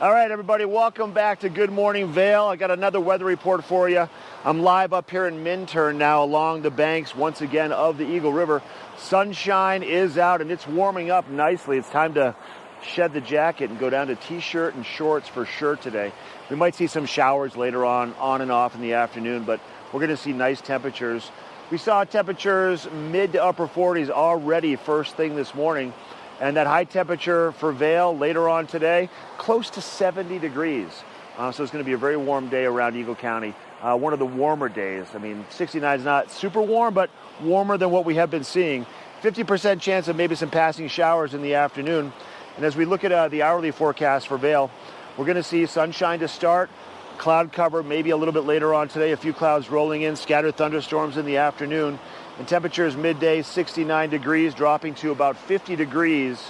All 0.00 0.10
right, 0.10 0.30
everybody, 0.30 0.64
welcome 0.64 1.12
back 1.12 1.40
to 1.40 1.50
Good 1.50 1.70
Morning 1.70 2.10
Vail. 2.10 2.46
I 2.46 2.56
got 2.56 2.70
another 2.70 2.98
weather 2.98 3.26
report 3.26 3.62
for 3.62 3.86
you. 3.86 4.08
I'm 4.46 4.62
live 4.62 4.94
up 4.94 5.10
here 5.10 5.26
in 5.26 5.44
Minturn 5.44 5.98
now 5.98 6.24
along 6.24 6.62
the 6.62 6.70
banks 6.70 7.14
once 7.14 7.42
again 7.42 7.70
of 7.70 7.98
the 7.98 8.10
Eagle 8.10 8.32
River. 8.32 8.62
Sunshine 8.96 9.82
is 9.82 10.16
out 10.16 10.40
and 10.40 10.50
it's 10.50 10.66
warming 10.66 11.10
up 11.10 11.28
nicely. 11.28 11.76
It's 11.76 11.90
time 11.90 12.14
to 12.14 12.34
shed 12.82 13.12
the 13.12 13.20
jacket 13.20 13.68
and 13.68 13.78
go 13.78 13.90
down 13.90 14.06
to 14.06 14.14
t-shirt 14.14 14.74
and 14.74 14.86
shorts 14.86 15.28
for 15.28 15.44
sure 15.44 15.76
today. 15.76 16.14
We 16.48 16.56
might 16.56 16.74
see 16.74 16.86
some 16.86 17.04
showers 17.04 17.54
later 17.54 17.84
on, 17.84 18.14
on 18.14 18.40
and 18.40 18.50
off 18.50 18.74
in 18.74 18.80
the 18.80 18.94
afternoon, 18.94 19.44
but 19.44 19.60
we're 19.92 20.00
going 20.00 20.08
to 20.08 20.16
see 20.16 20.32
nice 20.32 20.62
temperatures. 20.62 21.30
We 21.70 21.76
saw 21.76 22.04
temperatures 22.04 22.88
mid 22.90 23.32
to 23.32 23.44
upper 23.44 23.66
40s 23.68 24.08
already 24.08 24.76
first 24.76 25.14
thing 25.16 25.36
this 25.36 25.54
morning. 25.54 25.92
And 26.40 26.56
that 26.56 26.66
high 26.66 26.84
temperature 26.84 27.52
for 27.52 27.70
Vail 27.70 28.16
later 28.16 28.48
on 28.48 28.66
today, 28.66 29.10
close 29.36 29.70
to 29.70 29.82
70 29.82 30.38
degrees. 30.38 30.88
Uh, 31.36 31.52
so 31.52 31.62
it's 31.62 31.72
going 31.72 31.84
to 31.84 31.88
be 31.88 31.92
a 31.92 31.98
very 31.98 32.16
warm 32.16 32.48
day 32.48 32.64
around 32.64 32.96
Eagle 32.96 33.14
County. 33.14 33.54
Uh, 33.80 33.96
one 33.96 34.12
of 34.12 34.18
the 34.18 34.26
warmer 34.26 34.68
days. 34.68 35.06
I 35.14 35.18
mean, 35.18 35.44
69 35.50 35.98
is 35.98 36.04
not 36.04 36.30
super 36.30 36.60
warm, 36.60 36.92
but 36.94 37.10
warmer 37.42 37.76
than 37.78 37.90
what 37.90 38.04
we 38.04 38.16
have 38.16 38.30
been 38.30 38.44
seeing. 38.44 38.86
50% 39.22 39.80
chance 39.80 40.08
of 40.08 40.16
maybe 40.16 40.34
some 40.34 40.50
passing 40.50 40.88
showers 40.88 41.34
in 41.34 41.42
the 41.42 41.54
afternoon. 41.54 42.12
And 42.56 42.64
as 42.64 42.76
we 42.76 42.84
look 42.84 43.04
at 43.04 43.12
uh, 43.12 43.28
the 43.28 43.42
hourly 43.42 43.70
forecast 43.70 44.28
for 44.28 44.38
Vail, 44.38 44.70
we're 45.16 45.26
going 45.26 45.36
to 45.36 45.42
see 45.42 45.66
sunshine 45.66 46.20
to 46.20 46.28
start, 46.28 46.70
cloud 47.18 47.52
cover 47.52 47.82
maybe 47.82 48.10
a 48.10 48.16
little 48.16 48.32
bit 48.32 48.44
later 48.44 48.72
on 48.72 48.88
today, 48.88 49.12
a 49.12 49.16
few 49.16 49.32
clouds 49.32 49.70
rolling 49.70 50.02
in, 50.02 50.16
scattered 50.16 50.56
thunderstorms 50.56 51.16
in 51.16 51.26
the 51.26 51.36
afternoon. 51.36 51.98
And 52.40 52.48
temperatures 52.48 52.96
midday 52.96 53.42
69 53.42 54.08
degrees, 54.08 54.54
dropping 54.54 54.94
to 54.94 55.10
about 55.10 55.36
50 55.36 55.76
degrees 55.76 56.42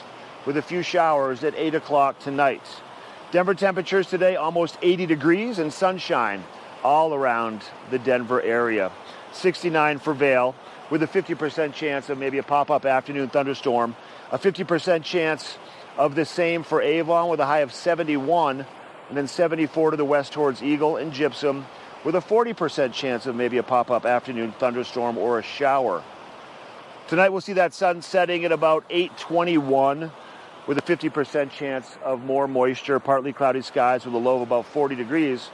with 0.47 0.57
a 0.57 0.63
few 0.63 0.83
showers 0.83 1.43
at 1.43 1.53
8 1.57 1.75
o'clock 1.75 2.21
tonight. 2.21 2.63
Denver 3.33 3.57
temperatures 3.57 4.07
today 4.07 4.37
almost 4.37 4.79
80 4.83 5.07
degrees 5.07 5.59
and 5.59 5.73
sunshine 5.73 6.45
all 6.85 7.13
around 7.13 7.65
the 7.91 7.99
Denver 7.99 8.41
area. 8.41 8.93
69 9.33 9.99
for 9.99 10.15
Vail 10.15 10.55
with 10.91 11.03
a 11.03 11.09
50% 11.09 11.75
chance 11.75 12.09
of 12.09 12.19
maybe 12.19 12.39
a 12.39 12.45
pop-up 12.45 12.87
afternoon 12.87 13.29
thunderstorm. 13.29 13.97
A 14.31 14.39
50% 14.39 15.03
chance 15.03 15.59
of 15.99 16.15
the 16.15 16.25
same 16.25 16.63
for 16.63 16.81
Avon 16.81 17.29
with 17.29 17.41
a 17.41 17.47
high 17.47 17.63
of 17.63 17.75
71 17.75 18.65
and 19.09 19.19
then 19.19 19.27
74 19.27 19.91
to 19.91 19.97
the 19.97 20.05
west 20.05 20.33
towards 20.33 20.63
Eagle 20.63 20.99
and 20.99 21.13
Gypsum 21.13 21.67
with 22.05 22.15
a 22.15 22.21
40% 22.21 22.93
chance 22.93 23.27
of 23.27 23.37
maybe 23.37 23.59
a 23.59 23.63
pop-up 23.63 24.07
afternoon 24.07 24.53
thunderstorm 24.53 25.19
or 25.19 25.39
a 25.39 25.43
shower. 25.43 26.03
Tonight 27.09 27.31
we'll 27.31 27.41
see 27.41 27.55
that 27.55 27.75
sun 27.75 28.03
setting 28.03 28.45
at 28.45 28.53
about 28.53 28.85
821 28.89 30.11
with 30.67 30.79
a 30.79 30.83
50% 30.83 31.51
chance 31.51 31.99
of 32.05 32.25
more 32.25 32.47
moisture, 32.47 33.01
partly 33.01 33.33
cloudy 33.33 33.63
skies 33.63 34.05
with 34.05 34.15
a 34.15 34.19
low 34.19 34.37
of 34.37 34.43
about 34.43 34.67
40 34.67 34.95
degrees. 34.95 35.51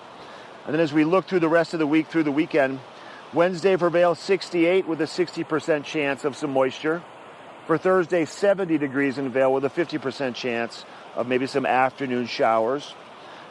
And 0.66 0.74
then 0.74 0.80
as 0.80 0.92
we 0.92 1.04
look 1.04 1.26
through 1.26 1.40
the 1.40 1.48
rest 1.48 1.72
of 1.74 1.80
the 1.80 1.86
week 1.86 2.08
through 2.08 2.24
the 2.24 2.32
weekend, 2.32 2.80
Wednesday 3.32 3.76
for 3.76 3.90
Vail 3.90 4.14
68 4.14 4.86
with 4.86 5.00
a 5.00 5.04
60% 5.04 5.84
chance 5.84 6.24
of 6.24 6.36
some 6.36 6.52
moisture. 6.52 7.02
For 7.66 7.78
Thursday 7.78 8.24
70 8.24 8.78
degrees 8.78 9.18
in 9.18 9.30
Vail 9.30 9.52
with 9.52 9.64
a 9.64 9.70
50% 9.70 10.34
chance 10.34 10.84
of 11.16 11.26
maybe 11.26 11.46
some 11.46 11.66
afternoon 11.66 12.26
showers. 12.26 12.94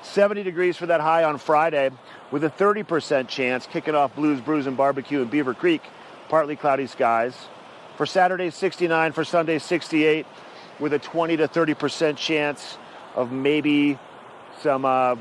70 0.04 0.44
degrees 0.44 0.78
for 0.78 0.86
that 0.86 1.02
high 1.02 1.24
on 1.24 1.38
Friday 1.38 1.90
with 2.32 2.44
a 2.44 2.50
30% 2.50 3.28
chance 3.28 3.68
kicking 3.68 3.96
off 3.96 4.16
Blues, 4.16 4.42
Brews, 4.42 4.68
and 4.68 4.76
Barbecue 4.76 5.22
in 5.22 5.28
Beaver 5.28 5.54
Creek. 5.54 5.82
Partly 6.30 6.56
cloudy 6.56 6.88
skies. 6.88 7.36
For 7.98 8.06
Saturday, 8.06 8.50
69. 8.50 9.12
For 9.12 9.24
Sunday, 9.24 9.60
68 9.60 10.26
with 10.80 10.94
a 10.94 11.00
20 11.00 11.38
to 11.38 11.48
30% 11.48 12.18
chance 12.18 12.78
of 13.16 13.32
maybe 13.32 13.98
some 14.62 14.86
uh, 14.86 15.16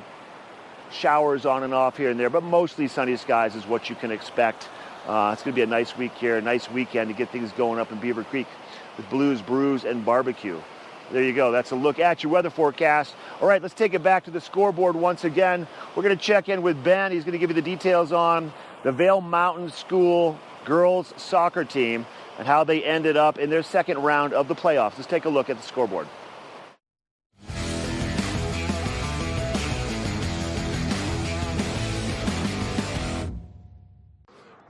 showers 0.90 1.46
on 1.46 1.62
and 1.62 1.74
off 1.74 1.96
here 1.96 2.10
and 2.10 2.18
there, 2.18 2.30
but 2.30 2.42
mostly 2.42 2.88
sunny 2.88 3.16
skies 3.16 3.54
is 3.54 3.66
what 3.66 3.88
you 3.88 3.96
can 3.96 4.10
expect. 4.10 4.68
Uh, 5.06 5.30
it's 5.32 5.42
going 5.42 5.52
to 5.52 5.56
be 5.56 5.62
a 5.62 5.66
nice 5.66 5.96
week 5.96 6.14
here, 6.14 6.38
a 6.38 6.42
nice 6.42 6.70
weekend 6.70 7.08
to 7.08 7.14
get 7.14 7.30
things 7.30 7.52
going 7.52 7.78
up 7.78 7.92
in 7.92 8.00
Beaver 8.00 8.24
Creek 8.24 8.46
with 8.96 9.08
Blues, 9.10 9.42
Brews, 9.42 9.84
and 9.84 10.04
Barbecue. 10.04 10.60
There 11.10 11.22
you 11.22 11.32
go. 11.32 11.52
That's 11.52 11.70
a 11.70 11.76
look 11.76 11.98
at 11.98 12.22
your 12.22 12.32
weather 12.32 12.50
forecast. 12.50 13.14
All 13.40 13.46
right, 13.46 13.60
let's 13.60 13.74
take 13.74 13.94
it 13.94 14.02
back 14.02 14.24
to 14.24 14.30
the 14.30 14.40
scoreboard 14.40 14.96
once 14.96 15.24
again. 15.24 15.66
We're 15.94 16.02
going 16.02 16.16
to 16.16 16.22
check 16.22 16.48
in 16.48 16.62
with 16.62 16.82
Ben. 16.82 17.12
He's 17.12 17.24
going 17.24 17.32
to 17.32 17.38
give 17.38 17.50
you 17.50 17.54
the 17.54 17.62
details 17.62 18.12
on 18.12 18.52
the 18.82 18.92
Vail 18.92 19.20
Mountain 19.20 19.70
School 19.70 20.38
girls 20.64 21.12
soccer 21.16 21.64
team 21.64 22.06
and 22.38 22.46
how 22.46 22.64
they 22.64 22.82
ended 22.82 23.16
up 23.16 23.38
in 23.38 23.50
their 23.50 23.62
second 23.62 23.98
round 23.98 24.32
of 24.32 24.48
the 24.48 24.54
playoffs. 24.54 24.96
Let's 24.96 25.06
take 25.06 25.26
a 25.26 25.28
look 25.28 25.50
at 25.50 25.56
the 25.56 25.62
scoreboard. 25.62 26.08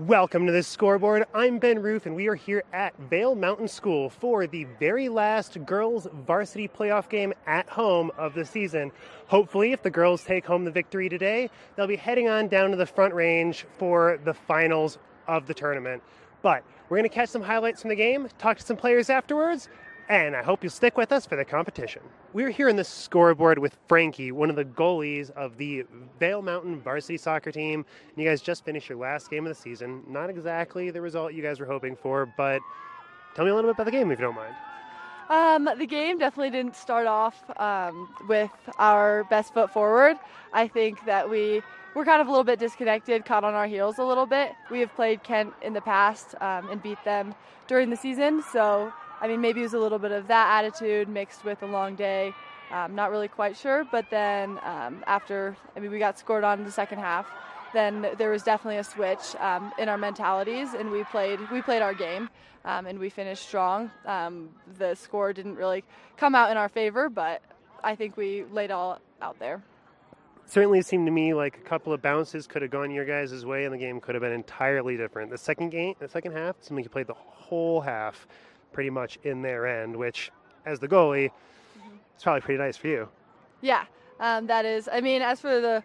Welcome 0.06 0.44
to 0.44 0.52
the 0.52 0.62
scoreboard. 0.62 1.24
I'm 1.32 1.58
Ben 1.58 1.80
Roof, 1.80 2.04
and 2.04 2.14
we 2.14 2.28
are 2.28 2.34
here 2.34 2.62
at 2.74 2.92
Vail 3.08 3.34
Mountain 3.34 3.68
School 3.68 4.10
for 4.10 4.46
the 4.46 4.64
very 4.78 5.08
last 5.08 5.64
girls' 5.64 6.06
varsity 6.26 6.68
playoff 6.68 7.08
game 7.08 7.32
at 7.46 7.66
home 7.70 8.10
of 8.18 8.34
the 8.34 8.44
season. 8.44 8.92
Hopefully, 9.28 9.72
if 9.72 9.82
the 9.82 9.88
girls 9.88 10.22
take 10.22 10.44
home 10.44 10.66
the 10.66 10.70
victory 10.70 11.08
today, 11.08 11.48
they'll 11.74 11.86
be 11.86 11.96
heading 11.96 12.28
on 12.28 12.48
down 12.48 12.70
to 12.70 12.76
the 12.76 12.84
front 12.84 13.14
range 13.14 13.64
for 13.78 14.20
the 14.24 14.34
finals 14.34 14.98
of 15.26 15.46
the 15.46 15.54
tournament. 15.54 16.02
But 16.42 16.64
we're 16.90 16.98
going 16.98 17.08
to 17.08 17.14
catch 17.14 17.30
some 17.30 17.40
highlights 17.40 17.80
from 17.80 17.88
the 17.88 17.96
game, 17.96 18.28
talk 18.36 18.58
to 18.58 18.62
some 18.62 18.76
players 18.76 19.08
afterwards, 19.08 19.70
and 20.08 20.36
I 20.36 20.42
hope 20.42 20.62
you'll 20.62 20.70
stick 20.70 20.96
with 20.96 21.12
us 21.12 21.26
for 21.26 21.36
the 21.36 21.44
competition. 21.44 22.02
We're 22.32 22.50
here 22.50 22.68
in 22.68 22.76
the 22.76 22.84
scoreboard 22.84 23.58
with 23.58 23.76
Frankie, 23.88 24.32
one 24.32 24.50
of 24.50 24.56
the 24.56 24.64
goalies 24.64 25.30
of 25.30 25.56
the 25.56 25.84
Vail 26.18 26.42
Mountain 26.42 26.80
varsity 26.80 27.16
soccer 27.16 27.50
team. 27.50 27.86
And 28.14 28.22
you 28.22 28.28
guys 28.28 28.42
just 28.42 28.64
finished 28.64 28.88
your 28.88 28.98
last 28.98 29.30
game 29.30 29.46
of 29.46 29.48
the 29.48 29.60
season. 29.60 30.02
Not 30.06 30.30
exactly 30.30 30.90
the 30.90 31.00
result 31.00 31.32
you 31.32 31.42
guys 31.42 31.60
were 31.60 31.66
hoping 31.66 31.96
for, 31.96 32.26
but 32.36 32.60
tell 33.34 33.44
me 33.44 33.50
a 33.50 33.54
little 33.54 33.70
bit 33.70 33.76
about 33.76 33.86
the 33.86 33.92
game 33.92 34.10
if 34.10 34.18
you 34.18 34.24
don't 34.24 34.34
mind. 34.34 34.54
Um, 35.30 35.78
the 35.78 35.86
game 35.86 36.18
definitely 36.18 36.50
didn't 36.50 36.76
start 36.76 37.06
off 37.06 37.42
um, 37.58 38.14
with 38.28 38.50
our 38.78 39.24
best 39.24 39.54
foot 39.54 39.72
forward. 39.72 40.18
I 40.52 40.68
think 40.68 41.02
that 41.06 41.30
we 41.30 41.62
were 41.94 42.04
kind 42.04 42.20
of 42.20 42.26
a 42.26 42.30
little 42.30 42.44
bit 42.44 42.58
disconnected, 42.58 43.24
caught 43.24 43.42
on 43.42 43.54
our 43.54 43.66
heels 43.66 43.98
a 43.98 44.04
little 44.04 44.26
bit. 44.26 44.52
We 44.70 44.80
have 44.80 44.94
played 44.94 45.22
Kent 45.22 45.54
in 45.62 45.72
the 45.72 45.80
past 45.80 46.34
um, 46.42 46.68
and 46.68 46.82
beat 46.82 47.02
them 47.04 47.34
during 47.68 47.88
the 47.88 47.96
season, 47.96 48.42
so 48.52 48.92
I 49.20 49.28
mean, 49.28 49.40
maybe 49.40 49.60
it 49.60 49.64
was 49.64 49.74
a 49.74 49.78
little 49.78 49.98
bit 49.98 50.12
of 50.12 50.28
that 50.28 50.64
attitude 50.64 51.08
mixed 51.08 51.44
with 51.44 51.62
a 51.62 51.66
long 51.66 51.94
day. 51.94 52.34
Um, 52.70 52.94
not 52.94 53.10
really 53.10 53.28
quite 53.28 53.56
sure, 53.56 53.84
but 53.90 54.08
then 54.10 54.58
um, 54.64 55.04
after, 55.06 55.56
I 55.76 55.80
mean, 55.80 55.90
we 55.90 55.98
got 55.98 56.18
scored 56.18 56.44
on 56.44 56.60
in 56.60 56.64
the 56.64 56.72
second 56.72 56.98
half. 56.98 57.30
Then 57.72 58.06
there 58.18 58.30
was 58.30 58.42
definitely 58.42 58.78
a 58.78 58.84
switch 58.84 59.34
um, 59.40 59.72
in 59.78 59.88
our 59.88 59.98
mentalities, 59.98 60.74
and 60.74 60.90
we 60.90 61.04
played 61.04 61.40
we 61.50 61.60
played 61.60 61.82
our 61.82 61.92
game, 61.92 62.30
um, 62.64 62.86
and 62.86 62.98
we 62.98 63.10
finished 63.10 63.46
strong. 63.46 63.90
Um, 64.06 64.50
the 64.78 64.94
score 64.94 65.32
didn't 65.32 65.56
really 65.56 65.82
come 66.16 66.36
out 66.36 66.52
in 66.52 66.56
our 66.56 66.68
favor, 66.68 67.08
but 67.08 67.42
I 67.82 67.96
think 67.96 68.16
we 68.16 68.44
laid 68.52 68.70
all 68.70 69.00
out 69.20 69.38
there. 69.40 69.62
Certainly, 70.46 70.80
it 70.80 70.86
seemed 70.86 71.06
to 71.06 71.10
me 71.10 71.34
like 71.34 71.56
a 71.56 71.68
couple 71.68 71.92
of 71.92 72.00
bounces 72.00 72.46
could 72.46 72.62
have 72.62 72.70
gone 72.70 72.90
your 72.92 73.04
guys' 73.04 73.44
way, 73.44 73.64
and 73.64 73.74
the 73.74 73.78
game 73.78 74.00
could 74.00 74.14
have 74.14 74.22
been 74.22 74.32
entirely 74.32 74.96
different. 74.96 75.30
The 75.30 75.38
second 75.38 75.70
game, 75.70 75.94
the 75.98 76.08
second 76.08 76.32
half, 76.32 76.56
seemed 76.60 76.78
like 76.78 76.84
you 76.84 76.90
played 76.90 77.08
the 77.08 77.14
whole 77.14 77.80
half 77.80 78.28
pretty 78.74 78.90
much 78.90 79.18
in 79.22 79.40
their 79.40 79.66
end, 79.66 79.96
which, 79.96 80.30
as 80.66 80.78
the 80.78 80.88
goalie, 80.88 81.30
mm-hmm. 81.78 81.96
it's 82.14 82.22
probably 82.22 82.42
pretty 82.42 82.58
nice 82.58 82.76
for 82.76 82.88
you. 82.88 83.08
Yeah, 83.62 83.84
um, 84.20 84.46
that 84.48 84.66
is. 84.66 84.88
I 84.92 85.00
mean, 85.00 85.22
as 85.22 85.40
for 85.40 85.60
the 85.60 85.82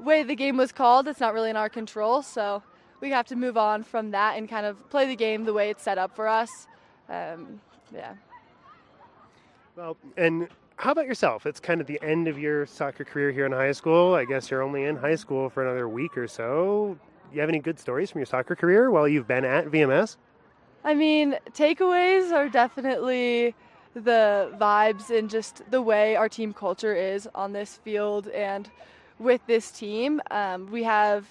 way 0.00 0.24
the 0.24 0.34
game 0.34 0.56
was 0.56 0.72
called, 0.72 1.06
it's 1.06 1.20
not 1.20 1.34
really 1.34 1.50
in 1.50 1.56
our 1.56 1.68
control, 1.68 2.22
so 2.22 2.62
we 3.00 3.10
have 3.10 3.26
to 3.26 3.36
move 3.36 3.56
on 3.56 3.84
from 3.84 4.10
that 4.10 4.36
and 4.36 4.48
kind 4.48 4.66
of 4.66 4.90
play 4.90 5.06
the 5.06 5.14
game 5.14 5.44
the 5.44 5.52
way 5.52 5.70
it's 5.70 5.82
set 5.84 5.98
up 5.98 6.16
for 6.16 6.26
us. 6.26 6.66
Um, 7.08 7.60
yeah. 7.94 8.14
Well, 9.76 9.96
and 10.16 10.48
how 10.76 10.92
about 10.92 11.06
yourself? 11.06 11.46
It's 11.46 11.60
kind 11.60 11.80
of 11.80 11.86
the 11.86 12.00
end 12.02 12.26
of 12.28 12.38
your 12.38 12.66
soccer 12.66 13.04
career 13.04 13.30
here 13.30 13.46
in 13.46 13.52
high 13.52 13.72
school. 13.72 14.14
I 14.14 14.24
guess 14.24 14.50
you're 14.50 14.62
only 14.62 14.84
in 14.84 14.96
high 14.96 15.14
school 15.14 15.48
for 15.48 15.62
another 15.62 15.88
week 15.88 16.16
or 16.16 16.26
so. 16.26 16.98
You 17.32 17.40
have 17.40 17.48
any 17.48 17.58
good 17.58 17.78
stories 17.78 18.10
from 18.10 18.20
your 18.20 18.26
soccer 18.26 18.56
career 18.56 18.90
while 18.90 19.06
you've 19.06 19.28
been 19.28 19.44
at 19.44 19.66
VMS? 19.66 20.16
I 20.88 20.94
mean, 20.94 21.36
takeaways 21.52 22.32
are 22.32 22.48
definitely 22.48 23.54
the 23.92 24.50
vibes 24.58 25.10
and 25.10 25.28
just 25.28 25.60
the 25.70 25.82
way 25.82 26.16
our 26.16 26.30
team 26.30 26.54
culture 26.54 26.94
is 26.94 27.28
on 27.34 27.52
this 27.52 27.76
field 27.84 28.28
and 28.28 28.70
with 29.18 29.42
this 29.46 29.70
team. 29.70 30.22
Um, 30.30 30.70
we 30.70 30.84
have 30.84 31.26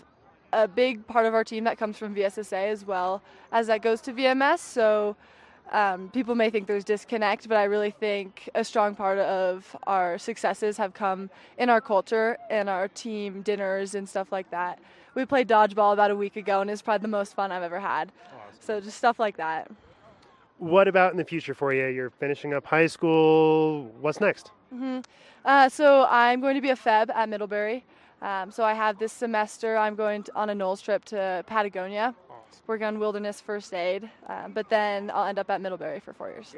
a 0.53 0.67
big 0.67 1.07
part 1.07 1.25
of 1.25 1.33
our 1.33 1.43
team 1.43 1.63
that 1.63 1.79
comes 1.79 1.97
from 1.97 2.13
VSSA 2.13 2.69
as 2.69 2.85
well 2.85 3.23
as 3.51 3.65
that 3.65 3.81
goes 3.81 3.99
to 4.01 4.13
VMS. 4.13 4.59
So 4.59 5.15
um, 5.71 6.09
people 6.09 6.35
may 6.35 6.51
think 6.51 6.67
there's 6.67 6.83
disconnect, 6.83 7.49
but 7.49 7.57
I 7.57 7.63
really 7.63 7.89
think 7.89 8.47
a 8.53 8.63
strong 8.63 8.93
part 8.93 9.17
of 9.17 9.75
our 9.87 10.19
successes 10.19 10.77
have 10.77 10.93
come 10.93 11.31
in 11.57 11.71
our 11.71 11.81
culture 11.81 12.37
and 12.51 12.69
our 12.69 12.89
team 12.89 13.41
dinners 13.41 13.95
and 13.95 14.07
stuff 14.07 14.31
like 14.31 14.51
that. 14.51 14.77
We 15.15 15.25
played 15.25 15.47
dodgeball 15.47 15.93
about 15.93 16.11
a 16.11 16.15
week 16.15 16.35
ago, 16.35 16.61
and 16.61 16.69
it's 16.69 16.83
probably 16.83 17.01
the 17.01 17.07
most 17.07 17.33
fun 17.33 17.51
I've 17.51 17.63
ever 17.63 17.79
had. 17.79 18.11
So 18.61 18.79
just 18.79 18.97
stuff 18.97 19.19
like 19.19 19.37
that. 19.37 19.71
What 20.57 20.87
about 20.87 21.11
in 21.11 21.17
the 21.17 21.25
future 21.25 21.53
for 21.53 21.73
you? 21.73 21.87
You're 21.87 22.09
finishing 22.09 22.53
up 22.53 22.65
high 22.65 22.87
school. 22.87 23.85
What's 24.01 24.19
next? 24.19 24.51
Mm-hmm. 24.73 24.99
Uh, 25.45 25.69
so 25.69 26.05
I'm 26.09 26.41
going 26.41 26.55
to 26.55 26.61
be 26.61 26.71
a 26.71 26.75
Feb 26.75 27.09
at 27.13 27.29
Middlebury. 27.29 27.85
Um, 28.21 28.51
so 28.51 28.63
I 28.63 28.73
have 28.73 28.97
this 28.97 29.13
semester. 29.13 29.77
I'm 29.77 29.95
going 29.95 30.23
to, 30.23 30.35
on 30.35 30.49
a 30.49 30.55
NOLS 30.55 30.81
trip 30.83 31.05
to 31.05 31.43
Patagonia, 31.45 32.15
awesome. 32.29 32.63
work 32.65 32.81
on 32.81 32.99
wilderness 32.99 33.39
first 33.39 33.73
aid. 33.73 34.09
Um, 34.27 34.53
but 34.53 34.69
then 34.69 35.11
I'll 35.13 35.27
end 35.27 35.37
up 35.37 35.49
at 35.51 35.61
Middlebury 35.61 35.99
for 35.99 36.13
four 36.13 36.29
years. 36.29 36.55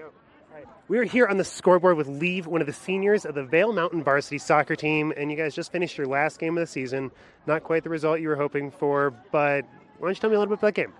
We 0.87 0.97
are 0.97 1.03
here 1.03 1.27
on 1.27 1.37
the 1.37 1.43
scoreboard 1.43 1.97
with 1.97 2.07
Leave, 2.07 2.47
one 2.47 2.61
of 2.61 2.67
the 2.67 2.73
seniors 2.73 3.25
of 3.25 3.35
the 3.35 3.43
Vail 3.43 3.71
Mountain 3.71 4.03
varsity 4.03 4.39
soccer 4.39 4.75
team, 4.75 5.13
and 5.15 5.29
you 5.29 5.37
guys 5.37 5.53
just 5.53 5.71
finished 5.71 5.97
your 5.97 6.07
last 6.07 6.39
game 6.39 6.57
of 6.57 6.61
the 6.61 6.67
season. 6.67 7.11
Not 7.45 7.63
quite 7.63 7.83
the 7.83 7.89
result 7.89 8.19
you 8.19 8.29
were 8.29 8.35
hoping 8.35 8.71
for, 8.71 9.11
but 9.31 9.65
why 9.99 10.07
don't 10.07 10.09
you 10.09 10.15
tell 10.15 10.29
me 10.29 10.35
a 10.35 10.39
little 10.39 10.55
bit 10.55 10.59
about 10.59 10.73
that 10.73 10.81
game? 10.81 10.93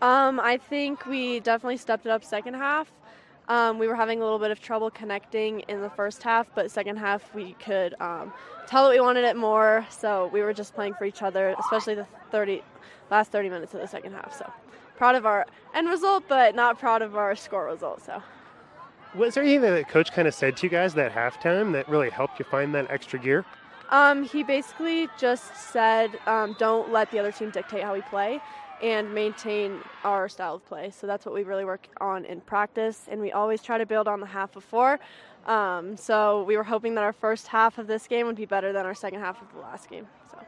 Um, 0.00 0.38
I 0.38 0.58
think 0.58 1.06
we 1.06 1.40
definitely 1.40 1.76
stepped 1.76 2.06
it 2.06 2.10
up 2.10 2.24
second 2.24 2.54
half. 2.54 2.92
Um, 3.48 3.78
we 3.78 3.88
were 3.88 3.96
having 3.96 4.20
a 4.20 4.24
little 4.24 4.38
bit 4.38 4.50
of 4.50 4.60
trouble 4.60 4.90
connecting 4.90 5.60
in 5.60 5.80
the 5.80 5.90
first 5.90 6.22
half, 6.22 6.46
but 6.54 6.70
second 6.70 6.98
half 6.98 7.34
we 7.34 7.54
could 7.54 7.94
um, 8.00 8.32
tell 8.66 8.84
that 8.84 8.90
we 8.90 9.00
wanted 9.00 9.24
it 9.24 9.36
more. 9.36 9.86
So 9.90 10.28
we 10.32 10.42
were 10.42 10.52
just 10.52 10.74
playing 10.74 10.94
for 10.94 11.04
each 11.04 11.22
other, 11.22 11.56
especially 11.58 11.94
the 11.94 12.06
30 12.30 12.62
last 13.10 13.32
30 13.32 13.48
minutes 13.48 13.72
of 13.74 13.80
the 13.80 13.88
second 13.88 14.12
half. 14.12 14.36
So 14.36 14.52
proud 14.96 15.14
of 15.14 15.24
our 15.24 15.46
end 15.74 15.88
result, 15.88 16.24
but 16.28 16.54
not 16.54 16.78
proud 16.78 17.02
of 17.02 17.16
our 17.16 17.34
score 17.34 17.64
result. 17.64 18.04
So. 18.04 18.22
Was 19.14 19.34
there 19.34 19.42
anything 19.42 19.72
that 19.74 19.88
coach 19.88 20.12
kind 20.12 20.28
of 20.28 20.34
said 20.34 20.56
to 20.58 20.66
you 20.66 20.70
guys 20.70 20.92
that 20.94 21.12
halftime 21.12 21.72
that 21.72 21.88
really 21.88 22.10
helped 22.10 22.38
you 22.38 22.44
find 22.44 22.74
that 22.74 22.90
extra 22.90 23.18
gear? 23.18 23.46
Um, 23.88 24.22
he 24.22 24.42
basically 24.42 25.08
just 25.18 25.56
said, 25.56 26.18
um, 26.26 26.54
"Don't 26.58 26.92
let 26.92 27.10
the 27.10 27.18
other 27.18 27.32
team 27.32 27.48
dictate 27.50 27.82
how 27.82 27.94
we 27.94 28.02
play." 28.02 28.42
And 28.82 29.12
maintain 29.12 29.80
our 30.04 30.28
style 30.28 30.56
of 30.56 30.66
play. 30.66 30.90
So 30.90 31.06
that's 31.06 31.26
what 31.26 31.34
we 31.34 31.42
really 31.42 31.64
work 31.64 31.88
on 32.00 32.24
in 32.24 32.40
practice, 32.40 33.06
and 33.10 33.20
we 33.20 33.32
always 33.32 33.62
try 33.62 33.78
to 33.78 33.86
build 33.86 34.08
on 34.08 34.20
the 34.20 34.26
half 34.26 34.56
of 34.56 34.64
four. 34.64 34.98
Um, 35.46 35.96
so 35.96 36.44
we 36.44 36.56
were 36.56 36.64
hoping 36.64 36.94
that 36.94 37.04
our 37.04 37.12
first 37.12 37.48
half 37.48 37.78
of 37.78 37.86
this 37.86 38.06
game 38.06 38.26
would 38.26 38.36
be 38.36 38.46
better 38.46 38.72
than 38.72 38.84
our 38.86 38.94
second 38.94 39.20
half 39.20 39.40
of 39.40 39.52
the 39.52 39.60
last 39.60 39.88
game. 39.88 40.06
So 40.30 40.38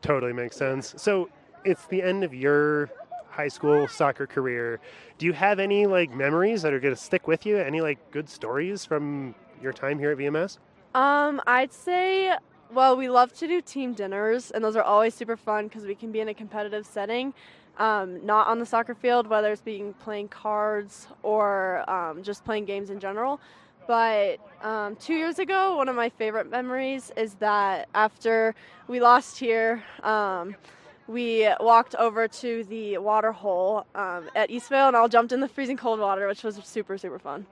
totally 0.00 0.32
makes 0.32 0.56
sense. 0.56 0.94
So 0.96 1.28
it's 1.64 1.86
the 1.86 2.02
end 2.02 2.24
of 2.24 2.34
your 2.34 2.90
high 3.30 3.48
school 3.48 3.88
soccer 3.88 4.26
career. 4.26 4.80
Do 5.18 5.26
you 5.26 5.32
have 5.32 5.58
any 5.58 5.86
like 5.86 6.10
memories 6.12 6.62
that 6.62 6.72
are 6.72 6.80
going 6.80 6.94
to 6.94 7.00
stick 7.00 7.26
with 7.26 7.46
you? 7.46 7.56
Any 7.56 7.80
like 7.80 8.10
good 8.10 8.28
stories 8.28 8.84
from 8.84 9.34
your 9.60 9.72
time 9.72 9.98
here 9.98 10.10
at 10.12 10.18
VMS? 10.18 10.58
Um, 10.94 11.40
I'd 11.46 11.72
say 11.72 12.36
well, 12.72 12.96
we 12.96 13.08
love 13.08 13.32
to 13.34 13.46
do 13.46 13.60
team 13.60 13.92
dinners, 13.92 14.50
and 14.50 14.64
those 14.64 14.76
are 14.76 14.82
always 14.82 15.14
super 15.14 15.36
fun 15.36 15.68
because 15.68 15.84
we 15.84 15.94
can 15.94 16.10
be 16.10 16.20
in 16.20 16.28
a 16.28 16.34
competitive 16.34 16.86
setting, 16.86 17.34
um, 17.78 18.24
not 18.24 18.46
on 18.46 18.58
the 18.58 18.66
soccer 18.66 18.94
field, 18.94 19.26
whether 19.26 19.52
it's 19.52 19.60
being 19.60 19.92
playing 19.94 20.28
cards 20.28 21.06
or 21.22 21.88
um, 21.90 22.22
just 22.22 22.44
playing 22.44 22.64
games 22.64 22.90
in 22.90 22.98
general. 22.98 23.40
But 23.86 24.38
um, 24.62 24.96
two 24.96 25.14
years 25.14 25.38
ago, 25.38 25.76
one 25.76 25.88
of 25.88 25.96
my 25.96 26.08
favorite 26.08 26.50
memories 26.50 27.12
is 27.16 27.34
that 27.34 27.88
after 27.94 28.54
we 28.88 29.00
lost 29.00 29.38
here, 29.38 29.82
um, 30.02 30.54
we 31.08 31.48
walked 31.60 31.94
over 31.96 32.28
to 32.28 32.64
the 32.64 32.96
water 32.98 33.32
hole 33.32 33.84
um, 33.94 34.30
at 34.34 34.50
East 34.50 34.68
Vail 34.68 34.86
and 34.86 34.96
all 34.96 35.08
jumped 35.08 35.32
in 35.32 35.40
the 35.40 35.48
freezing 35.48 35.76
cold 35.76 36.00
water, 36.00 36.26
which 36.26 36.42
was 36.42 36.58
super, 36.64 36.96
super 36.96 37.18
fun. 37.18 37.44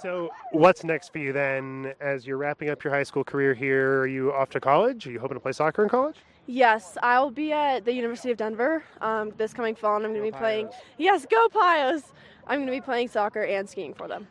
So, 0.00 0.30
what's 0.52 0.84
next 0.84 1.12
for 1.12 1.18
you 1.18 1.32
then 1.32 1.94
as 2.00 2.26
you're 2.26 2.36
wrapping 2.36 2.68
up 2.68 2.84
your 2.84 2.92
high 2.92 3.02
school 3.02 3.24
career 3.24 3.54
here? 3.54 4.00
Are 4.00 4.06
you 4.06 4.32
off 4.32 4.50
to 4.50 4.60
college? 4.60 5.06
Are 5.06 5.10
you 5.10 5.18
hoping 5.18 5.36
to 5.36 5.40
play 5.40 5.52
soccer 5.52 5.82
in 5.82 5.88
college? 5.88 6.16
Yes, 6.46 6.96
I'll 7.02 7.30
be 7.30 7.52
at 7.52 7.84
the 7.84 7.92
University 7.92 8.30
of 8.30 8.36
Denver 8.36 8.84
um, 9.00 9.32
this 9.36 9.52
coming 9.52 9.74
fall, 9.74 9.96
and 9.96 10.04
I'm 10.04 10.12
going 10.12 10.24
to 10.24 10.30
be 10.30 10.38
playing. 10.38 10.68
Yes, 10.98 11.26
go 11.28 11.48
Pios! 11.48 12.02
I'm 12.46 12.58
going 12.58 12.66
to 12.66 12.72
be 12.72 12.80
playing 12.80 13.08
soccer 13.08 13.42
and 13.42 13.68
skiing 13.68 13.94
for 13.94 14.06
them. 14.06 14.28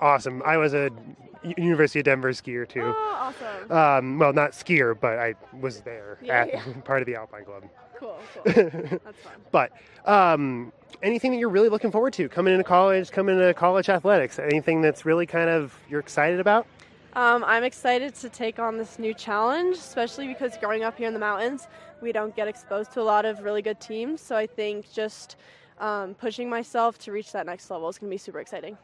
Awesome. 0.00 0.42
I 0.46 0.56
was 0.56 0.72
a 0.72 0.90
University 1.44 1.98
of 1.98 2.04
Denver 2.04 2.30
skier 2.30 2.68
too. 2.68 2.82
Oh, 2.84 3.32
awesome. 3.70 3.72
Um, 3.72 4.18
well, 4.18 4.32
not 4.32 4.52
skier, 4.52 4.98
but 4.98 5.18
I 5.18 5.34
was 5.60 5.80
there 5.80 6.18
yeah, 6.22 6.42
at 6.42 6.48
yeah. 6.48 6.62
part 6.84 7.02
of 7.02 7.06
the 7.06 7.16
Alpine 7.16 7.44
Club. 7.44 7.64
Cool, 7.98 8.18
cool. 8.34 8.42
That's 8.44 9.20
fun. 9.20 9.32
But 9.50 9.72
um, 10.06 10.72
anything 11.02 11.32
that 11.32 11.38
you're 11.38 11.48
really 11.48 11.68
looking 11.68 11.90
forward 11.90 12.12
to 12.14 12.28
coming 12.28 12.52
into 12.52 12.64
college, 12.64 13.10
coming 13.10 13.38
into 13.38 13.52
college 13.54 13.88
athletics? 13.88 14.38
Anything 14.38 14.80
that's 14.80 15.04
really 15.04 15.26
kind 15.26 15.50
of 15.50 15.78
you're 15.88 16.00
excited 16.00 16.40
about? 16.40 16.66
Um, 17.14 17.44
I'm 17.44 17.64
excited 17.64 18.14
to 18.16 18.30
take 18.30 18.58
on 18.58 18.78
this 18.78 18.98
new 18.98 19.12
challenge, 19.12 19.76
especially 19.76 20.28
because 20.28 20.56
growing 20.56 20.82
up 20.82 20.96
here 20.96 21.08
in 21.08 21.14
the 21.14 21.20
mountains, 21.20 21.66
we 22.00 22.10
don't 22.10 22.34
get 22.34 22.48
exposed 22.48 22.92
to 22.92 23.02
a 23.02 23.04
lot 23.04 23.26
of 23.26 23.40
really 23.40 23.60
good 23.60 23.80
teams. 23.80 24.20
So 24.20 24.34
I 24.34 24.46
think 24.46 24.90
just 24.90 25.36
um, 25.78 26.14
pushing 26.14 26.48
myself 26.48 26.98
to 27.00 27.12
reach 27.12 27.32
that 27.32 27.44
next 27.44 27.70
level 27.70 27.88
is 27.88 27.98
going 27.98 28.08
to 28.08 28.14
be 28.14 28.18
super 28.18 28.40
exciting. 28.40 28.78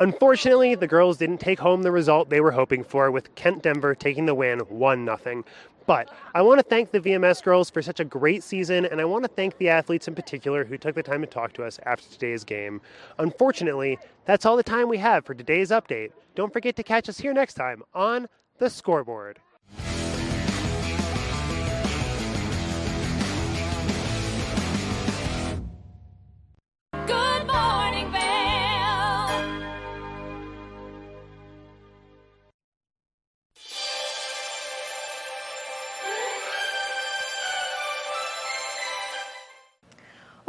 Unfortunately, 0.00 0.74
the 0.74 0.86
girls 0.88 1.16
didn't 1.18 1.38
take 1.38 1.60
home 1.60 1.82
the 1.82 1.92
result 1.92 2.28
they 2.28 2.40
were 2.40 2.50
hoping 2.50 2.82
for, 2.82 3.10
with 3.10 3.34
Kent 3.36 3.62
Denver 3.62 3.94
taking 3.94 4.26
the 4.26 4.34
win 4.34 4.58
1 4.58 5.18
0. 5.22 5.44
But 5.86 6.10
I 6.34 6.42
want 6.42 6.58
to 6.58 6.62
thank 6.62 6.90
the 6.90 7.00
VMS 7.00 7.42
girls 7.42 7.70
for 7.70 7.82
such 7.82 8.00
a 8.00 8.04
great 8.04 8.42
season, 8.42 8.86
and 8.86 9.00
I 9.00 9.04
want 9.04 9.24
to 9.24 9.28
thank 9.28 9.58
the 9.58 9.68
athletes 9.68 10.08
in 10.08 10.14
particular 10.14 10.64
who 10.64 10.78
took 10.78 10.94
the 10.94 11.02
time 11.02 11.20
to 11.20 11.26
talk 11.26 11.52
to 11.54 11.64
us 11.64 11.78
after 11.84 12.08
today's 12.08 12.44
game. 12.44 12.80
Unfortunately, 13.18 13.98
that's 14.24 14.46
all 14.46 14.56
the 14.56 14.62
time 14.62 14.88
we 14.88 14.98
have 14.98 15.24
for 15.24 15.34
today's 15.34 15.70
update. 15.70 16.10
Don't 16.34 16.52
forget 16.52 16.76
to 16.76 16.82
catch 16.82 17.08
us 17.08 17.18
here 17.18 17.32
next 17.32 17.54
time 17.54 17.82
on 17.94 18.28
The 18.58 18.70
Scoreboard. 18.70 19.38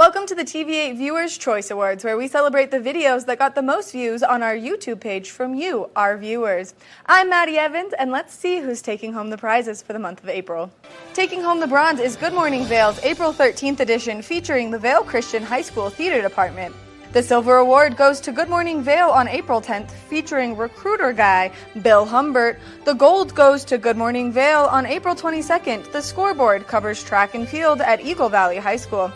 Welcome 0.03 0.25
to 0.25 0.35
the 0.35 0.43
TV8 0.43 0.97
Viewers 0.97 1.37
Choice 1.37 1.71
Awards, 1.71 2.03
where 2.03 2.17
we 2.17 2.27
celebrate 2.27 2.71
the 2.71 2.77
videos 2.77 3.25
that 3.27 3.39
got 3.39 3.55
the 3.55 3.61
most 3.61 3.93
views 3.93 4.21
on 4.21 4.43
our 4.43 4.53
YouTube 4.53 4.99
page 4.99 5.29
from 5.29 5.55
you, 5.55 5.89
our 5.95 6.17
viewers. 6.17 6.73
I'm 7.05 7.29
Maddie 7.29 7.57
Evans, 7.57 7.93
and 7.97 8.11
let's 8.11 8.33
see 8.33 8.59
who's 8.59 8.81
taking 8.81 9.13
home 9.13 9.29
the 9.29 9.37
prizes 9.37 9.81
for 9.81 9.93
the 9.93 9.99
month 9.99 10.21
of 10.21 10.27
April. 10.27 10.69
Taking 11.13 11.41
home 11.41 11.61
the 11.61 11.67
bronze 11.67 12.01
is 12.01 12.17
Good 12.17 12.33
Morning 12.33 12.65
Vail's 12.65 12.99
April 13.01 13.31
13th 13.31 13.79
edition, 13.79 14.21
featuring 14.21 14.71
the 14.71 14.77
Vail 14.77 15.05
Christian 15.05 15.41
High 15.41 15.61
School 15.61 15.89
Theater 15.89 16.21
Department. 16.21 16.75
The 17.13 17.21
Silver 17.21 17.57
Award 17.57 17.95
goes 17.95 18.19
to 18.21 18.31
Good 18.31 18.49
Morning 18.49 18.81
Vail 18.81 19.09
on 19.09 19.27
April 19.27 19.61
10th, 19.61 19.91
featuring 19.91 20.57
recruiter 20.57 21.13
guy 21.13 21.51
Bill 21.83 22.05
Humbert. 22.05 22.59
The 22.85 22.95
Gold 22.95 23.35
goes 23.35 23.63
to 23.65 23.77
Good 23.77 23.97
Morning 23.97 24.31
Vail 24.31 24.61
on 24.61 24.87
April 24.87 25.13
22nd. 25.13 25.91
The 25.91 26.01
Scoreboard 26.01 26.65
covers 26.65 27.03
track 27.03 27.35
and 27.35 27.47
field 27.47 27.81
at 27.81 28.01
Eagle 28.01 28.29
Valley 28.29 28.57
High 28.57 28.77
School. 28.77 29.11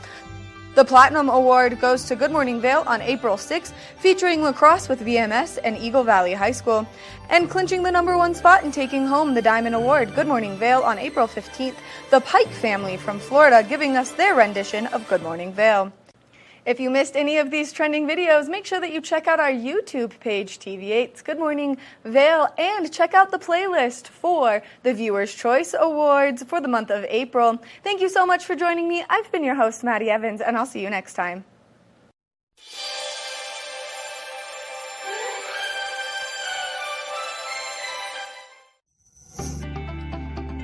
The 0.78 0.86
Platinum 0.86 1.28
Award 1.30 1.80
goes 1.82 2.04
to 2.04 2.16
Good 2.16 2.30
Morning 2.30 2.62
Vail 2.62 2.84
on 2.86 3.02
April 3.02 3.36
6th, 3.36 3.74
featuring 3.98 4.44
lacrosse 4.44 4.88
with 4.88 5.02
VMS 5.02 5.58
and 5.64 5.76
Eagle 5.76 6.04
Valley 6.04 6.36
High 6.36 6.52
School. 6.52 6.86
And 7.32 7.50
clinching 7.50 7.82
the 7.82 7.90
number 7.90 8.16
one 8.16 8.36
spot 8.36 8.64
and 8.64 8.72
taking 8.72 9.08
home 9.08 9.34
the 9.34 9.42
Diamond 9.42 9.74
Award, 9.74 10.14
Good 10.14 10.28
Morning 10.28 10.56
Vail 10.56 10.84
on 10.84 11.00
April 11.00 11.28
15th, 11.28 11.78
the 12.12 12.20
Pike 12.20 12.50
family 12.50 12.96
from 12.96 13.18
Florida 13.18 13.66
giving 13.68 13.98
us 13.98 14.12
their 14.12 14.36
rendition 14.36 14.86
of 14.94 15.08
Good 15.08 15.24
Morning 15.24 15.52
Vail. 15.52 15.92
If 16.68 16.82
you 16.82 16.90
missed 16.90 17.16
any 17.16 17.38
of 17.38 17.50
these 17.50 17.72
trending 17.72 18.06
videos, 18.06 18.50
make 18.50 18.66
sure 18.66 18.82
that 18.82 18.92
you 18.92 19.00
check 19.00 19.26
out 19.26 19.40
our 19.40 19.50
YouTube 19.50 20.20
page, 20.20 20.60
TV8's 20.60 21.22
Good 21.22 21.40
Morning 21.40 21.78
Vail, 22.04 22.50
and 22.58 22.92
check 22.92 23.14
out 23.14 23.32
the 23.32 23.40
playlist 23.40 24.08
for 24.08 24.62
the 24.84 24.94
Viewers' 24.94 25.34
Choice 25.34 25.74
Awards 25.80 26.44
for 26.44 26.60
the 26.60 26.68
month 26.68 26.90
of 26.90 27.06
April. 27.06 27.58
Thank 27.86 28.02
you 28.02 28.10
so 28.10 28.26
much 28.26 28.44
for 28.44 28.54
joining 28.54 28.90
me. 28.90 29.02
I've 29.10 29.32
been 29.32 29.46
your 29.46 29.56
host, 29.56 29.82
Maddie 29.82 30.10
Evans, 30.10 30.42
and 30.42 30.58
I'll 30.58 30.66
see 30.66 30.82
you 30.82 30.90
next 30.90 31.14
time. 31.14 31.46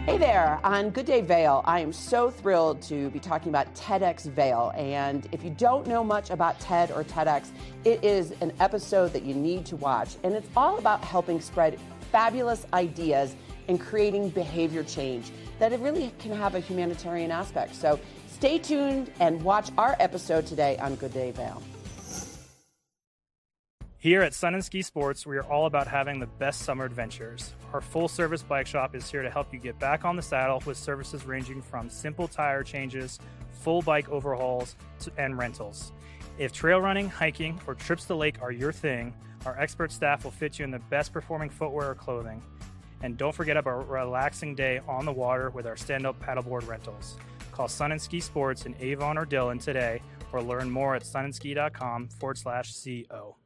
Hey 0.05 0.17
there, 0.17 0.59
on 0.65 0.89
Good 0.89 1.05
Day 1.05 1.21
Vail, 1.21 1.61
I 1.63 1.79
am 1.79 1.93
so 1.93 2.29
thrilled 2.29 2.81
to 2.81 3.09
be 3.11 3.19
talking 3.19 3.47
about 3.47 3.73
TEDx 3.73 4.25
Vail. 4.25 4.73
And 4.75 5.29
if 5.31 5.45
you 5.45 5.49
don't 5.51 5.87
know 5.87 6.03
much 6.03 6.29
about 6.29 6.59
TED 6.59 6.91
or 6.91 7.05
TEDx, 7.05 7.51
it 7.85 8.03
is 8.03 8.31
an 8.41 8.51
episode 8.59 9.13
that 9.13 9.23
you 9.23 9.33
need 9.33 9.65
to 9.67 9.77
watch. 9.77 10.17
And 10.25 10.33
it's 10.33 10.49
all 10.57 10.77
about 10.77 11.01
helping 11.05 11.39
spread 11.39 11.79
fabulous 12.11 12.65
ideas 12.73 13.37
and 13.69 13.79
creating 13.79 14.31
behavior 14.31 14.83
change 14.83 15.31
that 15.59 15.71
it 15.71 15.79
really 15.79 16.11
can 16.19 16.35
have 16.35 16.55
a 16.55 16.59
humanitarian 16.59 17.31
aspect. 17.31 17.73
So 17.73 17.97
stay 18.27 18.59
tuned 18.59 19.09
and 19.21 19.41
watch 19.41 19.69
our 19.77 19.95
episode 20.01 20.45
today 20.45 20.77
on 20.79 20.95
Good 20.95 21.13
Day 21.13 21.31
Vail. 21.31 21.63
Here 24.03 24.21
at 24.21 24.33
Sun 24.33 24.53
and 24.53 24.65
Ski 24.65 24.81
Sports, 24.81 25.25
we 25.25 25.37
are 25.37 25.45
all 25.49 25.65
about 25.65 25.87
having 25.87 26.19
the 26.19 26.27
best 26.27 26.63
summer 26.63 26.83
adventures. 26.83 27.53
Our 27.71 27.79
full 27.79 28.09
service 28.09 28.43
bike 28.43 28.67
shop 28.67 28.95
is 28.95 29.09
here 29.09 29.21
to 29.21 29.29
help 29.29 29.53
you 29.53 29.59
get 29.59 29.79
back 29.79 30.03
on 30.03 30.17
the 30.17 30.21
saddle 30.21 30.61
with 30.65 30.75
services 30.75 31.25
ranging 31.25 31.61
from 31.61 31.89
simple 31.89 32.27
tire 32.27 32.63
changes, 32.63 33.17
full 33.61 33.81
bike 33.81 34.09
overhauls, 34.09 34.75
and 35.17 35.37
rentals. 35.37 35.93
If 36.37 36.51
trail 36.51 36.81
running, 36.81 37.07
hiking, 37.07 37.61
or 37.65 37.75
trips 37.75 38.03
to 38.07 38.15
lake 38.15 38.41
are 38.41 38.51
your 38.51 38.73
thing, 38.73 39.13
our 39.45 39.57
expert 39.57 39.89
staff 39.89 40.25
will 40.25 40.31
fit 40.31 40.59
you 40.59 40.65
in 40.65 40.71
the 40.71 40.79
best 40.79 41.13
performing 41.13 41.49
footwear 41.49 41.91
or 41.91 41.95
clothing. 41.95 42.43
And 43.03 43.17
don't 43.17 43.33
forget 43.33 43.55
about 43.55 43.83
a 43.83 43.85
relaxing 43.85 44.53
day 44.53 44.81
on 44.85 45.05
the 45.05 45.13
water 45.13 45.49
with 45.49 45.65
our 45.65 45.77
stand 45.77 46.05
up 46.05 46.21
paddleboard 46.21 46.67
rentals. 46.67 47.17
Call 47.53 47.69
Sun 47.69 47.93
and 47.93 48.01
Ski 48.01 48.19
Sports 48.19 48.65
in 48.65 48.75
Avon 48.81 49.17
or 49.17 49.23
Dillon 49.23 49.59
today 49.59 50.01
or 50.33 50.41
learn 50.41 50.69
more 50.69 50.93
at 50.93 51.03
sunandski.com 51.03 52.09
forward 52.09 52.37
slash 52.37 52.73
CO. 52.83 53.37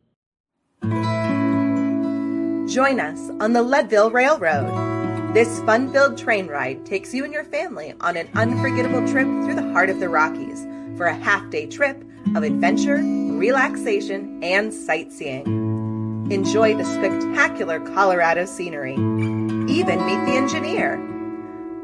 Join 2.67 2.99
us 2.99 3.31
on 3.39 3.53
the 3.53 3.63
Leadville 3.63 4.11
Railroad. 4.11 5.33
This 5.33 5.61
fun 5.61 5.89
filled 5.91 6.15
train 6.17 6.47
ride 6.47 6.85
takes 6.85 7.13
you 7.13 7.23
and 7.23 7.33
your 7.33 7.45
family 7.45 7.93
on 8.01 8.17
an 8.17 8.27
unforgettable 8.35 9.07
trip 9.07 9.25
through 9.25 9.55
the 9.55 9.71
heart 9.71 9.89
of 9.89 9.99
the 9.99 10.09
Rockies 10.09 10.67
for 10.97 11.05
a 11.05 11.15
half 11.15 11.49
day 11.49 11.65
trip 11.65 12.03
of 12.35 12.43
adventure, 12.43 12.97
relaxation, 12.97 14.43
and 14.43 14.73
sightseeing. 14.73 16.27
Enjoy 16.29 16.75
the 16.75 16.83
spectacular 16.83 17.79
Colorado 17.79 18.43
scenery. 18.45 18.93
Even 18.93 20.05
meet 20.05 20.25
the 20.25 20.35
engineer. 20.35 20.97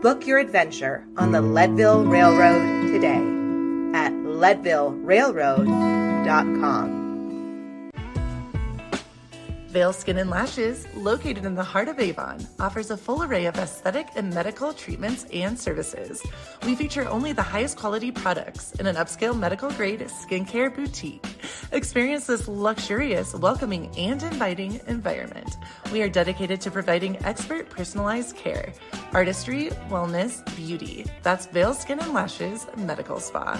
Book 0.02 0.28
your 0.28 0.40
adventure 0.40 1.06
on 1.18 1.32
the 1.32 1.42
Leadville 1.42 2.04
Railroad 2.06 2.92
today 2.92 3.24
at 3.98 4.12
leadvillerailroad.com. 4.12 7.03
Veil 9.74 9.92
Skin 9.92 10.20
and 10.20 10.30
Lashes, 10.30 10.86
located 10.94 11.46
in 11.46 11.56
the 11.56 11.64
heart 11.64 11.88
of 11.88 12.00
Avon, 12.00 12.48
offers 12.60 12.92
a 12.92 12.96
full 12.96 13.24
array 13.24 13.48
of 13.48 13.58
aesthetic 13.58 14.08
and 14.16 14.32
medical 14.32 14.72
treatments 14.72 15.26
and 15.34 15.60
services. 15.60 16.22
We 16.64 16.76
feature 16.76 17.10
only 17.10 17.34
the 17.34 17.42
highest 17.42 17.78
quality 17.78 18.12
products 18.12 18.74
in 18.74 18.86
an 18.86 18.98
upscale 18.98 19.36
medical 19.36 19.72
grade 19.72 20.02
skincare 20.02 20.74
boutique. 20.74 21.26
Experience 21.72 22.28
this 22.28 22.48
luxurious, 22.48 23.34
welcoming, 23.34 23.90
and 23.98 24.22
inviting 24.22 24.80
environment. 24.86 25.58
We 25.92 26.04
are 26.04 26.10
dedicated 26.10 26.62
to 26.62 26.70
providing 26.70 27.18
expert 27.26 27.68
personalized 27.72 28.36
care, 28.36 28.74
artistry, 29.12 29.72
wellness, 29.90 30.46
beauty. 30.56 31.08
That's 31.24 31.48
Veil 31.48 31.74
Skin 31.74 32.00
and 32.00 32.14
Lashes 32.14 32.68
Medical 32.78 33.20
Spa. 33.20 33.60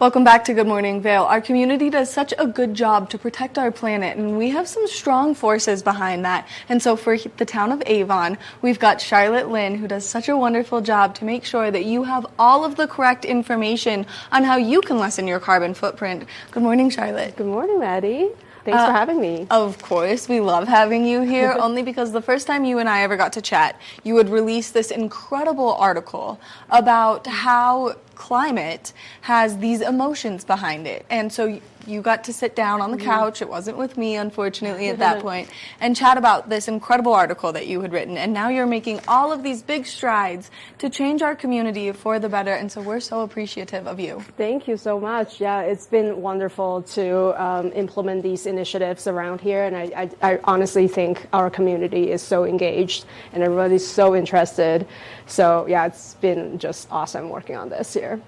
Welcome 0.00 0.24
back 0.24 0.44
to 0.44 0.54
Good 0.54 0.66
Morning 0.66 1.02
Vail. 1.02 1.24
Our 1.24 1.42
community 1.42 1.90
does 1.90 2.10
such 2.10 2.32
a 2.38 2.46
good 2.46 2.72
job 2.72 3.10
to 3.10 3.18
protect 3.18 3.58
our 3.58 3.70
planet, 3.70 4.16
and 4.16 4.38
we 4.38 4.48
have 4.48 4.66
some 4.66 4.86
strong 4.86 5.34
forces 5.34 5.82
behind 5.82 6.24
that. 6.24 6.48
And 6.70 6.82
so, 6.82 6.96
for 6.96 7.18
the 7.18 7.44
town 7.44 7.70
of 7.70 7.82
Avon, 7.84 8.38
we've 8.62 8.78
got 8.78 9.02
Charlotte 9.02 9.50
Lynn, 9.50 9.74
who 9.74 9.86
does 9.86 10.06
such 10.06 10.30
a 10.30 10.36
wonderful 10.38 10.80
job 10.80 11.16
to 11.16 11.26
make 11.26 11.44
sure 11.44 11.70
that 11.70 11.84
you 11.84 12.04
have 12.04 12.24
all 12.38 12.64
of 12.64 12.76
the 12.76 12.88
correct 12.88 13.26
information 13.26 14.06
on 14.32 14.42
how 14.42 14.56
you 14.56 14.80
can 14.80 14.98
lessen 14.98 15.28
your 15.28 15.38
carbon 15.38 15.74
footprint. 15.74 16.24
Good 16.50 16.62
morning, 16.62 16.88
Charlotte. 16.88 17.36
Good 17.36 17.48
morning, 17.48 17.78
Maddie. 17.78 18.30
Thanks 18.64 18.82
for 18.82 18.90
uh, 18.90 18.92
having 18.92 19.20
me. 19.20 19.46
Of 19.50 19.80
course, 19.82 20.28
we 20.28 20.40
love 20.40 20.68
having 20.68 21.04
you 21.06 21.22
here, 21.22 21.56
only 21.60 21.82
because 21.82 22.12
the 22.12 22.22
first 22.22 22.46
time 22.46 22.64
you 22.64 22.78
and 22.78 22.88
I 22.88 23.02
ever 23.02 23.16
got 23.16 23.32
to 23.34 23.42
chat, 23.42 23.80
you 24.04 24.14
would 24.14 24.28
release 24.28 24.70
this 24.70 24.90
incredible 24.90 25.74
article 25.74 26.40
about 26.70 27.26
how 27.26 27.96
climate 28.14 28.92
has 29.22 29.58
these 29.58 29.80
emotions 29.80 30.44
behind 30.44 30.86
it. 30.86 31.06
And 31.08 31.32
so 31.32 31.60
you 31.86 32.02
got 32.02 32.24
to 32.24 32.32
sit 32.32 32.54
down 32.56 32.80
on 32.80 32.90
the 32.90 32.96
Mhm. 32.96 33.04
couch, 33.04 33.42
it 33.42 33.48
wasn't 33.48 33.76
with 33.76 33.96
me, 33.96 34.16
unfortunately, 34.16 34.88
at 34.88 34.98
that 34.98 35.20
point, 35.22 35.48
and 35.80 35.96
chat 35.96 36.16
about 36.18 36.48
this 36.48 36.68
incredible 36.68 37.12
article 37.14 37.52
that 37.52 37.66
you 37.66 37.80
had 37.80 37.92
written. 37.92 38.16
And 38.16 38.32
now 38.32 38.48
you're 38.48 38.66
making 38.66 39.00
all 39.08 39.32
of 39.32 39.42
these 39.42 39.62
big 39.62 39.86
strides 39.86 40.50
to 40.78 40.88
change 40.90 41.22
our 41.22 41.34
community 41.34 41.92
for 41.92 42.18
the 42.18 42.28
better. 42.28 42.52
And 42.52 42.70
so 42.70 42.80
we're 42.80 43.00
so 43.00 43.20
appreciative 43.20 43.86
of 43.86 43.98
you. 44.00 44.24
Thank 44.36 44.68
you 44.68 44.76
so 44.76 44.98
much. 45.00 45.40
Yeah, 45.40 45.62
it's 45.62 45.86
been 45.86 46.20
wonderful 46.22 46.82
to 46.82 47.42
um, 47.42 47.72
implement 47.74 48.22
these 48.22 48.46
initiatives 48.46 49.06
around 49.06 49.40
here, 49.40 49.64
and 49.64 49.76
I, 49.76 50.10
I, 50.22 50.32
I 50.32 50.40
honestly 50.44 50.88
think 50.88 51.26
our 51.32 51.50
community 51.50 52.10
is 52.10 52.22
so 52.22 52.44
engaged 52.44 53.04
and 53.32 53.42
everybody's 53.42 53.86
so 53.86 54.14
interested. 54.14 54.86
So 55.26 55.66
yeah, 55.68 55.86
it's 55.86 56.14
been 56.14 56.58
just 56.58 56.88
awesome 56.90 57.28
working 57.28 57.56
on 57.56 57.68
this 57.68 57.94
here. 57.94 58.20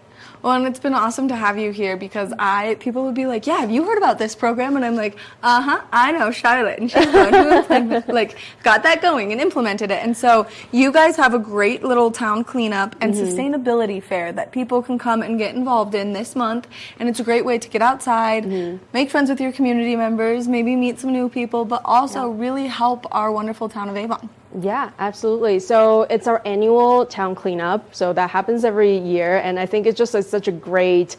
Well, 0.42 0.54
and 0.54 0.66
it's 0.66 0.80
been 0.80 0.92
awesome 0.94 1.28
to 1.28 1.36
have 1.36 1.56
you 1.56 1.70
here 1.70 1.96
because 1.96 2.32
I 2.36 2.76
people 2.80 3.04
would 3.04 3.14
be 3.14 3.26
like, 3.26 3.46
"Yeah, 3.46 3.58
have 3.58 3.70
you 3.70 3.84
heard 3.84 3.96
about 3.96 4.18
this 4.18 4.34
program?" 4.34 4.74
And 4.74 4.84
I'm 4.84 4.96
like, 4.96 5.16
"Uh 5.40 5.62
huh, 5.62 5.80
I 5.92 6.10
know 6.10 6.32
Charlotte, 6.32 6.80
and 6.80 6.90
she's 6.90 7.06
the 7.12 7.18
one 7.30 7.32
who 7.32 7.88
like, 7.92 8.08
like 8.20 8.36
got 8.64 8.82
that 8.82 9.00
going 9.00 9.30
and 9.30 9.40
implemented 9.40 9.92
it." 9.92 10.02
And 10.02 10.16
so 10.16 10.48
you 10.72 10.90
guys 10.90 11.14
have 11.16 11.32
a 11.32 11.38
great 11.38 11.84
little 11.84 12.10
town 12.10 12.42
cleanup 12.42 12.96
and 13.00 13.14
Mhm. 13.14 13.22
sustainability 13.22 14.02
fair 14.02 14.32
that 14.32 14.50
people 14.50 14.82
can 14.82 14.98
come 14.98 15.22
and 15.22 15.38
get 15.38 15.54
involved 15.54 15.94
in 15.94 16.12
this 16.12 16.34
month, 16.34 16.66
and 16.98 17.08
it's 17.08 17.20
a 17.20 17.24
great 17.24 17.44
way 17.44 17.56
to 17.58 17.68
get 17.68 17.80
outside, 17.80 18.44
make 18.92 19.10
friends 19.10 19.30
with 19.30 19.40
your 19.40 19.52
community 19.52 19.94
members, 19.94 20.48
maybe 20.48 20.74
meet 20.74 20.98
some 20.98 21.12
new 21.12 21.28
people, 21.28 21.64
but 21.64 21.82
also 21.84 22.28
really 22.28 22.66
help 22.66 23.06
our 23.12 23.30
wonderful 23.30 23.68
town 23.68 23.88
of 23.88 23.96
Avon. 23.96 24.28
Yeah, 24.60 24.90
absolutely. 24.98 25.60
So 25.60 26.02
it's 26.02 26.26
our 26.26 26.42
annual 26.44 27.06
town 27.06 27.34
cleanup. 27.34 27.94
So 27.94 28.12
that 28.12 28.30
happens 28.30 28.64
every 28.64 28.98
year, 28.98 29.38
and 29.38 29.58
I 29.58 29.66
think 29.66 29.86
it's 29.86 29.96
just 29.96 30.14
a, 30.14 30.22
such 30.22 30.46
a 30.48 30.52
great 30.52 31.16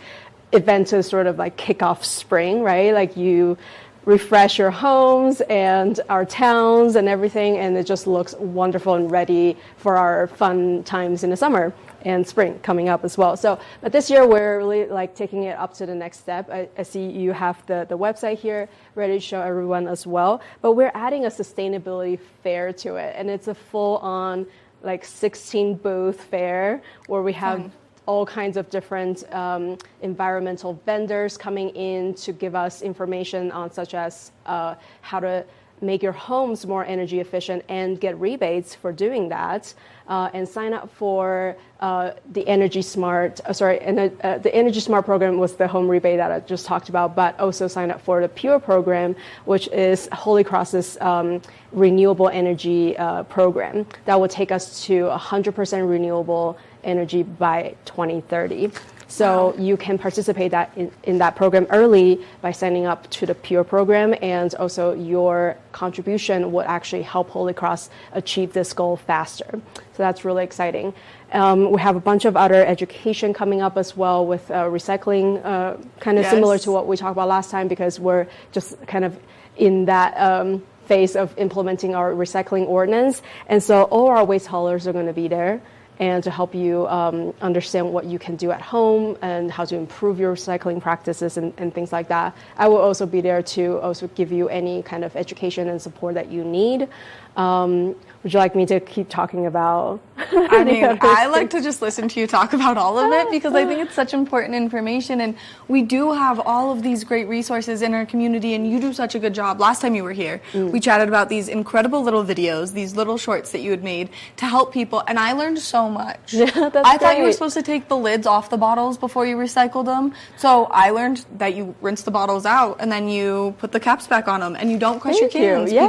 event 0.52 0.88
to 0.88 1.02
sort 1.02 1.26
of 1.26 1.40
like 1.40 1.58
kick 1.58 1.82
off 1.82 2.06
spring, 2.06 2.62
right? 2.62 2.94
Like 2.94 3.18
you 3.18 3.58
refresh 4.06 4.60
your 4.60 4.70
homes 4.70 5.42
and 5.42 6.00
our 6.10 6.26
towns 6.26 6.96
and 6.96 7.08
everything, 7.08 7.58
and 7.58 7.76
it 7.76 7.88
just 7.88 8.06
looks 8.06 8.36
wonderful 8.36 8.94
and 8.94 9.10
ready 9.10 9.58
for 9.78 9.98
our 9.98 10.28
fun 10.28 10.84
times 10.84 11.24
in 11.24 11.32
the 11.32 11.38
summer 11.38 11.74
and 12.04 12.28
spring 12.28 12.60
coming 12.60 12.90
up 12.90 13.04
as 13.04 13.18
well. 13.18 13.36
So, 13.36 13.60
but 13.82 13.92
this 13.92 14.10
year 14.10 14.28
we're 14.28 14.58
really 14.58 14.86
like 14.86 15.16
taking 15.16 15.44
it 15.44 15.58
up 15.58 15.74
to 15.76 15.86
the 15.86 15.96
next 15.96 16.20
step. 16.20 16.50
I, 16.50 16.68
I 16.78 16.84
see 16.84 17.10
you 17.10 17.32
have 17.32 17.66
the, 17.66 17.86
the 17.88 17.98
website 17.98 18.38
here 18.38 18.70
ready 18.96 19.14
to 19.14 19.20
show 19.20 19.42
everyone 19.42 19.88
as 19.88 20.06
well, 20.06 20.42
but 20.62 20.74
we're 20.74 20.92
adding 20.94 21.26
a 21.26 21.30
sustainability 21.30 22.20
fair 22.44 22.74
to 22.74 22.96
it, 22.96 23.16
and 23.18 23.30
it's 23.30 23.48
a 23.48 23.56
full 23.56 23.98
on 23.98 24.46
like 24.82 25.06
16 25.06 25.76
booth 25.76 26.22
fair 26.22 26.82
where 27.08 27.22
we 27.22 27.32
have 27.34 27.72
all 28.06 28.26
kinds 28.26 28.58
of 28.58 28.70
different 28.70 29.24
um, 29.34 29.78
environmental 30.02 30.80
vendors 30.86 31.38
coming 31.38 31.70
in 31.70 32.14
to 32.16 32.34
give 32.34 32.54
us 32.54 32.82
information 32.82 33.52
on 33.52 33.72
such 33.72 33.94
as 33.94 34.32
uh, 34.46 34.76
how 35.02 35.20
to 35.20 35.46
make 35.84 36.02
your 36.02 36.14
homes 36.14 36.66
more 36.66 36.86
energy 36.86 37.20
efficient 37.20 37.64
and 37.70 38.00
get 38.00 38.20
rebates 38.20 38.74
for 38.74 38.92
doing 38.92 39.30
that 39.30 39.74
uh, 40.08 40.30
and 40.34 40.48
sign 40.48 40.74
up 40.74 40.90
for 40.96 41.56
uh, 41.80 42.12
the 42.32 42.48
energy 42.48 42.82
smart 42.82 43.40
uh, 43.46 43.54
sorry 43.54 43.80
and 43.82 44.00
uh, 44.00 44.10
uh, 44.24 44.38
the 44.38 44.54
energy 44.56 44.80
smart 44.80 45.06
program 45.06 45.38
was 45.38 45.56
the 45.56 45.68
home 45.68 45.88
rebate 45.88 46.18
that 46.18 46.32
i 46.32 46.40
just 46.40 46.66
talked 46.66 46.90
about 46.90 47.16
but 47.16 47.40
also 47.40 47.68
sign 47.68 47.92
up 47.92 48.02
for 48.02 48.22
the 48.22 48.30
pure 48.30 48.60
program 48.60 49.16
which 49.46 49.68
is 49.70 50.08
holy 50.12 50.44
cross's 50.44 50.98
um, 51.02 51.42
renewable 51.72 52.30
energy 52.30 52.98
uh, 52.98 53.24
program 53.24 53.86
that 54.06 54.20
will 54.20 54.28
take 54.28 54.52
us 54.52 54.86
to 54.86 55.06
100% 55.06 55.90
renewable 55.90 56.58
energy 56.84 57.24
by 57.24 57.76
2030 57.86 58.72
so 59.14 59.54
you 59.60 59.78
can 59.78 60.00
participate 60.00 60.50
that 60.52 60.72
in, 60.76 60.92
in 61.04 61.20
that 61.20 61.36
program 61.36 61.68
early 61.70 62.26
by 62.42 62.52
signing 62.52 62.88
up 62.88 63.08
to 63.12 63.28
the 63.28 63.36
Pure 63.36 63.66
program, 63.66 64.16
and 64.24 64.56
also 64.56 64.96
your 64.96 65.56
contribution 65.72 66.52
would 66.52 66.66
actually 66.66 67.04
help 67.04 67.30
Holy 67.30 67.54
Cross 67.54 67.92
achieve 68.14 68.54
this 68.54 68.74
goal 68.74 68.98
faster. 68.98 69.62
So 69.94 69.98
that's 69.98 70.26
really 70.26 70.44
exciting. 70.44 70.96
Um, 71.32 71.72
we 71.72 71.80
have 71.80 71.96
a 71.96 72.00
bunch 72.00 72.26
of 72.26 72.36
other 72.36 72.66
education 72.66 73.36
coming 73.36 73.62
up 73.62 73.78
as 73.78 73.96
well 73.96 74.26
with 74.26 74.50
uh, 74.50 74.64
recycling, 74.64 75.46
uh, 75.46 75.78
kind 76.00 76.18
of 76.18 76.26
similar 76.26 76.58
to 76.60 76.72
what 76.72 76.88
we 76.88 76.98
talked 76.98 77.12
about 77.12 77.28
last 77.28 77.52
time, 77.52 77.68
because 77.68 78.00
we're 78.00 78.26
just 78.52 78.82
kind 78.88 79.06
of 79.06 79.20
in 79.58 79.86
that. 79.86 80.18
Um, 80.18 80.64
phase 80.84 81.16
of 81.16 81.34
implementing 81.38 81.96
our 81.96 82.12
recycling 82.12 82.68
ordinance 82.68 83.22
and 83.48 83.64
so 83.64 83.84
all 83.84 84.08
our 84.08 84.26
waste 84.26 84.48
haulers 84.48 84.86
are 84.86 84.92
going 84.92 85.06
to 85.06 85.14
be 85.14 85.30
there 85.30 85.62
and 86.00 86.24
to 86.24 86.32
help 86.32 86.56
you 86.56 86.88
um, 86.88 87.34
understand 87.42 87.92
what 87.92 88.06
you 88.06 88.18
can 88.18 88.36
do 88.36 88.52
at 88.52 88.62
home 88.62 89.18
and 89.22 89.52
how 89.52 89.64
to 89.66 89.76
improve 89.76 90.20
your 90.20 90.36
recycling 90.36 90.82
practices 90.82 91.38
and, 91.38 91.54
and 91.58 91.74
things 91.74 91.92
like 91.92 92.08
that. 92.08 92.36
I 92.58 92.68
will 92.68 92.78
also 92.78 93.06
be 93.06 93.22
there 93.22 93.44
to 93.44 93.80
also 93.80 94.08
give 94.10 94.32
you 94.32 94.50
any 94.50 94.82
kind 94.84 95.04
of 95.04 95.16
education 95.16 95.70
and 95.70 95.82
support 95.82 96.16
that 96.16 96.32
you 96.32 96.44
need. 96.44 96.88
Um, 97.36 97.96
would 98.24 98.32
you 98.32 98.40
like 98.40 98.56
me 98.56 98.66
to 98.68 98.80
keep 98.80 99.10
talking 99.10 99.48
about? 99.48 100.00
I 100.18 100.64
mean, 100.70 100.98
I 101.02 101.26
like 101.28 101.50
to 101.50 101.62
just 101.62 101.82
listen 101.82 102.08
to 102.08 102.20
you 102.22 102.26
talk 102.28 102.54
about 102.54 102.78
all 102.78 102.98
of 102.98 103.12
it 103.12 103.30
because 103.30 103.54
I 103.54 103.66
think 103.66 103.82
it's 103.82 103.96
such 103.96 104.14
important 104.14 104.56
information. 104.56 105.20
And 105.20 105.36
we 105.68 105.82
do 105.82 106.14
have 106.14 106.40
all 106.40 106.72
of 106.72 106.84
these 106.84 107.04
great 107.04 107.28
resources 107.28 107.82
in 107.82 107.94
our 107.94 108.06
community, 108.06 108.54
and 108.54 108.70
you 108.70 108.80
do 108.80 108.94
such 108.94 109.14
a 109.16 109.20
good 109.20 109.34
job. 109.34 109.60
Last 109.60 109.82
time 109.82 109.94
you 109.94 110.04
were 110.06 110.14
here, 110.14 110.40
Mm. 110.54 110.72
we 110.72 110.80
chatted 110.80 111.10
about 111.10 111.28
these 111.28 111.50
incredible 111.50 112.02
little 112.02 112.24
videos, 112.24 112.72
these 112.72 112.96
little 112.96 113.18
shorts 113.18 113.52
that 113.52 113.60
you 113.60 113.72
had 113.72 113.84
made 113.84 114.10
to 114.38 114.46
help 114.46 114.72
people, 114.72 115.04
and 115.08 115.20
I 115.20 115.34
learned 115.34 115.60
so 115.60 115.90
much. 115.90 116.34
Yeah, 116.44 116.46
that's 116.70 116.88
I 116.88 116.98
thought 116.98 117.18
you 117.18 117.24
were 117.24 117.34
supposed 117.34 117.56
to 117.56 117.64
take 117.64 117.90
the 117.90 117.98
lids 117.98 118.26
off 118.28 118.50
the 118.50 118.58
bottles 118.58 118.98
before 118.98 119.26
you 119.26 119.36
recycled 119.36 119.86
them. 119.86 120.14
So 120.38 120.66
I 120.72 120.92
learned 120.92 121.26
that 121.38 121.56
you 121.56 121.76
rinse 121.82 122.04
the 122.04 122.12
bottles 122.12 122.46
out 122.46 122.78
and 122.80 122.90
then 122.92 123.10
you 123.10 123.54
put 123.58 123.72
the 123.74 123.80
caps 123.82 124.08
back 124.08 124.28
on 124.30 124.40
them, 124.40 124.56
and 124.58 124.72
you 124.72 124.78
don't 124.78 125.00
crush 125.02 125.18
Thank 125.20 125.34
your 125.34 125.58
cans 125.58 125.74
Yeah. 125.74 125.88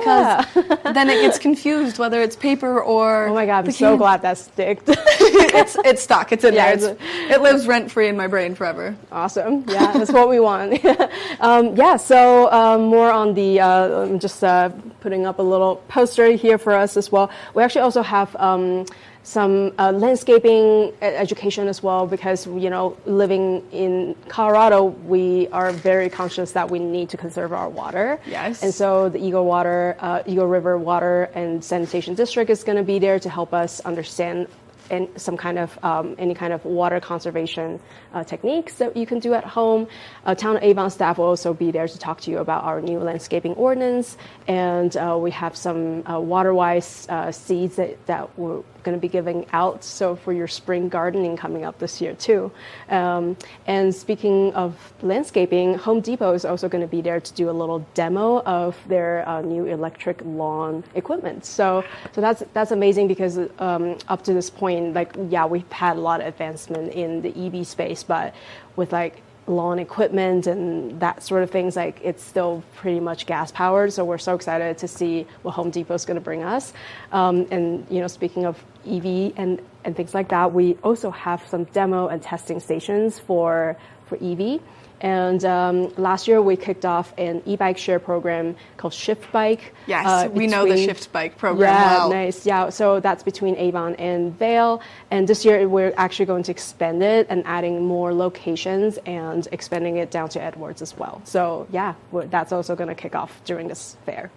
because 0.51 0.79
then 0.95 1.09
it 1.11 1.21
gets 1.21 1.34
confused 1.39 1.99
whether 1.99 2.21
it's 2.21 2.37
paper 2.37 2.81
or. 2.83 3.29
Oh 3.29 3.35
my 3.35 3.47
god, 3.47 3.67
I'm 3.67 3.73
so 3.73 3.91
can. 3.91 3.99
glad 3.99 4.23
that's 4.23 4.43
sticked. 4.43 4.85
it's 4.89 5.77
it's 5.85 6.03
stuck. 6.03 6.33
It's 6.33 6.45
in 6.45 6.55
Yeah, 6.55 6.75
there. 6.77 6.93
it's 6.93 7.03
it 7.31 7.41
lives 7.43 7.67
rent 7.67 7.91
free 7.91 8.09
in 8.09 8.17
my 8.17 8.27
brain 8.27 8.55
forever. 8.55 8.97
Awesome. 9.13 9.65
Yeah, 9.69 9.93
that's 9.93 10.13
what 10.13 10.29
we 10.29 10.41
want. 10.41 10.85
um, 11.41 11.77
yeah, 11.77 11.97
so 11.97 12.51
um, 12.53 12.83
more 12.87 13.11
on 13.11 13.35
the, 13.35 13.61
uh, 13.61 14.03
I'm 14.03 14.19
just 14.19 14.43
uh, 14.45 14.71
putting 15.01 15.27
up 15.27 15.39
a 15.39 15.43
little 15.43 15.77
poster 15.89 16.33
here 16.33 16.59
for 16.59 16.75
us 16.75 16.97
as 16.97 17.11
well. 17.13 17.31
We 17.55 17.63
actually 17.63 17.83
also 17.83 18.03
have 18.03 18.35
um, 18.37 18.87
some 19.25 19.73
uh, 19.79 19.91
landscaping 19.91 20.93
education 21.01 21.67
as 21.67 21.83
well 21.83 22.07
because, 22.07 22.47
you 22.47 22.69
know, 22.69 22.97
living 23.07 23.65
in 23.73 24.15
Colorado, 24.29 24.85
we 24.85 25.49
are 25.49 25.73
very 25.73 26.11
conscious 26.11 26.53
that 26.53 26.71
we 26.71 26.79
need 26.79 27.09
to 27.09 27.17
conserve 27.17 27.53
our 27.53 27.71
water. 27.71 28.21
Yes. 28.27 28.63
And 28.63 28.73
so 28.73 29.09
the 29.09 29.19
Eagle 29.19 29.47
Water, 29.47 29.97
uh, 29.99 30.23
Eagle 30.27 30.47
River 30.47 30.77
Water 30.77 31.31
and 31.35 31.65
Sanitation 31.65 32.15
District 32.15 32.51
is 32.51 32.63
going 32.65 32.77
to 32.77 32.85
be 32.85 32.99
there 32.99 33.19
to 33.19 33.31
help 33.31 33.55
us 33.55 33.81
understand 33.81 34.47
and 34.91 35.09
some 35.17 35.39
kind 35.39 35.59
of 35.59 35.79
um, 35.83 36.15
any 36.19 36.35
kind 36.35 36.53
of 36.53 36.63
water 36.67 37.01
conservation 37.01 37.81
uh, 38.13 38.23
techniques 38.23 38.75
that 38.75 38.95
you 38.95 39.07
can 39.07 39.19
do 39.19 39.33
at 39.33 39.45
home. 39.45 39.89
Uh, 40.27 40.35
Town 40.35 40.57
of 40.59 40.63
Avon 40.63 40.91
staff 40.91 41.17
will 41.17 41.25
also 41.25 41.55
be 41.55 41.71
there 41.71 41.89
to 41.89 41.99
talk 41.99 42.21
to 42.21 42.31
you 42.31 42.37
about 42.37 42.65
our 42.65 42.83
new 42.83 42.99
landscaping 42.99 43.55
ordinance, 43.55 44.19
and 44.47 44.95
uh, 44.99 45.17
we 45.19 45.31
have 45.31 45.57
some 45.57 46.07
uh, 46.07 46.21
water-wise 46.21 47.07
uh, 47.09 47.33
seeds 47.33 47.77
that, 47.77 48.05
that 48.05 48.39
we're 48.39 48.63
going 48.85 48.97
to 48.97 49.01
be 49.01 49.09
giving 49.09 49.47
out. 49.53 49.83
So 49.83 50.15
for 50.15 50.33
your 50.33 50.47
spring 50.47 50.89
gardening 50.89 51.37
coming 51.37 51.65
up 51.65 51.79
this 51.79 52.01
year 52.01 52.15
too. 52.15 52.53
Um, 52.89 53.37
and 53.67 53.95
speaking 53.95 54.55
of 54.55 54.77
landscaping, 55.03 55.75
Home 55.79 56.01
Depot 56.01 56.33
is 56.35 56.45
also 56.45 56.69
going 56.69 56.83
to 56.83 56.89
be 56.89 57.01
there 57.01 57.21
to 57.21 57.33
do 57.33 57.51
a 57.51 57.53
little 57.53 57.81
demo 57.95 58.43
of 58.43 58.77
their 58.87 59.29
uh, 59.29 59.41
new 59.41 59.67
electric 59.67 60.21
lawn 60.25 60.85
equipment. 60.95 61.45
So 61.45 61.85
so 62.13 62.21
that's 62.21 62.43
that's 62.53 62.71
amazing 62.71 63.09
because 63.09 63.39
um, 63.59 63.99
up 64.09 64.23
to 64.25 64.35
this 64.35 64.51
point, 64.51 64.95
like 64.95 65.15
yeah, 65.29 65.47
we've 65.47 65.71
had 65.73 65.97
a 65.97 66.01
lot 66.01 66.21
of 66.21 66.27
advancement 66.27 66.93
in 66.93 67.23
the 67.23 67.33
EV 67.47 67.67
space, 67.67 68.03
but 68.03 68.35
with 68.77 68.93
like 68.93 69.23
lawn 69.47 69.79
equipment 69.79 70.47
and 70.47 70.99
that 71.01 71.23
sort 71.23 71.43
of 71.43 71.51
things 71.51 71.77
like 71.77 72.01
it's 72.03 72.23
still 72.23 72.63
pretty 72.77 73.01
much 73.01 73.27
gas 73.27 73.53
powered. 73.53 73.93
So 73.93 74.05
we're 74.05 74.19
so 74.19 74.35
excited 74.35 74.79
to 74.79 74.89
see 74.89 75.27
what 75.43 75.53
home 75.53 75.71
depot 75.71 75.95
is 75.95 76.05
going 76.05 76.17
to 76.17 76.21
bring 76.21 76.43
us. 76.43 76.73
Um, 77.13 77.47
and 77.51 77.87
you 77.91 78.01
know 78.01 78.09
speaking 78.09 78.47
of 78.47 78.63
ev 78.87 79.05
and 79.37 79.61
and 79.85 79.97
things 79.97 80.15
like 80.15 80.29
that 80.29 80.53
we 80.53 80.75
also 80.83 81.11
have 81.11 81.47
some 81.47 81.65
demo 81.65 82.09
and 82.09 82.23
testing 82.23 82.61
stations 82.61 83.19
for 83.19 83.77
for 84.07 84.17
ev 84.23 84.61
and 85.05 85.45
um, 85.45 85.95
last 85.97 86.27
year 86.27 86.41
we 86.41 86.57
kicked 86.57 86.87
off 86.87 87.13
an 87.19 87.43
e-bike 87.45 87.77
share 87.77 87.99
program 87.99 88.57
called 88.79 88.95
Shift 88.95 89.31
Bike. 89.33 89.75
Yes, 89.87 90.31
we 90.31 90.47
know 90.47 90.67
the 90.67 90.79
Shift 90.79 91.13
Bike 91.13 91.37
program 91.37 91.71
Yeah, 91.71 91.97
well. 91.99 92.09
nice. 92.11 92.47
Yeah, 92.47 92.71
so 92.71 93.01
that's 93.01 93.23
between 93.23 93.55
Avon 93.57 93.97
and 93.97 94.37
Vail. 94.39 94.81
And 95.11 95.29
this 95.29 95.45
year 95.45 95.69
we're 95.69 95.93
actually 95.99 96.25
going 96.25 96.43
to 96.45 96.51
expand 96.53 97.03
it 97.03 97.27
and 97.29 97.43
adding 97.45 97.85
more 97.85 98.15
locations 98.15 98.97
and 99.05 99.47
expanding 99.53 99.99
it 99.99 100.11
down 100.11 100.31
to 100.31 100.43
Edwards 100.43 100.81
as 100.81 100.97
well. 100.97 101.21
So 101.25 101.67
yeah, 101.71 101.95
that's 102.11 102.51
also 102.51 102.75
going 102.75 102.89
to 102.89 102.95
kick 102.95 103.15
off 103.15 103.43
during 103.45 103.69
this 103.69 103.99
fair. 104.07 104.31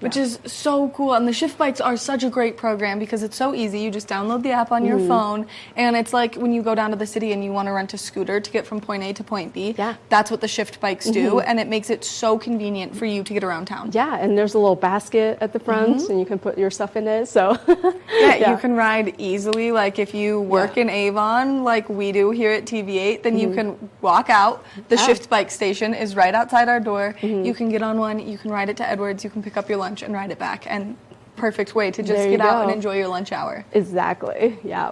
Which 0.00 0.16
is 0.16 0.38
so 0.46 0.88
cool. 0.90 1.14
And 1.14 1.28
the 1.28 1.32
Shift 1.32 1.56
Bikes 1.58 1.80
are 1.80 1.96
such 1.96 2.24
a 2.24 2.30
great 2.30 2.56
program 2.56 2.98
because 2.98 3.22
it's 3.22 3.36
so 3.36 3.54
easy. 3.54 3.80
You 3.80 3.90
just 3.90 4.08
download 4.08 4.42
the 4.42 4.50
app 4.52 4.72
on 4.72 4.84
your 4.84 4.98
Mhm. 4.98 5.08
phone, 5.08 5.46
and 5.76 5.94
it's 5.96 6.12
like 6.12 6.34
when 6.36 6.52
you 6.52 6.62
go 6.62 6.74
down 6.74 6.90
to 6.90 6.96
the 6.96 7.06
city 7.06 7.32
and 7.32 7.44
you 7.44 7.52
want 7.52 7.66
to 7.66 7.72
rent 7.72 7.92
a 7.94 7.98
scooter 7.98 8.40
to 8.40 8.50
get 8.50 8.66
from 8.66 8.80
point 8.80 9.02
A 9.02 9.12
to 9.12 9.22
point 9.24 9.52
B. 9.52 9.74
Yeah. 9.76 9.94
That's 10.08 10.30
what 10.30 10.40
the 10.40 10.48
Shift 10.48 10.80
Bikes 10.80 11.06
do, 11.10 11.32
Mhm. 11.34 11.44
and 11.46 11.60
it 11.60 11.68
makes 11.68 11.90
it 11.90 12.04
so 12.04 12.38
convenient 12.38 12.96
for 12.96 13.04
you 13.04 13.22
to 13.22 13.32
get 13.34 13.44
around 13.44 13.66
town. 13.66 13.90
Yeah, 13.92 14.16
and 14.16 14.38
there's 14.38 14.54
a 14.54 14.58
little 14.58 14.74
basket 14.74 15.36
at 15.40 15.52
the 15.52 15.58
front, 15.58 15.98
Mhm. 15.98 16.10
and 16.10 16.18
you 16.20 16.24
can 16.26 16.38
put 16.38 16.56
your 16.56 16.70
stuff 16.70 16.96
in 16.96 17.06
it. 17.06 17.26
So 17.28 17.56
Yeah, 17.68 18.34
Yeah. 18.40 18.50
you 18.52 18.56
can 18.56 18.74
ride 18.76 19.14
easily. 19.18 19.70
Like 19.70 19.98
if 19.98 20.14
you 20.14 20.40
work 20.40 20.76
in 20.78 20.88
Avon, 20.88 21.62
like 21.64 21.88
we 21.88 22.10
do 22.12 22.30
here 22.30 22.52
at 22.52 22.64
TV8, 22.66 23.22
then 23.22 23.38
you 23.38 23.48
Mhm. 23.48 23.54
can 23.54 23.90
walk 24.00 24.30
out. 24.30 24.64
The. 24.88 24.96
Shift 24.96 25.28
Bike 25.28 25.50
station 25.50 25.92
is 25.94 26.14
right 26.16 26.34
outside 26.34 26.68
our 26.68 26.78
door. 26.80 27.14
Mhm. 27.20 27.44
You 27.44 27.54
can 27.54 27.68
get 27.68 27.82
on 27.82 27.98
one. 27.98 28.18
You 28.18 28.38
can 28.38 28.50
ride 28.50 28.68
it 28.68 28.76
to 28.78 28.88
Edwards. 28.88 29.24
You 29.24 29.30
can 29.30 29.42
pick 29.42 29.56
up 29.56 29.68
your 29.68 29.78
lunch 29.78 29.89
and 30.02 30.14
ride 30.14 30.30
it 30.30 30.38
back. 30.38 30.64
And 30.68 30.96
perfect 31.36 31.74
way 31.74 31.90
to 31.90 32.02
just 32.02 32.28
get 32.28 32.38
out 32.42 32.64
and 32.64 32.70
enjoy 32.70 32.94
your 32.98 33.08
lunch 33.08 33.32
hour. 33.32 33.64
Exactly. 33.72 34.58
Yeah. 34.62 34.90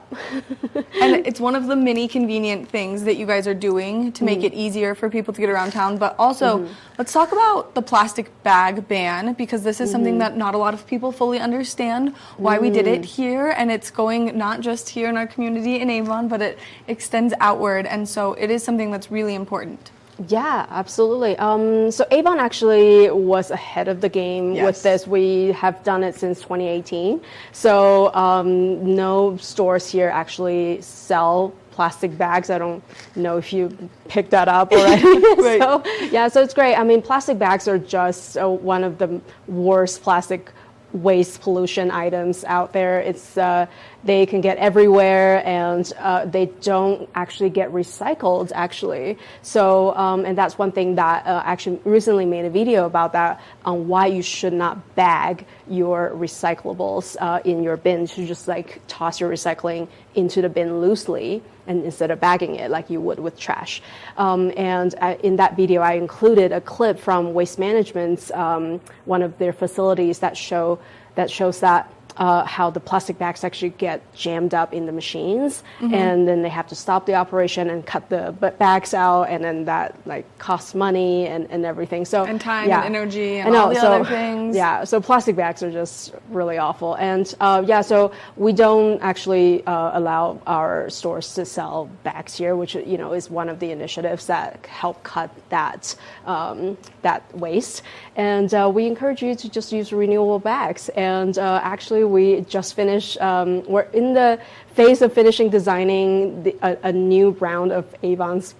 and 1.02 1.26
it's 1.26 1.38
one 1.40 1.54
of 1.54 1.66
the 1.66 1.76
many 1.76 2.08
convenient 2.08 2.70
things 2.70 3.02
that 3.04 3.16
you 3.18 3.26
guys 3.26 3.46
are 3.46 3.52
doing 3.52 4.12
to 4.12 4.24
make 4.24 4.38
Mhm. 4.38 4.44
it 4.44 4.54
easier 4.54 4.94
for 4.94 5.10
people 5.10 5.34
to 5.34 5.40
get 5.42 5.50
around 5.50 5.72
town. 5.72 5.98
But 5.98 6.14
also, 6.18 6.60
Mhm. 6.60 6.68
let's 6.96 7.12
talk 7.12 7.32
about 7.32 7.74
the 7.74 7.82
plastic 7.82 8.30
bag 8.44 8.88
ban 8.88 9.34
because 9.34 9.62
this 9.62 9.78
is 9.78 9.90
something 9.90 10.14
Mhm. 10.14 10.20
that 10.20 10.36
not 10.38 10.54
a 10.54 10.58
lot 10.58 10.72
of 10.72 10.86
people 10.86 11.12
fully 11.12 11.38
understand 11.38 12.14
why 12.38 12.58
we 12.58 12.70
did 12.70 12.86
it 12.86 13.02
Mm. 13.02 13.04
here. 13.04 13.54
And 13.58 13.70
it's 13.70 13.90
going 13.90 14.38
not 14.38 14.60
just 14.60 14.88
here 14.88 15.10
in 15.10 15.18
our 15.18 15.26
community 15.26 15.78
in 15.80 15.90
Avon, 15.90 16.28
but 16.28 16.40
it 16.40 16.58
extends 16.86 17.34
outward. 17.40 17.84
And 17.84 18.08
so 18.08 18.32
it 18.34 18.50
is 18.50 18.62
something 18.62 18.90
that's 18.90 19.10
really 19.10 19.34
important. 19.34 19.90
Yeah, 20.26 20.66
absolutely. 20.70 21.36
Um, 21.38 21.90
so 21.92 22.04
Avon 22.10 22.40
actually 22.40 23.08
was 23.10 23.50
ahead 23.52 23.86
of 23.86 24.00
the 24.00 24.08
game 24.08 24.54
Yes. 24.54 24.64
with 24.66 24.82
this. 24.82 25.06
We 25.06 25.52
have 25.52 25.82
done 25.84 26.02
it 26.02 26.16
since 26.16 26.40
2018. 26.40 27.20
So 27.52 28.12
um, 28.14 28.96
no 28.96 29.36
stores 29.36 29.88
here 29.88 30.08
actually 30.08 30.80
sell 30.80 31.52
plastic 31.70 32.18
bags. 32.18 32.50
I 32.50 32.58
don't 32.58 32.82
know 33.14 33.36
if 33.38 33.52
you 33.52 33.68
picked 34.08 34.30
that 34.32 34.48
up 34.48 34.72
already. 34.72 35.02
Right. 35.38 35.60
so 35.60 35.82
yeah, 36.10 36.26
so 36.26 36.42
it's 36.42 36.54
great. 36.54 36.74
I 36.74 36.82
mean, 36.82 37.00
plastic 37.00 37.38
bags 37.38 37.68
are 37.68 37.78
just 37.78 38.36
uh, 38.36 38.48
one 38.48 38.82
of 38.82 38.98
the 38.98 39.20
worst 39.46 40.02
plastic 40.02 40.50
waste 40.92 41.40
pollution 41.42 41.90
items 41.92 42.42
out 42.44 42.72
there. 42.72 42.98
It's 43.00 43.36
uh, 43.38 43.66
they 44.04 44.26
can 44.26 44.40
get 44.40 44.58
everywhere, 44.58 45.44
and 45.46 45.92
uh, 45.98 46.24
they 46.24 46.46
don't 46.46 47.08
actually 47.14 47.50
get 47.50 47.72
recycled. 47.72 48.52
Actually, 48.54 49.18
so 49.42 49.94
um, 49.96 50.24
and 50.24 50.38
that's 50.38 50.56
one 50.56 50.72
thing 50.72 50.94
that 50.94 51.26
uh, 51.26 51.42
actually 51.44 51.80
recently 51.84 52.24
made 52.24 52.44
a 52.44 52.50
video 52.50 52.86
about 52.86 53.12
that 53.12 53.40
on 53.64 53.88
why 53.88 54.06
you 54.06 54.22
should 54.22 54.52
not 54.52 54.94
bag 54.94 55.44
your 55.68 56.12
recyclables 56.14 57.16
uh, 57.20 57.40
in 57.44 57.62
your 57.62 57.76
bin. 57.76 58.06
Should 58.06 58.26
just 58.28 58.46
like 58.46 58.80
toss 58.86 59.20
your 59.20 59.30
recycling 59.30 59.88
into 60.14 60.42
the 60.42 60.48
bin 60.48 60.80
loosely 60.80 61.42
and 61.66 61.84
instead 61.84 62.10
of 62.10 62.18
bagging 62.18 62.56
it 62.56 62.70
like 62.70 62.90
you 62.90 63.00
would 63.00 63.18
with 63.18 63.38
trash. 63.38 63.82
Um, 64.16 64.52
and 64.56 64.94
uh, 65.00 65.16
in 65.22 65.36
that 65.36 65.54
video, 65.56 65.82
I 65.82 65.92
included 65.92 66.50
a 66.50 66.60
clip 66.60 66.98
from 66.98 67.34
Waste 67.34 67.58
Management's 67.58 68.30
um, 68.30 68.80
one 69.04 69.22
of 69.22 69.38
their 69.38 69.52
facilities 69.52 70.20
that 70.20 70.36
show 70.36 70.78
that 71.14 71.30
shows 71.30 71.60
that. 71.60 71.92
Uh, 72.18 72.44
how 72.44 72.68
the 72.68 72.80
plastic 72.80 73.16
bags 73.16 73.44
actually 73.44 73.68
get 73.78 74.00
jammed 74.12 74.52
up 74.52 74.72
in 74.74 74.86
the 74.86 74.92
machines, 74.92 75.62
Mhm. 75.80 75.94
and 75.94 76.26
then 76.26 76.42
they 76.42 76.48
have 76.48 76.66
to 76.66 76.74
stop 76.74 77.06
the 77.06 77.14
operation 77.14 77.70
and 77.70 77.86
cut 77.86 78.08
the 78.08 78.32
bags 78.58 78.92
out, 78.92 79.24
and 79.30 79.44
then 79.44 79.66
that 79.66 79.94
like 80.04 80.24
costs 80.38 80.74
money 80.74 81.28
and, 81.28 81.46
and 81.50 81.64
everything. 81.64 82.04
So 82.04 82.24
And 82.24 82.40
time 82.40 82.68
yeah. 82.68 82.82
and 82.84 82.96
energy 82.96 83.38
and 83.38 83.54
all 83.54 83.68
the 83.68 83.76
so, 83.76 83.92
other 83.92 84.04
things. 84.04 84.56
Yeah, 84.56 84.82
so 84.82 85.00
plastic 85.00 85.36
bags 85.36 85.62
are 85.62 85.70
just 85.70 86.12
really 86.30 86.58
awful. 86.58 86.94
And 86.94 87.32
uh, 87.40 87.62
yeah, 87.64 87.82
so 87.82 88.10
we 88.36 88.52
don't 88.52 89.00
actually 89.00 89.64
uh, 89.66 89.90
allow 89.94 90.40
our 90.44 90.90
stores 90.90 91.34
to 91.34 91.44
sell 91.44 91.88
bags 92.02 92.36
here, 92.36 92.56
which 92.56 92.74
you 92.74 92.98
know 92.98 93.12
is 93.12 93.30
one 93.30 93.48
of 93.48 93.60
the 93.60 93.70
initiatives 93.70 94.26
that 94.26 94.66
help 94.66 95.04
cut 95.04 95.30
that 95.50 95.94
um, 96.26 96.76
that 97.02 97.22
waste. 97.36 97.82
And 98.16 98.52
uh, 98.52 98.68
we 98.74 98.86
encourage 98.86 99.22
you 99.22 99.36
to 99.36 99.48
just 99.48 99.70
use 99.72 99.92
renewable 99.92 100.40
bags. 100.40 100.88
And 100.96 101.38
uh, 101.38 101.60
actually, 101.62 102.07
we 102.08 102.40
just 102.42 102.74
finished. 102.74 103.20
Um, 103.20 103.64
we're 103.66 103.82
in 103.92 104.14
the 104.14 104.40
phase 104.74 105.02
of 105.02 105.12
finishing 105.12 105.50
designing 105.50 106.42
the, 106.42 106.56
a, 106.62 106.88
a 106.88 106.92
new 106.92 107.30
round 107.40 107.72
of 107.72 107.84
Avon's 108.02 108.54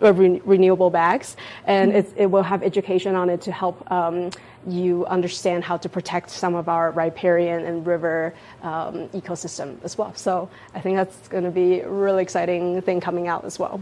of 0.00 0.18
re- 0.18 0.40
renewable 0.44 0.90
bags, 0.90 1.36
and 1.66 1.92
Mhm. 1.92 1.96
it's, 1.96 2.12
it 2.16 2.26
will 2.26 2.42
have 2.42 2.62
education 2.62 3.14
on 3.14 3.30
it 3.30 3.40
to 3.42 3.52
help 3.52 3.88
um, 3.92 4.30
you 4.66 5.04
understand 5.06 5.62
how 5.62 5.76
to 5.76 5.88
protect 5.88 6.30
some 6.30 6.54
of 6.54 6.68
our 6.68 6.90
riparian 6.90 7.64
and 7.66 7.86
river 7.86 8.34
um, 8.62 9.08
ecosystem 9.10 9.76
as 9.84 9.96
well. 9.96 10.12
So 10.16 10.48
I 10.74 10.80
think 10.80 10.96
that's 10.96 11.28
going 11.28 11.44
to 11.44 11.50
be 11.50 11.80
a 11.80 11.88
really 11.88 12.22
exciting 12.22 12.80
thing 12.82 13.00
coming 13.00 13.28
out 13.28 13.44
as 13.44 13.58
well. 13.58 13.80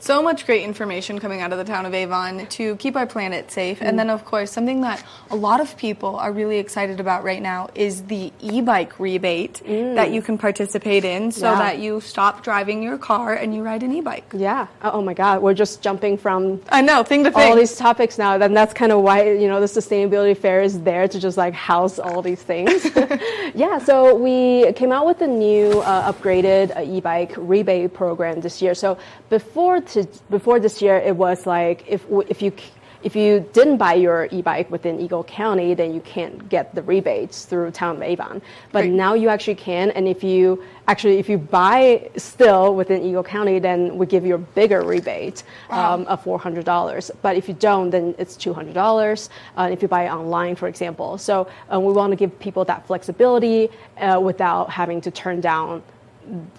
So 0.00 0.22
much 0.22 0.46
great 0.46 0.62
information 0.62 1.18
coming 1.18 1.40
out 1.40 1.52
of 1.52 1.58
the 1.58 1.64
town 1.64 1.84
of 1.84 1.92
Avon 1.92 2.46
to 2.46 2.76
keep 2.76 2.94
our 2.96 3.06
planet 3.06 3.50
safe. 3.50 3.80
Mm. 3.80 3.88
And 3.88 3.98
then, 3.98 4.10
of 4.10 4.24
course, 4.24 4.52
something 4.52 4.80
that 4.82 5.04
a 5.30 5.36
lot 5.36 5.60
of 5.60 5.76
people 5.76 6.16
are 6.16 6.30
really 6.32 6.58
excited 6.58 7.00
about 7.00 7.24
right 7.24 7.42
now 7.42 7.68
is 7.74 8.02
the 8.04 8.32
e 8.40 8.60
bike 8.60 8.98
rebate 9.00 9.60
that 9.66 10.12
you 10.12 10.22
can 10.22 10.38
participate 10.38 11.04
in 11.04 11.32
so 11.32 11.48
Mm. 11.48 11.50
Yeah. 11.52 11.58
that 11.58 11.78
you 11.78 12.00
stop 12.00 12.42
driving 12.44 12.82
your 12.82 12.96
car 12.98 13.34
and 13.34 13.54
you 13.54 13.62
ride 13.62 13.82
an 13.82 13.92
e 13.92 14.00
bike. 14.00 14.24
Yeah. 14.32 14.66
Oh 14.82 14.92
oh 14.98 15.02
my 15.02 15.14
God, 15.14 15.42
we're 15.42 15.54
just 15.54 15.82
jumping 15.82 16.16
from 16.16 16.60
I 16.68 16.80
know 16.80 17.02
thing 17.02 17.24
to 17.24 17.30
thing. 17.32 17.50
all 17.50 17.56
these 17.56 17.76
topics 17.76 18.18
now. 18.18 18.38
Then 18.38 18.54
that's 18.54 18.74
kind 18.74 18.92
of 18.92 19.02
why 19.02 19.32
you 19.32 19.48
know 19.48 19.58
the 19.60 19.66
sustainability 19.66 20.36
fair 20.36 20.62
is 20.62 20.80
there 20.82 21.08
to 21.08 21.18
just 21.18 21.36
like 21.36 21.54
house 21.54 21.98
all 21.98 22.22
these 22.22 22.42
things. 22.42 22.86
yeah. 23.54 23.78
So 23.78 24.14
we 24.14 24.72
came 24.74 24.92
out 24.92 25.06
with 25.06 25.20
a 25.22 25.26
new 25.26 25.80
uh, 25.80 26.12
upgraded 26.12 26.76
uh, 26.76 26.82
e-bike 26.96 27.32
rebate 27.36 27.92
program 27.94 28.40
this 28.40 28.62
year. 28.62 28.74
So 28.74 28.96
before 29.28 29.80
to, 29.88 30.06
before 30.30 30.60
this 30.60 30.80
year, 30.82 30.96
it 30.96 31.16
was 31.16 31.46
like 31.46 31.84
if 31.88 32.04
if 32.28 32.42
you 32.42 32.52
if 33.00 33.14
you 33.14 33.46
didn't 33.52 33.76
buy 33.76 33.94
your 33.94 34.26
e-bike 34.32 34.68
within 34.72 35.00
Eagle 35.00 35.22
County, 35.22 35.72
then 35.72 35.94
you 35.94 36.00
can't 36.00 36.48
get 36.48 36.74
the 36.74 36.82
rebates 36.82 37.44
through 37.44 37.70
Town 37.70 37.94
of 37.96 38.02
Avon. 38.02 38.42
But 38.72 38.80
Right. 38.82 38.90
now 38.90 39.14
you 39.14 39.28
actually 39.28 39.54
can, 39.54 39.92
and 39.92 40.08
if 40.08 40.24
you 40.24 40.64
actually 40.88 41.18
if 41.18 41.28
you 41.28 41.38
buy 41.38 42.10
still 42.16 42.74
within 42.74 43.02
Eagle 43.04 43.22
County, 43.22 43.60
then 43.60 43.96
we 43.98 44.06
give 44.06 44.26
you 44.26 44.34
a 44.34 44.38
bigger 44.38 44.82
rebate 44.82 45.44
um, 45.70 46.06
of 46.06 46.24
four 46.24 46.40
hundred 46.40 46.64
dollars. 46.64 47.12
But 47.22 47.36
if 47.36 47.46
you 47.48 47.54
don't, 47.54 47.90
then 47.90 48.16
it's 48.18 48.36
two 48.36 48.52
hundred 48.52 48.74
dollars. 48.74 49.30
Uh, 49.56 49.68
if 49.70 49.80
you 49.80 49.86
buy 49.86 50.08
online, 50.08 50.56
for 50.56 50.66
example, 50.66 51.18
so 51.18 51.46
uh, 51.72 51.78
we 51.78 51.92
want 51.92 52.10
to 52.10 52.16
give 52.16 52.36
people 52.40 52.64
that 52.64 52.84
flexibility 52.88 53.68
uh, 54.00 54.18
without 54.20 54.70
having 54.70 55.00
to 55.02 55.10
turn 55.12 55.40
down 55.40 55.82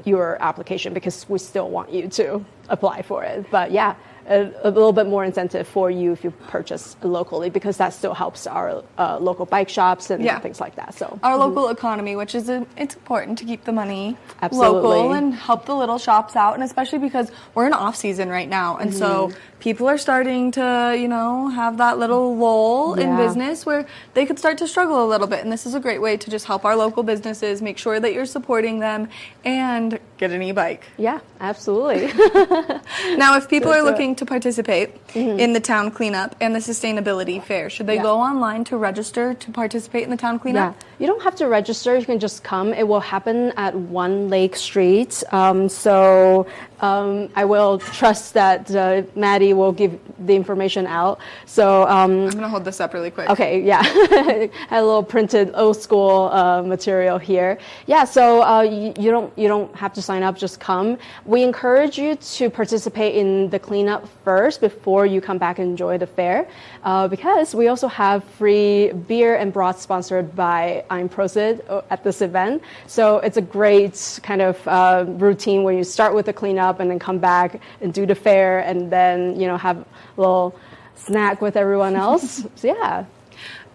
your 0.05 0.37
application 0.41 0.93
because 0.93 1.27
we 1.29 1.39
still 1.39 1.69
want 1.69 1.91
you 1.91 2.07
to 2.09 2.43
apply 2.69 3.01
for 3.01 3.23
it. 3.23 3.45
But 3.51 3.71
yeah, 3.71 3.95
a, 4.27 4.51
a 4.63 4.69
little 4.69 4.93
bit 4.93 5.07
more 5.07 5.25
incentive 5.25 5.67
for 5.67 5.89
you 5.89 6.11
if 6.11 6.23
you 6.23 6.29
purchase 6.29 6.95
locally 7.01 7.49
because 7.49 7.77
that 7.77 7.93
still 7.93 8.13
helps 8.13 8.45
our 8.45 8.83
uh, 8.97 9.17
local 9.19 9.45
bike 9.47 9.69
shops 9.69 10.11
and 10.11 10.23
Yeah. 10.23 10.39
things 10.39 10.59
like 10.59 10.75
that. 10.75 10.93
So 10.93 11.17
Our 11.23 11.35
mhm. 11.35 11.39
local 11.39 11.69
economy, 11.69 12.15
which 12.15 12.35
is 12.35 12.47
a, 12.47 12.65
it's 12.77 12.93
important 12.95 13.39
to 13.39 13.45
keep 13.45 13.63
the 13.63 13.71
money 13.71 14.17
Absolutely. 14.41 14.81
local 14.81 15.13
and 15.13 15.33
help 15.33 15.65
the 15.65 15.75
little 15.75 15.97
shops 15.97 16.35
out, 16.35 16.53
and 16.53 16.63
especially 16.63 16.99
because 16.99 17.31
we're 17.55 17.65
in 17.65 17.73
off 17.73 17.95
season 17.95 18.29
right 18.29 18.47
now, 18.49 18.77
and 18.77 18.93
so 18.93 19.29
Mhm. 19.29 19.35
People 19.59 19.87
are 19.87 19.97
starting 19.97 20.51
to 20.51 20.95
you 20.97 21.07
know 21.07 21.49
have 21.49 21.77
that 21.77 21.97
little 21.97 22.35
lull 22.35 22.93
in 22.95 23.15
business 23.17 23.65
where 23.65 23.85
they 24.13 24.25
could 24.25 24.39
start 24.39 24.57
to 24.57 24.67
struggle 24.67 25.05
a 25.05 25.07
little 25.07 25.27
bit, 25.27 25.43
and 25.43 25.51
this 25.51 25.65
is 25.65 25.73
a 25.73 25.79
great 25.79 26.01
way 26.01 26.17
to 26.17 26.29
just 26.29 26.45
help 26.45 26.65
our 26.65 26.75
local 26.75 27.03
businesses 27.03 27.61
make 27.61 27.77
sure 27.77 27.99
that 27.99 28.13
you're 28.13 28.25
supporting 28.25 28.79
them 28.79 29.09
and 29.45 29.99
get 30.17 30.31
an 30.31 30.41
e-bike. 30.41 30.85
Yeah, 30.97 31.19
absolutely. 31.39 32.07
now, 33.17 33.37
if 33.37 33.49
people 33.49 33.71
are 33.71 33.81
looking 33.83 34.15
to 34.15 34.25
participate 34.25 35.05
mm-hmm. 35.09 35.39
in 35.39 35.53
the 35.53 35.59
town 35.59 35.91
cleanup 35.91 36.35
and 36.41 36.55
the 36.55 36.59
sustainability 36.59 37.41
fair, 37.41 37.69
should 37.69 37.87
they 37.87 37.95
Yeah. 37.95 38.03
go 38.03 38.19
online 38.19 38.63
to 38.65 38.77
register 38.77 39.33
to 39.33 39.51
participate 39.51 40.03
in 40.03 40.09
the 40.09 40.17
town 40.17 40.35
Yeah, 40.35 40.39
cleanup? 40.39 40.75
You 40.99 41.07
don't 41.07 41.21
have 41.23 41.35
to 41.35 41.47
register. 41.47 41.97
You 41.97 42.05
can 42.05 42.19
just 42.19 42.43
come. 42.43 42.73
It 42.73 42.87
will 42.87 42.99
happen 42.99 43.51
at 43.55 43.73
One 43.73 44.29
Lake 44.29 44.55
Street. 44.55 45.23
Um, 45.31 45.69
so 45.69 46.45
um, 46.81 47.29
I 47.35 47.45
will 47.45 47.79
trust 47.79 48.33
that 48.33 48.69
uh, 48.75 49.03
Maddie 49.15 49.53
will 49.53 49.71
give 49.71 49.99
the 50.25 50.35
information 50.35 50.85
out. 50.87 51.19
So 51.45 51.87
um, 51.87 52.25
I'm 52.25 52.31
gonna 52.31 52.49
hold 52.49 52.65
this 52.65 52.79
up 52.79 52.93
really 52.93 53.11
quick. 53.11 53.29
Okay, 53.29 53.61
yeah, 53.61 53.83
had 53.83 54.51
a 54.71 54.83
little 54.83 55.03
printed 55.03 55.51
old 55.55 55.77
school 55.77 56.29
uh, 56.31 56.61
material 56.61 57.17
here. 57.17 57.57
Yeah, 57.87 58.03
so 58.03 58.43
uh, 58.43 58.61
you, 58.61 58.93
you 58.99 59.11
don't 59.11 59.37
you 59.37 59.47
don't 59.47 59.73
have 59.75 59.93
to 59.93 60.01
sign 60.01 60.23
up. 60.23 60.37
Just 60.37 60.59
come. 60.59 60.97
We 61.25 61.43
encourage 61.43 61.97
you 61.97 62.15
to 62.15 62.49
participate 62.49 63.15
in 63.15 63.49
the 63.49 63.59
cleanup 63.59 64.07
first 64.23 64.61
before 64.61 65.05
you 65.05 65.21
come 65.21 65.37
back 65.37 65.59
and 65.59 65.69
enjoy 65.69 65.97
the 65.97 66.07
fair, 66.07 66.47
uh, 66.83 67.07
because 67.07 67.53
we 67.53 67.67
also 67.67 67.87
have 67.87 68.23
free 68.23 68.91
beer 68.91 69.35
and 69.35 69.51
broth 69.51 69.81
sponsored 69.81 70.35
by 70.35 70.83
I'm 70.89 71.09
uh, 71.17 71.81
at 71.89 72.03
this 72.03 72.21
event. 72.21 72.63
So 72.87 73.17
it's 73.19 73.37
a 73.37 73.41
great 73.41 74.19
kind 74.23 74.41
of 74.41 74.67
uh, 74.67 75.05
routine 75.07 75.63
where 75.63 75.73
you 75.73 75.83
start 75.83 76.13
with 76.13 76.25
the 76.25 76.33
cleanup 76.33 76.79
and 76.79 76.89
then 76.89 76.99
come 76.99 77.19
back 77.19 77.61
and 77.81 77.93
do 77.93 78.05
the 78.05 78.15
fair 78.15 78.59
and 78.59 78.91
then 78.91 79.39
you 79.39 79.47
know 79.47 79.57
have 79.57 79.77
a 79.77 79.85
little 80.17 80.57
snack 80.95 81.41
with 81.41 81.55
everyone 81.57 81.95
else. 82.07 82.45
so 82.55 82.67
yeah. 82.67 83.05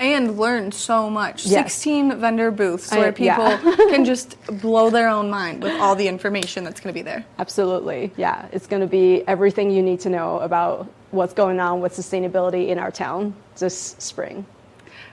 and 0.01 0.39
learn 0.39 0.73
so 0.73 1.11
much. 1.11 1.47
Yes. 1.47 1.75
16 1.75 2.19
vendor 2.19 2.51
booths 2.51 2.93
I- 2.93 2.99
where 2.99 3.13
people 3.13 3.45
yeah. 3.45 3.77
can 3.91 4.05
just 4.05 4.37
blow 4.61 4.91
their 4.91 5.09
own 5.09 5.31
mind 5.31 5.63
with 5.63 5.79
all 5.81 5.95
the 5.95 6.09
information 6.09 6.65
that's 6.65 6.81
going 6.81 6.93
to 6.93 6.99
be 6.99 7.03
there. 7.03 7.25
Absolutely. 7.39 8.13
Yeah. 8.17 8.47
It's 8.53 8.67
going 8.67 8.83
to 8.83 8.89
be 8.89 9.27
everything 9.27 9.71
you 9.71 9.83
need 9.83 10.01
to 10.01 10.11
know 10.11 10.41
about 10.41 10.89
what's 11.15 11.35
going 11.35 11.61
on 11.61 11.81
with 11.81 11.95
sustainability 11.95 12.69
in 12.69 12.79
our 12.79 12.91
town 12.91 13.35
this 13.59 13.97
spring. 13.99 14.47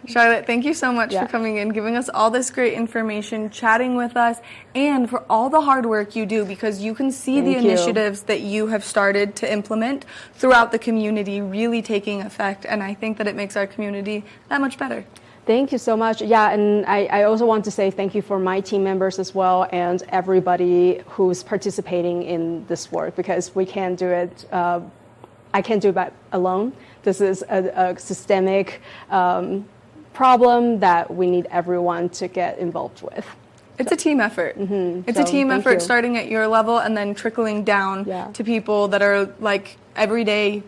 Charlotte, 0.08 0.48
thank 0.48 0.66
you 0.66 0.74
so 0.74 0.92
much 0.92 1.14
Yeah. 1.14 1.26
for 1.26 1.32
coming 1.32 1.58
in, 1.58 1.70
giving 1.70 1.96
us 1.96 2.10
all 2.10 2.32
this 2.32 2.50
great 2.50 2.74
information, 2.74 3.52
chatting 3.52 3.96
with 3.96 4.18
us, 4.18 4.42
and 4.74 5.08
for 5.08 5.24
all 5.30 5.50
the 5.50 5.62
hard 5.62 5.86
work 5.86 6.16
you 6.16 6.26
do 6.26 6.44
because 6.44 6.82
you 6.82 6.96
can 6.96 7.12
see 7.12 7.40
the 7.40 7.52
you. 7.52 7.58
initiatives 7.58 8.24
that 8.24 8.42
you 8.42 8.68
have 8.68 8.84
started 8.84 9.36
to 9.38 9.52
implement 9.52 10.06
throughout 10.34 10.72
the 10.72 10.80
community 10.80 11.40
really 11.40 11.84
taking 11.84 12.22
effect. 12.22 12.66
And 12.68 12.82
I 12.82 12.96
think 12.96 13.18
that 13.18 13.28
it 13.28 13.36
makes 13.36 13.56
our 13.56 13.68
community 13.68 14.24
that 14.50 14.60
much 14.60 14.80
better. 14.80 15.06
Thank 15.46 15.72
you 15.72 15.78
so 15.78 15.98
much. 15.98 16.22
Yeah, 16.22 16.52
and 16.52 16.86
I, 16.86 17.06
I, 17.06 17.24
also 17.24 17.48
want 17.48 17.66
to 17.66 17.72
say 17.72 17.90
thank 17.90 18.14
you 18.14 18.22
for 18.22 18.38
my 18.38 18.60
team 18.60 18.84
members 18.84 19.18
as 19.18 19.34
well 19.34 19.68
and 19.72 20.02
everybody 20.10 21.02
who's 21.08 21.42
participating 21.42 22.22
in 22.22 22.66
this 22.68 22.92
work 22.92 23.16
because 23.16 23.54
we 23.56 23.66
can't 23.66 23.98
do 23.98 24.08
it. 24.08 24.46
Uh, 24.52 24.82
I 25.54 25.62
can't 25.62 25.82
do 25.82 25.90
it 25.90 26.14
alone. 26.32 26.74
This 27.04 27.22
is 27.22 27.44
a, 27.50 27.72
a 27.76 28.00
systemic 28.00 28.82
um, 29.10 29.66
problem 30.14 30.80
that 30.80 31.14
we 31.14 31.30
need 31.30 31.48
everyone 31.50 32.10
to 32.10 32.28
get 32.28 32.60
involved 32.60 33.02
with. 33.02 33.26
It's 33.80 33.92
a 33.92 33.96
team 33.96 34.20
effort. 34.20 34.58
Mm-hmm. 34.58 35.10
It's 35.10 35.18
so, 35.18 35.24
a 35.24 35.28
team 35.28 35.50
effort 35.50 35.74
you. 35.74 35.80
starting 35.80 36.18
at 36.18 36.28
your 36.28 36.48
level 36.48 36.78
and 36.78 36.96
then 36.96 37.16
trickling 37.16 37.64
down 37.64 38.06
yeah. 38.06 38.32
to 38.34 38.44
people 38.44 38.90
that 38.90 39.02
are 39.02 39.34
like 39.40 39.78
everyday 39.96 40.62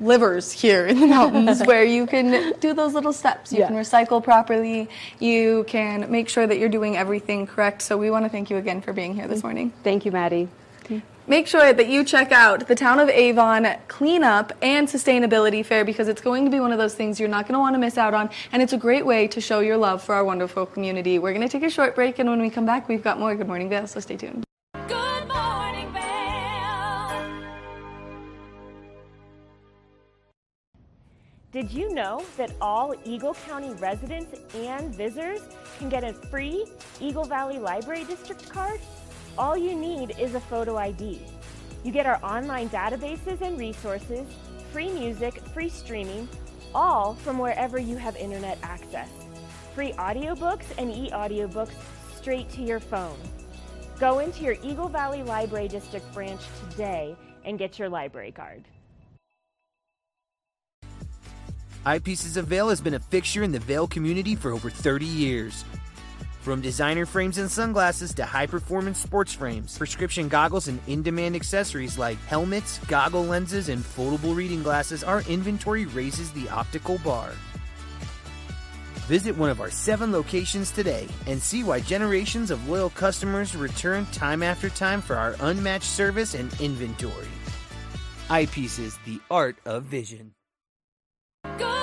livers 0.00 0.50
here 0.50 0.86
in 0.86 1.00
the 1.00 1.06
mountains 1.06 1.62
where 1.64 1.84
you 1.84 2.06
can 2.06 2.52
do 2.60 2.74
those 2.74 2.92
little 2.92 3.12
steps. 3.12 3.52
You 3.52 3.60
yeah. 3.60 3.68
can 3.68 3.76
recycle 3.76 4.22
properly. 4.22 4.88
You 5.18 5.64
can 5.66 6.10
make 6.10 6.28
sure 6.28 6.46
that 6.46 6.58
you're 6.58 6.68
doing 6.68 6.96
everything 6.96 7.46
correct. 7.46 7.82
So 7.82 7.96
we 7.96 8.10
want 8.10 8.24
to 8.24 8.28
thank 8.28 8.50
you 8.50 8.56
again 8.56 8.82
for 8.82 8.92
being 8.92 9.14
here 9.14 9.28
this 9.28 9.42
morning. 9.42 9.72
Thank 9.82 10.04
you, 10.04 10.12
Maddie. 10.12 10.48
Make 11.32 11.46
sure 11.46 11.72
that 11.72 11.88
you 11.88 12.04
check 12.04 12.30
out 12.30 12.68
the 12.68 12.74
Town 12.74 13.00
of 13.00 13.08
Avon 13.08 13.66
Cleanup 13.88 14.52
and 14.60 14.86
Sustainability 14.86 15.64
Fair 15.64 15.82
because 15.82 16.06
it's 16.06 16.20
going 16.20 16.44
to 16.44 16.50
be 16.50 16.60
one 16.60 16.72
of 16.72 16.78
those 16.78 16.94
things 16.94 17.18
you're 17.18 17.26
not 17.26 17.46
going 17.46 17.54
to 17.54 17.58
want 17.58 17.74
to 17.74 17.78
miss 17.78 17.96
out 17.96 18.12
on, 18.12 18.28
and 18.52 18.60
it's 18.60 18.74
a 18.74 18.76
great 18.76 19.06
way 19.06 19.26
to 19.28 19.40
show 19.40 19.60
your 19.60 19.78
love 19.78 20.02
for 20.02 20.14
our 20.14 20.24
wonderful 20.24 20.66
community. 20.66 21.18
We're 21.18 21.32
going 21.32 21.40
to 21.40 21.48
take 21.48 21.62
a 21.62 21.70
short 21.70 21.94
break, 21.94 22.18
and 22.18 22.28
when 22.28 22.42
we 22.42 22.50
come 22.50 22.66
back, 22.66 22.86
we've 22.86 23.02
got 23.02 23.18
more 23.18 23.34
Good 23.34 23.46
Morning 23.46 23.70
Vail, 23.70 23.86
so 23.86 23.98
stay 23.98 24.18
tuned. 24.18 24.44
Good 24.88 25.26
Morning 25.26 25.90
Vail. 25.94 27.42
Did 31.50 31.70
you 31.70 31.94
know 31.94 32.22
that 32.36 32.52
all 32.60 32.94
Eagle 33.06 33.32
County 33.46 33.72
residents 33.76 34.38
and 34.54 34.94
visitors 34.94 35.40
can 35.78 35.88
get 35.88 36.04
a 36.04 36.12
free 36.12 36.66
Eagle 37.00 37.24
Valley 37.24 37.58
Library 37.58 38.04
District 38.04 38.46
card? 38.50 38.80
All 39.38 39.56
you 39.56 39.74
need 39.74 40.14
is 40.18 40.34
a 40.34 40.40
photo 40.40 40.76
ID. 40.76 41.22
You 41.84 41.90
get 41.90 42.04
our 42.04 42.22
online 42.22 42.68
databases 42.68 43.40
and 43.40 43.58
resources, 43.58 44.28
free 44.72 44.90
music, 44.90 45.40
free 45.54 45.70
streaming, 45.70 46.28
all 46.74 47.14
from 47.14 47.38
wherever 47.38 47.78
you 47.78 47.96
have 47.96 48.14
internet 48.16 48.58
access. 48.62 49.08
Free 49.74 49.92
audiobooks 49.92 50.66
and 50.76 50.90
e-audiobooks 50.90 51.72
straight 52.14 52.50
to 52.50 52.62
your 52.62 52.78
phone. 52.78 53.16
Go 53.98 54.18
into 54.18 54.44
your 54.44 54.56
Eagle 54.62 54.88
Valley 54.88 55.22
Library 55.22 55.68
District 55.68 56.12
branch 56.12 56.42
today 56.70 57.16
and 57.44 57.58
get 57.58 57.78
your 57.78 57.88
library 57.88 58.32
card. 58.32 58.64
Eyepieces 61.86 62.36
of 62.36 62.46
Vail 62.46 62.68
has 62.68 62.80
been 62.80 62.94
a 62.94 63.00
fixture 63.00 63.42
in 63.42 63.50
the 63.50 63.58
Vail 63.58 63.86
community 63.86 64.36
for 64.36 64.52
over 64.52 64.68
30 64.70 65.06
years. 65.06 65.64
From 66.42 66.60
designer 66.60 67.06
frames 67.06 67.38
and 67.38 67.48
sunglasses 67.48 68.12
to 68.14 68.26
high 68.26 68.48
performance 68.48 68.98
sports 68.98 69.32
frames, 69.32 69.78
prescription 69.78 70.26
goggles, 70.26 70.66
and 70.66 70.80
in 70.88 71.00
demand 71.00 71.36
accessories 71.36 71.98
like 71.98 72.18
helmets, 72.26 72.78
goggle 72.88 73.24
lenses, 73.24 73.68
and 73.68 73.84
foldable 73.84 74.34
reading 74.34 74.60
glasses, 74.60 75.04
our 75.04 75.22
inventory 75.28 75.86
raises 75.86 76.32
the 76.32 76.48
optical 76.48 76.98
bar. 76.98 77.30
Visit 79.06 79.36
one 79.38 79.50
of 79.50 79.60
our 79.60 79.70
seven 79.70 80.10
locations 80.10 80.72
today 80.72 81.06
and 81.28 81.40
see 81.40 81.62
why 81.62 81.78
generations 81.78 82.50
of 82.50 82.68
loyal 82.68 82.90
customers 82.90 83.54
return 83.54 84.04
time 84.06 84.42
after 84.42 84.68
time 84.68 85.00
for 85.00 85.14
our 85.14 85.36
unmatched 85.42 85.84
service 85.84 86.34
and 86.34 86.52
inventory. 86.60 87.28
Eyepieces, 88.30 88.98
the 89.04 89.20
art 89.30 89.58
of 89.64 89.84
vision. 89.84 90.32
Good 91.56 91.81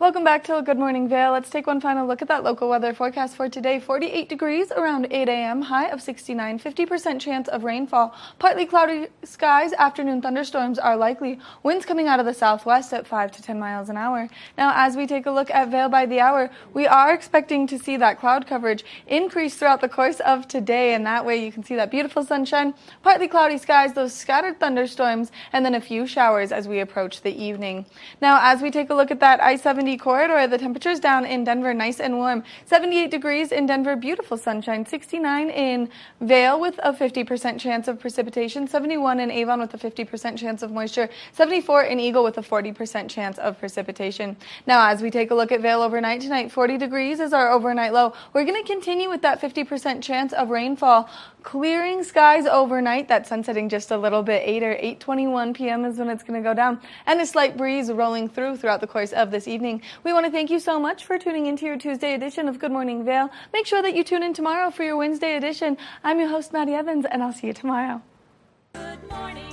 Welcome 0.00 0.24
back 0.24 0.44
to 0.44 0.62
Good 0.62 0.78
Morning 0.78 1.10
Vail. 1.10 1.32
Let's 1.32 1.50
take 1.50 1.66
one 1.66 1.78
final 1.78 2.06
look 2.06 2.22
at 2.22 2.28
that 2.28 2.42
local 2.42 2.70
weather 2.70 2.94
forecast 2.94 3.36
for 3.36 3.50
today. 3.50 3.78
48 3.78 4.30
degrees 4.30 4.72
around 4.72 5.06
8 5.10 5.28
a.m., 5.28 5.60
high 5.60 5.88
of 5.88 6.00
69, 6.00 6.58
50% 6.58 7.20
chance 7.20 7.48
of 7.48 7.64
rainfall. 7.64 8.14
Partly 8.38 8.64
cloudy 8.64 9.08
skies, 9.24 9.74
afternoon 9.74 10.22
thunderstorms 10.22 10.78
are 10.78 10.96
likely. 10.96 11.38
Winds 11.62 11.84
coming 11.84 12.08
out 12.08 12.18
of 12.18 12.24
the 12.24 12.32
southwest 12.32 12.94
at 12.94 13.06
5 13.06 13.30
to 13.32 13.42
10 13.42 13.60
miles 13.60 13.90
an 13.90 13.98
hour. 13.98 14.30
Now, 14.56 14.72
as 14.74 14.96
we 14.96 15.06
take 15.06 15.26
a 15.26 15.30
look 15.30 15.50
at 15.50 15.70
Vail 15.70 15.90
by 15.90 16.06
the 16.06 16.18
hour, 16.18 16.48
we 16.72 16.86
are 16.86 17.12
expecting 17.12 17.66
to 17.66 17.78
see 17.78 17.98
that 17.98 18.18
cloud 18.18 18.46
coverage 18.46 18.86
increase 19.06 19.56
throughout 19.56 19.82
the 19.82 19.88
course 19.90 20.20
of 20.20 20.48
today, 20.48 20.94
and 20.94 21.04
that 21.04 21.26
way 21.26 21.44
you 21.44 21.52
can 21.52 21.62
see 21.62 21.76
that 21.76 21.90
beautiful 21.90 22.24
sunshine, 22.24 22.72
partly 23.02 23.28
cloudy 23.28 23.58
skies, 23.58 23.92
those 23.92 24.14
scattered 24.14 24.58
thunderstorms, 24.60 25.30
and 25.52 25.62
then 25.62 25.74
a 25.74 25.80
few 25.80 26.06
showers 26.06 26.52
as 26.52 26.66
we 26.66 26.80
approach 26.80 27.20
the 27.20 27.38
evening. 27.38 27.84
Now, 28.22 28.40
as 28.40 28.62
we 28.62 28.70
take 28.70 28.88
a 28.88 28.94
look 28.94 29.10
at 29.10 29.20
that 29.20 29.42
I 29.42 29.56
70 29.56 29.89
corridor. 29.96 30.46
The 30.46 30.58
temperatures 30.58 31.00
down 31.00 31.24
in 31.24 31.44
Denver, 31.44 31.72
nice 31.74 32.00
and 32.00 32.16
warm. 32.16 32.42
78 32.66 33.10
degrees 33.10 33.52
in 33.52 33.66
Denver, 33.66 33.96
beautiful 33.96 34.36
sunshine. 34.36 34.84
69 34.86 35.50
in 35.50 35.88
Vail 36.20 36.60
with 36.60 36.78
a 36.82 36.92
50% 36.92 37.58
chance 37.58 37.88
of 37.88 37.98
precipitation. 37.98 38.66
71 38.66 39.20
in 39.20 39.30
Avon 39.30 39.60
with 39.60 39.74
a 39.74 39.78
50% 39.78 40.36
chance 40.38 40.62
of 40.62 40.70
moisture. 40.70 41.08
74 41.32 41.84
in 41.84 42.00
Eagle 42.00 42.24
with 42.24 42.38
a 42.38 42.42
40% 42.42 43.08
chance 43.08 43.38
of 43.38 43.58
precipitation. 43.58 44.36
Now, 44.66 44.88
as 44.88 45.02
we 45.02 45.10
take 45.10 45.30
a 45.30 45.34
look 45.34 45.52
at 45.52 45.60
Vail 45.60 45.82
overnight 45.82 46.20
tonight, 46.20 46.52
40 46.52 46.78
degrees 46.78 47.20
is 47.20 47.32
our 47.32 47.50
overnight 47.50 47.92
low. 47.92 48.12
We're 48.32 48.44
going 48.44 48.62
to 48.62 48.66
continue 48.66 49.08
with 49.08 49.22
that 49.22 49.40
50% 49.40 50.02
chance 50.02 50.32
of 50.32 50.50
rainfall. 50.50 51.08
Clearing 51.42 52.04
skies 52.04 52.46
overnight. 52.46 53.08
That 53.08 53.26
sun 53.26 53.42
setting 53.44 53.68
just 53.68 53.90
a 53.90 53.96
little 53.96 54.22
bit. 54.22 54.42
8 54.44 54.62
or 54.62 54.74
8:21 54.76 55.54
p.m. 55.54 55.84
is 55.84 55.98
when 55.98 56.10
it's 56.10 56.22
going 56.22 56.42
to 56.42 56.46
go 56.46 56.54
down, 56.54 56.80
and 57.06 57.20
a 57.20 57.26
slight 57.26 57.56
breeze 57.56 57.90
rolling 57.90 58.28
through 58.28 58.58
throughout 58.58 58.80
the 58.80 58.86
course 58.86 59.12
of 59.12 59.30
this 59.30 59.48
evening. 59.48 59.82
We 60.04 60.12
want 60.12 60.26
to 60.26 60.32
thank 60.32 60.50
you 60.50 60.60
so 60.60 60.78
much 60.78 61.04
for 61.04 61.18
tuning 61.18 61.46
into 61.46 61.64
your 61.64 61.78
Tuesday 61.78 62.14
edition 62.14 62.48
of 62.48 62.58
Good 62.58 62.72
Morning 62.72 63.04
Vail. 63.04 63.30
Make 63.52 63.66
sure 63.66 63.80
that 63.82 63.94
you 63.94 64.04
tune 64.04 64.22
in 64.22 64.34
tomorrow 64.34 64.70
for 64.70 64.84
your 64.84 64.96
Wednesday 64.96 65.36
edition. 65.36 65.78
I'm 66.04 66.18
your 66.18 66.28
host, 66.28 66.52
Maddie 66.52 66.74
Evans, 66.74 67.06
and 67.10 67.22
I'll 67.22 67.32
see 67.32 67.46
you 67.46 67.54
tomorrow. 67.54 68.02
Good 68.74 69.08
morning, 69.08 69.50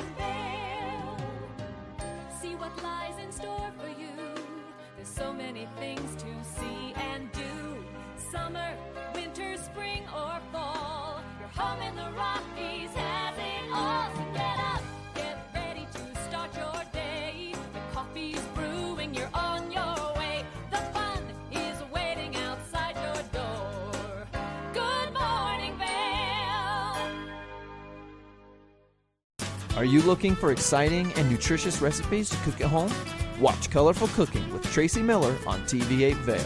Are 29.78 29.86
you 29.86 30.02
looking 30.02 30.36
for 30.36 30.52
exciting 30.52 31.14
and 31.14 31.30
nutritious 31.30 31.82
recipes 31.82 32.30
to 32.30 32.36
cook 32.38 32.62
at 32.62 32.68
home? 32.68 32.92
Watch 33.40 33.70
Colorful 33.70 34.08
Cooking 34.10 34.52
with 34.52 34.64
Tracy 34.64 35.04
Miller 35.04 35.38
on 35.46 35.62
TV8 35.62 36.16
Vail. 36.16 36.36